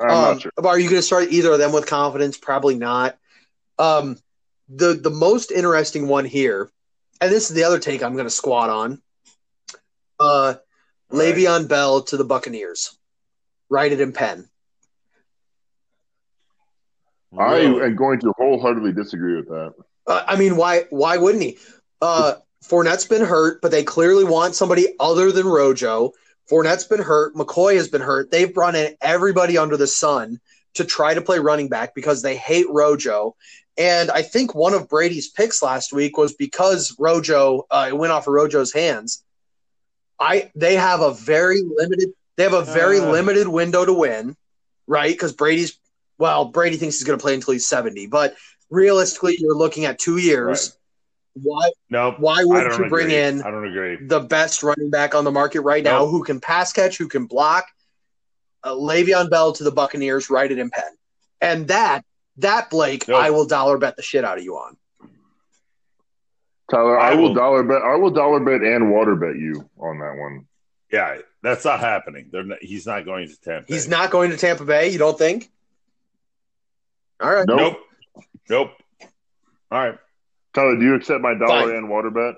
I'm 0.00 0.10
um, 0.10 0.16
not 0.34 0.42
sure. 0.42 0.52
Are 0.64 0.78
you 0.78 0.88
going 0.88 1.00
to 1.00 1.02
start 1.02 1.28
either 1.30 1.52
of 1.52 1.58
them 1.58 1.72
with 1.72 1.86
confidence? 1.86 2.36
Probably 2.36 2.76
not. 2.76 3.18
Um, 3.78 4.16
the 4.68 4.94
the 4.94 5.10
most 5.10 5.50
interesting 5.50 6.08
one 6.08 6.24
here, 6.24 6.70
and 7.20 7.32
this 7.32 7.50
is 7.50 7.56
the 7.56 7.64
other 7.64 7.78
take 7.78 8.02
I'm 8.02 8.14
going 8.14 8.26
to 8.26 8.30
squat 8.30 8.70
on. 8.70 9.02
Uh, 10.20 10.54
right. 11.10 11.34
Le'Veon 11.34 11.68
Bell 11.68 12.02
to 12.02 12.16
the 12.16 12.24
Buccaneers. 12.24 12.96
Write 13.70 13.92
it 13.92 14.00
in 14.00 14.12
pen. 14.12 14.48
I 17.38 17.58
am 17.58 17.94
going 17.94 18.20
to 18.20 18.32
wholeheartedly 18.38 18.92
disagree 18.92 19.36
with 19.36 19.48
that. 19.48 19.74
Uh, 20.06 20.24
I 20.26 20.36
mean, 20.36 20.56
why? 20.56 20.84
Why 20.90 21.18
wouldn't 21.18 21.42
he? 21.42 21.58
Uh, 22.00 22.34
Fournette's 22.64 23.06
been 23.06 23.24
hurt, 23.24 23.60
but 23.62 23.70
they 23.70 23.82
clearly 23.82 24.24
want 24.24 24.54
somebody 24.54 24.88
other 24.98 25.32
than 25.32 25.46
Rojo. 25.46 26.12
Fournette's 26.50 26.84
been 26.84 27.02
hurt. 27.02 27.34
McCoy 27.34 27.76
has 27.76 27.88
been 27.88 28.00
hurt. 28.00 28.30
They've 28.30 28.52
brought 28.52 28.74
in 28.74 28.96
everybody 29.00 29.58
under 29.58 29.76
the 29.76 29.86
sun 29.86 30.40
to 30.74 30.84
try 30.84 31.14
to 31.14 31.22
play 31.22 31.38
running 31.38 31.68
back 31.68 31.94
because 31.94 32.22
they 32.22 32.36
hate 32.36 32.66
Rojo. 32.68 33.36
And 33.76 34.10
I 34.10 34.22
think 34.22 34.54
one 34.54 34.74
of 34.74 34.88
Brady's 34.88 35.28
picks 35.28 35.62
last 35.62 35.92
week 35.92 36.16
was 36.16 36.34
because 36.34 36.96
Rojo 36.98 37.66
uh, 37.70 37.86
it 37.88 37.96
went 37.96 38.12
off 38.12 38.26
of 38.26 38.34
Rojo's 38.34 38.72
hands. 38.72 39.24
I 40.18 40.50
they 40.56 40.74
have 40.74 41.00
a 41.00 41.12
very 41.12 41.60
limited 41.62 42.10
they 42.36 42.42
have 42.42 42.54
a 42.54 42.64
very 42.64 42.98
uh, 42.98 43.10
limited 43.10 43.46
window 43.46 43.84
to 43.84 43.92
win, 43.92 44.36
right? 44.86 45.12
Because 45.12 45.32
Brady's 45.32 45.78
well, 46.18 46.46
Brady 46.46 46.76
thinks 46.76 46.96
he's 46.96 47.06
going 47.06 47.18
to 47.18 47.22
play 47.22 47.34
until 47.34 47.52
he's 47.52 47.68
70, 47.68 48.08
but 48.08 48.34
realistically, 48.70 49.36
you're 49.38 49.56
looking 49.56 49.84
at 49.84 50.00
two 50.00 50.16
years. 50.16 50.70
Right. 50.70 50.77
Why? 51.34 51.70
No. 51.90 52.12
Why 52.18 52.44
would 52.44 52.78
you 52.78 52.88
bring 52.88 53.06
agree. 53.06 53.16
in? 53.16 53.42
I 53.42 53.50
don't 53.50 53.66
agree. 53.66 54.04
The 54.06 54.20
best 54.20 54.62
running 54.62 54.90
back 54.90 55.14
on 55.14 55.24
the 55.24 55.30
market 55.30 55.60
right 55.60 55.84
now, 55.84 56.06
who 56.06 56.24
can 56.24 56.40
pass 56.40 56.72
catch, 56.72 56.98
who 56.98 57.08
can 57.08 57.26
block. 57.26 57.66
Uh, 58.64 58.72
Le'Veon 58.72 59.30
Bell 59.30 59.52
to 59.52 59.64
the 59.64 59.70
Buccaneers, 59.70 60.30
write 60.30 60.50
it 60.50 60.58
in 60.58 60.68
pen. 60.70 60.90
And 61.40 61.68
that 61.68 62.04
that 62.38 62.70
Blake, 62.70 63.06
Nope. 63.06 63.22
I 63.22 63.30
will 63.30 63.46
dollar 63.46 63.78
bet 63.78 63.96
the 63.96 64.02
shit 64.02 64.24
out 64.24 64.38
of 64.38 64.44
you 64.44 64.56
on. 64.56 64.76
Tyler, 66.70 66.98
I, 66.98 67.12
I 67.12 67.14
will 67.14 67.22
will- 67.22 67.34
dollar 67.34 67.62
bet. 67.62 67.82
I 67.82 67.94
will 67.96 68.10
dollar 68.10 68.40
bet 68.40 68.62
and 68.62 68.90
water 68.90 69.14
bet 69.14 69.36
you 69.36 69.68
on 69.78 69.98
that 70.00 70.16
one. 70.18 70.46
Yeah, 70.92 71.18
that's 71.42 71.64
not 71.64 71.80
happening. 71.80 72.30
They're 72.32 72.44
not, 72.44 72.58
he's 72.62 72.86
not 72.86 73.04
going 73.04 73.28
to 73.28 73.40
Tampa. 73.40 73.72
He's 73.72 73.86
Bay. 73.86 73.90
not 73.90 74.10
going 74.10 74.30
to 74.30 74.36
Tampa 74.36 74.64
Bay, 74.64 74.90
you 74.90 74.98
don't 74.98 75.18
think? 75.18 75.50
All 77.20 77.30
right. 77.30 77.46
Nope. 77.46 77.58
Nope. 77.58 78.24
Nope. 78.48 78.70
All 79.70 79.78
right. 79.78 79.98
Tyler, 80.58 80.76
do 80.76 80.84
you 80.84 80.94
accept 80.94 81.20
my 81.20 81.34
dollar 81.34 81.68
Fine. 81.68 81.76
and 81.76 81.88
water 81.88 82.10
bet? 82.10 82.34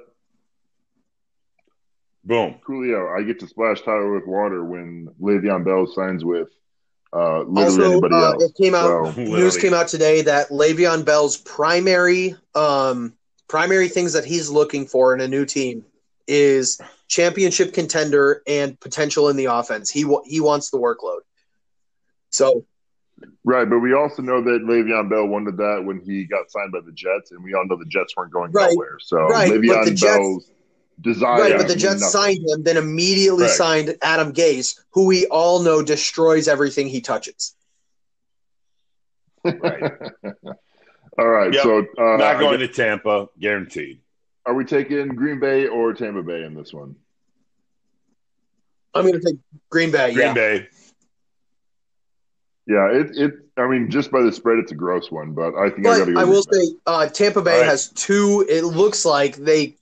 Boom. 2.25 2.61
Coolio, 2.67 3.19
I 3.19 3.23
get 3.23 3.41
to 3.41 3.47
splash 3.47 3.81
Tyler 3.81 4.13
with 4.13 4.27
water 4.27 4.63
when 4.63 5.09
Le'Veon 5.21 5.65
Bell 5.65 5.87
signs 5.87 6.23
with 6.25 6.49
uh, 7.13 7.41
literally 7.45 7.65
Also, 7.65 7.91
anybody 7.93 8.15
uh, 8.15 8.33
else. 8.33 8.45
it 8.45 8.53
came 8.63 8.75
out 8.75 9.15
So, 9.15 9.15
news 9.17 9.57
came 9.57 9.73
out 9.73 9.89
today 9.89 10.23
that 10.23 10.51
Le'Veon 10.51 11.05
Bell's 11.05 11.39
primary 11.39 12.37
um, 12.55 13.15
primary 13.49 13.89
things 13.89 14.13
that 14.13 14.25
he's 14.25 14.51
looking 14.51 14.87
for 14.87 15.15
in 15.15 15.21
a 15.21 15.27
new 15.27 15.47
team 15.47 15.85
is 16.29 16.79
championship 17.09 17.73
contender 17.73 18.43
and 18.47 18.79
potential 18.79 19.29
in 19.29 19.37
the 19.37 19.47
offense. 19.47 19.91
He 19.91 20.05
wa- 20.05 20.23
he 20.25 20.41
wants 20.41 20.71
the 20.71 20.79
workload. 20.79 21.21
So 22.29 22.67
right, 23.45 23.69
but 23.69 23.79
we 23.81 23.93
also 23.95 24.23
know 24.23 24.43
that 24.43 24.63
Le'Veon 24.63 25.09
Bell 25.11 25.27
wanted 25.27 25.57
that 25.59 25.83
when 25.85 26.01
he 26.01 26.25
got 26.25 26.51
signed 26.51 26.73
by 26.73 26.81
the 26.81 26.93
Jets, 26.93 27.31
and 27.33 27.43
we 27.43 27.55
all 27.55 27.67
know 27.67 27.77
the 27.77 27.85
Jets 27.87 28.17
weren't 28.17 28.33
going 28.33 28.53
Right. 28.53 28.71
nowhere. 28.73 28.99
So 29.01 29.19
Right, 29.29 29.49
but 29.49 29.61
Le'Veon 29.61 29.85
the 29.85 29.91
Jets- 29.93 30.03
Bell's 30.03 30.51
desire. 31.01 31.41
right, 31.41 31.57
but 31.57 31.69
the 31.69 31.77
Jets 31.77 32.01
nothing. 32.01 32.21
signed 32.21 32.49
him, 32.49 32.63
then 32.63 32.77
immediately 32.77 33.45
Correct. 33.45 33.57
signed 33.57 33.97
Adam 34.03 34.33
Gase, 34.33 34.79
who 34.93 35.07
we 35.07 35.27
all 35.27 35.61
know 35.63 35.83
destroys 35.83 36.49
everything 36.49 36.89
he 36.89 37.01
touches. 37.01 37.55
Right. 39.45 39.83
All 41.19 41.27
right, 41.29 41.53
Yep. 41.53 41.63
so 41.63 41.79
uh, 41.99 42.17
not 42.17 42.39
going 42.39 42.61
to 42.61 42.69
Tampa, 42.69 43.29
guaranteed. 43.39 44.01
Are 44.47 44.55
we 44.55 44.65
taking 44.65 45.09
Green 45.09 45.39
Bay 45.41 45.67
or 45.67 45.93
Tampa 45.93 46.23
Bay 46.23 46.45
in 46.45 46.55
this 46.55 46.73
one? 46.73 46.95
I'm 48.95 49.07
going 49.07 49.21
to 49.21 49.27
take 49.27 49.37
Green 49.71 49.91
Bay. 49.91 50.13
Green 50.15 50.29
yeah. 50.29 50.35
Bay. 50.35 50.69
Yeah, 52.71 52.87
it 52.93 53.11
it. 53.17 53.33
I 53.57 53.67
mean, 53.67 53.91
just 53.91 54.13
by 54.13 54.23
the 54.23 54.31
spread, 54.31 54.59
it's 54.59 54.71
a 54.71 54.77
gross 54.77 55.11
one, 55.11 55.35
but 55.35 55.57
I 55.57 55.71
think 55.71 55.89
I 55.89 55.99
got 55.99 56.05
to 56.05 56.13
go. 56.13 56.21
I 56.21 56.25
will 56.25 56.43
say, 56.45 56.75
uh, 56.87 57.07
Tampa 57.09 57.43
Bay 57.43 57.55
All 57.55 57.59
right. 57.59 57.67
has 57.67 57.89
two. 57.89 58.47
It 58.49 58.63
looks 58.63 59.05
like 59.05 59.35
they 59.37 59.75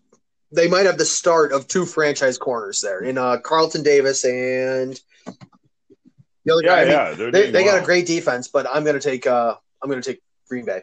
they 0.53 0.69
might 0.69 0.87
have 0.87 0.97
the 0.97 1.05
start 1.05 1.53
of 1.53 1.69
two 1.69 1.85
franchise 1.85 2.39
corners 2.39 2.81
there 2.81 3.01
in 3.05 3.19
uh, 3.19 3.37
Carlton 3.39 3.83
Davis 3.83 4.25
and 4.25 4.99
the 6.47 6.53
other 6.55 6.63
Yeah, 6.63 6.71
guy. 6.71 6.81
I 6.81 6.85
mean, 6.87 6.93
yeah. 6.93 7.15
They're 7.15 7.31
they 7.31 7.41
doing 7.43 7.53
they 7.53 7.65
got 7.65 7.75
well. 7.75 7.83
a 7.83 7.85
great 7.85 8.07
defense, 8.07 8.49
but 8.49 8.67
I'm 8.73 8.85
going 8.85 8.99
to 8.99 9.07
take 9.07 9.27
uh, 9.27 9.55
I'm 9.83 9.91
going 9.91 10.01
to 10.01 10.13
take 10.13 10.23
Green 10.49 10.65
Bay. 10.65 10.83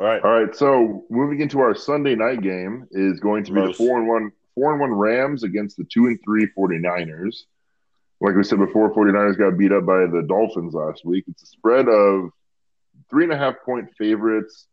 All 0.00 0.06
right. 0.06 0.22
All 0.24 0.40
right, 0.40 0.54
so 0.56 1.04
moving 1.10 1.40
into 1.40 1.60
our 1.60 1.74
Sunday 1.74 2.14
night 2.16 2.40
game 2.42 2.86
is 2.92 3.20
going 3.20 3.44
to 3.44 3.52
be 3.52 3.60
Gross. 3.60 3.76
the 3.76 3.76
four 3.76 3.98
and 3.98 4.08
one 4.08 4.32
four 4.54 4.72
and 4.72 4.80
one 4.80 4.92
Rams 4.92 5.42
against 5.44 5.76
the 5.76 5.84
two 5.92 6.06
and 6.06 6.18
three 6.24 6.48
49ers. 6.58 7.44
Like 8.22 8.36
we 8.36 8.44
said 8.44 8.58
before, 8.60 8.94
49ers 8.94 9.36
got 9.36 9.58
beat 9.58 9.72
up 9.72 9.84
by 9.84 10.06
the 10.06 10.24
Dolphins 10.28 10.74
last 10.74 11.04
week. 11.04 11.24
It's 11.26 11.42
a 11.42 11.46
spread 11.46 11.88
of 11.88 12.30
three 13.10 13.24
and 13.24 13.32
a 13.32 13.36
half 13.36 13.56
point 13.64 13.88
favorites 13.98 14.68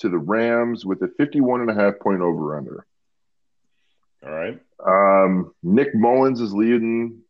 to 0.00 0.10
the 0.10 0.18
Rams 0.18 0.84
with 0.84 1.00
a 1.00 1.08
51 1.16 1.62
and 1.62 1.70
a 1.70 1.74
half 1.74 1.94
point 2.00 2.20
over 2.20 2.54
under. 2.58 2.86
All 4.22 4.30
right. 4.30 4.60
Um, 4.86 5.54
Nick 5.62 5.94
Mullens 5.94 6.42
is 6.42 6.52
leading, 6.52 7.20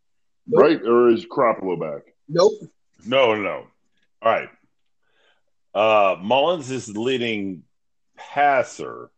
Nope. 0.48 0.62
right? 0.62 0.82
Or 0.82 1.10
is 1.10 1.24
Garoppolo 1.26 1.78
back? 1.78 2.12
Nope. 2.28 2.54
No, 3.06 3.34
no, 3.36 3.42
no. 3.42 3.66
All 4.22 4.32
right. 4.32 4.48
Uh, 5.72 6.16
Mullens 6.22 6.70
is 6.72 6.88
leading 6.96 7.62
passer, 8.16 9.10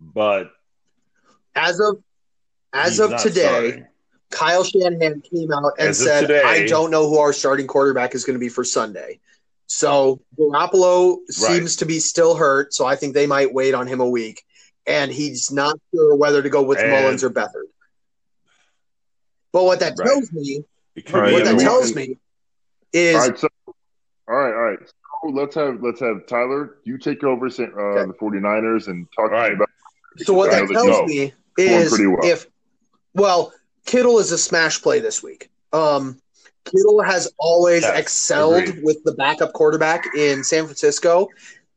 but 0.00 0.50
As 1.54 1.78
of 1.78 2.02
as 2.72 2.98
of 2.98 3.16
today, 3.22 3.40
starting. 3.42 3.86
Kyle 4.34 4.64
Shanahan 4.64 5.20
came 5.22 5.52
out 5.52 5.72
and 5.78 5.88
As 5.90 6.02
said, 6.02 6.30
"I 6.30 6.66
don't 6.66 6.90
know 6.90 7.08
who 7.08 7.18
our 7.18 7.32
starting 7.32 7.66
quarterback 7.66 8.14
is 8.14 8.24
going 8.24 8.34
to 8.34 8.40
be 8.40 8.48
for 8.48 8.64
Sunday." 8.64 9.20
So 9.66 10.20
Garoppolo 10.38 11.18
seems 11.30 11.76
to 11.76 11.86
be 11.86 12.00
still 12.00 12.34
hurt, 12.34 12.74
so 12.74 12.84
I 12.84 12.96
think 12.96 13.14
they 13.14 13.26
might 13.26 13.54
wait 13.54 13.74
on 13.74 13.86
him 13.86 14.00
a 14.00 14.08
week, 14.08 14.42
and 14.86 15.10
he's 15.10 15.50
not 15.50 15.78
sure 15.94 16.16
whether 16.16 16.42
to 16.42 16.50
go 16.50 16.62
with 16.62 16.78
And- 16.78 16.90
Mullens 16.90 17.22
or 17.24 17.30
Beathard. 17.30 17.68
But 19.52 19.64
what 19.64 19.80
that 19.80 19.94
Right. 19.96 20.06
tells 20.08 20.32
me, 20.32 20.64
It 20.96 21.06
could 21.06 21.14
All 21.16 21.20
right, 21.22 21.28
be 21.28 21.32
what 21.34 21.44
that 21.44 21.58
tells 21.58 21.94
me, 21.94 22.18
is 22.92 23.16
All 23.16 23.28
right, 23.28 23.38
so 23.38 23.48
all 24.28 24.34
right, 24.36 24.54
all 24.54 24.62
right. 24.62 24.78
So 24.88 25.28
let's 25.30 25.54
have 25.54 25.82
let's 25.82 26.00
have 26.00 26.26
Tyler. 26.26 26.78
You 26.84 26.98
take 26.98 27.24
over 27.24 27.46
uh, 27.46 27.48
Okay. 27.48 28.06
the 28.06 28.14
49ers 28.20 28.88
and 28.88 29.06
talk 29.16 29.30
right. 29.30 29.52
about. 29.52 29.68
So 30.18 30.34
what 30.34 30.50
that 30.50 30.68
tells 30.68 30.86
no. 30.86 31.04
me 31.06 31.32
is 31.58 31.90
well. 31.90 32.18
if 32.22 32.46
well, 33.14 33.52
Kittle 33.84 34.18
is 34.18 34.32
a 34.32 34.38
smash 34.38 34.80
play 34.82 35.00
this 35.00 35.22
week. 35.22 35.50
Um, 35.72 36.20
Kittle 36.64 37.02
has 37.02 37.32
always 37.38 37.82
Yes, 37.82 37.98
excelled 37.98 38.62
agreed. 38.68 38.84
with 38.84 39.04
the 39.04 39.12
backup 39.12 39.52
quarterback 39.52 40.04
in 40.16 40.42
San 40.44 40.64
Francisco. 40.64 41.28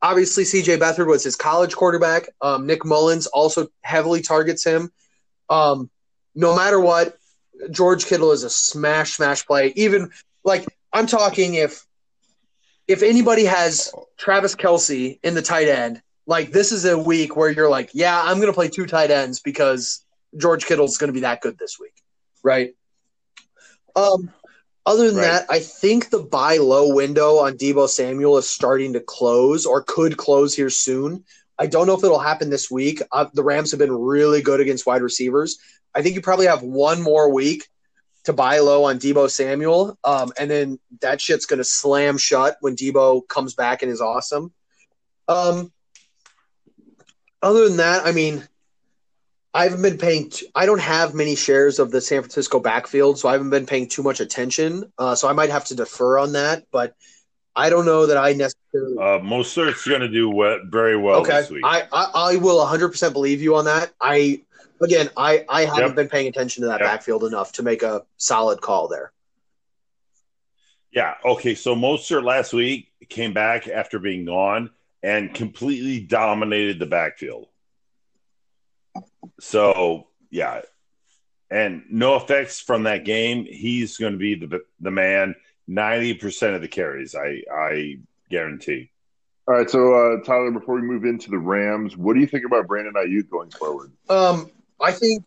Obviously, 0.02 0.44
CJ 0.44 0.78
Beathard 0.78 1.08
was 1.08 1.24
his 1.24 1.36
college 1.36 1.76
quarterback. 1.76 2.30
Um, 2.42 2.66
Nick 2.68 2.86
Mullens 2.86 3.26
also 3.28 3.68
heavily 3.82 4.22
targets 4.22 4.64
him. 4.64 4.92
Um, 5.50 5.90
no 6.36 6.56
matter 6.56 6.80
what, 6.80 7.18
George 7.72 8.06
Kittle 8.06 8.32
is 8.32 8.44
a 8.44 8.50
smash 8.50 9.14
smash 9.16 9.46
play. 9.46 9.74
Even 9.76 10.12
like 10.44 10.66
I'm 10.94 11.08
talking 11.08 11.56
if 11.56 11.84
if 12.88 13.02
anybody 13.04 13.44
has 13.46 13.92
Travis 14.18 14.56
Kelce 14.56 15.20
in 15.24 15.34
the 15.34 15.42
tight 15.42 15.68
end, 15.68 16.02
like 16.28 16.52
this 16.52 16.72
is 16.72 16.86
a 16.86 16.98
week 16.98 17.36
where 17.36 17.50
you're 17.50 17.70
like, 17.70 17.90
yeah, 17.94 18.22
I'm 18.22 18.38
going 18.38 18.48
to 18.48 18.54
play 18.54 18.70
two 18.70 18.86
tight 18.86 19.10
ends 19.12 19.40
because 19.42 20.06
George 20.36 20.66
Kittle's 20.66 20.98
going 20.98 21.10
to 21.10 21.14
be 21.14 21.22
that 21.22 21.42
good 21.42 21.58
this 21.58 21.78
week, 21.80 21.94
right? 22.44 22.74
Um, 23.96 24.32
other 24.86 25.08
than 25.08 25.18
Right. 25.18 25.24
that, 25.24 25.46
I 25.50 25.60
think 25.60 26.10
the 26.10 26.20
buy 26.20 26.58
low 26.58 26.94
window 26.94 27.38
on 27.38 27.58
Deebo 27.58 27.90
Samuel 27.90 28.38
is 28.38 28.50
starting 28.50 28.94
to 28.94 29.00
close 29.00 29.66
or 29.66 29.84
could 29.84 30.18
close 30.18 30.56
here 30.56 30.70
soon. 30.70 31.26
I 31.60 31.66
don't 31.68 31.88
know 31.88 31.96
if 31.96 32.04
it'll 32.04 32.20
happen 32.20 32.50
this 32.50 32.70
week. 32.70 33.02
Uh, 33.12 33.26
the 33.34 33.44
Rams 33.44 33.72
have 33.72 33.80
been 33.80 33.92
really 33.92 34.42
good 34.42 34.60
against 34.60 34.86
wide 34.86 35.02
receivers. 35.02 35.58
I 35.96 36.02
think 36.02 36.16
you 36.16 36.22
probably 36.22 36.46
have 36.46 36.62
one 36.62 37.02
more 37.02 37.34
week 37.34 37.68
to 38.26 38.34
buy 38.34 38.60
low 38.60 38.84
on 38.84 39.00
Deebo 39.00 39.30
Samuel, 39.30 39.98
um, 40.04 40.32
and 40.38 40.52
then 40.52 40.80
that 41.02 41.20
shit's 41.20 41.46
going 41.46 41.58
to 41.58 41.64
slam 41.64 42.18
shut 42.18 42.58
when 42.62 42.76
Deebo 42.76 43.28
comes 43.28 43.56
back 43.56 43.82
and 43.82 43.92
is 43.92 44.02
awesome. 44.02 44.54
Um, 45.28 45.72
other 47.42 47.68
than 47.68 47.78
that, 47.78 48.06
I 48.06 48.12
mean, 48.12 48.48
I 49.58 49.64
haven't 49.64 49.82
been 49.82 49.98
paying. 49.98 50.30
T- 50.30 50.48
I 50.54 50.68
don't 50.68 50.80
have 50.82 51.16
many 51.16 51.36
shares 51.36 51.80
of 51.80 51.90
the 51.90 52.00
San 52.00 52.22
Francisco 52.22 52.60
backfield, 52.60 53.18
so 53.18 53.28
I 53.28 53.32
haven't 53.32 53.50
been 53.50 53.66
paying 53.66 53.88
too 53.90 54.04
much 54.04 54.20
attention. 54.20 54.92
Uh, 55.00 55.16
so 55.16 55.28
I 55.28 55.34
might 55.34 55.50
have 55.50 55.66
to 55.66 55.76
defer 55.76 56.20
on 56.20 56.34
that, 56.34 56.66
but 56.72 56.96
I 57.56 57.72
don't 57.72 57.86
know 57.86 58.06
that 58.06 58.18
I 58.18 58.34
necessarily. 58.34 58.98
Uh, 59.00 59.20
Mostert's 59.20 59.88
going 59.88 60.02
to 60.02 60.10
do 60.10 60.30
we- 60.30 60.60
very 60.70 60.96
well 60.96 61.22
okay, 61.22 61.42
this 61.42 61.50
week. 61.50 61.64
I, 61.66 61.88
I 61.92 62.34
I 62.34 62.36
will 62.36 62.60
100 62.60 62.90
percent 62.90 63.14
believe 63.14 63.42
you 63.42 63.56
on 63.56 63.66
that. 63.66 63.92
I 64.00 64.44
again, 64.80 65.10
I 65.18 65.44
I 65.50 65.66
haven't 65.66 65.88
Yep. 65.88 65.96
been 65.96 66.10
paying 66.10 66.28
attention 66.28 66.62
to 66.62 66.68
that 66.68 66.80
Yep. 66.82 66.88
backfield 66.90 67.24
enough 67.24 67.54
to 67.54 67.64
make 67.64 67.82
a 67.82 68.04
solid 68.18 68.62
call 68.62 68.88
there. 68.90 69.12
Yeah. 70.92 71.16
Okay. 71.26 71.56
So 71.56 71.76
Mostert 71.76 72.24
last 72.24 72.54
week 72.54 72.90
came 73.10 73.34
back 73.34 73.68
after 73.68 73.98
being 73.98 74.26
gone 74.26 74.70
and 75.02 75.34
completely 75.34 76.00
dominated 76.00 76.78
the 76.78 76.86
backfield. 76.86 77.48
So 79.40 80.08
yeah, 80.30 80.62
and 81.50 81.84
no 81.90 82.16
effects 82.16 82.60
from 82.60 82.84
that 82.84 83.06
game. 83.06 83.46
He's 83.46 83.98
going 83.98 84.14
to 84.14 84.20
be 84.20 84.36
the 84.36 84.62
the 84.80 84.92
man. 84.92 85.36
Ninety 85.68 86.14
percent 86.14 86.56
of 86.56 86.62
the 86.62 86.68
carries, 86.68 87.14
I 87.14 87.42
I 87.54 88.00
guarantee. 88.30 88.90
All 89.48 89.56
right, 89.56 89.70
so 89.70 89.94
uh, 89.94 90.24
Tyler, 90.26 90.52
before 90.52 90.76
we 90.76 90.82
move 90.82 91.06
into 91.06 91.30
the 91.30 91.38
Rams, 91.38 91.96
what 91.96 92.14
do 92.14 92.20
you 92.20 92.28
think 92.28 92.46
about 92.46 92.68
Brandon 92.68 92.94
Aiyuk 92.94 93.30
going 93.30 93.50
forward? 93.52 93.92
Um, 94.10 94.52
I 94.82 94.92
think 94.92 95.24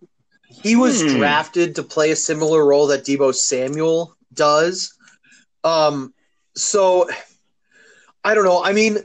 he 0.46 0.76
was 0.76 1.02
Hmm. 1.02 1.08
drafted 1.08 1.74
to 1.76 1.82
play 1.82 2.10
a 2.10 2.16
similar 2.16 2.64
role 2.66 2.86
that 2.88 3.04
Deebo 3.04 3.34
Samuel 3.34 4.14
does. 4.34 4.94
Um, 5.64 6.12
so 6.54 7.08
I 8.24 8.34
don't 8.34 8.44
know. 8.44 8.62
I 8.62 8.72
mean, 8.72 8.98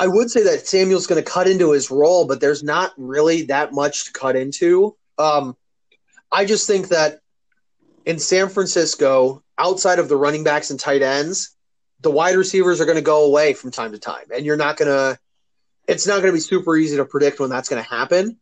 I 0.00 0.06
would 0.06 0.30
say 0.30 0.44
that 0.44 0.66
Samuel's 0.66 1.06
going 1.06 1.22
to 1.22 1.30
cut 1.30 1.46
into 1.46 1.72
his 1.72 1.90
role, 1.90 2.26
but 2.26 2.40
there's 2.40 2.62
not 2.62 2.92
really 2.96 3.42
that 3.42 3.74
much 3.74 4.06
to 4.06 4.12
cut 4.12 4.34
into. 4.34 4.96
Um, 5.18 5.54
I 6.32 6.46
just 6.46 6.66
think 6.66 6.88
that 6.88 7.20
in 8.06 8.18
San 8.18 8.48
Francisco, 8.48 9.42
outside 9.58 9.98
of 9.98 10.08
the 10.08 10.16
running 10.16 10.42
backs 10.42 10.70
and 10.70 10.80
tight 10.80 11.02
ends, 11.02 11.54
the 12.00 12.10
wide 12.10 12.36
receivers 12.36 12.80
are 12.80 12.86
going 12.86 12.96
to 12.96 13.02
go 13.02 13.26
away 13.26 13.52
from 13.52 13.70
time 13.70 13.92
to 13.92 13.98
time, 13.98 14.24
and 14.34 14.46
you're 14.46 14.56
not 14.56 14.78
going 14.78 14.88
to. 14.88 15.18
It's 15.86 16.06
not 16.06 16.22
going 16.22 16.28
to 16.28 16.32
be 16.32 16.40
super 16.40 16.78
easy 16.78 16.96
to 16.96 17.04
predict 17.04 17.38
when 17.38 17.50
that's 17.50 17.68
going 17.68 17.82
to 17.82 17.88
happen. 17.88 18.38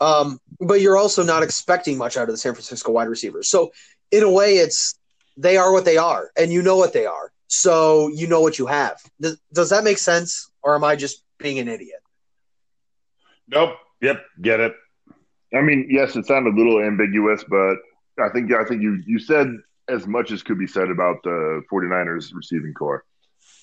Um, 0.00 0.40
but 0.58 0.80
you're 0.80 0.96
also 0.96 1.22
not 1.22 1.44
expecting 1.44 1.98
much 1.98 2.16
out 2.16 2.24
of 2.24 2.30
the 2.30 2.36
San 2.36 2.54
Francisco 2.54 2.90
wide 2.90 3.08
receivers. 3.08 3.48
So 3.48 3.70
in 4.10 4.24
a 4.24 4.30
way, 4.30 4.54
it's 4.56 4.98
they 5.36 5.56
are 5.56 5.72
what 5.72 5.84
they 5.84 5.98
are, 5.98 6.32
and 6.36 6.52
you 6.52 6.62
know 6.62 6.78
what 6.78 6.92
they 6.92 7.06
are. 7.06 7.30
so 7.46 8.08
you 8.08 8.26
know 8.26 8.40
what 8.40 8.58
you 8.58 8.66
have. 8.66 9.00
Does, 9.20 9.38
does 9.52 9.70
that 9.70 9.84
make 9.84 9.98
sense, 9.98 10.49
or 10.62 10.74
am 10.74 10.84
I 10.84 10.96
just 10.96 11.22
being 11.38 11.58
an 11.58 11.68
idiot? 11.68 12.00
Nope. 13.48 13.76
Yep. 14.00 14.22
Get 14.40 14.60
it. 14.60 14.74
I 15.54 15.60
mean, 15.60 15.88
yes, 15.90 16.16
it 16.16 16.26
sounded 16.26 16.54
a 16.54 16.56
little 16.56 16.80
ambiguous, 16.80 17.44
but 17.48 17.76
I 18.18 18.28
think 18.32 18.52
I 18.52 18.64
think 18.64 18.82
you 18.82 19.02
you 19.06 19.18
said 19.18 19.48
as 19.88 20.06
much 20.06 20.30
as 20.30 20.42
could 20.42 20.58
be 20.58 20.66
said 20.66 20.90
about 20.90 21.22
the 21.24 21.62
49ers 21.70 22.32
receiving 22.34 22.72
corps. 22.72 23.04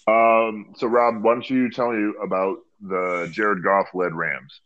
Um, 0.07 0.74
so 0.78 0.88
Rob, 0.88 1.24
why 1.24 1.34
don't 1.34 1.49
you 1.49 1.69
tell 1.69 1.91
me 1.91 2.14
about 2.22 2.57
the 2.82 3.30
Jared 3.32 3.64
Goff 3.64 3.88
led 3.94 4.14
Rams? 4.14 4.61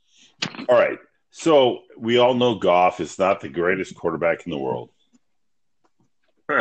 All 0.68 0.78
right. 0.78 0.98
So 1.32 1.82
we 1.98 2.18
all 2.18 2.34
know 2.34 2.56
Goff 2.56 3.00
is 3.00 3.18
not 3.18 3.42
the 3.42 3.50
greatest 3.50 3.96
quarterback 3.96 4.46
in 4.46 4.52
the 4.52 4.58
world. 4.58 4.90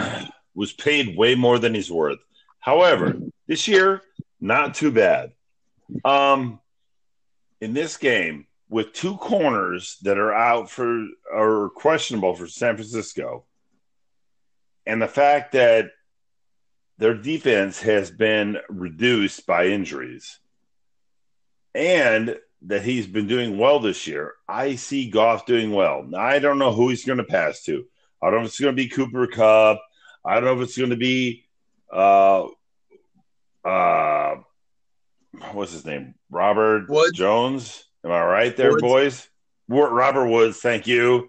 Was 0.55 0.73
paid 0.73 1.17
way 1.17 1.35
more 1.35 1.59
than 1.59 1.75
he's 1.75 1.91
worth. 1.91 2.19
However, 2.59 3.17
this 3.47 3.67
year, 3.69 4.03
not 4.41 4.75
too 4.75 4.91
bad. 4.91 5.33
Um, 6.05 6.61
in 7.61 7.75
this 7.75 7.97
game, 7.97 8.47
with 8.69 8.93
two 8.93 9.17
corners 9.17 9.99
that 10.03 10.19
are 10.19 10.33
out 10.33 10.71
for 10.71 11.07
or 11.33 11.71
questionable 11.71 12.35
for 12.35 12.47
San 12.47 12.77
Francisco, 12.77 13.45
and 14.87 15.03
the 15.03 15.09
fact 15.09 15.53
that 15.53 15.91
their 16.99 17.15
defense 17.15 17.81
has 17.83 18.11
been 18.11 18.59
reduced 18.69 19.47
by 19.47 19.67
injuries, 19.67 20.39
and 21.75 22.37
that 22.63 22.83
he's 22.83 23.07
been 23.07 23.27
doing 23.27 23.59
well 23.59 23.81
this 23.81 24.07
year. 24.07 24.35
I 24.49 24.77
see 24.77 25.11
Goff 25.11 25.47
doing 25.47 25.73
well. 25.73 26.05
Now, 26.07 26.21
I 26.21 26.39
don't 26.39 26.59
know 26.59 26.73
who 26.73 26.91
he's 26.91 27.05
going 27.05 27.19
to 27.19 27.25
pass 27.25 27.63
to. 27.65 27.85
I 28.23 28.27
don't 28.27 28.41
know 28.41 28.45
if 28.45 28.49
it's 28.49 28.61
going 28.61 28.77
to 28.77 28.83
be 28.83 28.89
Cooper 28.89 29.27
Kupp. 29.27 29.81
I 30.25 30.35
don't 30.35 30.45
know 30.45 30.63
if 30.63 30.69
it's 30.69 30.77
going 30.77 30.91
to 30.91 30.97
be 30.97 31.45
uh 31.93 32.47
uh 33.65 34.37
what's 35.53 35.73
his 35.73 35.85
name? 35.85 36.15
Robert 36.31 36.89
Woods. 36.89 37.17
Jones. 37.17 37.85
Am 38.05 38.11
I 38.11 38.25
right 38.25 38.57
there, 38.57 38.73
Woods. 38.73 38.83
boys? 38.83 39.29
Robert 39.69 40.27
Woods, 40.29 40.59
thank 40.59 40.87
you. 40.87 41.29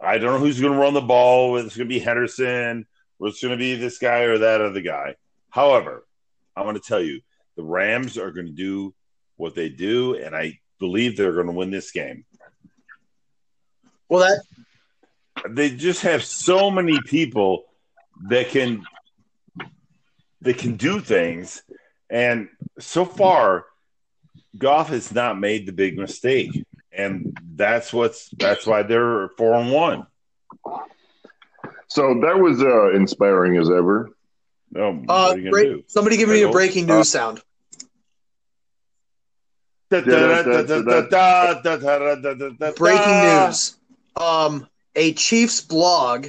I 0.00 0.18
don't 0.18 0.32
know 0.32 0.38
who's 0.38 0.60
going 0.60 0.72
to 0.72 0.78
run 0.78 0.94
the 0.94 1.00
ball. 1.00 1.56
It's 1.58 1.76
going 1.76 1.88
to 1.88 1.94
be 1.94 2.00
Henderson, 2.00 2.86
or 3.18 3.28
it's 3.28 3.42
going 3.42 3.52
to 3.52 3.58
be 3.58 3.76
this 3.76 3.98
guy 3.98 4.20
or 4.20 4.38
that 4.38 4.60
other 4.60 4.80
guy. 4.80 5.16
However, 5.50 6.06
I 6.56 6.62
want 6.62 6.82
to 6.82 6.86
tell 6.86 7.00
you, 7.00 7.20
the 7.56 7.62
Rams 7.62 8.18
are 8.18 8.30
going 8.30 8.46
to 8.46 8.52
do 8.52 8.94
what 9.36 9.54
they 9.54 9.68
do, 9.68 10.14
and 10.14 10.34
I 10.34 10.58
believe 10.78 11.16
they're 11.16 11.34
going 11.34 11.46
to 11.46 11.52
win 11.52 11.70
this 11.70 11.92
game. 11.92 12.24
Well, 14.08 14.20
that 14.20 15.54
They 15.54 15.70
just 15.70 16.02
have 16.02 16.24
so 16.24 16.70
many 16.70 17.00
people 17.02 17.64
that 18.28 18.48
can 18.48 18.84
that 20.40 20.58
can 20.58 20.76
do 20.76 21.00
things, 21.00 21.62
and 22.10 22.48
so 22.78 23.04
far, 23.04 23.66
Goff 24.56 24.88
has 24.88 25.12
not 25.14 25.38
made 25.38 25.66
the 25.66 25.72
big 25.72 25.98
mistake, 25.98 26.64
and 26.92 27.36
that's 27.54 27.92
what's 27.92 28.28
that's 28.30 28.66
why 28.66 28.82
they're 28.82 29.28
four 29.36 29.54
and 29.54 29.70
one. 29.72 30.06
So 31.88 32.20
that 32.22 32.38
was 32.38 32.62
uh, 32.62 32.92
inspiring 32.92 33.56
as 33.58 33.68
ever. 33.70 34.10
No, 34.70 34.92
what 34.92 35.10
uh, 35.10 35.14
are 35.14 35.36
you 35.36 35.42
gonna 35.42 35.50
break- 35.50 35.68
do? 35.68 35.84
somebody 35.86 36.16
give 36.16 36.28
me 36.28 36.36
a 36.36 36.38
Hello? 36.40 36.52
breaking 36.52 36.90
Uh, 36.90 36.96
news 36.96 37.08
sound. 37.10 37.42
Breaking 42.76 43.20
news. 43.22 43.76
Um, 44.16 44.66
a 44.94 45.12
Chiefs 45.14 45.60
blog 45.60 46.28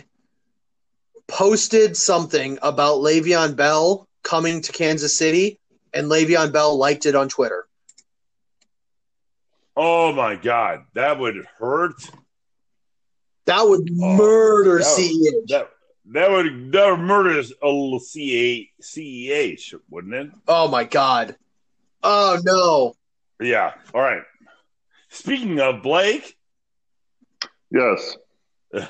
posted 1.28 1.96
something 1.98 2.60
about 2.62 2.98
Le'Veon 2.98 3.56
Bell 3.56 4.08
coming 4.24 4.62
to 4.62 4.72
Kansas 4.72 5.18
City, 5.18 5.60
and 5.94 6.08
Le'Veon 6.08 6.52
Bell 6.52 6.78
liked 6.78 7.06
it 7.06 7.16
on 7.16 7.30
Twitter. 7.30 7.68
Oh 9.76 10.12
my 10.14 10.36
god, 10.36 10.86
that 10.94 11.18
would 11.20 11.36
hurt. 11.58 11.96
That 13.46 13.64
would 13.68 13.90
Oh, 14.02 14.16
murder 14.16 14.78
that- 14.80 14.86
CEH. 14.86 15.48
That 15.48 15.70
that 16.06 16.30
would 16.32 16.72
that 16.74 16.90
would 16.92 17.00
murder 17.00 17.40
a 17.40 17.68
little 17.68 18.00
C 18.00 18.70
A 18.80 18.84
C 18.84 19.28
E 19.30 19.32
H, 19.32 19.74
wouldn't 19.90 20.14
it? 20.14 20.32
oh 20.48 20.68
my 20.68 20.84
god. 20.84 21.36
Oh 22.04 22.40
no. 22.44 22.96
Yeah. 23.46 23.74
All 23.94 24.02
right. 24.02 24.24
Speaking 25.10 25.60
of 25.60 25.82
Blake, 25.84 26.38
Yes. 27.72 28.16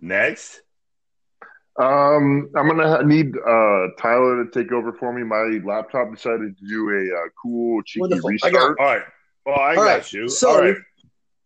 next. 0.00 0.62
Um, 1.80 2.50
I'm 2.56 2.68
gonna 2.68 3.02
need 3.04 3.34
uh, 3.36 3.86
Tyler 3.98 4.44
to 4.44 4.50
take 4.52 4.70
over 4.72 4.92
for 4.92 5.12
me. 5.12 5.22
My 5.24 5.58
laptop 5.64 6.12
decided 6.14 6.56
to 6.58 6.66
do 6.66 6.90
a 6.90 7.16
uh, 7.16 7.28
cool 7.40 7.82
cheeky 7.82 8.00
Wonderful. 8.02 8.30
I 8.30 8.50
got- 8.50 8.52
restart. 8.52 8.78
All 8.80 8.86
right. 8.86 9.02
Well, 9.46 9.58
I 9.58 9.68
All 9.70 9.74
got 9.76 9.82
right, 9.84 10.12
you. 10.12 10.28
so- 10.28 10.50
All 10.50 10.60
right. 10.60 10.76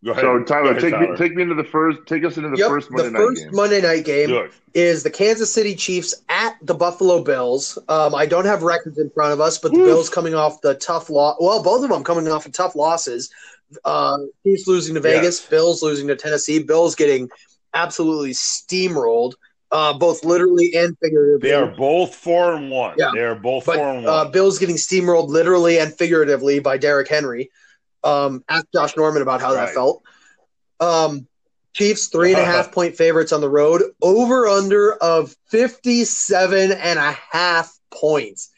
Go 0.05 0.11
ahead. 0.11 0.21
So 0.23 0.39
Go 0.39 0.45
Tyler, 0.45 0.71
ahead, 0.73 0.83
take 0.83 0.93
Tyler. 0.93 1.13
me 1.13 1.17
take 1.17 1.35
me 1.35 1.43
into 1.45 1.55
the 1.55 1.65
first. 1.65 2.01
Take 2.07 2.25
us 2.25 2.37
into 2.37 2.51
the 2.51 2.59
yep, 2.59 2.69
first 2.69 2.91
Monday 2.91 3.05
the 3.09 3.13
night 3.13 3.19
first 3.21 3.43
game. 3.45 3.51
Monday 3.55 3.81
night 3.81 4.05
game 4.05 4.29
Do 4.29 4.39
it. 4.41 4.53
is 4.75 5.03
the 5.03 5.09
Kansas 5.11 5.51
City 5.51 5.75
Chiefs 5.75 6.15
at 6.29 6.57
the 6.61 6.75
Buffalo 6.75 7.25
Bills. 7.25 7.79
Um, 7.89 8.15
I 8.15 8.27
don't 8.27 8.45
have 8.45 8.63
records 8.63 8.99
in 8.99 9.09
front 9.09 9.33
of 9.33 9.41
us, 9.41 9.57
but 9.57 9.73
the 9.73 9.79
Bills 9.79 10.11
coming 10.11 10.35
off 10.35 10.61
the 10.61 10.75
tough 10.75 11.09
loss. 11.09 11.37
Well, 11.41 11.63
both 11.63 11.83
of 11.85 11.89
them 11.89 12.05
coming 12.05 12.29
off 12.29 12.45
of 12.45 12.53
tough 12.53 12.75
losses. 12.75 13.31
Uh, 13.87 14.19
Chiefs 14.43 14.67
losing 14.67 14.95
to 14.95 15.01
Vegas, 15.01 15.41
Yes. 15.41 15.49
Bills 15.49 15.83
losing 15.83 16.07
to 16.09 16.17
Tennessee. 16.17 16.59
Bills 16.63 16.95
getting 16.95 17.31
absolutely 17.73 18.33
steamrolled, 18.33 19.33
uh, 19.75 19.93
both 19.93 20.25
literally 20.25 20.73
and 20.77 20.97
figuratively. 21.03 21.49
They 21.49 21.55
are 21.55 21.67
both 21.67 22.15
four 22.15 22.55
and 22.55 22.71
one. 22.71 22.95
Yeah. 22.97 23.11
They 23.13 23.25
are 23.25 23.35
both 23.35 23.67
but 23.67 23.77
four 23.77 23.89
and 23.91 24.07
uh, 24.07 24.23
one. 24.23 24.31
Bills 24.31 24.61
getting 24.61 24.77
steamrolled 24.77 25.29
literally 25.29 25.81
and 25.81 25.93
figuratively 25.93 26.61
by 26.61 26.79
Derrick 26.79 27.09
Henry. 27.09 27.51
Um, 28.05 28.45
ask 28.49 28.67
Josh 28.73 28.97
Norman 28.97 29.21
about 29.21 29.41
how 29.41 29.55
that 29.55 29.71
felt. 29.71 30.05
Um, 30.79 31.27
Chiefs 31.73 32.07
three 32.07 32.33
and 32.33 32.41
a 32.41 32.45
half 32.45 32.71
point 32.73 32.97
favorites 32.97 33.33
on 33.33 33.41
the 33.41 33.51
road. 33.51 33.83
Over 34.01 34.47
under 34.47 34.95
of 34.95 35.35
57 35.49 36.71
and 36.71 36.99
a 37.01 37.19
half 37.33 37.77
points. 37.93 38.53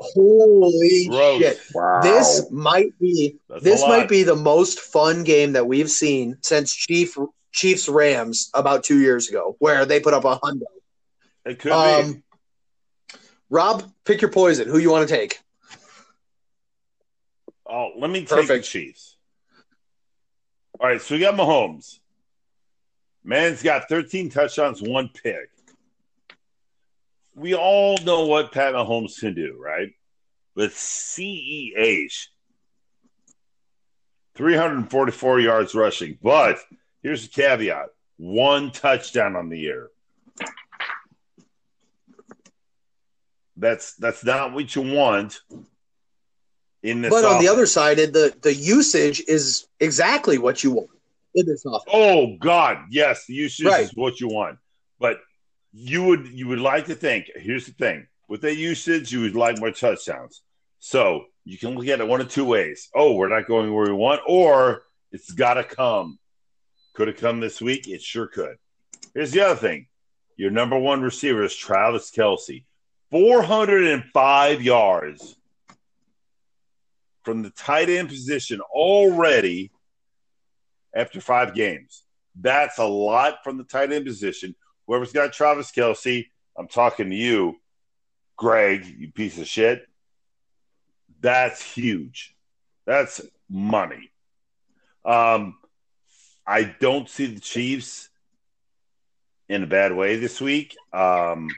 Holy 0.00 1.06
Gross. 1.08 1.38
shit. 1.40 1.60
Wow. 1.72 2.00
This 2.02 2.50
might 2.50 2.98
be 2.98 3.36
That's 3.48 3.62
this 3.62 3.82
might 3.82 4.08
be 4.08 4.24
the 4.24 4.36
most 4.36 4.80
fun 4.80 5.22
game 5.22 5.52
that 5.52 5.68
we've 5.68 5.90
seen 5.90 6.38
since 6.42 6.74
Chief 6.74 7.16
Chiefs 7.58 7.88
Rams 7.88 8.50
about 8.54 8.84
two 8.84 9.00
years 9.00 9.28
ago, 9.28 9.56
where 9.58 9.84
they 9.84 9.98
put 9.98 10.14
up 10.14 10.24
a 10.24 10.36
hundred. 10.36 10.68
It 11.44 11.58
could 11.58 11.70
be. 11.70 11.74
Um, 11.74 12.22
Rob, 13.50 13.82
pick 14.04 14.20
your 14.20 14.30
poison. 14.30 14.68
Who 14.68 14.78
you 14.78 14.92
want 14.92 15.08
to 15.08 15.12
take? 15.12 15.40
Oh, 17.68 17.90
let 17.98 18.10
me 18.10 18.20
take 18.20 18.28
Perfect. 18.28 18.64
the 18.64 18.70
Chiefs. 18.70 19.16
All 20.78 20.86
right, 20.86 21.02
so 21.02 21.16
we 21.16 21.20
got 21.20 21.34
Mahomes. 21.34 21.98
Man's 23.24 23.60
got 23.60 23.88
13 23.88 24.30
touchdowns, 24.30 24.80
one 24.80 25.08
pick. 25.08 25.50
We 27.34 27.56
all 27.56 27.98
know 28.04 28.26
what 28.26 28.52
Pat 28.52 28.74
Mahomes 28.74 29.18
can 29.18 29.34
do, 29.34 29.58
right? 29.60 29.94
With 30.54 30.74
CEH, 30.74 32.28
344 34.36 35.40
yards 35.40 35.74
rushing. 35.74 36.18
But 36.22 36.58
here's 37.02 37.28
the 37.28 37.28
caveat 37.28 37.86
one 38.16 38.70
touchdown 38.70 39.36
on 39.36 39.48
the 39.48 39.58
year. 39.58 39.90
That's 43.56 43.94
that's 43.96 44.24
not 44.24 44.52
what 44.52 44.74
you 44.74 44.82
want 44.82 45.40
in 46.82 47.02
this. 47.02 47.10
But 47.10 47.24
on 47.24 47.40
the 47.40 47.48
other 47.48 47.66
side, 47.66 47.98
the 47.98 48.34
the 48.40 48.54
usage 48.54 49.20
is 49.26 49.66
exactly 49.80 50.38
what 50.38 50.62
you 50.62 50.72
want 50.72 50.90
in 51.34 51.46
this 51.46 51.64
offense. 51.64 51.84
Oh 51.92 52.36
God, 52.38 52.78
yes, 52.90 53.26
the 53.26 53.34
usage 53.34 53.66
Right. 53.66 53.84
is 53.84 53.94
what 53.94 54.20
you 54.20 54.28
want. 54.28 54.58
But 55.00 55.18
you 55.72 56.04
would 56.04 56.28
you 56.28 56.46
would 56.48 56.60
like 56.60 56.86
to 56.86 56.94
think. 56.94 57.26
Here's 57.34 57.66
the 57.66 57.72
thing: 57.72 58.06
with 58.28 58.42
that 58.42 58.56
usage, 58.56 59.12
you 59.12 59.22
would 59.22 59.34
like 59.34 59.58
more 59.58 59.72
touchdowns. 59.72 60.42
So 60.78 61.24
you 61.44 61.58
can 61.58 61.74
look 61.74 61.88
at 61.88 62.00
it 62.00 62.06
one 62.06 62.20
of 62.20 62.28
two 62.28 62.44
ways. 62.44 62.88
Oh, 62.94 63.14
we're 63.14 63.28
not 63.28 63.48
going 63.48 63.72
where 63.74 63.86
we 63.86 63.92
want, 63.92 64.20
or 64.26 64.82
it's 65.10 65.32
got 65.32 65.54
to 65.54 65.64
come. 65.64 66.18
Could 66.98 67.08
it 67.08 67.18
come 67.18 67.38
this 67.38 67.60
week? 67.60 67.86
It 67.86 68.02
sure 68.02 68.26
could. 68.26 68.56
Here's 69.14 69.30
the 69.30 69.42
other 69.42 69.54
thing: 69.54 69.86
your 70.36 70.50
number 70.50 70.76
one 70.76 71.00
receiver 71.00 71.44
is 71.44 71.54
Travis 71.54 72.10
Kelce, 72.10 72.64
405 73.12 74.62
yards 74.62 75.36
from 77.22 77.42
the 77.42 77.50
tight 77.50 77.88
end 77.88 78.08
position 78.08 78.60
already 78.72 79.70
after 80.92 81.20
five 81.20 81.54
games. 81.54 82.02
That's 82.34 82.78
a 82.78 82.84
lot 82.84 83.44
from 83.44 83.58
the 83.58 83.64
tight 83.64 83.92
end 83.92 84.04
position. 84.04 84.56
Whoever's 84.88 85.12
got 85.12 85.32
Travis 85.32 85.70
Kelce, 85.70 86.26
I'm 86.58 86.66
talking 86.66 87.10
to 87.10 87.16
you, 87.16 87.60
Greg, 88.36 88.84
you 88.84 89.12
piece 89.12 89.38
of 89.38 89.46
shit. 89.46 89.86
That's 91.20 91.62
huge. 91.62 92.34
That's 92.86 93.20
money. 93.48 94.10
Um, 95.04 95.57
I 96.48 96.74
don't 96.80 97.08
see 97.10 97.26
the 97.26 97.40
Chiefs 97.40 98.08
in 99.50 99.62
a 99.62 99.66
bad 99.66 99.94
way 99.94 100.16
this 100.16 100.40
week. 100.40 100.74
Um, 100.94 101.48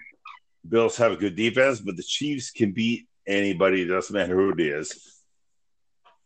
Bills 0.69 0.97
have 0.97 1.13
a 1.13 1.17
good 1.17 1.37
defense, 1.37 1.81
but 1.81 1.97
the 1.97 2.03
Chiefs 2.03 2.51
can 2.51 2.73
beat 2.73 3.07
anybody. 3.25 3.83
It 3.83 3.87
doesn't 3.87 4.13
matter 4.13 4.35
who 4.35 4.51
it 4.51 4.61
is. 4.61 5.17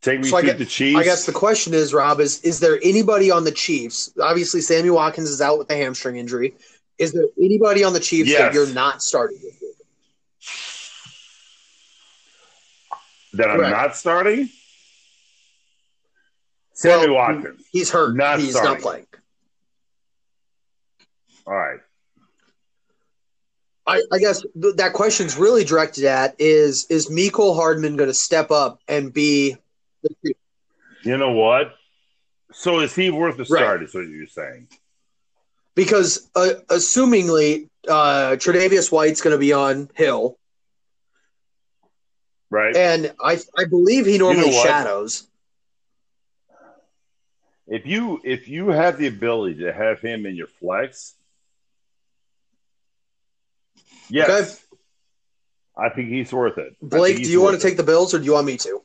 Take 0.01 0.21
me 0.21 0.29
So 0.29 0.41
to 0.41 0.55
the 0.55 0.65
Chiefs. 0.65 0.99
I 0.99 1.05
guess 1.05 1.27
the 1.27 1.33
question 1.33 1.75
is, 1.75 1.93
Rob, 1.93 2.21
is 2.21 2.41
is 2.41 2.59
there 2.59 2.81
anybody 2.83 3.31
on 3.31 3.45
the 3.45 3.53
Chiefs? 3.53 4.13
Obviously, 4.21 4.63
Sammy 4.63 4.89
Watkins 4.91 5.29
is 5.29 5.43
out 5.43 5.59
with 5.59 5.71
a 5.71 5.77
hamstring 5.77 6.17
injury. 6.17 6.55
Is 6.99 7.13
there 7.13 7.27
anybody 7.39 7.85
on 7.85 7.93
the 7.93 8.01
Chiefs 8.01 8.33
that 8.33 8.55
you're 8.55 8.73
not 8.73 9.03
starting 9.03 9.39
with? 9.43 9.55
that 13.35 13.51
I'm 13.51 13.61
not 13.61 13.97
starting. 13.97 14.49
Sammy 16.75 17.07
Well, 17.09 17.15
Watkins. 17.15 17.65
He's 17.71 17.91
hurt. 17.91 18.15
Not 18.17 18.39
He's 18.41 18.51
starting. 18.51 18.73
not 18.75 18.81
playing. 18.83 19.07
All 21.47 21.55
right. 21.55 21.81
I, 23.87 24.03
I 24.13 24.19
guess 24.19 24.43
th- 24.61 24.77
that 24.77 24.93
question's 24.95 25.37
really 25.37 25.63
directed 25.65 26.05
at 26.05 26.35
is 26.39 26.87
is 26.89 27.09
Mecole 27.11 27.55
Hardman 27.55 27.97
going 27.97 28.09
to 28.09 28.15
step 28.15 28.51
up 28.51 28.81
and 28.89 29.13
be 29.13 29.57
You 31.03 31.17
know 31.19 31.33
what? 31.33 31.75
So 32.53 32.81
is 32.81 32.95
he 32.95 33.11
worth 33.11 33.35
a 33.37 33.39
Right. 33.41 33.47
start? 33.47 33.83
Is 33.83 33.95
what 33.95 34.07
you're 34.09 34.27
saying? 34.27 34.69
because 35.77 36.31
uh, 36.37 36.51
assumingly 36.69 37.69
uh, 37.89 38.37
Tre'Davious 38.39 38.93
White's 38.93 39.21
going 39.21 39.35
to 39.35 39.39
be 39.41 39.53
on 39.53 39.91
Hill, 39.95 40.39
Right. 42.49 42.75
and 42.77 43.13
I 43.23 43.39
I 43.59 43.65
believe 43.65 44.07
he 44.07 44.17
normally 44.17 44.51
what? 44.51 44.67
shadows. 44.67 45.29
If 47.67 47.87
you 47.87 48.21
if 48.25 48.49
you 48.49 48.69
have 48.69 48.99
the 48.99 49.07
ability 49.07 49.61
to 49.61 49.73
have 49.73 50.01
him 50.01 50.27
in 50.27 50.37
your 50.37 50.47
flex, 50.47 51.15
yes, 54.09 54.29
Okay. 54.29 54.61
I 55.77 55.89
think 55.95 56.09
he's 56.09 56.33
worth 56.33 56.59
it. 56.59 56.77
Blake, 56.81 57.17
do 57.17 57.31
you 57.31 57.41
want 57.41 57.61
to 57.61 57.67
take 57.67 57.77
the 57.77 57.83
Bills 57.83 58.15
or 58.15 58.19
do 58.19 58.25
you 58.25 58.33
want 58.33 58.47
me 58.47 58.57
to? 58.59 58.83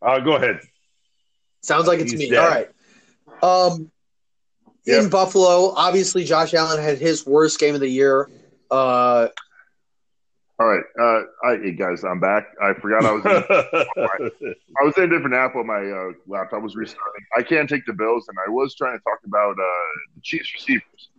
Uh, 0.00 0.20
go 0.20 0.36
ahead. 0.36 0.60
Sounds 1.62 1.88
like 1.88 1.98
it's 1.98 2.12
He's 2.12 2.20
me. 2.20 2.30
dead. 2.30 2.38
All 2.38 2.48
right. 2.48 3.72
Um, 3.72 3.90
in 4.84 5.08
Buffalo, 5.10 5.72
obviously 5.74 6.24
Josh 6.24 6.54
Allen 6.54 6.80
had 6.80 6.98
his 6.98 7.26
worst 7.26 7.58
game 7.58 7.74
of 7.74 7.80
the 7.80 7.88
year. 7.88 8.30
Uh, 8.70 9.28
All 10.58 10.66
right, 10.66 10.84
uh, 10.98 11.20
I, 11.46 11.58
hey 11.58 11.72
guys, 11.72 12.02
I'm 12.02 12.18
back. 12.18 12.46
I 12.62 12.72
forgot 12.72 13.04
I 13.04 13.12
was. 13.12 13.24
In, 13.26 13.30
I 14.80 14.84
was 14.84 14.96
in 14.96 15.04
a 15.04 15.08
different 15.08 15.34
app 15.34 15.54
when 15.54 15.66
my 15.66 15.84
uh, 15.84 16.12
laptop 16.26 16.62
was 16.62 16.74
restarting. 16.74 17.26
I 17.36 17.42
can't 17.42 17.68
take 17.68 17.84
the 17.84 17.92
Bills, 17.92 18.24
and 18.28 18.38
I 18.46 18.50
was 18.50 18.74
trying 18.74 18.96
to 18.96 19.04
talk 19.04 19.18
about 19.26 19.50
uh, 19.52 19.64
the 20.14 20.22
Chiefs 20.22 20.50
receivers. 20.54 21.10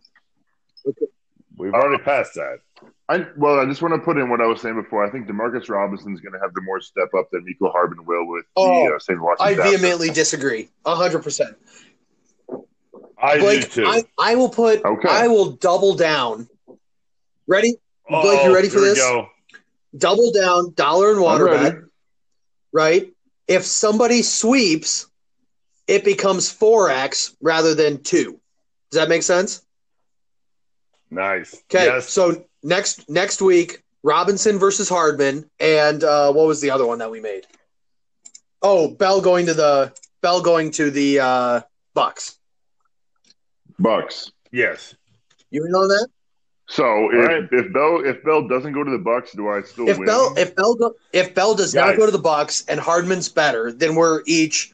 We've 1.56 1.72
already 1.74 2.02
passed 2.04 2.34
that. 2.34 2.60
I 3.10 3.28
well, 3.38 3.60
I 3.60 3.66
just 3.66 3.84
want 3.84 3.94
to 3.94 4.00
put 4.00 4.18
in 4.18 4.28
what 4.30 4.42
I 4.42 4.48
was 4.48 4.60
saying 4.60 4.76
before. 4.76 5.06
I 5.06 5.12
think 5.12 5.28
Demarcus 5.28 5.70
Robinson's 5.70 6.20
going 6.20 6.34
to 6.34 6.40
have 6.40 6.56
the 6.56 6.62
more 6.62 6.82
step 6.82 7.10
up 7.16 7.30
than 7.32 7.46
Mecole 7.46 7.72
Hardman 7.72 8.06
will 8.06 8.28
with 8.28 8.46
Oh, 8.56 8.90
the 8.90 8.96
uh, 8.96 9.00
St. 9.00 9.22
Washington. 9.22 9.48
I 9.48 9.52
absence. 9.52 9.82
vehemently 9.82 10.10
disagree. 10.10 10.70
hundred 10.84 11.22
percent. 11.22 11.56
I 13.22 13.38
Blake, 13.38 13.62
do 13.62 13.68
too. 13.68 13.86
I, 13.86 14.04
I 14.18 14.36
will 14.36 14.50
put. 14.50 14.84
Okay. 14.84 15.10
I 15.10 15.28
will 15.28 15.52
double 15.52 15.96
down. 15.96 16.48
Ready? 17.48 17.76
Blake, 18.10 18.44
you 18.44 18.50
Oh, 18.50 18.54
ready 18.54 18.70
for 18.70 18.80
this? 18.80 18.98
go. 18.98 19.30
Double 19.98 20.32
down. 20.32 20.74
Dollar 20.76 21.12
and 21.12 21.22
water 21.22 21.50
I'm 21.50 21.64
bet. 21.64 21.76
Right. 22.72 23.14
If 23.48 23.66
somebody 23.66 24.22
sweeps, 24.22 25.08
it 25.88 26.04
becomes 26.04 26.52
four 26.52 26.90
x 26.90 27.36
rather 27.42 27.74
than 27.74 28.04
two. 28.04 28.40
Does 28.92 29.00
that 29.02 29.10
make 29.10 29.24
sense? 29.24 29.62
Nice. 31.10 31.56
Okay, 31.72 31.86
Yes. 31.86 32.10
so 32.10 32.46
next 32.64 33.10
next 33.10 33.42
week, 33.42 33.82
Robinson 34.04 34.60
versus 34.60 34.90
Hardman, 34.90 35.50
and 35.60 36.04
uh, 36.04 36.32
what 36.34 36.48
was 36.48 36.60
the 36.62 36.70
other 36.72 36.86
one 36.86 37.00
that 37.00 37.10
we 37.10 37.20
made? 37.22 37.46
Oh, 38.62 38.90
Bell 38.90 39.22
going 39.22 39.46
to 39.46 39.54
the 39.54 39.94
Bell 40.22 40.42
going 40.42 40.72
to 40.72 40.92
the 40.92 41.20
uh, 41.20 41.62
Bucks. 41.94 42.38
Bucks. 43.80 44.32
yes. 44.52 44.96
You 45.52 45.66
in 45.66 45.74
on 45.74 45.88
that? 45.88 46.08
So 46.70 47.10
if, 47.14 47.26
right. 47.28 47.48
if 47.52 47.72
Bell 47.74 48.02
if 48.06 48.24
Bell 48.24 48.48
doesn't 48.48 48.74
go 48.74 48.84
to 48.84 48.92
the 48.92 48.98
Bucks, 48.98 49.32
do 49.32 49.48
I 49.50 49.62
still 49.62 49.88
If 49.88 49.98
win? 49.98 50.06
Bell 50.06 50.34
if 50.38 50.54
Bell 50.56 50.76
go, 50.76 50.96
if 51.14 51.34
Bell 51.34 51.56
does 51.56 51.74
not 51.74 51.96
go 51.96 52.06
to 52.06 52.12
the 52.12 52.20
Bucks 52.20 52.66
and 52.68 52.80
Hardman's 52.80 53.30
better, 53.30 53.72
then 53.72 53.96
we're 53.96 54.22
each 54.26 54.74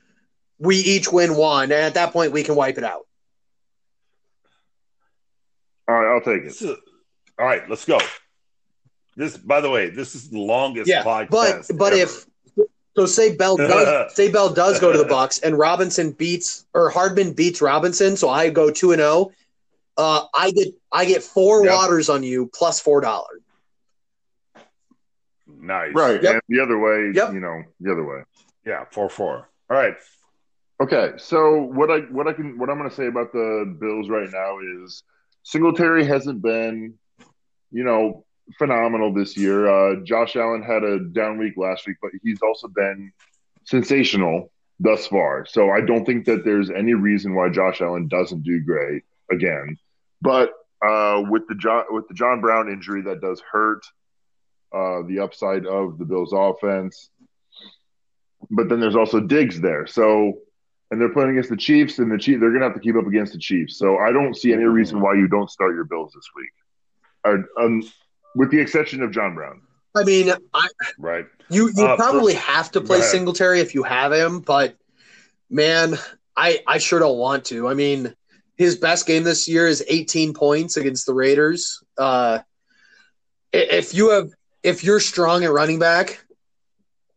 we 0.57 0.77
each 0.77 1.11
win 1.11 1.35
one, 1.35 1.65
and 1.65 1.73
at 1.73 1.93
that 1.93 2.11
point 2.11 2.31
we 2.31 2.43
can 2.43 2.55
wipe 2.55 2.77
it 2.79 2.83
out. 2.83 3.05
All 5.87 5.95
right, 5.95 6.13
I'll 6.15 6.21
take 6.21 6.43
it. 6.43 6.61
it. 6.61 6.61
is- 6.69 6.77
all 7.39 7.45
right, 7.45 7.67
let's 7.69 7.85
go. 7.85 7.99
This, 9.15 9.37
by 9.37 9.59
the 9.61 9.69
way, 9.69 9.89
this 9.89 10.15
is 10.15 10.29
the 10.29 10.39
longest 10.39 10.87
Yeah, 10.87 11.03
podcast. 11.03 11.29
but 11.29 11.77
but 11.77 11.93
ever. 11.93 12.03
if 12.03 12.25
so, 12.95 13.05
say 13.05 13.35
Bell 13.35 13.57
does 13.57 14.13
say 14.15 14.31
Bell 14.31 14.51
does 14.51 14.79
go 14.79 14.91
to 14.91 14.97
the 14.97 15.05
Bucks 15.05 15.39
and 15.39 15.57
Robinson 15.57 16.11
beats 16.11 16.65
or 16.73 16.89
Hardman 16.89 17.33
beats 17.33 17.61
Robinson, 17.61 18.17
so 18.17 18.29
I 18.29 18.49
go 18.49 18.71
two 18.71 18.91
and 18.91 18.99
zero. 18.99 19.31
Uh, 19.97 20.25
I 20.33 20.51
get 20.51 20.69
I 20.91 21.05
get 21.05 21.23
four 21.23 21.63
Yep. 21.65 21.73
waters 21.75 22.09
on 22.09 22.23
you 22.23 22.49
plus 22.53 22.79
four 22.79 23.01
dollars. 23.01 23.41
nice, 25.47 25.93
Right, 25.93 26.21
Yep. 26.21 26.33
and 26.33 26.41
the 26.49 26.59
other 26.61 26.77
way, 26.79 27.11
Yep. 27.13 27.33
you 27.33 27.39
know, 27.39 27.63
the 27.79 27.91
other 27.91 28.03
way. 28.03 28.23
Yeah, 28.65 28.85
four 28.91 29.09
four. 29.09 29.49
All 29.69 29.77
right, 29.77 29.95
Okay, 30.81 31.13
so 31.17 31.61
what 31.61 31.89
I 31.91 31.99
what 32.11 32.27
I 32.27 32.33
can 32.33 32.57
what 32.57 32.69
I'm 32.69 32.77
going 32.77 32.89
to 32.89 32.95
say 32.95 33.05
about 33.07 33.31
the 33.31 33.73
Bills 33.79 34.09
right 34.09 34.29
now 34.31 34.57
is 34.83 35.03
Singletary 35.43 36.03
hasn't 36.03 36.41
been, 36.41 36.95
you 37.71 37.83
know, 37.83 38.25
phenomenal 38.57 39.13
this 39.13 39.37
year. 39.37 39.67
Uh, 39.67 39.97
Josh 40.03 40.35
Allen 40.35 40.63
had 40.63 40.83
a 40.83 40.99
down 40.99 41.37
week 41.37 41.53
last 41.57 41.85
week, 41.87 41.97
but 42.01 42.11
he's 42.23 42.41
also 42.41 42.67
been 42.67 43.11
sensational 43.65 44.51
thus 44.79 45.07
far. 45.07 45.45
So 45.45 45.69
I 45.69 45.79
don't 45.81 46.05
think 46.05 46.25
that 46.25 46.43
there's 46.43 46.69
any 46.71 46.95
reason 46.95 47.35
why 47.35 47.49
Josh 47.49 47.79
Allen 47.79 48.07
doesn't 48.07 48.43
do 48.43 48.59
great 48.61 49.03
again. 49.31 49.77
But 50.23 50.53
uh, 50.81 51.21
with 51.29 51.47
the 51.49 51.55
John 51.55 51.83
with 51.89 52.07
the 52.07 52.13
John 52.13 52.39
Brown 52.39 52.69
injury, 52.69 53.01
that 53.03 53.19
does 53.19 53.41
hurt 53.51 53.83
uh, 54.73 55.01
the 55.05 55.19
upside 55.19 55.65
of 55.65 55.97
the 55.97 56.05
Bills' 56.05 56.33
offense. 56.33 57.09
But 58.49 58.69
then 58.69 58.79
there's 58.79 58.95
also 58.95 59.19
Diggs 59.19 59.59
there, 59.59 59.85
so 59.85 60.39
and 60.89 60.99
they're 60.99 61.13
playing 61.13 61.31
against 61.31 61.49
the 61.49 61.57
Chiefs, 61.57 61.99
and 61.99 62.09
the 62.11 62.17
Chiefs 62.17 62.39
they're 62.39 62.53
gonna 62.53 62.65
have 62.65 62.73
to 62.73 62.79
keep 62.79 62.95
up 62.95 63.07
against 63.07 63.33
the 63.33 63.39
Chiefs. 63.39 63.77
So 63.77 63.97
I 63.97 64.11
don't 64.11 64.35
see 64.35 64.53
any 64.53 64.63
reason 64.63 65.01
why 65.01 65.13
you 65.15 65.27
don't 65.27 65.49
start 65.49 65.75
your 65.75 65.85
Bills 65.85 66.13
this 66.15 66.29
week, 66.35 66.51
or, 67.25 67.45
um, 67.59 67.83
with 68.35 68.49
the 68.51 68.59
exception 68.59 69.01
of 69.03 69.11
John 69.11 69.35
Brown. 69.35 69.61
I 69.95 70.03
mean, 70.03 70.31
I, 70.53 70.67
right. 70.97 71.25
you 71.49 71.69
you 71.75 71.85
Uh, 71.85 71.95
probably 71.97 72.33
have 72.35 72.71
to 72.71 72.81
play. 72.81 73.01
Singletary 73.01 73.59
if 73.59 73.75
you 73.75 73.83
have 73.83 74.11
him, 74.11 74.39
but 74.39 74.75
man, 75.49 75.97
I 76.35 76.61
I 76.67 76.77
sure 76.79 76.99
don't 76.99 77.17
want 77.17 77.45
to. 77.45 77.67
I 77.67 77.73
mean, 77.75 78.15
his 78.57 78.75
best 78.75 79.07
game 79.07 79.23
this 79.23 79.47
year 79.47 79.67
is 79.67 79.83
18 79.87 80.33
points 80.33 80.77
against 80.77 81.05
the 81.05 81.13
Raiders. 81.13 81.83
Uh, 81.97 82.39
if 83.51 83.93
you 83.93 84.09
have 84.11 84.29
if 84.63 84.83
you're 84.83 84.99
strong 84.99 85.43
at 85.43 85.51
running 85.51 85.79
back, 85.79 86.23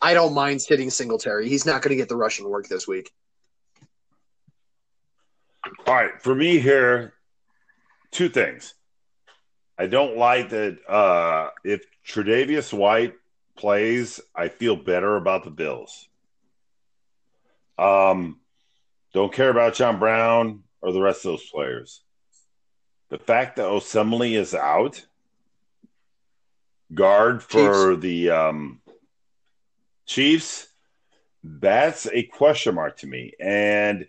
I 0.01 0.15
don't 0.15 0.35
mind 0.35 0.61
sitting 0.61 0.91
Singletary. 0.91 1.49
He's 1.49 1.67
not 1.67 1.83
going 1.83 1.91
to 1.91 1.97
get 1.97 2.09
the 2.09 2.17
rushing 2.17 2.49
work 2.49 2.69
this 2.69 2.87
week. 2.87 3.11
All 5.87 5.95
right, 5.95 6.21
for 6.21 6.35
me 6.35 6.59
here, 6.59 7.15
two 8.11 8.29
things. 8.29 8.75
I 9.79 9.87
don't 9.87 10.17
like 10.17 10.51
that 10.51 10.79
uh, 10.89 11.51
if 11.65 11.85
Tre'Davious 12.07 12.73
White 12.73 13.15
plays, 13.57 14.21
I 14.35 14.49
feel 14.49 14.77
better 14.77 15.17
about 15.17 15.45
the 15.45 15.51
Bills. 15.51 16.09
Um, 17.79 18.41
don't 19.13 19.33
care 19.33 19.51
about 19.51 19.75
John 19.75 19.99
Brown 19.99 20.63
or 20.81 20.93
the 20.93 21.01
rest 21.01 21.25
of 21.25 21.33
those 21.33 21.49
players. 21.49 22.03
The 23.09 23.19
fact 23.19 23.57
that 23.57 23.67
Osemele 23.67 24.37
is 24.37 24.55
out, 24.55 25.05
guard 26.93 27.43
for 27.43 27.97
the 27.97 28.31
um, 28.31 28.81
Chiefs, 30.07 30.69
that's 31.43 32.07
a 32.13 32.25
question 32.25 32.75
mark 32.75 32.99
to 32.99 33.07
me. 33.07 33.33
And 33.39 34.07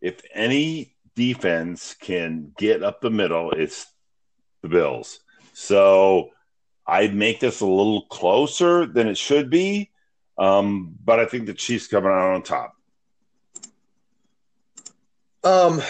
if 0.00 0.20
any 0.34 0.94
defense 1.14 1.94
can 1.98 2.52
get 2.56 2.82
up 2.82 3.00
the 3.00 3.10
middle, 3.10 3.50
it's 3.52 3.86
the 4.62 4.68
Bills. 4.68 5.20
So 5.52 6.30
I'd 6.86 7.14
make 7.14 7.40
this 7.40 7.60
a 7.60 7.66
little 7.66 8.02
closer 8.02 8.86
than 8.86 9.08
it 9.08 9.18
should 9.18 9.50
be. 9.50 9.90
Um, 10.38 10.94
but 11.04 11.18
I 11.18 11.26
think 11.26 11.46
the 11.46 11.54
Chiefs 11.54 11.88
coming 11.88 12.10
out 12.10 12.34
on 12.34 12.42
top. 12.42 12.74
Um, 15.48 15.80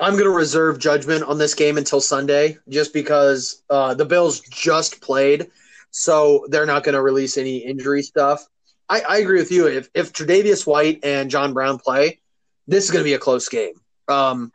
I'm 0.00 0.14
going 0.14 0.24
to 0.24 0.30
reserve 0.30 0.80
judgment 0.80 1.22
on 1.22 1.38
this 1.38 1.54
game 1.54 1.78
until 1.78 2.00
Sunday, 2.00 2.58
just 2.68 2.92
because 2.92 3.62
uh, 3.70 3.94
the 3.94 4.04
Bills 4.04 4.40
just 4.40 5.00
played, 5.00 5.52
so 5.92 6.44
they're 6.48 6.66
not 6.66 6.82
going 6.82 6.96
to 6.96 7.02
release 7.02 7.38
any 7.38 7.58
injury 7.58 8.02
stuff. 8.02 8.44
I, 8.88 9.02
I 9.08 9.16
agree 9.18 9.38
with 9.38 9.52
you. 9.52 9.68
If 9.68 9.88
if 9.94 10.12
Tre'Davious 10.12 10.66
White 10.66 10.98
and 11.04 11.30
John 11.30 11.52
Brown 11.52 11.78
play, 11.78 12.18
this 12.66 12.84
is 12.84 12.90
going 12.90 13.04
to 13.04 13.08
be 13.08 13.14
a 13.14 13.20
close 13.20 13.48
game. 13.48 13.74
Um, 14.08 14.52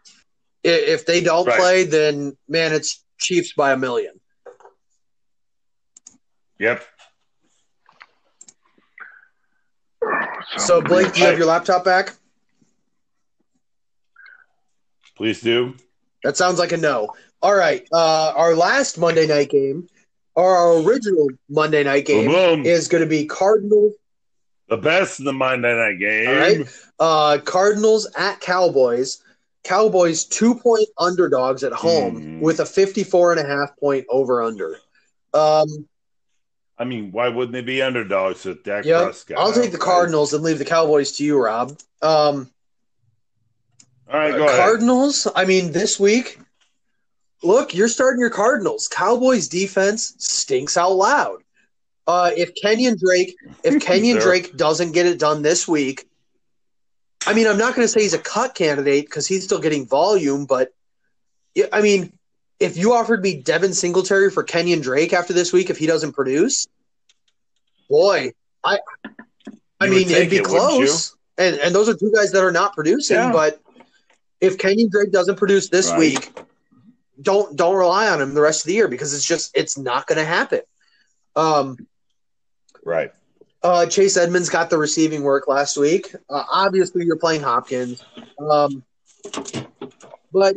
If 0.62 1.06
they 1.06 1.22
don't 1.22 1.48
right. 1.48 1.58
play, 1.58 1.84
then 1.86 2.36
man, 2.50 2.74
it's 2.74 3.02
Chiefs 3.18 3.54
by 3.54 3.72
a 3.72 3.78
million. 3.78 4.20
Yep. 6.60 6.84
So, 10.58 10.82
Blake, 10.82 11.14
do 11.14 11.22
you 11.22 11.28
have 11.28 11.38
your 11.38 11.48
laptop 11.48 11.86
back? 11.86 12.14
Please 15.18 15.42
do. 15.42 15.76
That 16.24 16.38
sounds 16.38 16.60
like 16.60 16.72
a 16.72 16.78
no. 16.78 17.10
All 17.42 17.56
right. 17.56 17.88
Uh, 17.92 18.34
our 18.36 18.56
last 18.56 18.98
Monday 19.00 19.26
night 19.28 19.50
game, 19.50 19.88
our 20.36 20.78
original 20.78 21.28
Monday 21.50 21.84
night 21.84 22.06
game, 22.06 22.28
boom, 22.28 22.62
boom. 22.62 22.66
is 22.66 22.88
going 22.88 23.04
to 23.04 23.10
be 23.10 23.26
Cardinals. 23.26 23.94
The 24.70 24.78
best 24.78 25.20
in 25.20 25.26
the 25.26 25.34
Monday 25.34 25.76
night 25.76 26.00
game. 26.00 26.28
All 26.28 26.36
right. 26.36 26.68
Uh, 27.00 27.38
Cardinals 27.44 28.08
at 28.16 28.40
Cowboys. 28.40 29.24
Cowboys 29.64 30.24
two 30.24 30.56
point 30.56 30.88
underdogs 30.98 31.64
at 31.64 31.74
home 31.74 32.22
mm. 32.22 32.40
with 32.40 32.60
a 32.60 32.66
54 32.66 33.34
and 33.34 33.42
a 33.42 33.48
half 33.48 33.76
point 33.78 34.06
over 34.10 34.44
under. 34.44 34.78
Um, 35.34 35.88
I 36.78 36.84
mean, 36.84 37.12
why 37.12 37.30
wouldn't 37.30 37.54
they 37.54 37.62
be 37.62 37.82
underdogs 37.82 38.46
with 38.46 38.64
Dak 38.64 38.86
yep. 38.86 39.06
Prescott? 39.06 39.38
I'll 39.40 39.52
take 39.52 39.72
the 39.72 39.78
Cardinals 39.78 40.34
and 40.34 40.44
leave 40.44 40.60
the 40.60 40.66
Cowboys 40.66 41.14
to 41.14 41.24
you, 41.24 41.42
Rob. 41.42 41.78
Um, 42.02 42.52
All 44.12 44.20
right, 44.20 44.32
go 44.32 44.46
Cardinals. 44.46 45.26
Ahead. 45.26 45.44
I 45.44 45.46
mean, 45.46 45.72
this 45.72 46.00
week, 46.00 46.40
look, 47.44 47.74
you're 47.74 47.88
starting 47.88 48.20
your 48.20 48.30
Cardinals. 48.30 48.88
Cowboys 48.88 49.48
defense 49.48 50.14
stinks 50.18 50.78
out 50.78 50.94
loud. 50.94 51.44
Uh, 52.08 52.32
if 52.36 52.56
Kenyon 52.56 52.98
Drake, 52.98 53.36
if 53.64 53.82
Kenyon 53.86 54.20
Drake 54.20 54.56
doesn't 54.56 54.94
get 54.94 55.06
it 55.06 55.20
done 55.20 55.42
this 55.42 55.68
week, 55.68 56.08
I 57.26 57.34
mean, 57.34 57.48
I'm 57.48 57.58
not 57.58 57.76
going 57.76 57.84
to 57.84 57.90
say 57.90 58.02
he's 58.02 58.14
a 58.14 58.20
cut 58.20 58.56
candidate 58.56 59.06
because 59.06 59.28
he's 59.28 59.44
still 59.44 59.60
getting 59.60 59.86
volume, 59.86 60.46
but 60.46 60.74
I 61.74 61.82
mean, 61.82 62.14
if 62.60 62.78
you 62.78 62.94
offered 62.94 63.22
me 63.22 63.42
Devin 63.42 63.74
Singletary 63.74 64.32
for 64.32 64.44
Kenyon 64.44 64.82
Drake 64.82 65.12
after 65.12 65.34
this 65.34 65.52
week, 65.52 65.70
if 65.70 65.78
he 65.78 65.86
doesn't 65.86 66.14
produce, 66.14 66.68
boy, 67.90 68.32
I, 68.64 68.80
I 69.80 69.86
you 69.86 69.92
mean, 69.92 70.10
it'd 70.10 70.30
be 70.30 70.38
it, 70.38 70.46
close. 70.46 71.16
And 71.38 71.58
and 71.58 71.76
those 71.76 71.88
are 71.90 71.94
two 71.94 72.12
guys 72.16 72.32
that 72.32 72.44
are 72.44 72.52
not 72.52 72.74
producing. 72.74 73.18
Yeah. 73.18 73.32
But 73.32 73.62
if 74.42 74.58
Kenyon 74.58 74.90
Drake 74.90 75.12
doesn't 75.12 75.38
produce 75.38 75.70
this 75.70 75.90
right. 75.90 76.00
week, 76.00 76.40
don't 77.22 77.56
don't 77.56 77.76
rely 77.76 78.10
on 78.10 78.22
him 78.22 78.34
the 78.34 78.42
rest 78.42 78.64
of 78.64 78.68
the 78.68 78.74
year 78.74 78.88
because 78.88 79.14
it's 79.14 79.26
just 79.26 79.56
it's 79.56 79.78
not 79.78 80.08
going 80.08 80.18
to 80.18 80.26
happen. 80.26 80.62
Um, 81.36 81.78
right. 82.84 83.12
Uh, 83.64 83.86
Chase 83.88 84.18
Edmonds 84.18 84.50
got 84.50 84.70
the 84.70 84.78
receiving 84.78 85.24
work 85.24 85.48
last 85.48 85.78
week. 85.78 86.14
Uh, 86.30 86.44
obviously, 86.52 87.06
you're 87.06 87.18
playing 87.18 87.42
Hopkins, 87.42 88.04
um, 88.40 88.84
but 90.32 90.56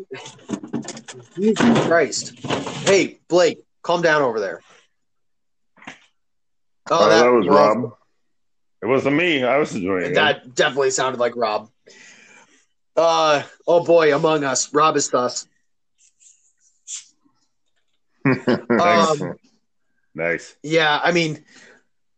Jesus 1.35 1.87
Christ. 1.87 2.39
Hey, 2.87 3.19
Blake, 3.29 3.65
calm 3.83 4.03
down 4.03 4.23
over 4.23 4.39
there. 4.39 4.61
Oh, 6.91 7.09
that, 7.09 7.23
that 7.23 7.33
was 7.33 7.49
Rob. 7.49 7.93
It 8.83 8.87
wasn't 8.87 9.17
me. 9.17 9.45
I 9.45 9.59
was 9.59 9.73
doing 9.73 10.05
it. 10.05 10.15
That 10.15 10.55
definitely 10.55 10.91
sounded 10.91 11.21
like 11.21 11.37
Rob. 11.37 11.71
Uh 13.01 13.45
oh 13.67 13.83
boy, 13.83 14.15
among 14.15 14.45
us. 14.45 14.75
Rob 14.75 14.95
is 14.95 15.09
thus. 15.09 15.49
um, 18.27 19.37
nice. 20.15 20.55
Yeah, 20.63 21.01
I 21.03 21.11
mean, 21.13 21.43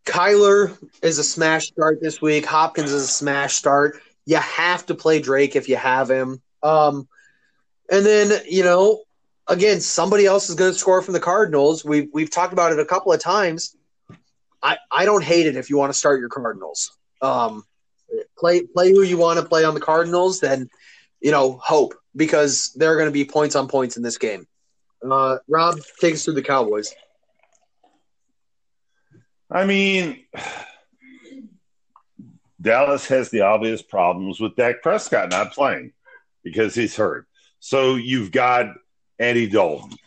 Kyler 0.03 0.77
is 1.01 1.19
a 1.19 1.23
smash 1.23 1.67
start 1.67 2.01
this 2.01 2.21
week. 2.21 2.45
Hopkins 2.45 2.91
is 2.91 3.03
a 3.03 3.07
smash 3.07 3.53
start. 3.53 4.01
You 4.25 4.35
have 4.35 4.85
to 4.87 4.93
play 4.93 5.21
Drake 5.21 5.55
if 5.55 5.69
you 5.69 5.77
have 5.77 6.11
him. 6.11 6.41
Um, 6.61 7.07
and 7.89 8.05
then 8.05 8.41
you 8.49 8.65
know, 8.65 9.03
again, 9.47 9.79
somebody 9.79 10.25
else 10.25 10.49
is 10.49 10.55
going 10.55 10.73
to 10.73 10.77
score 10.77 11.01
from 11.01 11.13
the 11.13 11.21
Cardinals. 11.21 11.85
We've 11.85 12.09
we've 12.11 12.29
talked 12.29 12.51
about 12.51 12.73
it 12.73 12.79
a 12.79 12.85
couple 12.85 13.13
of 13.13 13.21
times. 13.21 13.73
I, 14.61 14.79
I 14.91 15.05
don't 15.05 15.23
hate 15.23 15.45
it 15.45 15.55
if 15.55 15.69
you 15.69 15.77
want 15.77 15.93
to 15.93 15.97
start 15.97 16.19
your 16.19 16.27
Cardinals. 16.27 16.97
Um, 17.21 17.63
play 18.43 18.61
play 18.63 18.91
who 18.91 19.03
you 19.03 19.17
want 19.17 19.39
to 19.39 19.45
play 19.45 19.63
on 19.63 19.73
the 19.73 19.79
Cardinals, 19.79 20.41
then 20.41 20.69
you 21.21 21.31
know 21.31 21.57
hope 21.63 21.93
because 22.13 22.73
there 22.75 22.91
are 22.91 22.95
going 22.97 23.07
to 23.07 23.11
be 23.11 23.23
points 23.23 23.55
on 23.55 23.69
points 23.69 23.95
in 23.95 24.03
this 24.03 24.17
game. 24.17 24.45
Uh, 25.09 25.37
Rob, 25.47 25.79
take 25.99 26.15
us 26.15 26.25
through 26.25 26.33
the 26.33 26.41
Cowboys. 26.41 26.93
I 29.49 29.65
mean, 29.65 30.25
Dallas 32.61 33.07
has 33.07 33.29
the 33.29 33.41
obvious 33.41 33.81
problems 33.81 34.39
with 34.39 34.55
Dak 34.55 34.81
Prescott 34.81 35.29
not 35.29 35.53
playing 35.53 35.93
because 36.43 36.75
he's 36.75 36.95
hurt. 36.95 37.27
So 37.59 37.95
you've 37.95 38.31
got 38.31 38.73
Andy 39.19 39.47
Dalton, 39.47 39.97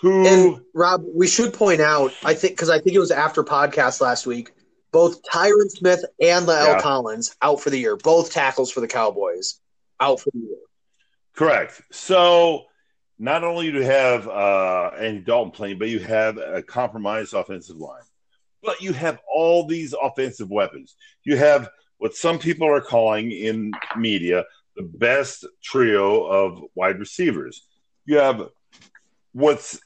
who 0.00 0.26
and 0.26 0.60
Rob, 0.72 1.04
we 1.14 1.26
should 1.26 1.52
point 1.52 1.80
out, 1.82 2.12
I 2.24 2.32
think 2.32 2.54
because 2.54 2.70
I 2.70 2.78
think 2.78 2.96
it 2.96 3.00
was 3.00 3.10
after 3.10 3.42
podcast 3.44 4.00
last 4.00 4.26
week, 4.26 4.52
both 4.92 5.22
Tyron 5.22 5.70
Smith 5.70 6.04
and 6.20 6.46
La'el 6.46 6.66
yeah. 6.66 6.80
Collins 6.80 7.34
out 7.42 7.60
for 7.60 7.70
the 7.70 7.78
year. 7.78 7.96
Both 7.96 8.32
tackles 8.32 8.70
for 8.70 8.80
the 8.80 8.88
Cowboys 8.88 9.58
out 10.00 10.20
for 10.20 10.30
the 10.32 10.40
year. 10.40 10.58
Correct. 11.34 11.80
So 11.90 12.66
not 13.18 13.42
only 13.42 13.70
do 13.70 13.78
you 13.78 13.84
have 13.84 14.28
uh, 14.28 14.90
Andy 14.98 15.20
Dalton 15.20 15.52
playing, 15.52 15.78
but 15.78 15.88
you 15.88 16.00
have 16.00 16.36
a 16.38 16.62
compromised 16.62 17.34
offensive 17.34 17.76
line. 17.76 18.02
But 18.62 18.80
you 18.80 18.92
have 18.92 19.18
all 19.32 19.66
these 19.66 19.94
offensive 20.00 20.50
weapons. 20.50 20.94
You 21.24 21.36
have 21.36 21.68
what 21.98 22.14
some 22.14 22.38
people 22.38 22.68
are 22.68 22.80
calling 22.80 23.30
in 23.32 23.72
media 23.96 24.44
the 24.76 24.82
best 24.82 25.46
trio 25.62 26.24
of 26.24 26.64
wide 26.74 26.98
receivers. 26.98 27.66
You 28.04 28.16
have 28.16 28.48
what's 29.32 29.80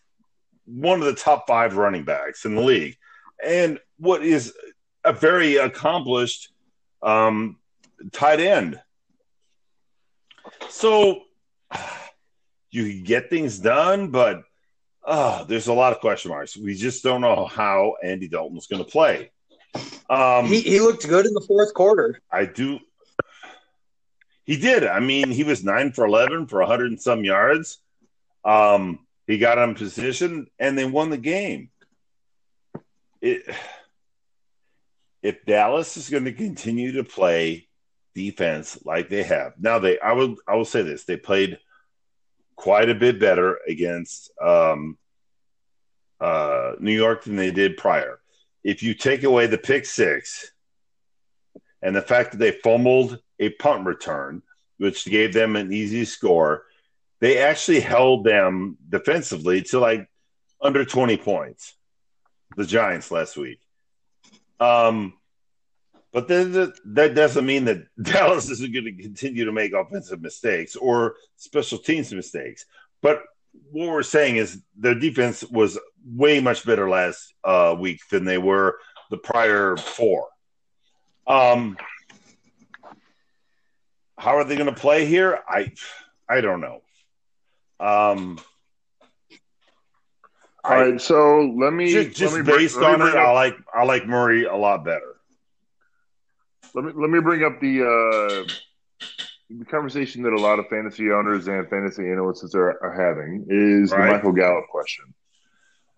one 0.64 1.00
of 1.00 1.06
the 1.06 1.14
top 1.14 1.46
five 1.46 1.76
running 1.76 2.04
backs 2.04 2.44
in 2.44 2.54
the 2.54 2.62
league, 2.62 2.96
and 3.44 3.78
what 3.98 4.24
is 4.24 4.52
a 5.06 5.12
very 5.12 5.56
accomplished 5.56 6.50
um, 7.02 7.56
tight 8.12 8.40
end. 8.40 8.80
So 10.68 11.22
you 12.70 13.02
get 13.02 13.30
things 13.30 13.58
done, 13.58 14.10
but 14.10 14.42
uh, 15.04 15.44
there's 15.44 15.68
a 15.68 15.72
lot 15.72 15.92
of 15.92 16.00
question 16.00 16.30
marks. 16.30 16.56
We 16.56 16.74
just 16.74 17.02
don't 17.02 17.20
know 17.20 17.46
how 17.46 17.94
Andy 18.02 18.28
Dalton's 18.28 18.66
going 18.66 18.84
to 18.84 18.90
play. 18.90 19.30
Um, 20.10 20.46
he, 20.46 20.60
he 20.60 20.80
looked 20.80 21.08
good 21.08 21.26
in 21.26 21.34
the 21.34 21.44
fourth 21.46 21.72
quarter. 21.72 22.20
I 22.30 22.46
do. 22.46 22.80
He 24.44 24.56
did. 24.56 24.84
I 24.84 25.00
mean, 25.00 25.30
he 25.30 25.44
was 25.44 25.64
nine 25.64 25.92
for 25.92 26.04
11 26.04 26.46
for 26.46 26.60
100 26.60 26.90
and 26.90 27.00
some 27.00 27.24
yards. 27.24 27.78
Um, 28.44 29.00
he 29.26 29.38
got 29.38 29.58
in 29.58 29.74
position 29.74 30.48
and 30.58 30.78
they 30.78 30.84
won 30.84 31.10
the 31.10 31.16
game. 31.16 31.70
It, 33.20 33.42
if 35.26 35.44
Dallas 35.44 35.96
is 35.96 36.08
going 36.08 36.26
to 36.26 36.32
continue 36.32 36.92
to 36.92 37.02
play 37.02 37.66
defense 38.14 38.78
like 38.84 39.08
they 39.08 39.24
have 39.24 39.54
now, 39.58 39.80
they 39.80 39.98
I 39.98 40.12
will 40.12 40.36
I 40.46 40.54
will 40.54 40.64
say 40.64 40.82
this: 40.82 41.02
they 41.02 41.16
played 41.16 41.58
quite 42.54 42.88
a 42.88 42.94
bit 42.94 43.18
better 43.18 43.58
against 43.66 44.30
um, 44.40 44.96
uh, 46.20 46.74
New 46.78 46.92
York 46.92 47.24
than 47.24 47.34
they 47.34 47.50
did 47.50 47.76
prior. 47.76 48.20
If 48.62 48.84
you 48.84 48.94
take 48.94 49.24
away 49.24 49.48
the 49.48 49.58
pick 49.58 49.84
six 49.84 50.52
and 51.82 51.96
the 51.96 52.02
fact 52.02 52.30
that 52.30 52.38
they 52.38 52.52
fumbled 52.52 53.18
a 53.40 53.50
punt 53.50 53.84
return, 53.84 54.42
which 54.78 55.06
gave 55.06 55.34
them 55.34 55.56
an 55.56 55.72
easy 55.72 56.04
score, 56.04 56.66
they 57.20 57.38
actually 57.38 57.80
held 57.80 58.22
them 58.22 58.78
defensively 58.88 59.62
to 59.62 59.80
like 59.80 60.08
under 60.60 60.84
20 60.84 61.16
points, 61.16 61.74
the 62.56 62.64
Giants 62.64 63.10
last 63.10 63.36
week. 63.36 63.58
Um, 64.60 65.14
but 66.12 66.28
that 66.28 67.12
doesn't 67.14 67.44
mean 67.44 67.66
that 67.66 67.86
Dallas 68.02 68.48
isn't 68.48 68.72
going 68.72 68.86
to 68.86 69.02
continue 69.02 69.44
to 69.44 69.52
make 69.52 69.72
offensive 69.72 70.22
mistakes 70.22 70.74
or 70.76 71.16
special 71.36 71.78
teams 71.78 72.12
mistakes. 72.12 72.64
But 73.02 73.22
what 73.70 73.88
we're 73.88 74.02
saying 74.02 74.36
is 74.36 74.62
their 74.76 74.94
defense 74.94 75.44
was 75.44 75.78
way 76.06 76.40
much 76.40 76.64
better 76.64 76.88
last 76.88 77.34
uh, 77.44 77.76
week 77.78 78.00
than 78.10 78.24
they 78.24 78.38
were 78.38 78.78
the 79.10 79.18
prior 79.18 79.76
four. 79.76 80.28
Um, 81.26 81.76
how 84.18 84.36
are 84.36 84.44
they 84.44 84.56
going 84.56 84.72
to 84.72 84.80
play 84.80 85.04
here? 85.06 85.40
I 85.48 85.72
I 86.28 86.40
don't 86.40 86.60
know. 86.60 86.80
Um, 87.78 88.40
all 90.68 90.80
right, 90.80 91.00
so 91.00 91.54
let 91.56 91.72
me 91.72 91.90
just, 91.92 92.16
just 92.16 92.34
let 92.34 92.44
me 92.44 92.52
based 92.56 92.76
bring, 92.76 93.00
on 93.00 93.02
it, 93.02 93.08
up, 93.08 93.28
I 93.28 93.32
like 93.32 93.56
I 93.74 93.84
like 93.84 94.06
Murray 94.06 94.44
a 94.44 94.56
lot 94.56 94.84
better. 94.84 95.16
Let 96.74 96.84
me 96.84 96.92
let 96.94 97.10
me 97.10 97.20
bring 97.20 97.44
up 97.44 97.60
the 97.60 97.82
uh, 97.82 98.52
the 99.50 99.64
conversation 99.64 100.22
that 100.22 100.32
a 100.32 100.40
lot 100.40 100.58
of 100.58 100.66
fantasy 100.68 101.10
owners 101.10 101.46
and 101.46 101.68
fantasy 101.68 102.10
analysts 102.10 102.54
are, 102.54 102.82
are 102.82 102.92
having 102.92 103.46
is 103.48 103.92
right. 103.92 104.06
the 104.06 104.12
Michael 104.12 104.32
Gallup 104.32 104.66
question. 104.70 105.04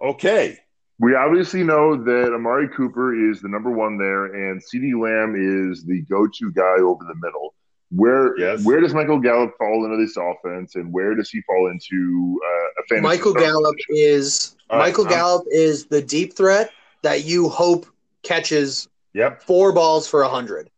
Okay. 0.02 0.58
We 1.00 1.14
obviously 1.14 1.62
know 1.62 1.96
that 1.96 2.32
Amari 2.34 2.68
Cooper 2.68 3.30
is 3.30 3.40
the 3.40 3.48
number 3.48 3.70
one 3.70 3.98
there, 3.98 4.26
and 4.26 4.60
CeeDee 4.60 5.00
Lamb 5.00 5.34
is 5.36 5.84
the 5.84 6.02
go 6.02 6.26
to 6.26 6.52
guy 6.52 6.82
over 6.82 7.04
the 7.04 7.14
middle. 7.14 7.54
Where 7.90 8.38
Yes. 8.38 8.64
where 8.64 8.80
does 8.80 8.92
Michael 8.92 9.18
Gallup 9.18 9.54
fall 9.58 9.84
into 9.86 9.96
this 9.96 10.16
offense, 10.16 10.74
and 10.74 10.92
where 10.92 11.14
does 11.14 11.30
he 11.30 11.40
fall 11.42 11.68
into 11.70 12.40
uh, 12.44 12.82
a 12.82 12.86
fantasy? 12.88 13.02
Michael 13.02 13.32
Gallup 13.34 13.76
is 13.88 14.56
All 14.68 14.78
right, 14.78 14.88
Michael 14.88 15.04
I'm- 15.06 15.14
Gallup 15.14 15.46
is 15.50 15.86
the 15.86 16.02
deep 16.02 16.36
threat 16.36 16.70
that 17.02 17.24
you 17.24 17.48
hope 17.48 17.86
catches 18.22 18.88
Yep. 19.14 19.42
four 19.42 19.72
balls 19.72 20.06
for 20.06 20.22
a 20.22 20.28
hundred. 20.28 20.68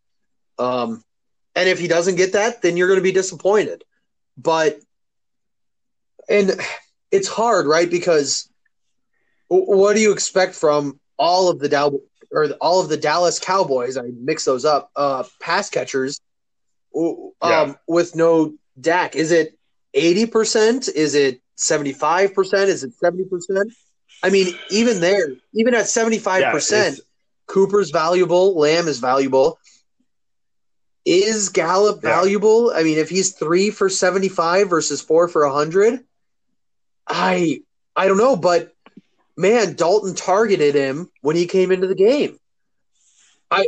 Um, 0.59 1.03
and 1.57 1.69
if 1.69 1.81
he 1.81 1.89
doesn't 1.89 2.15
get 2.15 2.32
that, 2.35 2.62
then 2.62 2.77
you're 2.77 2.87
going 2.87 3.01
to 3.01 3.03
be 3.03 3.11
disappointed. 3.12 3.82
But 4.39 4.78
and 6.28 6.53
it's 7.11 7.27
hard, 7.27 7.66
right? 7.66 7.91
Because 7.91 8.49
what 9.49 9.95
do 9.97 10.01
you 10.01 10.12
expect 10.12 10.55
from 10.55 11.01
all 11.19 11.49
of 11.51 11.59
the 11.59 11.69
Dow 11.69 11.99
or 12.31 12.51
all 12.61 12.81
of 12.81 12.89
the 12.89 12.97
Dallas 12.97 13.41
Cowboys? 13.41 13.97
I 13.97 14.03
mix 14.23 14.45
those 14.45 14.65
up. 14.65 14.91
Uh, 14.95 15.24
pass 15.41 15.69
catchers, 15.69 16.20
w- 16.20 16.30
um, 16.97 17.33
Yeah. 17.43 17.75
with 17.87 18.15
no 18.17 18.55
Dak. 18.81 19.17
Is 19.17 19.31
it 19.33 19.59
eighty 19.95 20.27
percent? 20.27 20.89
Is 20.89 21.15
it 21.15 21.41
seventy 21.57 21.93
five 21.93 22.35
percent? 22.35 22.71
Is 22.71 22.85
it 22.85 22.93
seventy 22.95 23.25
percent? 23.25 23.73
I 24.23 24.31
mean, 24.31 24.55
even 24.71 25.01
there, 25.01 25.35
even 25.55 25.75
at 25.75 25.89
seventy 25.89 26.19
five 26.19 26.41
Yeah, 26.43 26.53
percent, 26.53 26.95
it's- 26.95 27.07
Cooper's 27.47 27.91
valuable. 27.91 28.57
Lamb 28.59 28.87
is 28.87 28.99
valuable. 29.01 29.59
Is 31.05 31.49
Gallup 31.49 32.01
Yeah. 32.03 32.11
valuable? 32.21 32.71
I 32.75 32.83
mean, 32.83 32.99
if 32.99 33.09
he's 33.09 33.33
three 33.33 33.71
for 33.71 33.89
seventy-five 33.89 34.69
versus 34.69 35.01
four 35.01 35.29
for 35.29 35.49
hundred, 35.49 36.05
I 37.07 37.62
I 37.97 38.07
don't 38.07 38.19
know, 38.19 38.37
but 38.37 38.73
man, 39.37 39.75
Dalton 39.75 40.15
targeted 40.15 40.75
him 40.75 41.11
when 41.23 41.35
he 41.37 41.47
came 41.47 41.73
into 41.73 41.87
the 41.87 41.95
game. 41.95 42.39
I 43.51 43.67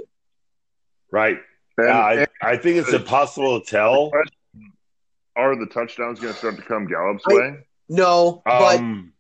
Right. 1.11 1.39
And- 1.79 1.87
Yeah, 1.89 1.99
I, 1.99 2.13
and 2.15 2.29
I 2.43 2.57
think 2.57 2.77
it's 2.79 2.93
impossible 2.93 3.61
to 3.61 3.67
tell. 3.67 4.11
are 5.37 5.57
the 5.57 5.67
touchdowns 5.67 6.21
going 6.21 6.33
to 6.33 6.39
start 6.39 6.57
to 6.57 6.63
come 6.63 6.87
Gallup's 6.87 7.25
I- 7.29 7.35
way? 7.35 7.57
No, 7.89 8.43
but 8.45 8.79
Um, 8.79 9.13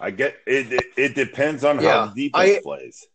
I 0.00 0.10
get 0.10 0.36
it. 0.46 0.72
It, 0.72 0.84
it 0.96 1.14
depends 1.14 1.64
on 1.64 1.80
Yeah, 1.80 2.06
how 2.06 2.12
the 2.14 2.28
defense 2.30 2.58
I- 2.58 2.60
plays. 2.62 3.06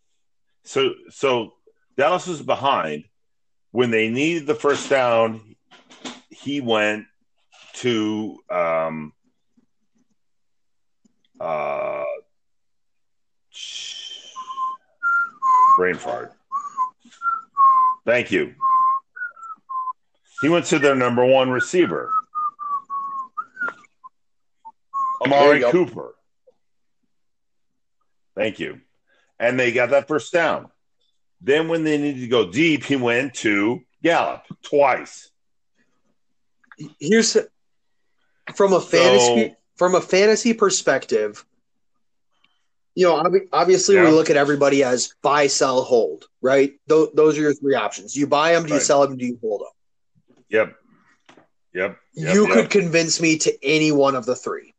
So, 0.64 0.94
so 1.10 1.54
Dallas 1.98 2.28
was 2.28 2.42
behind 2.42 3.06
when 3.72 3.90
they 3.92 4.10
needed 4.10 4.46
the 4.48 4.56
first 4.56 4.90
down. 4.90 5.56
He 6.30 6.62
went 6.62 7.06
to 7.76 8.38
um, 8.50 9.14
uh, 11.40 12.04
brain 15.78 15.96
fart. 15.96 16.34
Thank 18.06 18.32
you. 18.32 18.56
He 20.42 20.50
went 20.50 20.66
to 20.68 20.80
their 20.80 20.96
number 20.96 21.24
one 21.24 21.52
receiver, 21.52 22.12
Amari. 25.24 25.62
Cooper. 25.72 26.16
Thank 28.36 28.60
you. 28.60 28.82
And 29.40 29.60
they 29.60 29.72
got 29.72 29.92
that 29.92 30.08
first 30.08 30.34
down. 30.34 30.70
Then, 31.42 31.68
when 31.68 31.84
they 31.84 31.98
needed 31.98 32.22
to 32.22 32.28
go 32.28 32.50
deep, 32.52 32.84
he 32.84 32.96
went 32.96 33.36
to 33.36 33.82
Gallup 34.04 34.44
twice. 34.64 35.30
here's 37.00 37.38
from 38.56 38.74
a 38.74 38.82
fantasy 38.82 39.56
from 39.76 39.96
a 39.96 40.02
fantasy 40.02 40.54
perspective. 40.54 41.46
You 42.96 43.08
know, 43.08 43.16
ob- 43.18 43.48
obviously 43.54 43.96
we 43.96 44.08
look 44.08 44.30
at 44.30 44.38
everybody 44.38 44.84
as 44.84 45.14
buy, 45.22 45.48
sell, 45.48 45.84
hold, 45.84 46.26
right? 46.42 46.74
Th- 46.90 47.10
those 47.14 47.38
are 47.38 47.42
your 47.42 47.54
three 47.54 47.76
options. 47.76 48.16
You 48.16 48.28
buy 48.28 48.54
them, 48.54 48.64
do 48.64 48.70
you 48.70 48.76
Right. 48.76 48.84
sell 48.86 49.06
them, 49.08 49.18
do 49.18 49.26
you 49.26 49.38
hold 49.42 49.62
them? 49.62 50.38
Yep. 50.50 50.76
Yep. 51.74 51.98
yep 52.14 52.34
you 52.36 52.48
yep. 52.48 52.54
could 52.54 52.70
convince 52.70 53.22
me 53.22 53.38
to 53.38 53.66
any 53.66 53.92
one 53.92 54.16
of 54.16 54.26
the 54.26 54.36
three. 54.36 54.74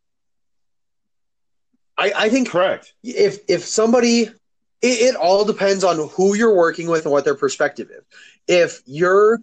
I, 1.96 2.12
I 2.16 2.28
think 2.28 2.48
correct. 2.50 2.92
if 3.02 3.38
if 3.48 3.64
somebody 3.64 4.22
it, 4.22 4.34
it 4.82 5.14
all 5.14 5.44
depends 5.44 5.84
on 5.84 6.08
who 6.10 6.34
you're 6.34 6.54
working 6.56 6.88
with 6.88 7.04
and 7.04 7.12
what 7.12 7.24
their 7.24 7.34
perspective 7.34 7.90
is. 7.90 8.04
If 8.48 8.82
you're 8.86 9.40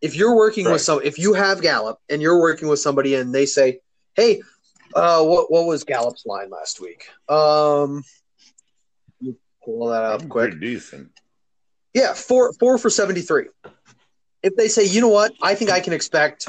if 0.00 0.14
you're 0.16 0.34
working 0.34 0.66
Right. 0.66 0.72
with 0.72 0.82
some 0.82 1.00
if 1.02 1.18
you 1.18 1.32
have 1.34 1.62
Gallup 1.62 1.98
and 2.08 2.20
you're 2.20 2.40
working 2.40 2.68
with 2.68 2.80
somebody 2.80 3.14
and 3.14 3.34
they 3.34 3.46
say, 3.46 3.80
Hey, 4.14 4.42
uh 4.94 5.24
what 5.24 5.50
what 5.50 5.64
was 5.66 5.84
Gallup's 5.84 6.26
line 6.26 6.50
last 6.50 6.80
week? 6.80 7.06
Um 7.28 8.04
pull 9.64 9.86
that 9.88 10.02
up 10.02 10.28
quick. 10.28 10.50
Pretty 10.50 10.74
decent. 10.74 11.11
Yeah, 11.94 12.14
four 12.14 12.52
four 12.54 12.78
for 12.78 12.90
seventy 12.90 13.20
three. 13.20 13.46
If 14.42 14.56
they 14.56 14.68
say, 14.68 14.84
you 14.84 15.00
know 15.00 15.08
what, 15.08 15.32
I 15.42 15.54
think 15.54 15.70
I 15.70 15.80
can 15.80 15.92
expect 15.92 16.48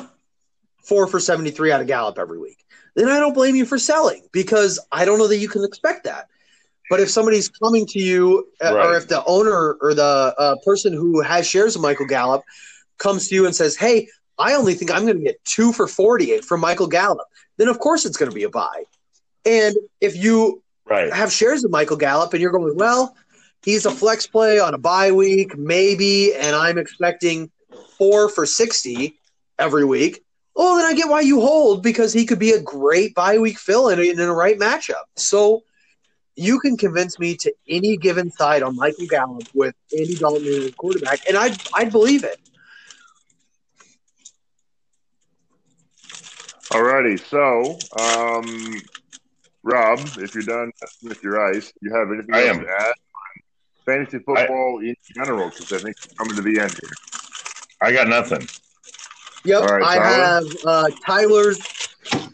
four 0.83 1.07
for 1.07 1.19
seventy 1.19 1.51
three 1.51 1.71
out 1.71 1.81
of 1.81 1.87
Gallup 1.87 2.17
every 2.17 2.39
week, 2.39 2.63
then 2.95 3.09
I 3.09 3.19
don't 3.19 3.33
blame 3.33 3.55
you 3.55 3.65
for 3.65 3.77
selling 3.77 4.23
because 4.31 4.79
I 4.91 5.05
don't 5.05 5.19
know 5.19 5.27
that 5.27 5.37
you 5.37 5.49
can 5.49 5.63
expect 5.63 6.05
that. 6.05 6.27
But 6.89 6.99
if 6.99 7.09
somebody's 7.09 7.49
coming 7.49 7.85
to 7.87 7.99
you, 7.99 8.47
uh, 8.61 8.73
or 8.73 8.95
if 8.95 9.07
the 9.07 9.23
owner 9.25 9.73
or 9.81 9.93
the 9.93 10.35
uh, 10.37 10.55
person 10.65 10.93
who 10.93 11.21
has 11.21 11.47
shares 11.47 11.75
of 11.75 11.81
Michael 11.81 12.05
Gallup 12.07 12.43
comes 12.97 13.27
to 13.29 13.35
you 13.35 13.45
and 13.45 13.55
says, 13.55 13.75
"Hey, 13.75 14.07
I 14.37 14.53
only 14.53 14.73
think 14.73 14.91
I'm 14.91 15.03
going 15.05 15.17
to 15.17 15.23
get 15.23 15.43
two 15.45 15.71
for 15.73 15.87
forty-eight 15.87 16.45
from 16.45 16.61
Michael 16.61 16.87
Gallup," 16.87 17.27
then 17.57 17.67
of 17.67 17.79
course 17.79 18.05
it's 18.05 18.17
going 18.17 18.29
to 18.31 18.35
be 18.35 18.43
a 18.43 18.49
buy. 18.49 18.83
And 19.45 19.75
if 19.99 20.15
you 20.15 20.61
Right. 20.85 21.13
have 21.13 21.31
shares 21.31 21.63
of 21.63 21.71
Michael 21.71 21.95
Gallup 21.95 22.33
and 22.33 22.41
you're 22.41 22.51
going, 22.51 22.75
well, 22.75 23.15
he's 23.65 23.85
a 23.85 23.91
flex 23.91 24.27
play 24.27 24.59
on 24.59 24.73
a 24.73 24.77
bye 24.77 25.11
week, 25.11 25.57
maybe, 25.57 26.33
and 26.33 26.55
I'm 26.55 26.77
expecting 26.77 27.51
four 27.97 28.29
for 28.29 28.45
60 28.45 29.19
every 29.59 29.85
week. 29.85 30.23
Oh, 30.55 30.77
then 30.77 30.85
I 30.85 30.93
get 30.93 31.09
why 31.09 31.21
you 31.21 31.41
hold 31.41 31.81
because 31.81 32.13
he 32.13 32.25
could 32.25 32.39
be 32.39 32.51
a 32.51 32.61
great 32.61 33.15
bye 33.15 33.39
week 33.39 33.57
fill 33.57 33.89
in, 33.89 33.99
in 33.99 34.19
a 34.19 34.33
right 34.33 34.59
matchup. 34.59 35.03
So 35.15 35.63
you 36.35 36.59
can 36.59 36.77
convince 36.77 37.17
me 37.17 37.35
to 37.37 37.53
any 37.67 37.97
given 37.97 38.31
side 38.31 38.63
on 38.63 38.75
Michael 38.75 39.07
Gallup 39.07 39.47
with 39.53 39.75
Andy 39.91 40.15
Dalton 40.17 40.65
as 40.67 40.73
quarterback, 40.75 41.21
and 41.27 41.37
I'd, 41.37 41.59
I'd 41.73 41.91
believe 41.91 42.23
it. 42.23 42.37
Alrighty, 46.71 47.19
so 47.19 47.77
um, 47.99 48.81
Rob, 49.63 50.17
if 50.17 50.33
you're 50.33 50.43
done 50.43 50.71
with 51.03 51.21
your 51.23 51.55
ice, 51.55 51.71
you 51.81 51.93
have 51.93 52.07
anything 52.11 52.33
I 52.33 52.47
else 52.47 52.57
am. 52.57 52.63
to 52.63 52.71
add? 52.79 52.93
Fantasy 53.85 54.19
football 54.19 54.79
in 54.81 54.95
general, 55.15 55.49
because 55.49 55.71
I 55.73 55.77
think 55.79 55.95
we're 56.09 56.15
coming 56.25 56.35
to 56.37 56.41
the 56.41 56.59
end 56.61 56.71
here. 56.71 56.91
I 57.81 57.91
got 57.91 58.07
nothing. 58.07 58.47
Yep, 59.45 59.61
All 59.61 59.67
right, 59.67 59.83
I 59.83 59.95
have 60.15 60.43
uh, 60.65 60.89
Tyler's 61.05 61.59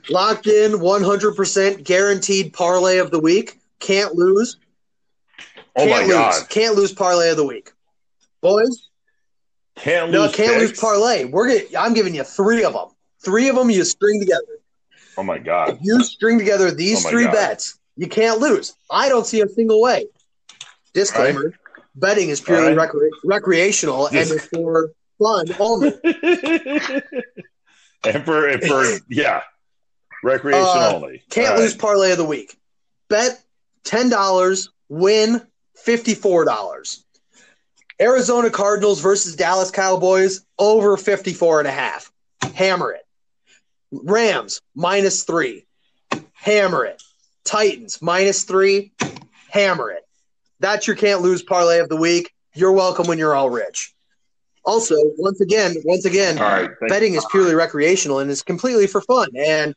locked 0.10 0.46
in 0.48 0.74
100% 0.74 1.84
guaranteed 1.84 2.54
parlay 2.54 3.00
of 3.00 3.10
the 3.12 3.20
week. 3.20 3.60
Can't 3.80 4.14
lose. 4.14 4.58
Oh 5.76 5.86
can't 5.86 5.90
my 5.90 6.02
lose. 6.02 6.10
god! 6.12 6.50
Can't 6.50 6.76
lose 6.76 6.92
parlay 6.94 7.30
of 7.32 7.38
the 7.38 7.46
week. 7.46 7.72
Boys, 8.42 8.90
Can't 9.76 10.12
no, 10.12 10.24
lose. 10.24 10.36
can't 10.36 10.58
lose 10.60 10.80
parlay. 10.80 11.26
We're 11.26 11.48
gonna, 11.48 11.62
I'm 11.80 11.94
giving 11.94 12.14
you 12.14 12.24
three 12.24 12.64
of 12.64 12.74
them. 12.74 12.90
Three 13.24 13.50
of 13.50 13.56
them 13.56 13.70
you 13.70 13.84
string 13.84 14.20
together. 14.20 14.60
Oh 15.18 15.24
my 15.24 15.38
If 15.38 15.46
god! 15.46 15.78
you 15.82 16.04
string 16.04 16.38
together 16.38 16.72
these 16.72 17.00
Oh 17.02 17.04
my 17.06 17.10
three 17.12 17.24
God. 17.26 17.34
bets, 17.34 17.80
you 17.98 18.08
can't 18.08 18.40
lose. 18.40 18.76
I 18.92 19.10
don't 19.10 19.26
see 19.26 19.42
a 19.42 19.48
single 19.48 19.82
way. 19.82 20.06
Disclaimer: 20.94 21.53
Betting 21.95 22.30
is 22.30 22.41
purely 22.41 22.74
right. 22.74 22.90
recre- 22.90 23.10
recreational 23.24 24.07
and 24.07 24.18
is 24.18 24.45
for 24.45 24.91
fun 25.22 25.48
only. 25.60 25.94
and 28.03 28.24
for, 28.26 28.48
and 28.48 28.64
for 28.64 28.86
yeah, 29.10 29.41
recreation 30.24 30.64
Uh, 30.64 30.91
only. 30.95 31.24
Can't 31.30 31.48
All 31.49 31.53
right. 31.56 31.61
lose 31.61 31.76
parlay 31.76 32.11
of 32.11 32.18
the 32.18 32.26
week. 32.26 32.57
Bet 33.10 33.41
ten 33.84 34.10
dollars, 34.10 34.70
win 34.88 35.41
fifty 35.76 36.16
four 36.16 36.45
dollars. 36.45 37.03
Arizona 38.02 38.49
Cardinals 38.49 39.02
versus 39.02 39.36
Dallas 39.36 39.72
Cowboys 39.72 40.45
over 40.57 40.95
54 40.95 41.60
and 41.60 41.68
a 41.68 41.72
half. 41.72 42.10
Hammer 42.56 42.94
it. 42.94 43.06
Rams 43.91 44.61
minus 44.74 45.26
three. 45.26 45.66
Hammer 46.32 46.86
it. 46.86 47.03
Titans 47.44 48.02
minus 48.02 48.45
three. 48.45 48.94
Hammer 49.49 49.91
it. 49.91 50.07
That's 50.60 50.88
your 50.88 50.95
can't 50.95 51.22
lose 51.22 51.41
parlay 51.41 51.80
of 51.80 51.90
the 51.90 51.95
week. 51.95 52.34
You're 52.53 52.72
welcome 52.72 53.07
when 53.07 53.18
you're 53.18 53.36
all 53.36 53.49
rich. 53.49 53.94
Also, 54.65 54.95
once 55.18 55.40
again, 55.41 55.76
once 55.86 56.06
again, 56.06 56.38
All 56.38 56.44
right, 56.44 56.69
thank 56.80 56.90
betting 56.90 57.15
is 57.15 57.26
purely 57.31 57.56
recreational 57.56 58.19
and 58.19 58.30
is 58.30 58.41
completely 58.41 58.88
for 58.88 59.02
fun. 59.02 59.30
And 59.36 59.73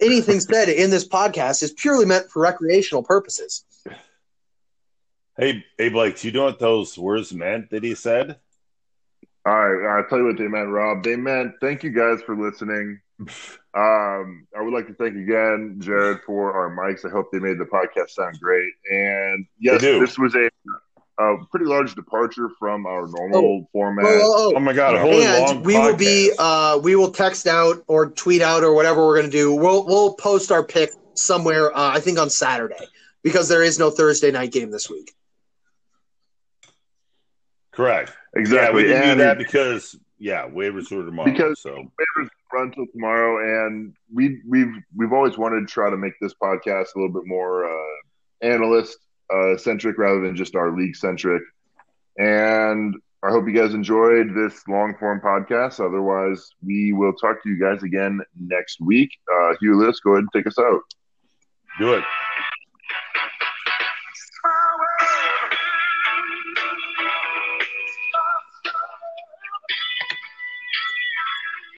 anything 0.00 0.40
said 0.40 0.68
in 0.68 0.90
this 0.90 1.08
podcast 1.08 1.62
is 1.62 1.72
purely 1.72 2.04
meant 2.04 2.30
for 2.30 2.42
recreational 2.42 3.02
purposes. 3.02 3.64
Hey, 5.36 5.64
hey, 5.78 5.88
Blake, 5.88 6.20
do 6.20 6.28
you 6.28 6.34
know 6.34 6.44
what 6.44 6.58
those 6.58 6.98
words 6.98 7.32
meant 7.32 7.70
that 7.70 7.82
he 7.82 7.94
said? 7.94 8.36
All 9.46 9.54
right, 9.54 9.98
I'll 9.98 10.08
tell 10.08 10.18
you 10.18 10.26
what 10.26 10.36
they 10.36 10.48
meant, 10.48 10.68
Rob. 10.68 11.02
They 11.02 11.16
meant 11.16 11.54
thank 11.62 11.82
you 11.82 11.90
guys 11.90 12.20
for 12.22 12.36
listening. 12.36 13.00
Um, 13.20 14.46
I 14.56 14.62
would 14.62 14.72
like 14.72 14.86
to 14.88 14.94
thank 14.94 15.14
again 15.16 15.76
Jared 15.78 16.20
for 16.26 16.52
our 16.54 16.70
mics. 16.74 17.04
I 17.04 17.10
hope 17.10 17.30
they 17.30 17.38
made 17.38 17.58
the 17.58 17.64
podcast 17.66 18.10
sound 18.10 18.38
great. 18.40 18.72
And 18.90 19.46
yes, 19.58 19.80
this 19.82 20.18
was 20.18 20.34
a 20.34 20.50
a 21.22 21.36
pretty 21.50 21.66
large 21.66 21.94
departure 21.94 22.48
from 22.58 22.86
our 22.86 23.06
normal 23.06 23.60
Oh. 23.62 23.68
format. 23.72 24.06
Oh, 24.06 24.10
oh, 24.10 24.52
oh. 24.54 24.56
Oh 24.56 24.60
my 24.60 24.72
god, 24.72 24.94
a 24.94 25.00
whole 25.00 25.12
and 25.12 25.46
long 25.46 25.62
we 25.62 25.78
will 25.78 25.94
be 25.96 26.32
uh 26.38 26.78
we 26.82 26.96
will 26.96 27.10
text 27.10 27.46
out 27.46 27.84
or 27.88 28.10
tweet 28.10 28.40
out 28.42 28.64
or 28.64 28.72
whatever 28.74 29.06
we're 29.06 29.16
gonna 29.20 29.30
do 29.30 29.54
we'll 29.54 29.84
we'll 29.86 30.14
post 30.14 30.50
our 30.50 30.64
pick 30.64 30.90
somewhere 31.14 31.76
uh, 31.76 31.90
i 31.94 32.00
think 32.00 32.18
on 32.18 32.30
saturday 32.30 32.86
because 33.22 33.48
there 33.50 33.62
is 33.62 33.78
no 33.78 33.90
thursday 33.90 34.30
night 34.30 34.50
game 34.50 34.70
this 34.70 34.88
week 34.88 35.12
correct. 37.72 38.12
exactly. 38.34 38.88
Yeah, 38.88 38.88
we 38.88 38.94
didn't 38.94 39.18
do 39.18 39.24
that 39.24 39.38
because 39.38 39.96
yeah, 40.20 40.46
waivers 40.48 40.94
were 40.94 41.04
tomorrow. 41.04 41.30
Because- 41.32 41.60
so 41.60 41.70
waivers 41.74 42.28
run 42.52 42.70
till 42.72 42.86
tomorrow, 42.88 43.66
and 43.66 43.94
we 44.14 44.40
we've 44.48 44.72
we've 44.96 45.12
always 45.12 45.36
wanted 45.38 45.60
to 45.60 45.66
try 45.66 45.90
to 45.90 45.96
make 45.96 46.12
this 46.20 46.34
podcast 46.34 46.94
a 46.94 46.98
little 46.98 47.12
bit 47.12 47.26
more 47.26 47.64
uh, 47.64 47.96
analyst 48.42 48.98
uh, 49.34 49.56
centric 49.56 49.98
rather 49.98 50.20
than 50.20 50.36
just 50.36 50.54
our 50.54 50.70
league 50.76 50.94
centric. 50.96 51.42
And 52.18 52.94
I 53.22 53.30
hope 53.30 53.46
you 53.46 53.54
guys 53.54 53.74
enjoyed 53.74 54.34
this 54.34 54.66
long 54.68 54.94
form 54.98 55.20
podcast. 55.20 55.78
Otherwise, 55.84 56.50
we 56.64 56.92
will 56.92 57.12
talk 57.14 57.42
to 57.42 57.48
you 57.48 57.58
guys 57.60 57.82
again 57.82 58.20
next 58.38 58.80
week. 58.80 59.10
Uh, 59.32 59.54
Hugh 59.60 59.76
List, 59.76 60.02
go 60.04 60.12
ahead 60.12 60.20
and 60.24 60.28
take 60.32 60.46
us 60.46 60.58
out. 60.58 60.80
do 61.78 61.94
it. 61.94 62.04